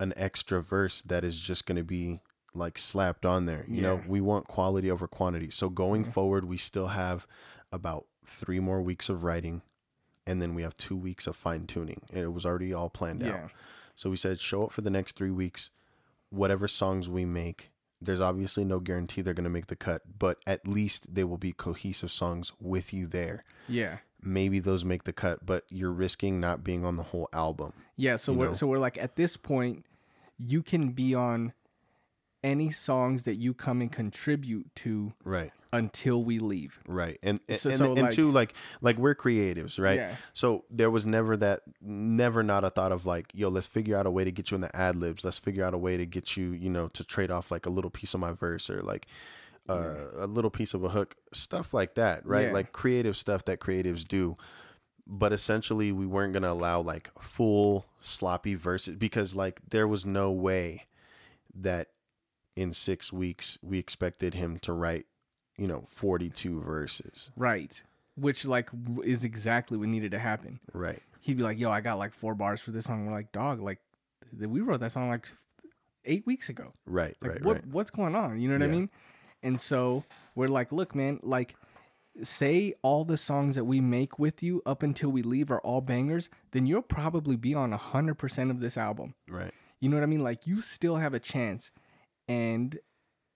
an 0.00 0.12
extra 0.16 0.62
verse 0.62 1.02
that 1.02 1.24
is 1.24 1.38
just 1.38 1.66
going 1.66 1.76
to 1.76 1.84
be 1.84 2.20
like 2.54 2.78
slapped 2.78 3.26
on 3.26 3.46
there 3.46 3.64
you 3.68 3.82
know 3.82 4.00
we 4.06 4.20
want 4.20 4.46
quality 4.46 4.90
over 4.90 5.08
quantity 5.08 5.50
so 5.50 5.68
going 5.68 6.02
mm-hmm. 6.02 6.10
forward 6.10 6.44
we 6.44 6.56
still 6.56 6.88
have 6.88 7.26
about 7.72 8.06
3 8.26 8.60
more 8.60 8.80
weeks 8.80 9.08
of 9.08 9.24
writing 9.24 9.62
and 10.26 10.40
then 10.40 10.54
we 10.54 10.62
have 10.62 10.76
2 10.76 10.96
weeks 10.96 11.26
of 11.26 11.36
fine 11.36 11.66
tuning 11.66 12.02
and 12.10 12.20
it 12.22 12.32
was 12.32 12.46
already 12.46 12.72
all 12.72 12.88
planned 12.88 13.22
yeah. 13.22 13.34
out 13.34 13.50
so 13.94 14.08
we 14.08 14.16
said 14.16 14.38
show 14.38 14.64
up 14.64 14.72
for 14.72 14.82
the 14.82 14.90
next 14.90 15.16
3 15.16 15.30
weeks 15.30 15.70
whatever 16.30 16.68
songs 16.68 17.08
we 17.08 17.24
make 17.24 17.70
there's 18.00 18.20
obviously 18.20 18.64
no 18.64 18.80
guarantee 18.80 19.22
they're 19.22 19.34
going 19.34 19.44
to 19.44 19.50
make 19.50 19.66
the 19.66 19.76
cut 19.76 20.02
but 20.18 20.38
at 20.46 20.66
least 20.66 21.14
they 21.14 21.24
will 21.24 21.38
be 21.38 21.52
cohesive 21.52 22.10
songs 22.10 22.52
with 22.60 22.92
you 22.92 23.06
there 23.06 23.44
Yeah. 23.68 23.98
maybe 24.22 24.58
those 24.60 24.84
make 24.84 25.04
the 25.04 25.12
cut, 25.12 25.44
but 25.44 25.64
you're 25.68 25.92
risking 25.92 26.40
not 26.40 26.62
being 26.64 26.84
on 26.84 26.96
the 26.96 27.02
whole 27.02 27.28
album. 27.32 27.72
Yeah, 27.96 28.16
so 28.16 28.32
we're 28.32 28.48
know? 28.48 28.52
so 28.54 28.66
we're 28.66 28.78
like 28.78 28.98
at 28.98 29.16
this 29.16 29.36
point 29.36 29.84
you 30.38 30.62
can 30.62 30.90
be 30.90 31.14
on 31.14 31.52
any 32.44 32.70
songs 32.70 33.24
that 33.24 33.36
you 33.36 33.54
come 33.54 33.80
and 33.80 33.90
contribute 33.90 34.72
to 34.76 35.12
Right. 35.24 35.50
until 35.72 36.22
we 36.22 36.38
leave. 36.38 36.78
Right. 36.86 37.18
And 37.22 37.40
and, 37.48 37.58
So- 37.58 37.70
and, 37.70 37.78
so, 37.78 37.92
and 37.94 38.02
like- 38.02 38.12
two, 38.12 38.30
like 38.30 38.54
like 38.80 38.96
we're 38.98 39.14
creatives, 39.16 39.80
right? 39.82 39.96
Yeah. 39.96 40.16
So 40.34 40.64
there 40.70 40.90
was 40.90 41.04
never 41.06 41.36
that 41.38 41.62
never 41.80 42.42
not 42.44 42.62
a 42.62 42.70
thought 42.70 42.92
of 42.92 43.06
like, 43.06 43.26
yo, 43.34 43.48
let's 43.48 43.66
figure 43.66 43.96
out 43.96 44.06
a 44.06 44.10
way 44.10 44.22
to 44.22 44.30
get 44.30 44.50
you 44.52 44.54
in 44.56 44.60
the 44.60 44.74
ad 44.76 44.94
libs. 44.94 45.24
Let's 45.24 45.38
figure 45.38 45.64
out 45.64 45.74
a 45.74 45.78
way 45.78 45.96
to 45.96 46.06
get 46.06 46.36
you, 46.36 46.52
you 46.52 46.70
know, 46.70 46.86
to 46.88 47.02
trade 47.02 47.30
off 47.32 47.50
like 47.50 47.66
a 47.66 47.70
little 47.70 47.90
piece 47.90 48.14
of 48.14 48.20
my 48.20 48.30
verse 48.32 48.68
or 48.70 48.82
like 48.82 49.06
uh, 49.68 49.94
a 50.18 50.26
little 50.26 50.50
piece 50.50 50.74
of 50.74 50.84
a 50.84 50.90
hook, 50.90 51.16
stuff 51.32 51.72
like 51.72 51.94
that, 51.94 52.26
right? 52.26 52.48
Yeah. 52.48 52.52
Like 52.52 52.72
creative 52.72 53.16
stuff 53.16 53.46
that 53.46 53.58
creatives 53.60 54.06
do. 54.06 54.36
But 55.06 55.32
essentially, 55.32 55.90
we 55.92 56.06
weren't 56.06 56.34
gonna 56.34 56.50
allow 56.52 56.80
like 56.82 57.10
full 57.20 57.86
sloppy 58.02 58.54
verses 58.54 58.96
because 58.96 59.34
like 59.34 59.60
there 59.70 59.88
was 59.88 60.04
no 60.04 60.30
way 60.30 60.84
that 61.54 61.88
in 62.56 62.72
six 62.72 63.12
weeks 63.12 63.58
we 63.62 63.78
expected 63.78 64.34
him 64.34 64.58
to 64.60 64.72
write, 64.72 65.06
you 65.56 65.66
know, 65.66 65.84
forty 65.86 66.30
two 66.30 66.60
verses. 66.60 67.30
Right. 67.36 67.82
Which 68.16 68.44
like 68.44 68.70
is 69.04 69.24
exactly 69.24 69.76
what 69.76 69.88
needed 69.88 70.12
to 70.12 70.18
happen. 70.18 70.60
Right. 70.72 71.02
he'd 71.20 71.36
be 71.36 71.42
like, 71.42 71.58
"Yo, 71.58 71.70
I 71.70 71.80
got 71.80 71.98
like 71.98 72.14
four 72.14 72.34
bars 72.34 72.60
for 72.60 72.70
this 72.70 72.84
song." 72.84 73.06
We're 73.06 73.12
like, 73.12 73.32
"Dog, 73.32 73.60
like 73.60 73.80
we 74.36 74.60
wrote 74.60 74.80
that 74.80 74.92
song 74.92 75.08
like 75.08 75.28
eight 76.04 76.26
weeks 76.26 76.48
ago. 76.48 76.72
Right. 76.86 77.16
Like, 77.20 77.30
right. 77.30 77.44
what 77.44 77.56
right. 77.56 77.66
what's 77.66 77.90
going 77.90 78.14
on? 78.14 78.40
You 78.40 78.48
know 78.48 78.54
what 78.54 78.62
I 78.62 78.68
mean?" 78.68 78.90
And 79.42 79.60
so 79.60 80.04
we're 80.34 80.48
like, 80.48 80.72
"Look, 80.72 80.94
man, 80.94 81.20
like." 81.22 81.56
Say 82.22 82.74
all 82.82 83.04
the 83.04 83.16
songs 83.16 83.56
that 83.56 83.64
we 83.64 83.80
make 83.80 84.20
with 84.20 84.40
you 84.40 84.62
up 84.64 84.84
until 84.84 85.10
we 85.10 85.22
leave 85.22 85.50
are 85.50 85.58
all 85.62 85.80
bangers, 85.80 86.28
then 86.52 86.64
you'll 86.64 86.80
probably 86.80 87.34
be 87.34 87.56
on 87.56 87.72
hundred 87.72 88.14
percent 88.18 88.52
of 88.52 88.60
this 88.60 88.76
album. 88.76 89.16
Right. 89.28 89.52
You 89.80 89.88
know 89.88 89.96
what 89.96 90.04
I 90.04 90.06
mean? 90.06 90.22
Like 90.22 90.46
you 90.46 90.62
still 90.62 90.94
have 90.94 91.12
a 91.12 91.18
chance. 91.18 91.72
And 92.28 92.78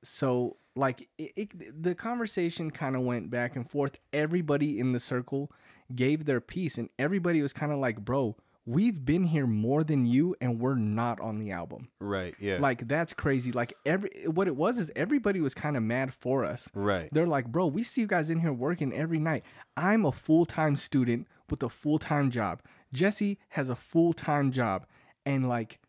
so 0.02 0.56
like 0.76 1.08
it, 1.18 1.32
it, 1.36 1.82
the 1.82 1.94
conversation 1.94 2.70
kind 2.70 2.96
of 2.96 3.02
went 3.02 3.30
back 3.30 3.56
and 3.56 3.68
forth. 3.68 3.98
Everybody 4.12 4.78
in 4.78 4.92
the 4.92 5.00
circle 5.00 5.50
gave 5.94 6.24
their 6.24 6.40
piece 6.40 6.78
and 6.78 6.88
everybody 6.98 7.42
was 7.42 7.52
kind 7.52 7.72
of 7.72 7.78
like, 7.78 8.04
"Bro, 8.04 8.36
we've 8.64 9.04
been 9.04 9.24
here 9.24 9.46
more 9.46 9.82
than 9.82 10.06
you 10.06 10.36
and 10.40 10.60
we're 10.60 10.76
not 10.76 11.20
on 11.20 11.38
the 11.38 11.50
album." 11.50 11.88
Right. 12.00 12.34
Yeah. 12.38 12.58
Like 12.60 12.86
that's 12.86 13.12
crazy. 13.12 13.52
Like 13.52 13.74
every 13.84 14.10
what 14.26 14.46
it 14.46 14.56
was 14.56 14.78
is 14.78 14.90
everybody 14.94 15.40
was 15.40 15.54
kind 15.54 15.76
of 15.76 15.82
mad 15.82 16.14
for 16.14 16.44
us. 16.44 16.70
Right. 16.74 17.08
They're 17.12 17.26
like, 17.26 17.48
"Bro, 17.48 17.68
we 17.68 17.82
see 17.82 18.02
you 18.02 18.06
guys 18.06 18.30
in 18.30 18.40
here 18.40 18.52
working 18.52 18.92
every 18.92 19.18
night. 19.18 19.44
I'm 19.76 20.04
a 20.04 20.12
full-time 20.12 20.76
student 20.76 21.26
with 21.50 21.62
a 21.62 21.68
full-time 21.68 22.30
job. 22.30 22.62
Jesse 22.92 23.38
has 23.50 23.68
a 23.68 23.76
full-time 23.76 24.52
job." 24.52 24.86
And 25.26 25.48
like 25.48 25.80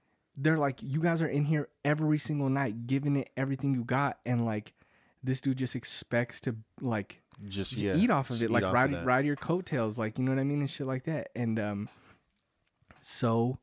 they're 0.41 0.57
like, 0.57 0.81
"You 0.81 1.01
guys 1.01 1.21
are 1.21 1.27
in 1.27 1.45
here 1.45 1.67
every 1.83 2.17
single 2.17 2.49
night 2.49 2.87
giving 2.87 3.15
it 3.17 3.29
everything 3.35 3.73
you 3.73 3.83
got 3.83 4.19
and 4.25 4.45
like 4.45 4.73
this 5.21 5.41
dude 5.41 5.57
just 5.57 5.75
expects 5.75 6.39
to 6.41 6.55
like 6.79 7.21
Just, 7.49 7.71
just 7.71 7.83
yeah. 7.83 7.95
eat 7.95 8.09
off 8.09 8.29
of 8.29 8.41
it, 8.41 8.49
like 8.49 8.63
ride 8.63 9.05
ride 9.05 9.25
your 9.25 9.35
coattails, 9.35 9.97
like 9.97 10.17
you 10.17 10.23
know 10.23 10.31
what 10.31 10.39
I 10.39 10.43
mean, 10.45 10.61
and 10.61 10.69
shit 10.69 10.87
like 10.87 11.03
that. 11.03 11.27
And 11.35 11.59
um, 11.59 11.89
so, 13.01 13.57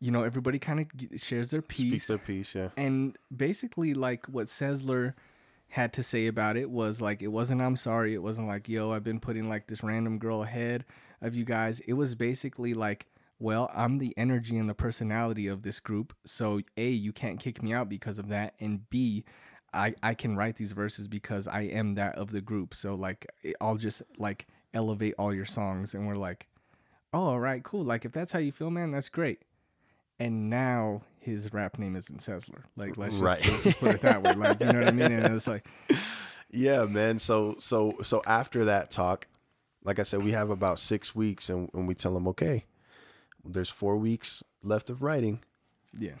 you 0.00 0.10
know, 0.10 0.22
everybody 0.22 0.58
kind 0.58 0.80
of 0.80 1.20
shares 1.20 1.50
their 1.50 1.62
piece, 1.62 2.06
their 2.06 2.18
piece. 2.18 2.54
Yeah. 2.54 2.68
and 2.76 3.16
basically, 3.34 3.92
like 3.94 4.26
what 4.26 4.46
Cezler 4.46 5.14
had 5.68 5.92
to 5.94 6.02
say 6.02 6.26
about 6.28 6.56
it 6.56 6.70
was 6.70 7.00
like, 7.00 7.20
it 7.20 7.28
wasn't 7.28 7.60
I'm 7.60 7.76
sorry, 7.76 8.14
it 8.14 8.22
wasn't 8.22 8.48
like 8.48 8.68
yo, 8.68 8.90
I've 8.92 9.04
been 9.04 9.20
putting 9.20 9.48
like 9.48 9.66
this 9.66 9.82
random 9.82 10.18
girl 10.18 10.42
ahead 10.42 10.84
of 11.20 11.34
you 11.34 11.44
guys. 11.44 11.80
It 11.80 11.94
was 11.94 12.14
basically 12.14 12.72
like. 12.74 13.06
Well, 13.38 13.70
I'm 13.74 13.98
the 13.98 14.14
energy 14.16 14.56
and 14.56 14.68
the 14.68 14.74
personality 14.74 15.46
of 15.48 15.62
this 15.62 15.80
group. 15.80 16.14
So, 16.24 16.60
A, 16.76 16.88
you 16.88 17.12
can't 17.12 17.38
kick 17.40 17.62
me 17.62 17.72
out 17.72 17.88
because 17.88 18.18
of 18.18 18.28
that. 18.28 18.54
And 18.60 18.88
B, 18.90 19.24
I, 19.72 19.94
I 20.02 20.14
can 20.14 20.36
write 20.36 20.56
these 20.56 20.72
verses 20.72 21.08
because 21.08 21.48
I 21.48 21.62
am 21.62 21.96
that 21.96 22.16
of 22.16 22.30
the 22.30 22.40
group. 22.40 22.74
So 22.74 22.94
like 22.94 23.26
eh, 23.44 23.52
I'll 23.60 23.76
just 23.76 24.02
like 24.18 24.46
elevate 24.72 25.14
all 25.18 25.34
your 25.34 25.44
songs 25.46 25.94
and 25.94 26.06
we're 26.06 26.14
like, 26.14 26.46
oh 27.12 27.26
all 27.26 27.40
right, 27.40 27.62
cool. 27.64 27.84
Like 27.84 28.04
if 28.04 28.12
that's 28.12 28.30
how 28.32 28.38
you 28.38 28.52
feel, 28.52 28.70
man, 28.70 28.92
that's 28.92 29.08
great. 29.08 29.40
And 30.20 30.48
now 30.48 31.02
his 31.18 31.52
rap 31.52 31.76
name 31.76 31.96
isn't 31.96 32.20
Cezler. 32.20 32.62
Like 32.76 32.96
let's 32.96 33.14
just, 33.14 33.22
Right. 33.24 33.44
let's 33.48 33.64
just 33.64 33.80
put 33.80 33.94
it 33.96 34.00
that 34.02 34.22
way. 34.22 34.34
Like 34.34 34.60
you 34.60 34.66
know 34.66 34.78
what 34.78 34.88
I 34.88 34.92
mean? 34.92 35.10
And 35.12 35.34
it's 35.34 35.48
like 35.48 35.66
Yeah, 36.50 36.84
man. 36.84 37.18
So 37.18 37.56
so 37.58 37.96
so 38.02 38.22
after 38.26 38.64
that 38.66 38.92
talk, 38.92 39.26
like 39.82 39.98
I 39.98 40.02
said, 40.04 40.22
we 40.22 40.30
have 40.32 40.50
about 40.50 40.78
six 40.78 41.16
weeks, 41.16 41.50
and, 41.50 41.68
and 41.74 41.88
we 41.88 41.94
tell 41.96 42.14
them, 42.14 42.28
okay, 42.28 42.64
there's 43.44 43.68
four 43.68 43.96
weeks 43.96 44.42
left 44.62 44.90
of 44.90 45.02
writing. 45.02 45.42
yeah. 45.96 46.16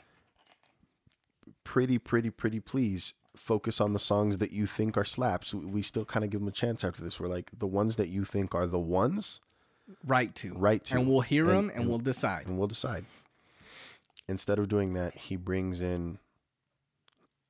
Pretty, 1.62 1.98
pretty, 1.98 2.30
pretty. 2.30 2.60
Please 2.60 3.14
focus 3.36 3.80
on 3.80 3.92
the 3.94 3.98
songs 3.98 4.38
that 4.38 4.52
you 4.52 4.66
think 4.66 4.96
are 4.96 5.04
slaps. 5.04 5.52
We- 5.54 5.82
still 5.82 6.04
kind 6.04 6.24
of 6.24 6.30
give 6.30 6.40
them 6.40 6.48
a 6.48 6.52
chance 6.52 6.84
after 6.84 7.02
this. 7.02 7.18
We're 7.18 7.26
like 7.28 7.50
the 7.58 7.66
ones 7.66 7.96
that 7.96 8.08
you 8.08 8.24
think 8.24 8.54
are 8.54 8.66
the 8.66 8.78
ones, 8.78 9.40
Right 10.06 10.34
to. 10.36 10.54
Right 10.54 10.82
to. 10.86 10.96
And 10.98 11.08
we'll 11.08 11.20
hear 11.22 11.44
And- 11.44 11.50
them 11.52 11.68
and, 11.70 11.80
and- 11.80 11.88
we'll 11.88 11.98
decide. 11.98 12.46
and 12.46 12.56
we'll 12.58 12.68
decide. 12.68 13.04
Instead 14.28 14.58
of 14.58 14.68
doing 14.68 14.94
that, 14.94 15.14
he 15.16 15.36
brings 15.36 15.80
in 15.82 16.18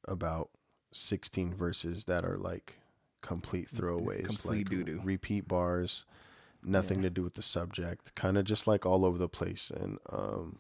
about 0.09 0.51
16 0.93 1.53
verses 1.55 2.05
that 2.05 2.25
are 2.25 2.37
like 2.37 2.81
complete 3.21 3.69
throwaways, 3.73 4.27
complete 4.27 4.59
like 4.67 4.69
doo-doo. 4.71 5.01
repeat 5.05 5.47
bars 5.47 6.05
nothing 6.65 7.03
to 7.03 7.11
do 7.11 7.23
with 7.23 7.35
the 7.35 7.43
subject, 7.43 8.15
kind 8.15 8.37
of 8.39 8.45
just 8.45 8.67
like 8.67 8.85
all 8.87 9.05
over 9.05 9.19
the 9.19 9.29
place, 9.29 9.71
and 9.75 9.99
um, 10.11 10.59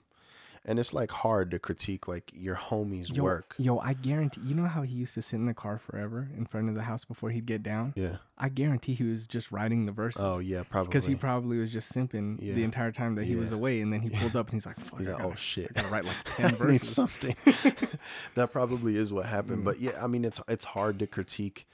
and 0.66 0.78
it's 0.78 0.94
like 0.94 1.11
hard 1.11 1.50
to 1.50 1.59
critique 1.59 2.09
like 2.09 2.30
your 2.32 2.57
homies' 2.57 3.14
Yo, 3.14 3.22
work. 3.22 3.55
Yo, 3.59 3.78
I 3.78 3.92
guarantee. 3.92 4.40
You 4.44 4.55
know 4.55 4.66
how 4.66 4.80
he 4.82 4.94
used 4.94 5.12
to 5.14 5.22
sit 5.22 5.36
in 5.36 5.44
the 5.46 5.52
car 5.55 5.78
forever 5.78 6.28
in 6.36 6.46
front 6.46 6.70
of 6.70 6.74
the 6.74 6.82
house 6.82 7.05
before 7.05 7.30
he'd 7.30 7.44
get 7.44 7.62
down. 7.62 7.92
Yeah. 7.96 8.16
I 8.38 8.48
guarantee 8.48 8.94
he 8.94 9.05
was 9.05 9.26
just 9.26 9.52
writing 9.52 9.84
the 9.84 9.92
verses. 9.92 10.22
Oh 10.24 10.38
yeah, 10.38 10.62
probably. 10.62 10.88
Because 10.88 11.05
he 11.07 11.14
probably 11.16 11.59
was 11.59 11.70
just 11.70 11.92
simping 11.92 12.38
Yeah. 12.40 12.55
the 12.55 12.62
entire 12.64 12.92
time 12.92 13.14
that 13.16 13.26
he 13.26 13.36
was 13.36 13.52
away, 13.52 13.80
and 13.82 13.92
then 13.92 14.00
he 14.00 14.09
pulled 14.09 14.36
up 14.36 14.46
and 14.46 14.55
he's 14.55 14.64
like, 14.66 14.80
"Fuck, 14.80 15.00
He's 15.00 15.09
like, 15.09 15.18
gotta, 15.18 15.30
oh 15.30 15.34
shit. 15.34 15.70
I 15.76 15.82
gotta 15.82 15.92
write 15.92 16.05
like 16.07 16.16
ten 16.36 16.46
I 16.46 16.50
need 16.50 16.59
verses." 16.59 16.88
something. 16.88 17.36
that 18.34 18.50
probably 18.50 18.96
is 18.96 19.12
what 19.12 19.26
happened. 19.26 19.61
Mm. 19.62 19.64
But 19.64 19.80
yeah, 19.80 20.02
I 20.02 20.07
mean, 20.07 20.24
it's 20.24 20.40
it's 20.48 20.64
hard 20.64 20.98
to 21.00 21.07
critique 21.07 21.66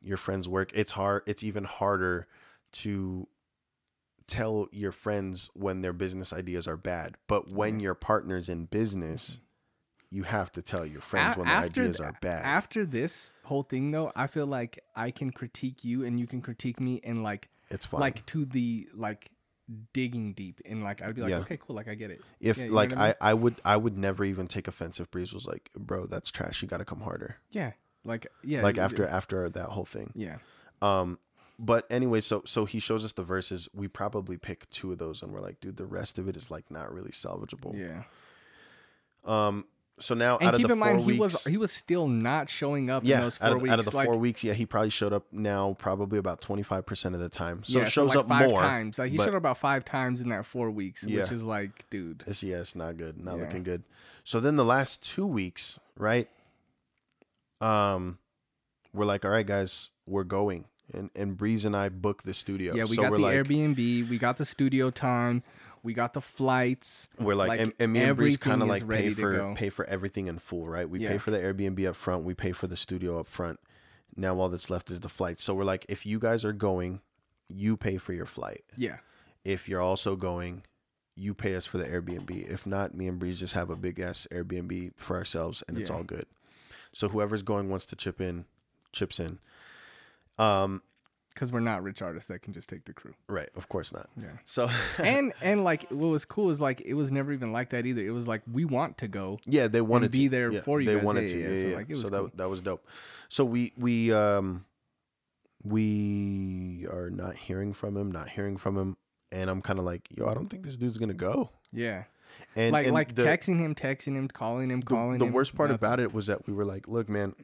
your 0.00 0.16
friend's 0.16 0.48
work. 0.48 0.70
It's 0.74 0.92
hard. 0.92 1.22
It's 1.26 1.44
even 1.44 1.64
harder 1.64 2.26
to 2.72 3.28
tell 4.26 4.68
your 4.72 4.92
friends 4.92 5.50
when 5.54 5.82
their 5.82 5.92
business 5.92 6.32
ideas 6.32 6.66
are 6.68 6.76
bad. 6.76 7.16
But 7.26 7.50
when 7.50 7.80
your 7.80 7.94
partner's 7.94 8.48
in 8.48 8.66
business, 8.66 9.40
you 10.10 10.24
have 10.24 10.52
to 10.52 10.62
tell 10.62 10.84
your 10.84 11.00
friends 11.00 11.36
A- 11.36 11.38
when 11.38 11.48
their 11.48 11.56
ideas 11.58 11.96
th- 11.96 12.06
are 12.08 12.18
bad. 12.20 12.44
After 12.44 12.84
this 12.84 13.32
whole 13.44 13.62
thing, 13.62 13.90
though, 13.90 14.12
I 14.14 14.26
feel 14.26 14.46
like 14.46 14.78
I 14.94 15.10
can 15.10 15.30
critique 15.30 15.84
you 15.84 16.04
and 16.04 16.18
you 16.20 16.26
can 16.26 16.40
critique 16.42 16.80
me, 16.80 17.00
and 17.02 17.22
like, 17.22 17.48
it's 17.70 17.86
fine. 17.86 18.00
like 18.00 18.24
to 18.26 18.44
the 18.44 18.88
like 18.94 19.30
digging 19.92 20.34
deep, 20.34 20.60
and 20.66 20.82
like 20.84 21.00
I'd 21.02 21.14
be 21.14 21.22
like, 21.22 21.30
Yeah. 21.30 21.38
okay, 21.38 21.56
cool, 21.56 21.74
like 21.76 21.88
I 21.88 21.94
get 21.94 22.10
it. 22.10 22.20
if 22.40 22.58
Yeah, 22.58 22.66
like 22.70 22.96
I 22.96 23.10
I? 23.10 23.14
I 23.30 23.34
would 23.34 23.54
I 23.64 23.76
would 23.76 23.96
never 23.96 24.24
even 24.24 24.46
take 24.48 24.68
offense 24.68 25.00
if 25.00 25.10
Breeze 25.10 25.32
was 25.32 25.46
like, 25.46 25.70
bro, 25.78 26.06
that's 26.06 26.30
trash. 26.30 26.60
You 26.62 26.68
got 26.68 26.78
to 26.78 26.84
come 26.84 27.00
harder. 27.00 27.36
yeah, 27.50 27.72
like 28.04 28.26
yeah, 28.44 28.62
like 28.62 28.76
after 28.78 29.06
after 29.06 29.48
that 29.48 29.66
whole 29.70 29.84
thing. 29.86 30.12
yeah, 30.14 30.38
Um, 30.82 31.18
but 31.62 31.86
anyway, 31.88 32.20
so 32.20 32.42
so 32.44 32.64
he 32.66 32.80
shows 32.80 33.04
us 33.04 33.12
the 33.12 33.22
verses. 33.22 33.68
We 33.72 33.86
probably 33.88 34.36
pick 34.36 34.68
two 34.70 34.90
of 34.92 34.98
those, 34.98 35.22
and 35.22 35.32
we're 35.32 35.40
like, 35.40 35.60
dude, 35.60 35.76
the 35.76 35.86
rest 35.86 36.18
of 36.18 36.26
it 36.28 36.36
is 36.36 36.50
like 36.50 36.70
not 36.70 36.92
really 36.92 37.12
salvageable. 37.12 37.78
yeah. 37.78 38.02
Um. 39.24 39.64
So 40.00 40.14
now 40.16 40.38
And 40.38 40.48
out 40.48 40.54
of 40.54 40.58
keep 40.58 40.66
the 40.66 40.72
in 40.72 40.78
four 40.80 40.86
mind, 40.94 41.06
weeks, 41.06 41.14
he 41.14 41.20
was 41.20 41.44
he 41.44 41.56
was 41.58 41.70
still 41.70 42.08
not 42.08 42.48
showing 42.48 42.90
up 42.90 43.04
yeah, 43.04 43.16
in 43.18 43.20
those 43.22 43.36
four 43.36 43.46
out 43.46 43.52
of, 43.52 43.62
weeks. 43.62 43.72
out 43.72 43.78
of 43.78 43.84
the 43.84 43.94
like, 43.94 44.06
four 44.06 44.16
weeks, 44.16 44.42
yeah, 44.42 44.54
he 44.54 44.66
probably 44.66 44.90
showed 44.90 45.12
up 45.12 45.26
now, 45.30 45.76
probably 45.78 46.18
about 46.18 46.40
twenty 46.40 46.64
five 46.64 46.84
percent 46.86 47.14
of 47.14 47.20
the 47.20 47.28
time. 47.28 47.62
So 47.64 47.78
yeah, 47.78 47.84
it 47.84 47.90
shows 47.90 48.08
like 48.08 48.18
up 48.18 48.28
five 48.28 48.50
more 48.50 48.58
times. 48.58 48.98
Like 48.98 49.12
he 49.12 49.18
but 49.18 49.24
showed 49.24 49.34
up 49.34 49.38
about 49.38 49.58
five 49.58 49.84
times 49.84 50.20
in 50.20 50.30
that 50.30 50.44
four 50.44 50.70
weeks, 50.72 51.04
Yeah. 51.06 51.22
which 51.22 51.30
is 51.30 51.44
like, 51.44 51.88
dude. 51.90 52.24
It's, 52.26 52.42
yeah, 52.42 52.56
it's 52.56 52.74
not 52.74 52.96
good, 52.96 53.22
not 53.22 53.36
Yeah. 53.36 53.42
looking 53.44 53.62
good. 53.62 53.84
So 54.24 54.40
then 54.40 54.56
the 54.56 54.64
last 54.64 55.04
two 55.04 55.26
weeks, 55.26 55.78
right? 55.96 56.28
Um, 57.60 58.18
we're 58.92 59.04
like, 59.04 59.24
all 59.24 59.30
right, 59.30 59.46
guys, 59.46 59.90
we're 60.06 60.24
going, 60.24 60.64
and 60.92 61.10
and 61.14 61.36
Breeze 61.36 61.64
and 61.64 61.76
I 61.76 61.88
book 61.88 62.22
the 62.22 62.34
studio. 62.34 62.74
Yeah, 62.74 62.84
we 62.84 62.96
so 62.96 63.02
got 63.02 63.12
the 63.12 63.18
like, 63.18 63.36
Airbnb, 63.36 64.08
we 64.08 64.18
got 64.18 64.36
the 64.38 64.44
studio 64.44 64.90
time, 64.90 65.42
we 65.82 65.94
got 65.94 66.14
the 66.14 66.20
flights. 66.20 67.08
We're 67.18 67.34
like, 67.34 67.48
Like, 67.48 67.60
and, 67.60 67.72
and 67.78 67.92
me 67.92 68.00
and 68.00 68.16
Breeze 68.16 68.36
kind 68.36 68.62
of 68.62 68.68
like 68.68 68.88
pay 68.88 69.10
for 69.10 69.54
pay 69.54 69.70
for 69.70 69.84
everything 69.86 70.28
in 70.28 70.38
full, 70.38 70.66
right? 70.68 70.88
We 70.88 71.00
pay 71.00 71.18
for 71.18 71.30
the 71.30 71.38
Airbnb 71.38 71.86
up 71.88 71.96
front, 71.96 72.24
we 72.24 72.34
pay 72.34 72.52
for 72.52 72.66
the 72.66 72.76
studio 72.76 73.20
up 73.20 73.26
front. 73.26 73.60
Now 74.16 74.38
all 74.38 74.48
that's 74.48 74.68
left 74.68 74.90
is 74.90 75.00
the 75.00 75.08
flight. 75.08 75.40
So 75.40 75.54
we're 75.54 75.64
like, 75.64 75.86
if 75.88 76.04
you 76.04 76.18
guys 76.18 76.44
are 76.44 76.52
going, 76.52 77.00
you 77.48 77.76
pay 77.76 77.96
for 77.96 78.12
your 78.12 78.26
flight. 78.26 78.62
Yeah, 78.76 78.98
If 79.44 79.68
you're 79.68 79.80
also 79.80 80.16
going, 80.16 80.64
you 81.16 81.32
pay 81.34 81.54
us 81.54 81.66
for 81.66 81.78
the 81.78 81.84
Airbnb. 81.84 82.30
If 82.50 82.66
not, 82.66 82.94
me 82.94 83.08
and 83.08 83.18
Breeze 83.18 83.40
just 83.40 83.54
have 83.54 83.70
a 83.70 83.76
big 83.76 83.98
ass 84.00 84.26
Airbnb 84.30 84.92
for 84.96 85.16
ourselves, 85.16 85.62
and 85.66 85.78
it's 85.78 85.90
all 85.90 86.02
good. 86.04 86.26
So 86.92 87.08
whoever's 87.08 87.42
going 87.42 87.70
wants 87.70 87.86
to 87.86 87.96
chip 87.96 88.20
in, 88.20 88.44
chips 88.92 89.18
in. 89.18 89.38
Um, 90.38 90.82
because 91.34 91.50
we're 91.50 91.60
not 91.60 91.82
rich 91.82 92.02
artists 92.02 92.28
that 92.28 92.42
can 92.42 92.52
just 92.52 92.68
take 92.68 92.84
the 92.84 92.92
crew. 92.92 93.14
right? 93.26 93.48
Of 93.56 93.66
course 93.70 93.90
not. 93.90 94.10
Yeah. 94.20 94.28
So 94.44 94.68
and 94.98 95.32
and 95.40 95.64
like 95.64 95.88
what 95.90 96.08
was 96.08 96.26
cool 96.26 96.50
is 96.50 96.60
like 96.60 96.82
it 96.82 96.92
was 96.92 97.10
never 97.10 97.32
even 97.32 97.52
like 97.52 97.70
that 97.70 97.86
either. 97.86 98.02
It 98.06 98.10
was 98.10 98.28
like 98.28 98.42
we 98.52 98.66
want 98.66 98.98
to 98.98 99.08
go. 99.08 99.38
Yeah, 99.46 99.66
they 99.66 99.80
wanted 99.80 100.10
be 100.12 100.18
to 100.18 100.22
be 100.24 100.28
there 100.28 100.52
Yeah, 100.52 100.60
for 100.60 100.80
you 100.80 100.86
They 100.86 100.96
guys. 100.96 101.04
wanted 101.04 101.22
Yeah, 101.22 101.28
to. 101.28 101.40
yeah, 101.40 101.48
Yeah, 101.48 101.70
so, 101.72 101.76
like, 101.76 101.90
it 101.90 101.96
so 101.96 102.02
was 102.02 102.10
that 102.10 102.18
cool. 102.18 102.30
that 102.34 102.48
was 102.50 102.60
dope. 102.62 102.86
So 103.30 103.44
we 103.46 103.72
we 103.78 104.12
um 104.12 104.66
we 105.64 106.86
are 106.92 107.10
not 107.10 107.36
hearing 107.36 107.72
from 107.72 107.96
him, 107.96 108.10
not 108.10 108.28
hearing 108.30 108.56
from 108.56 108.76
him, 108.76 108.96
and 109.30 109.48
I'm 109.48 109.62
kind 109.62 109.78
of 109.78 109.84
like, 109.84 110.08
yo, 110.16 110.26
I 110.28 110.34
don't 110.34 110.48
think 110.48 110.64
this 110.64 110.76
dude's 110.76 110.98
gonna 110.98 111.14
go. 111.14 111.50
Yeah, 111.72 112.04
And 112.56 112.72
like 112.72 112.84
and 112.86 112.94
like 112.94 113.14
the, 113.14 113.22
texting 113.22 113.58
him, 113.58 113.74
texting 113.74 114.16
him, 114.16 114.28
calling 114.28 114.70
him, 114.70 114.80
the, 114.80 114.86
calling 114.86 115.18
the 115.18 115.26
him. 115.26 115.32
worst 115.32 115.54
part 115.54 115.70
nothing. 115.70 115.80
about 115.86 116.00
it 116.00 116.12
was 116.12 116.26
that 116.26 116.46
we 116.46 116.52
were 116.52 116.64
like, 116.64 116.88
look, 116.88 117.08
man. 117.08 117.34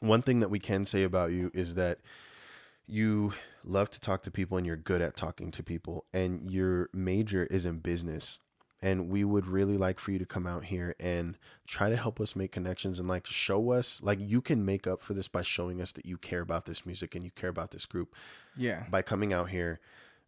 One 0.00 0.22
thing 0.22 0.40
that 0.40 0.50
we 0.50 0.58
can 0.58 0.84
say 0.84 1.02
about 1.02 1.32
you 1.32 1.50
is 1.54 1.74
that 1.74 1.98
you 2.86 3.32
love 3.64 3.90
to 3.90 4.00
talk 4.00 4.22
to 4.22 4.30
people 4.30 4.56
and 4.56 4.66
you're 4.66 4.76
good 4.76 5.02
at 5.02 5.16
talking 5.16 5.50
to 5.50 5.62
people 5.62 6.04
and 6.14 6.50
your 6.50 6.88
major 6.92 7.44
is 7.46 7.66
in 7.66 7.78
business. 7.78 8.38
And 8.82 9.08
we 9.08 9.24
would 9.24 9.46
really 9.46 9.78
like 9.78 9.98
for 9.98 10.12
you 10.12 10.18
to 10.18 10.26
come 10.26 10.46
out 10.46 10.66
here 10.66 10.94
and 11.00 11.38
try 11.66 11.88
to 11.88 11.96
help 11.96 12.20
us 12.20 12.36
make 12.36 12.52
connections 12.52 12.98
and 12.98 13.08
like 13.08 13.26
show 13.26 13.72
us 13.72 14.00
like 14.02 14.18
you 14.20 14.42
can 14.42 14.64
make 14.64 14.86
up 14.86 15.00
for 15.00 15.14
this 15.14 15.28
by 15.28 15.42
showing 15.42 15.80
us 15.80 15.92
that 15.92 16.04
you 16.04 16.18
care 16.18 16.42
about 16.42 16.66
this 16.66 16.84
music 16.84 17.14
and 17.14 17.24
you 17.24 17.30
care 17.30 17.48
about 17.48 17.70
this 17.70 17.86
group 17.86 18.14
yeah, 18.54 18.84
by 18.90 19.00
coming 19.00 19.32
out 19.32 19.48
here 19.48 19.80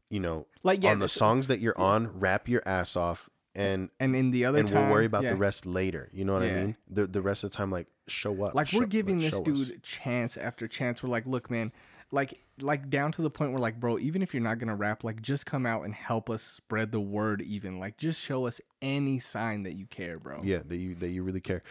you 0.09 0.19
know 0.19 0.47
Like, 0.63 0.83
yeah, 0.83 0.91
on 0.91 0.99
the 0.99 1.09
songs 1.09 1.47
that 1.49 1.61
you're 1.61 1.79
on 1.79 2.19
rap 2.19 2.49
your 2.49 2.63
ass 2.67 2.97
off 2.97 3.29
and 3.59 3.91
and 3.99 4.15
in 4.15 4.31
the 4.31 4.45
other 4.45 4.61
and 4.61 4.69
time, 4.69 4.85
we'll 4.85 4.93
worry 4.93 5.05
about 5.05 5.25
yeah. 5.25 5.31
the 5.31 5.37
rest 5.37 5.67
later 5.67 6.09
you 6.13 6.25
know 6.25 6.35
what 6.35 6.43
i 6.43 6.53
mean? 6.53 6.77
The 6.89 7.07
the 7.07 7.21
rest 7.21 7.43
of 7.45 7.51
the 7.51 7.57
time 7.57 7.71
like 7.71 7.89
show 8.07 8.45
up 8.45 8.55
like 8.55 8.69
show- 8.69 8.79
we're 8.79 8.87
giving 8.87 9.19
this 9.19 9.39
dude 9.41 9.59
us. 9.59 9.71
chance 9.83 10.37
after 10.37 10.67
chance. 10.69 11.03
We're 11.03 11.11
like 11.11 11.27
look 11.27 11.51
man 11.51 11.73
like 12.11 12.41
like 12.61 12.89
down 12.89 13.13
to 13.13 13.23
the 13.23 13.31
point 13.31 13.51
where 13.53 13.61
like 13.61 13.79
bro 13.79 13.99
even 13.99 14.23
if 14.23 14.33
you're 14.33 14.43
not 14.43 14.59
gonna 14.59 14.75
rap 14.75 15.05
like 15.05 15.21
just 15.21 15.45
come 15.45 15.67
out 15.67 15.85
and 15.85 15.95
help 15.95 16.31
us 16.31 16.43
spread 16.43 16.93
the 16.93 17.01
word 17.01 17.43
even 17.43 17.79
like 17.79 17.99
just 17.99 18.21
show 18.21 18.47
us 18.47 18.61
any 18.81 19.19
sign 19.19 19.65
that 19.65 19.75
you 19.75 19.87
care 19.87 20.19
bro. 20.19 20.41
Yeah 20.43 20.63
that 20.65 20.77
you 20.77 20.95
that 20.97 21.09
you 21.09 21.23
really 21.23 21.41
care. 21.41 21.63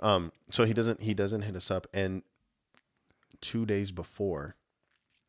Um 0.00 0.32
so 0.50 0.64
he 0.64 0.72
doesn't 0.72 1.02
he 1.02 1.14
doesn't 1.14 1.42
hit 1.42 1.54
us 1.54 1.70
up 1.70 1.86
and 1.92 2.22
two 3.40 3.66
days 3.66 3.92
before 3.92 4.56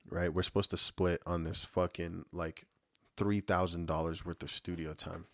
right 0.09 0.33
we're 0.33 0.41
supposed 0.41 0.71
to 0.71 0.77
split 0.77 1.21
on 1.27 1.43
this 1.43 1.63
fucking 1.63 2.25
like 2.31 2.65
three 3.17 3.41
thousand 3.41 3.85
dollars 3.85 4.25
worth 4.25 4.41
of 4.41 4.49
studio 4.49 4.93
time 4.93 5.25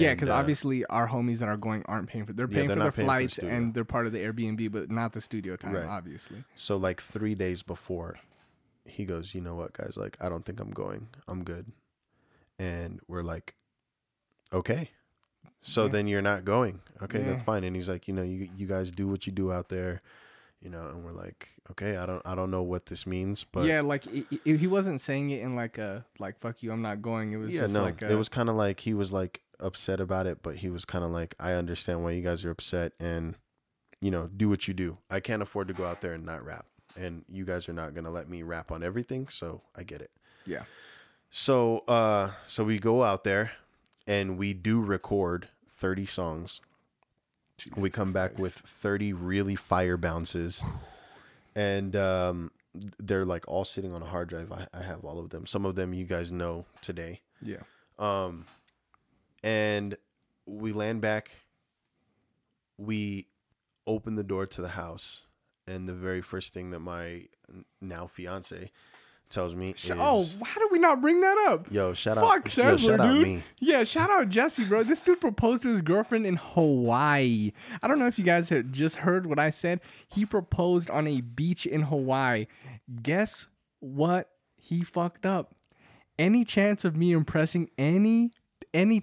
yeah 0.00 0.12
because 0.14 0.28
uh, 0.28 0.34
obviously 0.34 0.84
our 0.86 1.08
homies 1.08 1.38
that 1.38 1.48
are 1.48 1.56
going 1.56 1.82
aren't 1.86 2.08
paying 2.08 2.24
for 2.24 2.32
they're 2.32 2.46
Yeah, 2.46 2.54
paying 2.56 2.68
they're 2.68 2.76
for 2.76 2.82
their 2.82 2.92
paying 2.92 3.06
for 3.08 3.12
the 3.14 3.18
flights 3.28 3.38
and 3.38 3.74
they're 3.74 3.84
part 3.84 4.06
of 4.06 4.12
the 4.12 4.18
airbnb 4.18 4.70
but 4.72 4.90
not 4.90 5.12
the 5.12 5.20
studio 5.20 5.56
time 5.56 5.74
Right. 5.74 5.86
obviously. 5.88 6.44
So 6.56 6.76
like 6.76 7.00
three 7.00 7.34
days 7.34 7.62
before 7.62 8.18
he 8.86 9.04
goes 9.04 9.34
you 9.34 9.40
know 9.40 9.54
what 9.54 9.72
guys? 9.72 9.96
Like 9.96 10.16
i 10.20 10.28
don't 10.28 10.44
think 10.44 10.60
i'm 10.60 10.70
going. 10.70 11.08
I'm 11.28 11.44
good. 11.44 11.72
And 12.58 13.00
we're 13.08 13.22
like 13.22 13.54
okay. 14.52 14.90
So 15.60 15.84
Yeah. 15.84 15.88
then 15.92 16.06
you're 16.08 16.22
not 16.22 16.44
going. 16.44 16.80
Okay 17.02 17.22
that's 17.22 17.42
fine. 17.42 17.64
And 17.64 17.74
he's 17.74 17.88
like 17.88 18.06
you 18.08 18.14
know 18.14 18.22
you, 18.22 18.48
you 18.56 18.66
guys 18.66 18.90
do 18.90 19.08
what 19.08 19.26
you 19.26 19.32
do 19.32 19.52
out 19.52 19.68
there 19.68 20.02
you 20.62 20.70
know 20.70 20.86
and 20.86 21.04
we're 21.04 21.12
like 21.12 21.50
okay 21.70 21.98
i 21.98 22.06
don't 22.06 22.22
i 22.24 22.34
don't 22.34 22.50
know 22.50 22.62
what 22.62 22.86
this 22.86 23.06
means 23.06 23.44
but 23.44 23.66
yeah 23.66 23.82
like 23.82 24.06
i 24.08 24.24
i 24.46 24.52
he 24.52 24.66
wasn't 24.66 24.98
saying 24.98 25.28
it 25.28 25.42
in 25.42 25.54
like 25.54 25.76
a 25.76 26.06
like 26.18 26.38
fuck 26.38 26.62
you 26.62 26.72
i'm 26.72 26.80
not 26.80 27.02
going 27.02 27.32
it 27.32 27.36
was 27.36 27.52
yeah 27.52 27.62
just 27.62 27.74
no 27.74 27.82
like 27.82 28.00
a, 28.00 28.10
it 28.10 28.14
was 28.14 28.30
kind 28.30 28.48
of 28.48 28.56
like 28.56 28.80
he 28.80 28.94
was 28.94 29.12
like 29.12 29.42
upset 29.60 30.00
about 30.00 30.26
it 30.26 30.42
but 30.42 30.56
he 30.56 30.70
was 30.70 30.84
kind 30.84 31.04
of 31.04 31.10
like 31.10 31.34
i 31.38 31.52
understand 31.52 32.02
why 32.02 32.10
you 32.10 32.22
guys 32.22 32.44
are 32.44 32.50
upset 32.50 32.92
and 32.98 33.36
you 34.04 34.10
know 34.10 34.28
do 34.36 34.50
what 34.50 34.68
you 34.68 34.74
do. 34.74 34.98
I 35.10 35.20
can't 35.20 35.40
afford 35.40 35.68
to 35.68 35.74
go 35.74 35.86
out 35.86 36.02
there 36.02 36.12
and 36.12 36.26
not 36.26 36.44
rap 36.44 36.66
and 36.94 37.24
you 37.26 37.46
guys 37.46 37.70
are 37.70 37.72
not 37.72 37.94
gonna 37.94 38.10
let 38.10 38.28
me 38.28 38.42
rap 38.42 38.70
on 38.70 38.84
everything 38.84 39.28
so 39.28 39.62
i 39.74 39.82
get 39.82 40.02
it. 40.02 40.10
Yeah. 40.44 40.64
So 41.30 41.78
uh 41.88 42.32
so 42.46 42.64
we 42.64 42.78
go 42.78 43.02
out 43.02 43.24
there 43.24 43.52
and 44.06 44.36
we 44.36 44.52
do 44.52 44.82
record 44.82 45.48
30 45.70 46.04
songs. 46.04 46.60
We 47.76 47.84
Jesus 47.84 47.96
come 47.96 48.12
back 48.12 48.38
with 48.38 48.52
30 48.52 49.14
really 49.14 49.56
fire 49.56 49.96
bounces 49.96 50.62
and 51.56 51.96
um 51.96 52.50
they're 52.98 53.24
like 53.24 53.48
all 53.48 53.64
sitting 53.64 53.94
on 53.94 54.02
a 54.02 54.06
hard 54.06 54.28
drive. 54.28 54.52
I, 54.52 54.66
I 54.74 54.82
have 54.82 55.02
all 55.02 55.18
of 55.18 55.30
them. 55.30 55.46
Some 55.46 55.64
of 55.64 55.76
them 55.76 55.94
you 55.94 56.04
guys 56.04 56.30
know 56.30 56.66
today. 56.82 57.22
Yeah. 57.40 57.62
Um, 57.98 58.44
and 59.44 59.96
we 60.46 60.72
land 60.72 61.02
back. 61.02 61.30
We 62.78 63.28
open 63.86 64.16
the 64.16 64.24
door 64.24 64.46
to 64.46 64.62
the 64.62 64.70
house, 64.70 65.26
and 65.68 65.88
the 65.88 65.94
very 65.94 66.22
first 66.22 66.52
thing 66.52 66.70
that 66.70 66.80
my 66.80 67.26
now 67.80 68.06
fiance 68.06 68.72
tells 69.28 69.54
me 69.54 69.74
Sh- 69.76 69.90
oh, 69.96 70.20
is, 70.20 70.38
oh 70.40 70.44
how 70.44 70.60
did 70.60 70.70
we 70.70 70.78
not 70.78 71.00
bring 71.00 71.20
that 71.20 71.46
up 71.48 71.70
"Yo, 71.70 71.92
shout 71.92 72.16
Fuck 72.16 72.24
out, 72.24 72.56
yo, 72.56 72.64
Sandler, 72.64 72.78
shout 72.78 73.00
out 73.00 73.12
dude. 73.12 73.26
me." 73.26 73.42
Yeah, 73.58 73.84
shout 73.84 74.10
out 74.10 74.28
Jesse, 74.28 74.64
bro. 74.64 74.82
This 74.82 75.00
dude 75.00 75.20
proposed 75.20 75.62
to 75.62 75.68
his 75.68 75.82
girlfriend 75.82 76.26
in 76.26 76.36
Hawaii. 76.36 77.52
I 77.82 77.88
don't 77.88 77.98
know 77.98 78.06
if 78.06 78.18
you 78.18 78.24
guys 78.24 78.48
have 78.48 78.72
just 78.72 78.96
heard 78.96 79.26
what 79.26 79.38
I 79.38 79.50
said. 79.50 79.80
He 80.08 80.24
proposed 80.24 80.88
on 80.90 81.06
a 81.06 81.20
beach 81.20 81.66
in 81.66 81.82
Hawaii. 81.82 82.46
Guess 83.02 83.48
what? 83.80 84.30
He 84.56 84.82
fucked 84.82 85.26
up. 85.26 85.54
Any 86.18 86.44
chance 86.44 86.84
of 86.84 86.96
me 86.96 87.12
impressing 87.12 87.70
any 87.76 88.32
any 88.74 89.02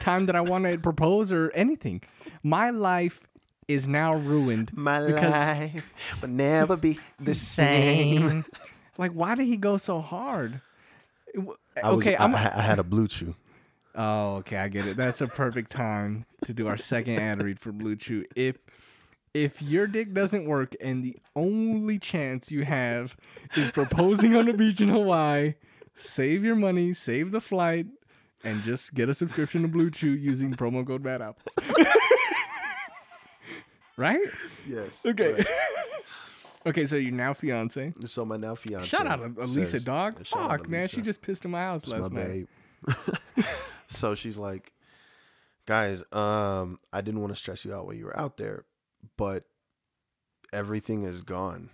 time 0.00 0.26
that 0.26 0.34
I 0.34 0.40
want 0.40 0.64
to 0.64 0.78
propose 0.78 1.30
or 1.30 1.50
anything, 1.54 2.02
my 2.42 2.70
life 2.70 3.20
is 3.68 3.86
now 3.86 4.14
ruined. 4.16 4.76
My 4.76 4.98
life 4.98 5.92
will 6.20 6.28
never 6.28 6.76
be 6.76 6.98
the 7.20 7.34
same. 7.34 8.44
Like, 8.98 9.12
why 9.12 9.34
did 9.34 9.46
he 9.46 9.56
go 9.56 9.78
so 9.78 10.00
hard? 10.00 10.60
I 11.34 11.38
was, 11.38 11.56
okay, 11.82 12.14
I, 12.14 12.24
I'm. 12.24 12.34
I, 12.34 12.58
I 12.58 12.60
had 12.60 12.78
a 12.78 12.82
BlueChew. 12.82 13.34
Oh, 13.94 14.34
okay, 14.36 14.58
I 14.58 14.68
get 14.68 14.86
it. 14.86 14.98
That's 14.98 15.22
a 15.22 15.26
perfect 15.26 15.70
time 15.70 16.26
to 16.44 16.52
do 16.52 16.68
our 16.68 16.76
second 16.76 17.18
ad 17.18 17.42
read 17.42 17.58
for 17.58 17.72
BlueChew. 17.72 18.26
If 18.36 18.58
if 19.34 19.62
your 19.62 19.86
dick 19.86 20.12
doesn't 20.12 20.44
work 20.44 20.76
and 20.80 21.02
the 21.02 21.16
only 21.34 21.98
chance 21.98 22.50
you 22.50 22.64
have 22.64 23.16
is 23.56 23.70
proposing 23.70 24.36
on 24.36 24.44
the 24.46 24.52
beach 24.52 24.80
in 24.80 24.88
Hawaii, 24.88 25.54
save 25.94 26.44
your 26.44 26.56
money, 26.56 26.92
save 26.92 27.30
the 27.32 27.40
flight, 27.40 27.86
and 28.44 28.62
just 28.62 28.94
get 28.94 29.08
a 29.08 29.14
subscription 29.14 29.62
to 29.62 29.68
BlueChew 29.68 30.20
using 30.20 30.52
promo 30.52 30.86
code 30.86 31.02
Bad 31.02 31.22
Apples. 31.22 31.46
right? 33.96 34.20
Yes. 34.66 35.04
Okay. 35.06 35.44
okay, 36.66 36.86
so 36.86 36.96
you're 36.96 37.12
now 37.12 37.32
fiance. 37.34 37.92
So 38.06 38.24
my 38.24 38.36
now 38.36 38.54
fiance. 38.54 38.88
Shout 38.88 39.06
out 39.06 39.16
to 39.36 39.42
Elisa, 39.42 39.66
says- 39.66 39.84
dog. 39.84 40.26
Fuck, 40.26 40.68
man, 40.68 40.88
she 40.88 41.00
just 41.00 41.22
pissed 41.22 41.44
in 41.44 41.50
my 41.50 41.60
house 41.60 41.82
It's 41.84 41.92
last 41.92 42.12
my 42.12 42.20
night. 42.22 42.46
babe. 42.86 43.44
so 43.88 44.14
she's 44.14 44.36
like, 44.36 44.72
guys, 45.66 46.02
um, 46.12 46.78
I 46.92 47.00
didn't 47.00 47.20
want 47.20 47.32
to 47.32 47.36
stress 47.36 47.64
you 47.64 47.72
out 47.74 47.86
while 47.86 47.94
you 47.94 48.06
were 48.06 48.18
out 48.18 48.36
there, 48.36 48.64
but 49.16 49.44
everything 50.52 51.04
is 51.04 51.20
gone. 51.22 51.70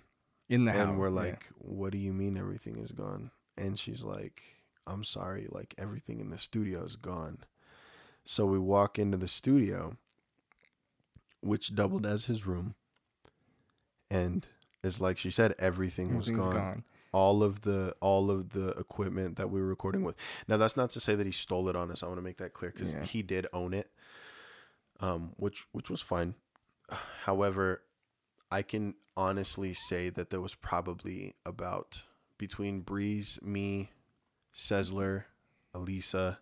In 0.49 0.65
the 0.65 0.73
house. 0.73 0.89
and 0.89 0.99
we're 0.99 1.09
yeah. 1.09 1.15
like, 1.15 1.47
what 1.59 1.93
do 1.93 1.99
you 1.99 2.15
mean 2.15 2.39
everything 2.39 2.79
is 2.79 2.91
gone? 2.93 3.31
And 3.59 3.79
she's 3.79 4.03
like, 4.03 4.43
I'm 4.89 5.05
sorry, 5.05 5.47
like 5.51 5.75
everything 5.79 6.19
in 6.21 6.31
the 6.31 6.39
studio 6.39 6.85
is 6.85 6.97
gone. 6.97 7.39
So 8.25 8.47
we 8.47 8.59
walk 8.59 8.99
into 8.99 9.17
the 9.17 9.29
studio, 9.29 9.97
which 11.41 11.75
doubled 11.75 12.05
as 12.07 12.27
his 12.27 12.47
room. 12.47 12.75
And 14.11 14.47
it's 14.83 15.01
like 15.01 15.19
she 15.19 15.31
said, 15.31 15.55
everything 15.59 16.17
was 16.17 16.31
gone. 16.31 16.55
gone. 16.55 16.85
All 17.13 17.43
of 17.43 17.63
the 17.63 17.95
all 18.01 18.31
of 18.31 18.51
the 18.51 18.69
equipment 18.71 19.37
that 19.37 19.49
we 19.51 19.61
were 19.61 19.67
recording 19.67 20.03
with. 20.05 20.15
Now 20.47 20.57
that's 20.59 20.77
not 20.77 20.91
to 20.91 21.01
say 21.01 21.15
that 21.15 21.27
he 21.27 21.33
stole 21.33 21.69
it 21.69 21.77
on 21.77 21.91
us. 21.91 22.03
I 22.03 22.07
want 22.07 22.19
to 22.19 22.23
make 22.23 22.37
that 22.39 22.53
clear 22.53 22.71
because 22.71 22.93
Yeah. 22.93 23.05
he 23.05 23.23
did 23.23 23.47
own 23.53 23.73
it, 23.73 23.91
um, 25.01 25.33
which 25.37 25.67
which 25.73 25.89
was 25.89 26.03
fine. 26.03 26.35
However, 27.25 27.83
I 28.51 28.63
can 28.63 28.95
honestly 29.17 29.73
say 29.75 30.11
that 30.11 30.29
there 30.31 30.41
was 30.41 30.55
probably 30.55 31.35
about 31.47 32.05
between 32.37 32.81
Breeze, 32.81 33.39
me, 33.43 33.91
Cezler, 34.59 35.23
Elisa, 35.73 36.41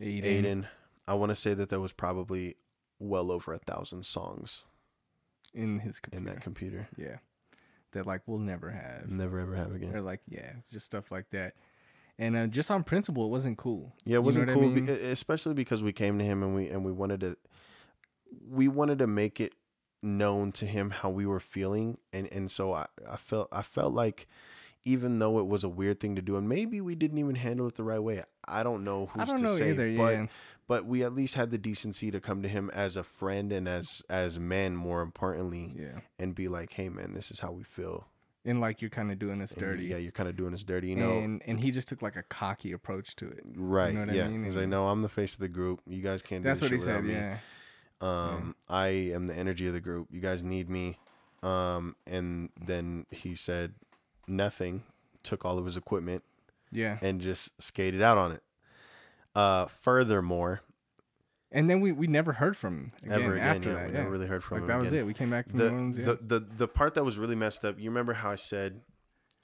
Aiden. 0.00 0.24
Aiden. 0.24 0.66
I 1.06 1.12
want 1.14 1.28
to 1.30 1.36
say 1.36 1.52
that 1.52 1.68
there 1.68 1.80
was 1.80 1.92
probably 1.92 2.56
well 2.98 3.30
over 3.30 3.52
a 3.52 3.58
thousand 3.58 4.06
songs 4.06 4.64
in 5.52 5.80
his 5.80 6.00
computer. 6.00 6.16
in 6.28 6.34
that 6.34 6.42
computer. 6.42 6.88
Yeah. 6.96 7.16
That 7.92 8.06
like 8.06 8.22
we'll 8.26 8.38
never 8.38 8.70
have. 8.70 9.08
Never 9.08 9.38
ever 9.38 9.54
have 9.54 9.74
again. 9.74 9.92
They're 9.92 10.00
like, 10.00 10.20
yeah, 10.28 10.52
just 10.72 10.86
stuff 10.86 11.10
like 11.12 11.26
that. 11.30 11.54
And 12.18 12.36
uh, 12.36 12.46
just 12.46 12.70
on 12.70 12.84
principle, 12.84 13.26
it 13.26 13.28
wasn't 13.28 13.58
cool. 13.58 13.92
Yeah, 14.06 14.16
it 14.16 14.24
wasn't 14.24 14.46
what 14.46 14.52
I 14.56 14.58
cool, 14.60 14.70
mean? 14.70 14.86
be- 14.86 14.92
e- 14.92 15.10
especially 15.10 15.54
because 15.54 15.82
we 15.82 15.92
came 15.92 16.18
to 16.18 16.24
him 16.24 16.42
and 16.42 16.54
we 16.54 16.68
and 16.68 16.84
we 16.84 16.90
wanted 16.92 17.20
to 17.20 17.36
we 18.48 18.66
wanted 18.66 18.98
to 19.00 19.06
make 19.06 19.40
it 19.40 19.52
known 20.02 20.52
to 20.52 20.66
him 20.66 20.90
how 20.90 21.10
we 21.10 21.26
were 21.26 21.38
feeling, 21.40 21.98
and 22.12 22.26
and 22.32 22.50
so 22.50 22.72
I 22.72 22.86
I 23.08 23.16
felt 23.16 23.48
I 23.52 23.62
felt 23.62 23.92
like 23.92 24.26
even 24.84 25.18
though 25.18 25.38
it 25.38 25.46
was 25.46 25.64
a 25.64 25.68
weird 25.68 26.00
thing 26.00 26.14
to 26.16 26.22
do, 26.22 26.36
and 26.36 26.48
maybe 26.48 26.80
we 26.80 26.94
didn't 26.94 27.18
even 27.18 27.36
handle 27.36 27.66
it 27.66 27.74
the 27.76 27.84
right 27.84 28.02
way. 28.02 28.22
I 28.46 28.62
don't 28.62 28.84
know 28.84 29.06
who's 29.06 29.22
I 29.22 29.24
don't 29.26 29.36
to 29.38 29.42
know 29.44 29.54
say, 29.56 29.70
either. 29.70 29.96
but 29.96 30.12
Yeah. 30.12 30.26
but 30.66 30.84
we 30.86 31.02
at 31.02 31.14
least 31.14 31.34
had 31.34 31.50
the 31.50 31.58
decency 31.58 32.10
to 32.10 32.20
come 32.20 32.42
to 32.42 32.48
him 32.48 32.70
as 32.74 32.96
a 32.96 33.02
friend 33.02 33.52
and 33.52 33.66
as 33.68 34.02
as 34.10 34.38
men, 34.38 34.76
more 34.76 35.02
importantly, 35.02 35.74
Yeah. 35.76 36.00
and 36.18 36.34
be 36.34 36.48
like, 36.48 36.72
hey 36.74 36.88
man, 36.88 37.14
this 37.14 37.30
is 37.30 37.40
how 37.40 37.52
we 37.52 37.62
feel. 37.64 38.08
And 38.46 38.60
like 38.60 38.82
you're 38.82 38.90
kind 38.90 39.10
of 39.10 39.18
doing 39.18 39.40
us 39.40 39.52
And 39.52 39.60
dirty. 39.60 39.84
yeah, 39.86 39.96
you're 39.96 40.12
kind 40.12 40.28
of 40.28 40.36
doing 40.36 40.52
us 40.52 40.64
dirty, 40.64 40.88
you 40.90 40.96
know. 40.96 41.12
and 41.18 41.42
and 41.46 41.60
he 41.64 41.70
just 41.70 41.88
took 41.88 42.02
like 42.02 42.16
a 42.16 42.22
cocky 42.22 42.72
approach 42.72 43.16
to 43.16 43.28
it. 43.28 43.44
Right. 43.56 43.94
know 43.94 44.00
what 44.00 44.10
I 44.10 44.12
yeah. 44.12 44.28
mean? 44.28 44.44
He's 44.44 44.54
like, 44.54 44.64
And- 44.64 44.70
no, 44.70 44.88
I'm 44.88 45.00
the 45.00 45.08
face 45.08 45.32
of 45.32 45.40
the 45.40 45.48
group. 45.48 45.80
You 45.86 46.02
guys 46.02 46.20
can't 46.20 46.42
do 46.42 46.48
That's 46.48 46.60
this 46.60 46.70
what 46.70 46.78
he 46.78 46.84
said. 46.84 47.04
me. 47.04 47.14
Yeah. 47.14 47.38
Um, 48.02 48.54
I 48.68 48.88
am 48.88 49.26
the 49.28 49.34
energy 49.34 49.66
of 49.66 49.72
the 49.72 49.80
group. 49.80 50.08
You 50.10 50.20
guys 50.20 50.42
need 50.42 50.68
me. 50.68 50.98
Um, 51.42 51.96
and 52.06 52.50
then 52.60 53.06
he 53.10 53.34
said 53.34 53.74
nothing, 54.26 54.82
took 55.22 55.44
all 55.44 55.58
of 55.58 55.64
his 55.66 55.76
equipment 55.76 56.22
Yeah. 56.70 56.98
and 57.02 57.20
just 57.20 57.60
skated 57.62 58.02
out 58.02 58.18
on 58.18 58.32
it. 58.32 58.42
Uh, 59.34 59.66
furthermore, 59.66 60.60
And 61.50 61.68
then 61.70 61.80
we 61.80 61.90
we 61.92 62.06
never 62.06 62.32
heard 62.34 62.56
from 62.56 62.74
him 62.78 62.90
again 63.04 63.12
ever 63.22 63.34
again, 63.34 63.56
after 63.56 63.68
yeah, 63.70 63.74
that. 63.74 63.86
we 63.86 63.92
yeah. 63.92 63.98
never 63.98 64.10
really 64.10 64.26
heard 64.26 64.44
from 64.44 64.56
like 64.58 64.62
him 64.62 64.68
that 64.68 64.78
was 64.78 64.88
again. 64.88 65.00
it. 65.00 65.06
We 65.06 65.14
came 65.14 65.30
back 65.30 65.48
from 65.48 65.58
the, 65.58 65.64
New 65.64 65.70
Orleans. 65.72 65.98
Yeah. 65.98 66.04
the, 66.06 66.14
the 66.22 66.46
the 66.58 66.68
part 66.68 66.94
that 66.94 67.04
was 67.04 67.18
really 67.18 67.34
messed 67.36 67.64
up. 67.64 67.78
You 67.78 67.90
remember 67.90 68.12
how 68.14 68.30
I 68.30 68.34
said 68.36 68.80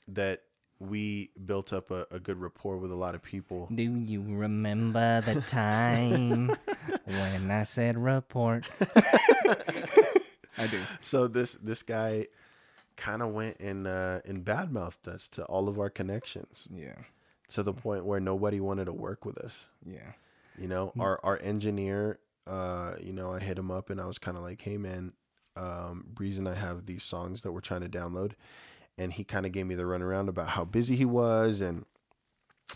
that 0.09 0.43
we 0.79 1.31
built 1.45 1.73
up 1.73 1.91
a, 1.91 2.07
a 2.11 2.19
good 2.19 2.41
rapport 2.41 2.79
with 2.79 2.91
a 2.91 2.95
lot 2.95 3.15
of 3.15 3.23
people. 3.23 3.69
Do 3.75 3.83
you 3.83 4.23
remember 4.23 5.21
the 5.21 5.41
time 5.47 6.57
when 7.05 7.51
I 7.51 7.65
said 7.65 7.99
report? 7.99 8.67
I 10.59 10.67
do. 10.71 10.81
So 11.01 11.27
this 11.27 11.55
this 11.55 11.83
guy 11.83 12.27
kind 12.97 13.23
of 13.23 13.31
went 13.31 13.59
and 13.61 13.87
uh, 13.87 14.21
and 14.25 14.45
badmouthed 14.45 15.09
us 15.09 15.29
to 15.29 15.45
all 15.45 15.69
of 15.69 15.79
our 15.79 15.91
connections 15.91 16.69
Yeah. 16.75 16.97
to 17.49 17.63
the 17.63 17.73
point 17.73 18.05
where 18.05 18.21
nobody 18.21 18.61
wanted 18.61 18.85
to 18.87 18.93
work 18.93 19.25
with 19.25 19.39
us. 19.39 19.69
Yeah. 19.85 20.13
You 20.59 20.69
know, 20.69 20.93
our 20.99 21.19
our 21.25 21.39
engineer, 21.43 22.19
uh, 22.47 22.95
you 23.01 23.13
know, 23.13 23.33
I 23.33 23.39
hit 23.39 23.59
him 23.59 23.71
up 23.71 23.89
and 23.91 24.01
I 24.01 24.07
was 24.07 24.19
kind 24.19 24.37
of 24.37 24.43
like, 24.43 24.61
"Hey, 24.61 24.77
man, 24.77 25.13
um, 25.57 26.05
Breeze 26.09 26.39
and 26.39 26.49
I 26.49 26.55
have 26.55 26.87
these 26.87 27.03
songs 27.03 27.43
that 27.43 27.53
we're 27.53 27.61
trying 27.61 27.81
to 27.83 27.89
download," 27.89 28.33
and 28.99 29.13
he 29.13 29.25
kind 29.25 29.47
of 29.47 29.53
gave 29.53 29.67
me 29.67 29.75
the 29.75 29.85
runaround 29.85 30.29
about 30.29 30.49
how 30.51 30.65
busy 30.65 30.97
he 30.97 31.05
was, 31.07 31.61
and 31.61 31.87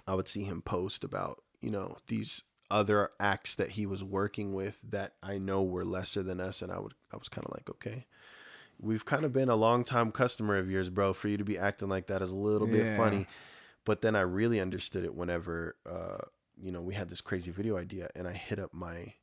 I 0.07 0.15
would 0.15 0.28
see 0.28 0.45
him 0.45 0.62
post 0.62 1.05
about 1.05 1.43
you 1.61 1.70
know 1.70 1.97
these 2.09 2.43
other 2.70 3.11
acts 3.20 3.55
that 3.57 3.73
he 3.73 3.85
was 3.86 4.03
working 4.03 4.55
with 4.55 4.78
that 4.82 5.15
I 5.23 5.36
know 5.39 5.62
were 5.62 5.85
lesser 5.85 6.23
than 6.23 6.41
us, 6.41 6.62
and 6.62 6.73
I 6.73 6.78
would 6.78 6.95
I 7.12 7.16
was 7.16 7.28
kind 7.28 7.45
of 7.47 7.53
like, 7.53 7.69
okay. 7.69 8.07
We've 8.85 9.05
kind 9.05 9.24
of 9.24 9.32
been 9.32 9.48
a 9.48 9.56
long 9.56 9.82
time 9.85 10.12
customer 10.12 10.56
of 10.59 10.70
yours, 10.70 10.90
bro. 10.90 11.12
For 11.15 11.28
you 11.28 11.36
to 11.39 11.44
be 11.44 11.56
acting 11.59 11.89
like 11.89 12.06
that 12.09 12.23
is 12.23 12.31
a 12.31 12.36
little 12.36 12.66
bit 12.69 12.97
funny. 12.97 13.27
But 13.85 14.01
then 14.02 14.15
I 14.16 14.20
really 14.20 14.61
understood 14.61 15.05
it 15.05 15.15
whenever 15.15 15.77
uh, 15.86 16.19
you 16.62 16.70
know, 16.70 16.81
we 16.81 16.94
had 16.94 17.09
this 17.09 17.20
crazy 17.20 17.51
video 17.51 17.77
idea 17.77 18.09
and 18.15 18.28
I 18.28 18.32
hit 18.32 18.59
up 18.59 18.73
my 18.73 19.15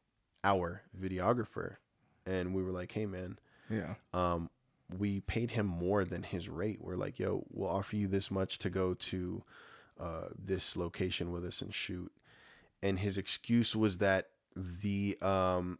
our 0.43 0.81
videographer 0.99 1.77
and 2.25 2.53
we 2.53 2.63
were 2.63 2.71
like, 2.71 2.91
"Hey 2.91 3.05
man, 3.05 3.39
Yeah. 3.69 3.95
um 4.13 4.49
we 4.97 5.21
paid 5.21 5.51
him 5.51 5.65
more 5.65 6.03
than 6.03 6.23
his 6.23 6.49
rate. 6.49 6.79
We're 6.81 6.95
like, 6.95 7.17
"Yo, 7.19 7.45
we'll 7.49 7.69
offer 7.69 7.95
you 7.95 8.07
this 8.07 8.29
much 8.29 8.57
to 8.59 8.69
go 8.69 8.93
to 8.93 9.43
uh 9.99 10.27
this 10.37 10.75
location 10.75 11.31
with 11.31 11.45
us 11.45 11.61
and 11.61 11.73
shoot." 11.73 12.11
And 12.83 12.99
his 12.99 13.17
excuse 13.17 13.75
was 13.75 13.99
that 13.99 14.29
the 14.55 15.17
um 15.21 15.79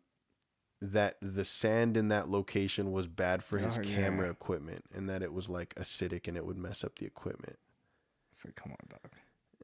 that 0.82 1.18
the 1.22 1.46
sand 1.46 1.96
in 1.96 2.08
that 2.08 2.28
location 2.30 2.92
was 2.92 3.08
bad 3.08 3.44
for 3.44 3.60
his 3.60 3.78
Oh, 3.78 3.82
yeah. 3.84 3.96
camera 3.98 4.30
equipment 4.30 4.86
and 4.94 5.08
that 5.10 5.22
it 5.22 5.32
was 5.32 5.48
like 5.50 5.76
acidic 5.76 6.28
and 6.28 6.36
it 6.36 6.46
would 6.46 6.58
mess 6.58 6.84
up 6.84 6.98
the 6.98 7.06
equipment. 7.06 7.60
It's 8.34 8.44
like, 8.46 8.56
come 8.56 8.72
on, 8.72 8.78
dog. 8.90 9.12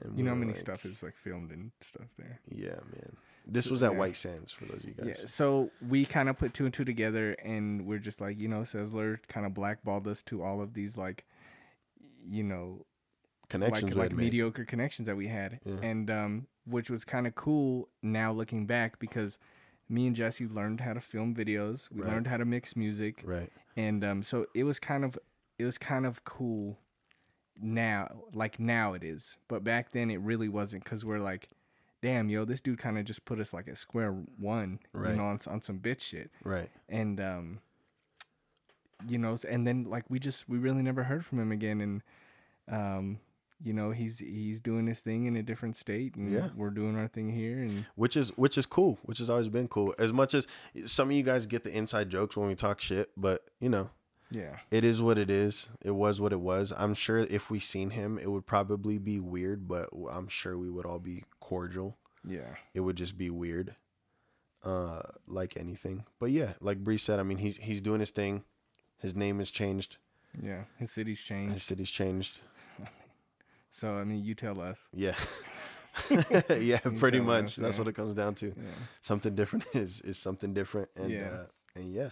And 0.01 0.15
You 0.17 0.23
know 0.23 0.31
how 0.31 0.35
many 0.35 0.51
like, 0.51 0.61
stuff 0.61 0.85
is 0.85 1.01
like 1.01 1.15
filmed 1.15 1.51
and 1.51 1.71
stuff 1.81 2.05
there. 2.19 2.39
Yeah, 2.45 2.75
man. 2.93 3.17
This 3.47 3.65
So- 3.65 3.71
was 3.71 3.81
at 3.81 3.93
yeah. 3.93 3.97
White 3.97 4.15
Sands 4.15 4.51
for 4.51 4.65
those 4.65 4.83
of 4.83 4.89
you 4.89 4.95
Yeah. 4.99 5.05
guys. 5.05 5.33
So 5.33 5.71
we 5.81 6.05
kind 6.05 6.29
of 6.29 6.37
put 6.37 6.53
two 6.53 6.65
and 6.65 6.73
two 6.73 6.85
together, 6.85 7.31
and 7.43 7.87
we're 7.87 7.97
just 7.97 8.21
like, 8.21 8.37
you 8.37 8.47
know, 8.47 8.61
Cezler 8.61 9.17
kind 9.27 9.45
of 9.47 9.55
blackballed 9.55 10.07
us 10.07 10.21
to 10.23 10.43
all 10.43 10.61
of 10.61 10.73
these 10.75 10.97
like, 10.97 11.25
you 12.23 12.43
know, 12.43 12.85
Connections 13.49 13.91
like 13.95 14.09
like 14.09 14.11
made. 14.11 14.25
mediocre 14.25 14.65
connections 14.65 15.07
that 15.07 15.15
we 15.15 15.29
had, 15.29 15.61
Yeah. 15.63 15.77
and 15.81 16.11
um, 16.11 16.47
which 16.65 16.89
was 16.91 17.03
kind 17.05 17.25
of 17.25 17.33
cool 17.33 17.89
now 18.03 18.31
looking 18.33 18.67
back 18.67 18.99
because 18.99 19.39
me 19.89 20.07
and 20.07 20.15
Jesse 20.15 20.47
learned 20.47 20.81
how 20.81 20.93
to 20.93 20.99
film 21.01 21.33
videos. 21.35 21.89
We 21.91 22.01
Right. 22.01 22.09
learned 22.09 22.27
how 22.27 22.37
to 22.37 22.45
mix 22.45 22.75
music, 22.75 23.23
Right. 23.25 23.49
and 23.75 24.03
um, 24.03 24.23
so 24.23 24.45
it 24.53 24.63
was 24.63 24.79
kind 24.79 25.03
of 25.05 25.17
it 25.57 25.65
was 25.65 25.77
kind 25.77 26.05
of 26.05 26.23
cool 26.23 26.77
now 27.59 28.07
like 28.33 28.59
now 28.59 28.93
it 28.93 29.03
is 29.03 29.37
but 29.47 29.63
back 29.63 29.91
then 29.91 30.11
it 30.11 30.17
really 30.21 30.47
wasn't 30.47 30.83
because 30.83 31.03
we're 31.03 31.17
like 31.17 31.47
damn 32.03 32.29
yo 32.29 32.45
this 32.45 32.61
dude 32.61 32.77
kind 32.77 32.99
of 32.99 33.03
just 33.05 33.25
put 33.25 33.39
us 33.39 33.51
like 33.51 33.67
at 33.67 33.79
square 33.79 34.11
one 34.37 34.77
Right. 34.93 35.09
you 35.09 35.15
know 35.17 35.23
on, 35.25 35.39
on 35.47 35.61
some 35.63 35.79
bitch 35.79 36.01
shit 36.01 36.29
Right. 36.43 36.69
and 36.87 37.19
um 37.19 37.59
you 39.07 39.17
know 39.17 39.35
and 39.49 39.65
then 39.65 39.85
like 39.85 40.05
we 40.09 40.19
just 40.19 40.47
we 40.47 40.59
really 40.59 40.83
never 40.83 41.03
heard 41.05 41.25
from 41.25 41.39
him 41.39 41.51
again 41.51 41.81
and 41.81 42.01
um 42.71 43.19
you 43.63 43.73
know 43.73 43.91
he's 43.91 44.19
he's 44.19 44.61
doing 44.61 44.85
his 44.87 44.99
thing 45.01 45.25
in 45.25 45.35
a 45.35 45.41
different 45.43 45.75
state 45.75 46.15
and 46.15 46.31
Yeah. 46.31 46.49
we're 46.55 46.69
doing 46.69 46.95
our 46.95 47.07
thing 47.07 47.31
here 47.31 47.59
and 47.63 47.85
Which 47.95 48.15
is 48.15 48.29
which 48.37 48.57
is 48.57 48.65
cool. 48.65 48.99
Which 49.03 49.17
has 49.19 49.29
always 49.29 49.49
been 49.49 49.67
cool. 49.67 49.95
As 49.97 50.13
much 50.13 50.33
as 50.33 50.45
some 50.85 51.09
of 51.09 51.15
you 51.15 51.23
guys 51.23 51.45
get 51.47 51.63
the 51.63 51.75
inside 51.75 52.09
jokes 52.09 52.37
when 52.37 52.47
we 52.47 52.55
talk 52.55 52.79
shit, 52.81 53.09
but 53.17 53.45
you 53.59 53.69
know, 53.69 53.89
yeah 54.29 54.57
it 54.69 54.83
is 54.83 55.01
what 55.01 55.17
it 55.17 55.29
is. 55.31 55.69
It 55.81 55.91
was 55.95 56.21
what 56.21 56.33
it 56.33 56.39
was. 56.39 56.71
I'm 56.77 56.93
sure 56.93 57.17
if 57.19 57.49
we 57.49 57.59
seen 57.59 57.89
him, 57.91 58.19
it 58.19 58.29
would 58.29 58.45
probably 58.45 58.97
be 58.99 59.19
weird, 59.19 59.67
but 59.67 59.89
I'm 60.11 60.27
sure 60.27 60.57
we 60.57 60.69
would 60.69 60.85
all 60.85 60.99
be 60.99 61.23
cordial. 61.39 61.97
yeah 62.23 62.55
It 62.75 62.81
would 62.81 62.95
just 62.97 63.17
be 63.17 63.29
weird. 63.31 63.75
Uh 64.63 65.01
like 65.27 65.55
anything. 65.57 66.03
But 66.19 66.31
yeah, 66.31 66.53
like 66.61 66.83
Bree 66.83 66.97
said, 66.97 67.19
I 67.19 67.23
mean 67.23 67.37
he's 67.39 67.57
he's 67.57 67.81
doing 67.81 68.01
his 68.01 68.11
thing. 68.11 68.43
His 68.99 69.15
name 69.15 69.37
has 69.39 69.49
changed. 69.51 69.97
yeah 70.41 70.63
his 70.77 70.91
city's 70.91 71.19
changed. 71.19 71.53
His 71.53 71.63
city's 71.63 71.89
changed. 71.89 72.39
So 73.77 73.93
I 73.93 74.03
mean, 74.03 74.23
you 74.23 74.33
tell 74.33 74.59
us. 74.59 74.89
Yeah. 74.93 75.15
yeah, 76.59 76.77
pretty 76.99 77.19
much. 77.19 77.45
us, 77.45 77.55
That's 77.55 77.77
yeah. 77.77 77.81
what 77.81 77.87
it 77.87 77.93
comes 77.93 78.13
down 78.13 78.35
to. 78.35 78.47
Yeah. 78.47 78.63
Something 79.01 79.35
different 79.35 79.65
is 79.73 80.01
is 80.01 80.17
something 80.17 80.53
different, 80.53 80.89
and 80.95 81.09
Yeah. 81.09 81.29
uh, 81.31 81.45
and 81.75 81.91
yeah, 81.91 82.09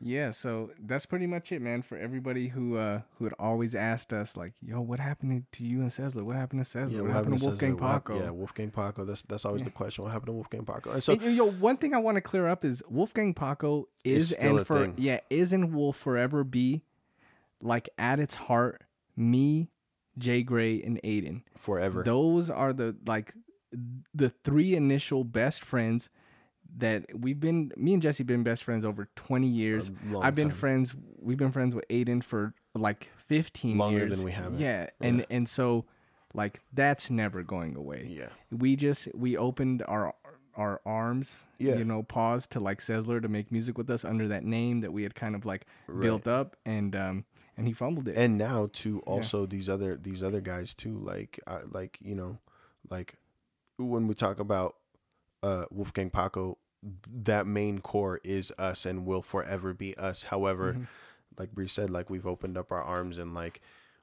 Yeah, 0.00 0.30
so 0.30 0.70
that's 0.78 1.06
pretty 1.06 1.26
much 1.26 1.50
it, 1.50 1.60
man. 1.62 1.80
For 1.82 1.96
everybody 1.96 2.48
who 2.48 2.76
uh 2.76 3.00
who 3.18 3.24
had 3.24 3.32
always 3.38 3.74
asked 3.74 4.12
us, 4.12 4.36
like, 4.36 4.52
"Yo, 4.60 4.80
what 4.82 5.00
happened 5.00 5.44
to 5.52 5.64
you 5.64 5.80
and 5.80 5.90
Cezler? 5.90 6.22
What 6.22 6.36
happened 6.36 6.64
to 6.64 6.70
Cezler? 6.78 6.92
yeah. 6.92 7.00
what, 7.00 7.12
happened 7.12 7.38
to 7.38 7.44
Wolfgang 7.46 7.72
Cesar? 7.76 7.82
What 7.82 8.04
Paco?" 8.04 8.20
Yeah, 8.22 8.30
Wolfgang 8.30 8.70
Paco. 8.70 9.04
That's 9.06 9.22
that's 9.22 9.44
always 9.46 9.64
the 9.64 9.70
question. 9.70 10.04
What 10.04 10.12
happened 10.12 10.28
to 10.28 10.32
Wolfgang 10.34 10.64
Paco? 10.66 10.90
And 10.90 11.02
so 11.02 11.12
And, 11.14 11.34
yo, 11.34 11.50
one 11.50 11.78
thing 11.78 11.94
I 11.94 11.98
want 11.98 12.16
to 12.16 12.20
clear 12.22 12.46
up 12.46 12.62
is 12.64 12.82
Wolfgang 12.88 13.32
Paco 13.34 13.88
is 14.04 14.32
and 14.32 14.66
for 14.66 14.80
thing. 14.82 14.94
yeah 14.98 15.20
is 15.30 15.52
and 15.54 15.72
will 15.74 15.92
forever 15.94 16.44
be, 16.44 16.82
like 17.62 17.88
at 17.98 18.20
its 18.20 18.34
heart, 18.34 18.84
me, 19.16 19.70
Jay 20.18 20.42
Gray, 20.42 20.82
and 20.82 21.00
Aiden. 21.02 21.42
forever. 21.56 22.02
Those 22.02 22.50
are 22.50 22.72
the 22.72 22.96
like 23.06 23.34
the 24.14 24.30
three 24.30 24.74
initial 24.74 25.24
best 25.24 25.64
friends 25.64 26.10
that 26.78 27.06
we've 27.14 27.40
been. 27.40 27.72
Me 27.76 27.94
and 27.94 28.02
Jesse 28.02 28.22
been 28.24 28.42
best 28.42 28.64
friends 28.64 28.84
over 28.84 29.08
twenty 29.16 29.48
years. 29.48 29.90
I've 30.20 30.34
been 30.34 30.48
time. 30.48 30.56
friends. 30.56 30.94
We've 31.20 31.38
been 31.38 31.52
friends 31.52 31.74
with 31.74 31.86
Aiden 31.88 32.22
for 32.22 32.54
like 32.74 33.10
fifteen 33.26 33.78
Longer 33.78 33.98
years. 34.00 34.16
than 34.16 34.24
we 34.24 34.32
have 34.32 34.54
it. 34.54 34.60
Yeah, 34.60 34.88
and 35.00 35.24
and 35.30 35.48
so 35.48 35.84
like 36.34 36.60
that's 36.72 37.10
never 37.10 37.42
going 37.42 37.74
away. 37.76 38.06
Yeah. 38.10 38.28
we 38.50 38.76
just 38.76 39.08
we 39.14 39.36
opened 39.36 39.82
our 39.88 40.14
our 40.56 40.80
arms. 40.84 41.44
Yeah. 41.58 41.76
you 41.76 41.84
know, 41.84 42.02
paused 42.02 42.50
to 42.52 42.60
like 42.60 42.80
Cezler 42.80 43.22
to 43.22 43.28
make 43.28 43.50
music 43.52 43.78
with 43.78 43.88
us 43.90 44.04
under 44.04 44.28
that 44.28 44.44
name 44.44 44.80
that 44.80 44.92
we 44.92 45.02
had 45.04 45.14
kind 45.14 45.34
of 45.34 45.46
like 45.46 45.66
built 46.00 46.26
up, 46.26 46.56
and 46.66 46.94
um 46.96 47.24
and 47.58 47.66
he 47.66 47.72
fumbled 47.74 48.08
it. 48.08 48.16
and 48.16 48.38
now 48.38 48.70
to 48.72 49.00
also 49.00 49.44
these 49.44 49.68
other 49.68 49.96
these 49.96 50.22
other 50.22 50.40
guys 50.40 50.72
too 50.74 50.96
like 50.98 51.38
like 51.70 51.98
you 52.00 52.14
know 52.14 52.38
like 52.90 53.16
when 53.76 54.06
we 54.08 54.14
talk 54.14 54.40
about 54.40 54.76
uh 55.42 55.64
wolfgang 55.70 56.08
paco 56.10 56.56
that 57.12 57.46
main 57.46 57.80
core 57.80 58.20
is 58.24 58.52
us 58.58 58.86
and 58.86 59.04
will 59.04 59.22
forever 59.22 59.74
be 59.74 59.96
us 59.98 60.24
however 60.24 60.72
Mm-hmm. 60.74 60.84
like 61.38 61.52
Bree 61.52 61.66
said 61.68 61.90
like 61.90 62.08
we've 62.08 62.26
opened 62.26 62.56
up 62.56 62.70
our 62.72 62.82
arms 62.82 63.18
and 63.18 63.34
like 63.34 63.60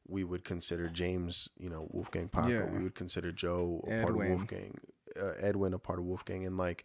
we 0.08 0.24
would 0.24 0.44
consider 0.44 0.88
james 0.90 1.50
you 1.58 1.70
know 1.70 1.88
wolfgang 1.92 2.28
paco 2.30 2.50
Yeah. 2.50 2.66
we 2.66 2.84
would 2.84 2.94
consider 2.96 3.32
joe 3.32 3.82
a 3.88 4.02
part 4.02 4.10
of 4.12 4.28
wolfgang 4.30 4.78
uh, 5.20 5.32
edwin 5.40 5.74
a 5.74 5.80
part 5.80 6.00
of 6.00 6.06
wolfgang 6.06 6.46
and 6.46 6.58
like 6.58 6.84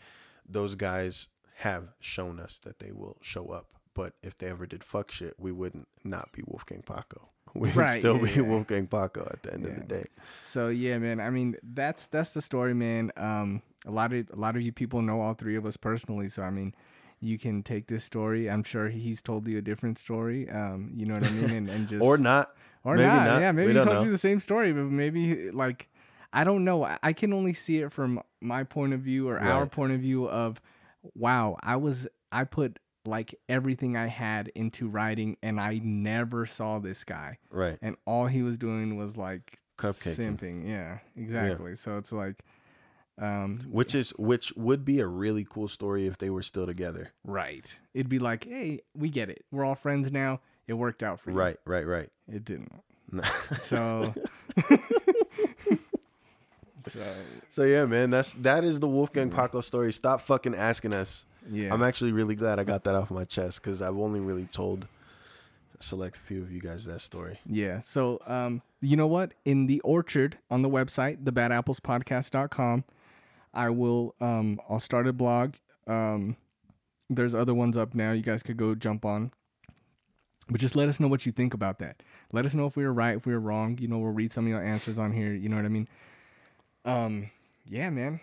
those 0.49 0.75
guys 0.77 1.29
have 1.57 1.89
shown 2.01 2.41
us 2.41 2.59
that 2.65 2.79
they 2.79 2.93
will 2.93 3.19
show 3.21 3.49
up 3.49 3.75
but 4.01 4.13
if 4.23 4.37
they 4.37 4.47
ever 4.49 4.67
did 4.67 4.83
fuck 4.85 5.11
shit, 5.11 5.35
we 5.39 5.53
wouldn't 5.53 5.89
not 6.05 6.33
be 6.33 6.43
Wolfgang 6.47 6.83
Paco. 6.83 7.29
We 7.55 7.69
would 7.69 7.77
Right, 7.77 7.99
still 7.99 8.17
yeah, 8.19 8.25
be 8.25 8.31
yeah. 8.31 8.41
Wolfgang 8.43 8.87
Paco 8.87 9.29
at 9.33 9.43
the 9.43 9.53
end 9.53 9.67
of 9.67 9.75
the 9.75 9.83
day. 9.85 10.05
So 10.45 10.69
yeah, 10.69 10.99
man. 10.99 11.19
I 11.21 11.31
mean, 11.31 11.57
that's 11.63 12.07
that's 12.07 12.33
the 12.33 12.41
story, 12.41 12.75
man. 12.75 13.11
Um, 13.17 13.63
a 13.87 13.91
lot 13.91 14.13
of 14.13 14.29
a 14.33 14.37
lot 14.37 14.55
of 14.57 14.63
you 14.63 14.71
people 14.73 15.03
know 15.03 15.21
all 15.21 15.35
three 15.35 15.57
of 15.57 15.67
us 15.67 15.77
personally, 15.77 16.29
so 16.29 16.43
I 16.43 16.51
mean, 16.51 16.75
you 17.21 17.39
can 17.39 17.63
take 17.65 17.89
this 17.89 18.05
story. 18.05 18.49
I'm 18.49 18.63
sure 18.63 18.89
he's 18.89 19.21
told 19.21 19.49
you 19.49 19.59
a 19.59 19.63
different 19.63 19.99
story. 19.99 20.49
Um, 20.49 20.93
you 20.95 21.07
know 21.07 21.15
what 21.15 21.25
I 21.27 21.31
mean, 21.31 21.51
and, 21.51 21.69
and 21.69 21.89
just 21.93 22.03
Or 22.05 22.17
not. 22.17 22.55
or 22.85 22.95
maybe 22.95 23.09
not. 23.09 23.25
not. 23.27 23.41
Yeah, 23.41 23.51
We 23.51 23.57
maybe 23.57 23.73
he 23.73 23.85
told 23.85 23.97
know. 23.99 24.05
you 24.05 24.11
the 24.13 24.25
same 24.29 24.39
story, 24.39 24.73
but 24.73 24.85
maybe 24.85 25.51
like 25.51 25.89
I 26.33 26.45
don't 26.45 26.63
know. 26.65 26.85
I- 26.85 26.99
I 27.03 27.13
can 27.13 27.33
only 27.33 27.53
see 27.55 27.79
it 27.83 27.91
from 27.91 28.23
my 28.41 28.63
point 28.63 28.93
of 28.95 29.01
view 29.01 29.29
or 29.29 29.41
our 29.41 29.67
point 29.67 29.93
of 29.93 29.99
view 30.01 30.29
of 30.29 30.61
wow, 31.17 31.57
I 31.65 31.75
was 31.77 32.07
I 32.31 32.45
put 32.45 32.79
like 33.07 33.35
everything 33.49 33.97
I 33.97 34.07
had 34.09 34.49
into 34.55 34.89
writing 34.89 35.37
and 35.43 35.59
I 35.61 35.81
never 35.83 36.45
saw 36.47 36.79
this 36.79 37.03
guy. 37.05 37.39
Right. 37.51 37.79
And 37.81 37.97
all 38.07 38.27
he 38.27 38.43
was 38.43 38.57
doing 38.59 38.97
was 38.97 39.17
like 39.17 39.59
Cupcaking. 39.79 40.37
simping. 40.39 40.69
Yeah, 40.69 40.99
exactly. 41.17 41.75
So 41.77 41.97
it's 41.97 42.13
like 42.13 42.45
um 43.19 43.57
Which 43.71 43.95
is 43.95 44.11
which 44.19 44.53
would 44.57 44.85
be 44.85 45.01
a 45.01 45.07
really 45.07 45.47
cool 45.49 45.69
story 45.69 46.07
if 46.07 46.19
they 46.19 46.31
were 46.31 46.43
still 46.43 46.67
together. 46.67 47.11
right. 47.25 47.79
It'd 47.95 48.09
be 48.09 48.19
like, 48.19 48.45
"Hey, 48.45 48.81
we 48.95 49.09
get 49.11 49.29
it. 49.31 49.45
We're 49.51 49.65
all 49.65 49.75
friends 49.75 50.11
now. 50.13 50.41
It 50.67 50.75
worked 50.75 51.03
out 51.03 51.21
for 51.21 51.31
you." 51.31 51.37
Right, 51.37 51.57
right, 51.67 51.87
right. 51.87 52.09
It 52.31 52.45
didn't. 52.45 52.73
No. 53.11 53.23
So 53.61 54.15
So 56.89 57.01
so 57.51 57.63
yeah, 57.65 57.85
man, 57.85 58.09
that's 58.11 58.33
that 58.35 58.65
is 58.65 58.81
the 58.81 58.89
Wolfgang 58.89 59.31
Paco 59.31 59.61
story. 59.61 59.93
Stop 59.93 60.23
fucking 60.23 60.55
asking 60.55 60.95
us. 60.95 61.27
Yeah. 61.51 61.73
I'm 61.73 61.83
actually 61.83 62.13
really 62.13 62.35
glad 62.35 62.59
I 62.59 62.65
got 62.65 62.85
that 62.85 62.95
off 62.95 63.11
my 63.11 63.25
chest 63.25 63.63
because 63.63 63.83
I've 63.83 63.97
only 63.97 64.21
really 64.21 64.47
told 64.47 64.87
a 65.79 65.83
select 65.83 66.17
few 66.17 66.43
of 66.43 66.53
you 66.53 66.61
guys 66.61 66.85
that 66.85 67.01
story. 67.01 67.41
Yeah. 67.47 67.81
So, 67.81 68.21
um, 68.27 68.63
you 68.81 68.97
know 68.97 69.07
what? 69.07 69.33
In 69.45 69.67
the 69.67 69.81
orchard 69.81 70.39
on 70.51 70.63
the 70.63 70.71
website, 70.71 71.25
thebadapplespodcast.com, 71.25 72.85
I 73.53 73.71
will, 73.71 74.15
um, 74.21 74.61
I'll 74.69 74.81
start 74.81 75.07
a 75.07 75.13
blog. 75.13 75.55
Um, 75.87 76.37
there's 77.09 77.35
other 77.35 77.55
ones 77.55 77.77
up 77.77 77.95
now. 77.95 78.13
You 78.13 78.23
guys 78.23 78.43
could 78.43 78.57
go 78.57 78.75
jump 78.75 79.05
on. 79.05 79.33
But 80.49 80.61
just 80.61 80.75
let 80.75 80.89
us 80.89 80.99
know 80.99 81.09
what 81.09 81.27
you 81.27 81.33
think 81.33 81.55
about 81.55 81.79
that. 81.79 82.03
Let 82.33 82.45
us 82.45 82.55
know 82.55 82.67
if 82.67 82.77
we 82.77 82.85
were 82.85 82.93
right, 82.93 83.17
if 83.17 83.25
we 83.25 83.33
were 83.33 83.41
wrong. 83.41 83.79
You 83.81 83.89
know, 83.89 83.99
we'll 83.99 84.13
read 84.13 84.33
some 84.33 84.47
of 84.47 84.51
your 84.51 84.63
answers 84.63 84.99
on 84.99 85.13
here. 85.13 85.33
You 85.33 85.49
know 85.49 85.57
what 85.57 85.65
I 85.65 85.69
mean? 85.69 85.89
Um, 86.85 87.31
yeah, 87.69 87.91
man. 87.91 88.21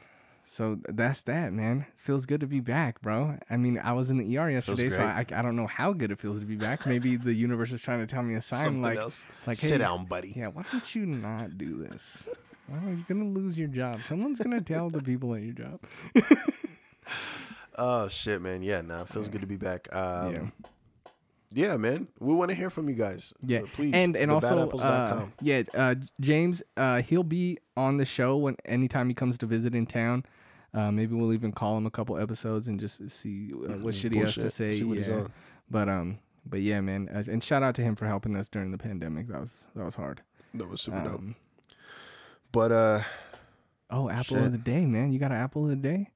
So 0.50 0.80
that's 0.88 1.22
that, 1.24 1.52
man. 1.54 1.86
It 1.94 2.00
feels 2.00 2.26
good 2.26 2.40
to 2.40 2.48
be 2.48 2.62
back, 2.62 3.02
bro. 3.02 3.38
I 3.50 3.58
mean, 3.58 3.78
I 3.78 3.92
was 3.94 4.10
in 4.10 4.18
the 4.18 4.38
ER 4.38 4.50
yesterday, 4.50 4.90
so 4.90 5.04
I, 5.04 5.26
I 5.32 5.42
don't 5.42 5.56
know 5.56 5.68
how 5.68 5.94
good 5.94 6.10
it 6.10 6.20
feels 6.20 6.40
to 6.40 6.46
be 6.46 6.56
back. 6.56 6.86
Maybe 6.86 7.16
the 7.18 7.34
universe 7.34 7.72
is 7.74 7.82
trying 7.82 8.00
to 8.00 8.08
tell 8.08 8.24
me 8.24 8.36
a 8.36 8.42
sign, 8.42 8.64
Something 8.64 8.82
like, 8.82 8.98
else. 8.98 9.24
like, 9.46 9.58
Sit 9.58 9.80
down, 9.80 10.06
buddy. 10.06 10.34
Yeah, 10.36 10.48
why 10.48 10.64
don't 10.72 10.96
you 10.96 11.06
not 11.06 11.58
do 11.58 11.78
this? 11.78 12.28
Well, 12.70 12.82
you're 12.86 13.06
gonna 13.08 13.30
lose 13.30 13.58
your 13.58 13.68
job. 13.68 14.02
Someone's 14.02 14.40
gonna 14.40 14.62
tell 14.62 14.90
the 14.90 15.04
people 15.04 15.36
at 15.36 15.42
your 15.44 15.54
job. 15.54 15.80
Oh 17.78 18.08
shit, 18.08 18.42
man. 18.42 18.64
Yeah, 18.64 18.82
nah, 18.82 19.02
it 19.02 19.10
feels 19.10 19.30
good 19.30 19.42
to 19.42 19.48
be 19.48 19.56
back. 19.58 19.88
Um, 19.96 20.34
Yeah. 21.54 21.68
yeah. 21.70 21.78
man. 21.78 22.08
We 22.20 22.34
want 22.34 22.50
to 22.50 22.56
hear 22.56 22.70
from 22.70 22.90
you 22.90 22.96
guys. 22.96 23.34
Yeah, 23.46 23.60
Uh, 23.60 23.66
please. 23.74 23.94
and 23.94 24.16
and 24.18 24.32
also, 24.32 24.70
uh, 24.72 25.28
yeah, 25.42 25.62
uh, 25.76 25.96
James, 26.20 26.64
uh, 26.76 27.02
he'll 27.04 27.24
be 27.24 27.60
on 27.76 27.98
the 27.98 28.06
show 28.06 28.36
when 28.38 28.56
anytime 28.66 29.08
he 29.10 29.14
comes 29.14 29.38
to 29.40 29.46
visit 29.46 29.76
in 29.76 29.86
town. 29.86 30.26
Uh, 30.78 30.92
maybe 30.92 31.16
we'll 31.16 31.34
even 31.34 31.52
call 31.52 31.76
him 31.78 31.86
a 31.88 31.90
couple 31.92 32.18
episodes 32.18 32.68
and 32.68 32.80
just 32.80 33.10
see 33.10 33.52
uh, 33.54 33.74
what 33.80 33.96
shit 33.96 34.12
he 34.12 34.20
has 34.20 34.36
to 34.36 34.50
say. 34.50 34.74
See 34.74 34.84
what 34.84 34.98
he's 34.98 35.08
yeah. 35.08 35.26
But 35.72 35.90
um, 35.90 36.20
but 36.46 36.62
yeah, 36.62 36.82
man, 36.82 37.10
uh, 37.14 37.24
and 37.32 37.44
shout 37.44 37.64
out 37.64 37.74
to 37.76 37.82
him 37.82 37.96
for 37.96 38.06
helping 38.06 38.36
us 38.36 38.48
during 38.48 38.72
the 38.72 38.78
pandemic. 38.78 39.28
That 39.28 39.42
was 39.42 39.66
that 39.76 39.84
was 39.86 39.96
hard. 39.96 40.22
That 40.54 40.70
was 40.70 40.82
super 40.82 41.02
dope. 41.04 41.16
Um, 41.16 41.36
But 42.52 42.72
uh, 42.72 43.02
oh, 43.90 44.10
apple 44.10 44.38
Shit. 44.38 44.46
of 44.46 44.52
the 44.52 44.58
day, 44.60 44.86
man! 44.86 45.12
You 45.12 45.20
got 45.20 45.32
an 45.32 45.38
apple 45.38 45.64
of 45.64 45.70
the 45.70 45.76
day? 45.76 46.12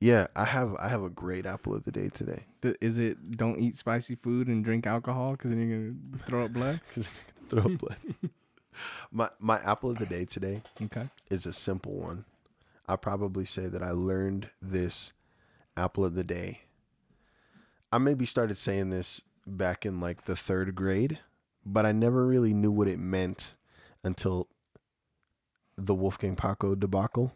yeah, 0.00 0.28
I 0.34 0.46
have 0.46 0.74
I 0.80 0.88
have 0.88 1.02
a 1.02 1.10
great 1.10 1.44
apple 1.44 1.74
of 1.74 1.84
the 1.84 1.92
day 1.92 2.08
today. 2.08 2.44
Th- 2.62 2.76
Is 2.80 2.98
it 2.98 3.36
don't 3.36 3.58
eat 3.60 3.76
spicy 3.76 4.14
food 4.14 4.48
and 4.48 4.64
drink 4.64 4.86
alcohol 4.86 5.32
because 5.32 5.50
then 5.50 5.68
you're 5.68 5.90
gonna 5.90 6.24
throw 6.24 6.44
up 6.46 6.52
blood? 6.52 6.80
Because 6.88 7.08
Throw 7.50 7.64
up 7.64 7.78
blood. 7.78 7.96
my 9.12 9.28
my 9.38 9.58
apple 9.60 9.90
of 9.90 9.98
the 9.98 10.06
day 10.06 10.24
today 10.24 10.62
Okay. 10.82 11.08
is 11.30 11.44
a 11.46 11.52
simple 11.52 11.92
one. 11.94 12.24
I 12.90 12.96
probably 12.96 13.44
say 13.44 13.68
that 13.68 13.84
I 13.84 13.92
learned 13.92 14.50
this 14.60 15.12
apple 15.76 16.04
of 16.04 16.14
the 16.14 16.24
day. 16.24 16.62
I 17.92 17.98
maybe 17.98 18.26
started 18.26 18.58
saying 18.58 18.90
this 18.90 19.22
back 19.46 19.86
in 19.86 20.00
like 20.00 20.24
the 20.24 20.34
third 20.34 20.74
grade, 20.74 21.20
but 21.64 21.86
I 21.86 21.92
never 21.92 22.26
really 22.26 22.52
knew 22.52 22.72
what 22.72 22.88
it 22.88 22.98
meant 22.98 23.54
until 24.02 24.48
the 25.78 25.94
Wolfgang 25.94 26.34
Paco 26.34 26.74
debacle. 26.74 27.32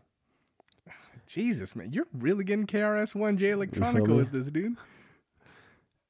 Jesus, 1.29 1.77
man, 1.77 1.93
you're 1.93 2.09
really 2.13 2.43
getting 2.43 2.67
KRS 2.67 3.15
One 3.15 3.39
Jay 3.39 3.51
Electronica 3.51 4.09
with 4.09 4.33
this, 4.33 4.49
dude. 4.49 4.77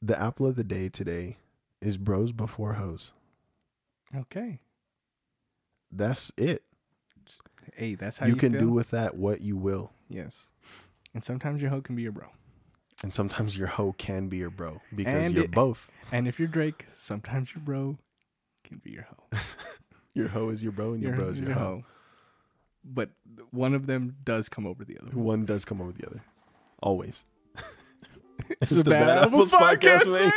The 0.00 0.18
apple 0.18 0.46
of 0.46 0.56
the 0.56 0.64
day 0.64 0.88
today 0.88 1.36
is 1.82 1.98
bros 1.98 2.32
before 2.32 2.74
hoes. 2.74 3.12
Okay. 4.16 4.60
That's 5.92 6.32
it. 6.38 6.62
Hey, 7.74 7.94
that's 7.94 8.18
how 8.18 8.26
You, 8.26 8.34
you, 8.34 8.38
can 8.38 8.52
feel? 8.52 8.60
do 8.60 8.68
with 8.70 8.90
that 8.90 9.16
what 9.16 9.40
you 9.40 9.56
will. 9.56 9.90
Yes. 10.08 10.48
And 11.12 11.22
sometimes 11.24 11.60
your 11.60 11.70
hoe 11.70 11.80
can 11.80 11.94
be 11.96 12.02
your 12.02 12.12
bro. 12.12 12.26
And 13.02 13.12
sometimes 13.12 13.56
your 13.56 13.66
hoe 13.68 13.94
can 13.98 14.28
be 14.28 14.38
your 14.38 14.50
bro 14.50 14.80
because 14.94 15.26
And 15.26 15.34
you're 15.34 15.44
it- 15.44 15.50
both. 15.50 15.90
And 16.12 16.26
if 16.28 16.38
you're 16.38 16.48
Drake, 16.48 16.86
sometimes 16.94 17.54
your 17.54 17.62
bro 17.62 17.98
can 18.64 18.80
be 18.82 18.90
your 18.92 19.02
hoe. 19.04 19.38
Your 20.16 20.28
hoe 20.28 20.48
is 20.50 20.62
your 20.62 20.70
bro 20.70 20.92
and 20.92 21.02
your, 21.02 21.12
bro 21.14 21.24
is 21.30 21.40
your, 21.40 21.54
hoe. 21.54 21.82
But 22.84 23.10
one 23.50 23.74
of 23.74 23.88
them 23.88 24.14
does 24.22 24.48
come 24.48 24.64
over 24.64 24.84
the 24.84 24.96
other. 25.02 25.10
one. 25.18 25.44
Does 25.44 25.64
come 25.64 25.80
over 25.80 25.90
the 25.90 26.06
other. 26.06 26.22
Always. 26.80 27.24
It's 28.60 28.70
the 28.70 28.84
Bad 28.84 29.18
Apples 29.26 29.50
Podcast, 29.50 30.06
man. 30.12 30.30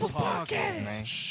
The 0.00 0.12
Bad 0.14 0.22
Apples 0.22 0.48
Podcast. 0.50 1.29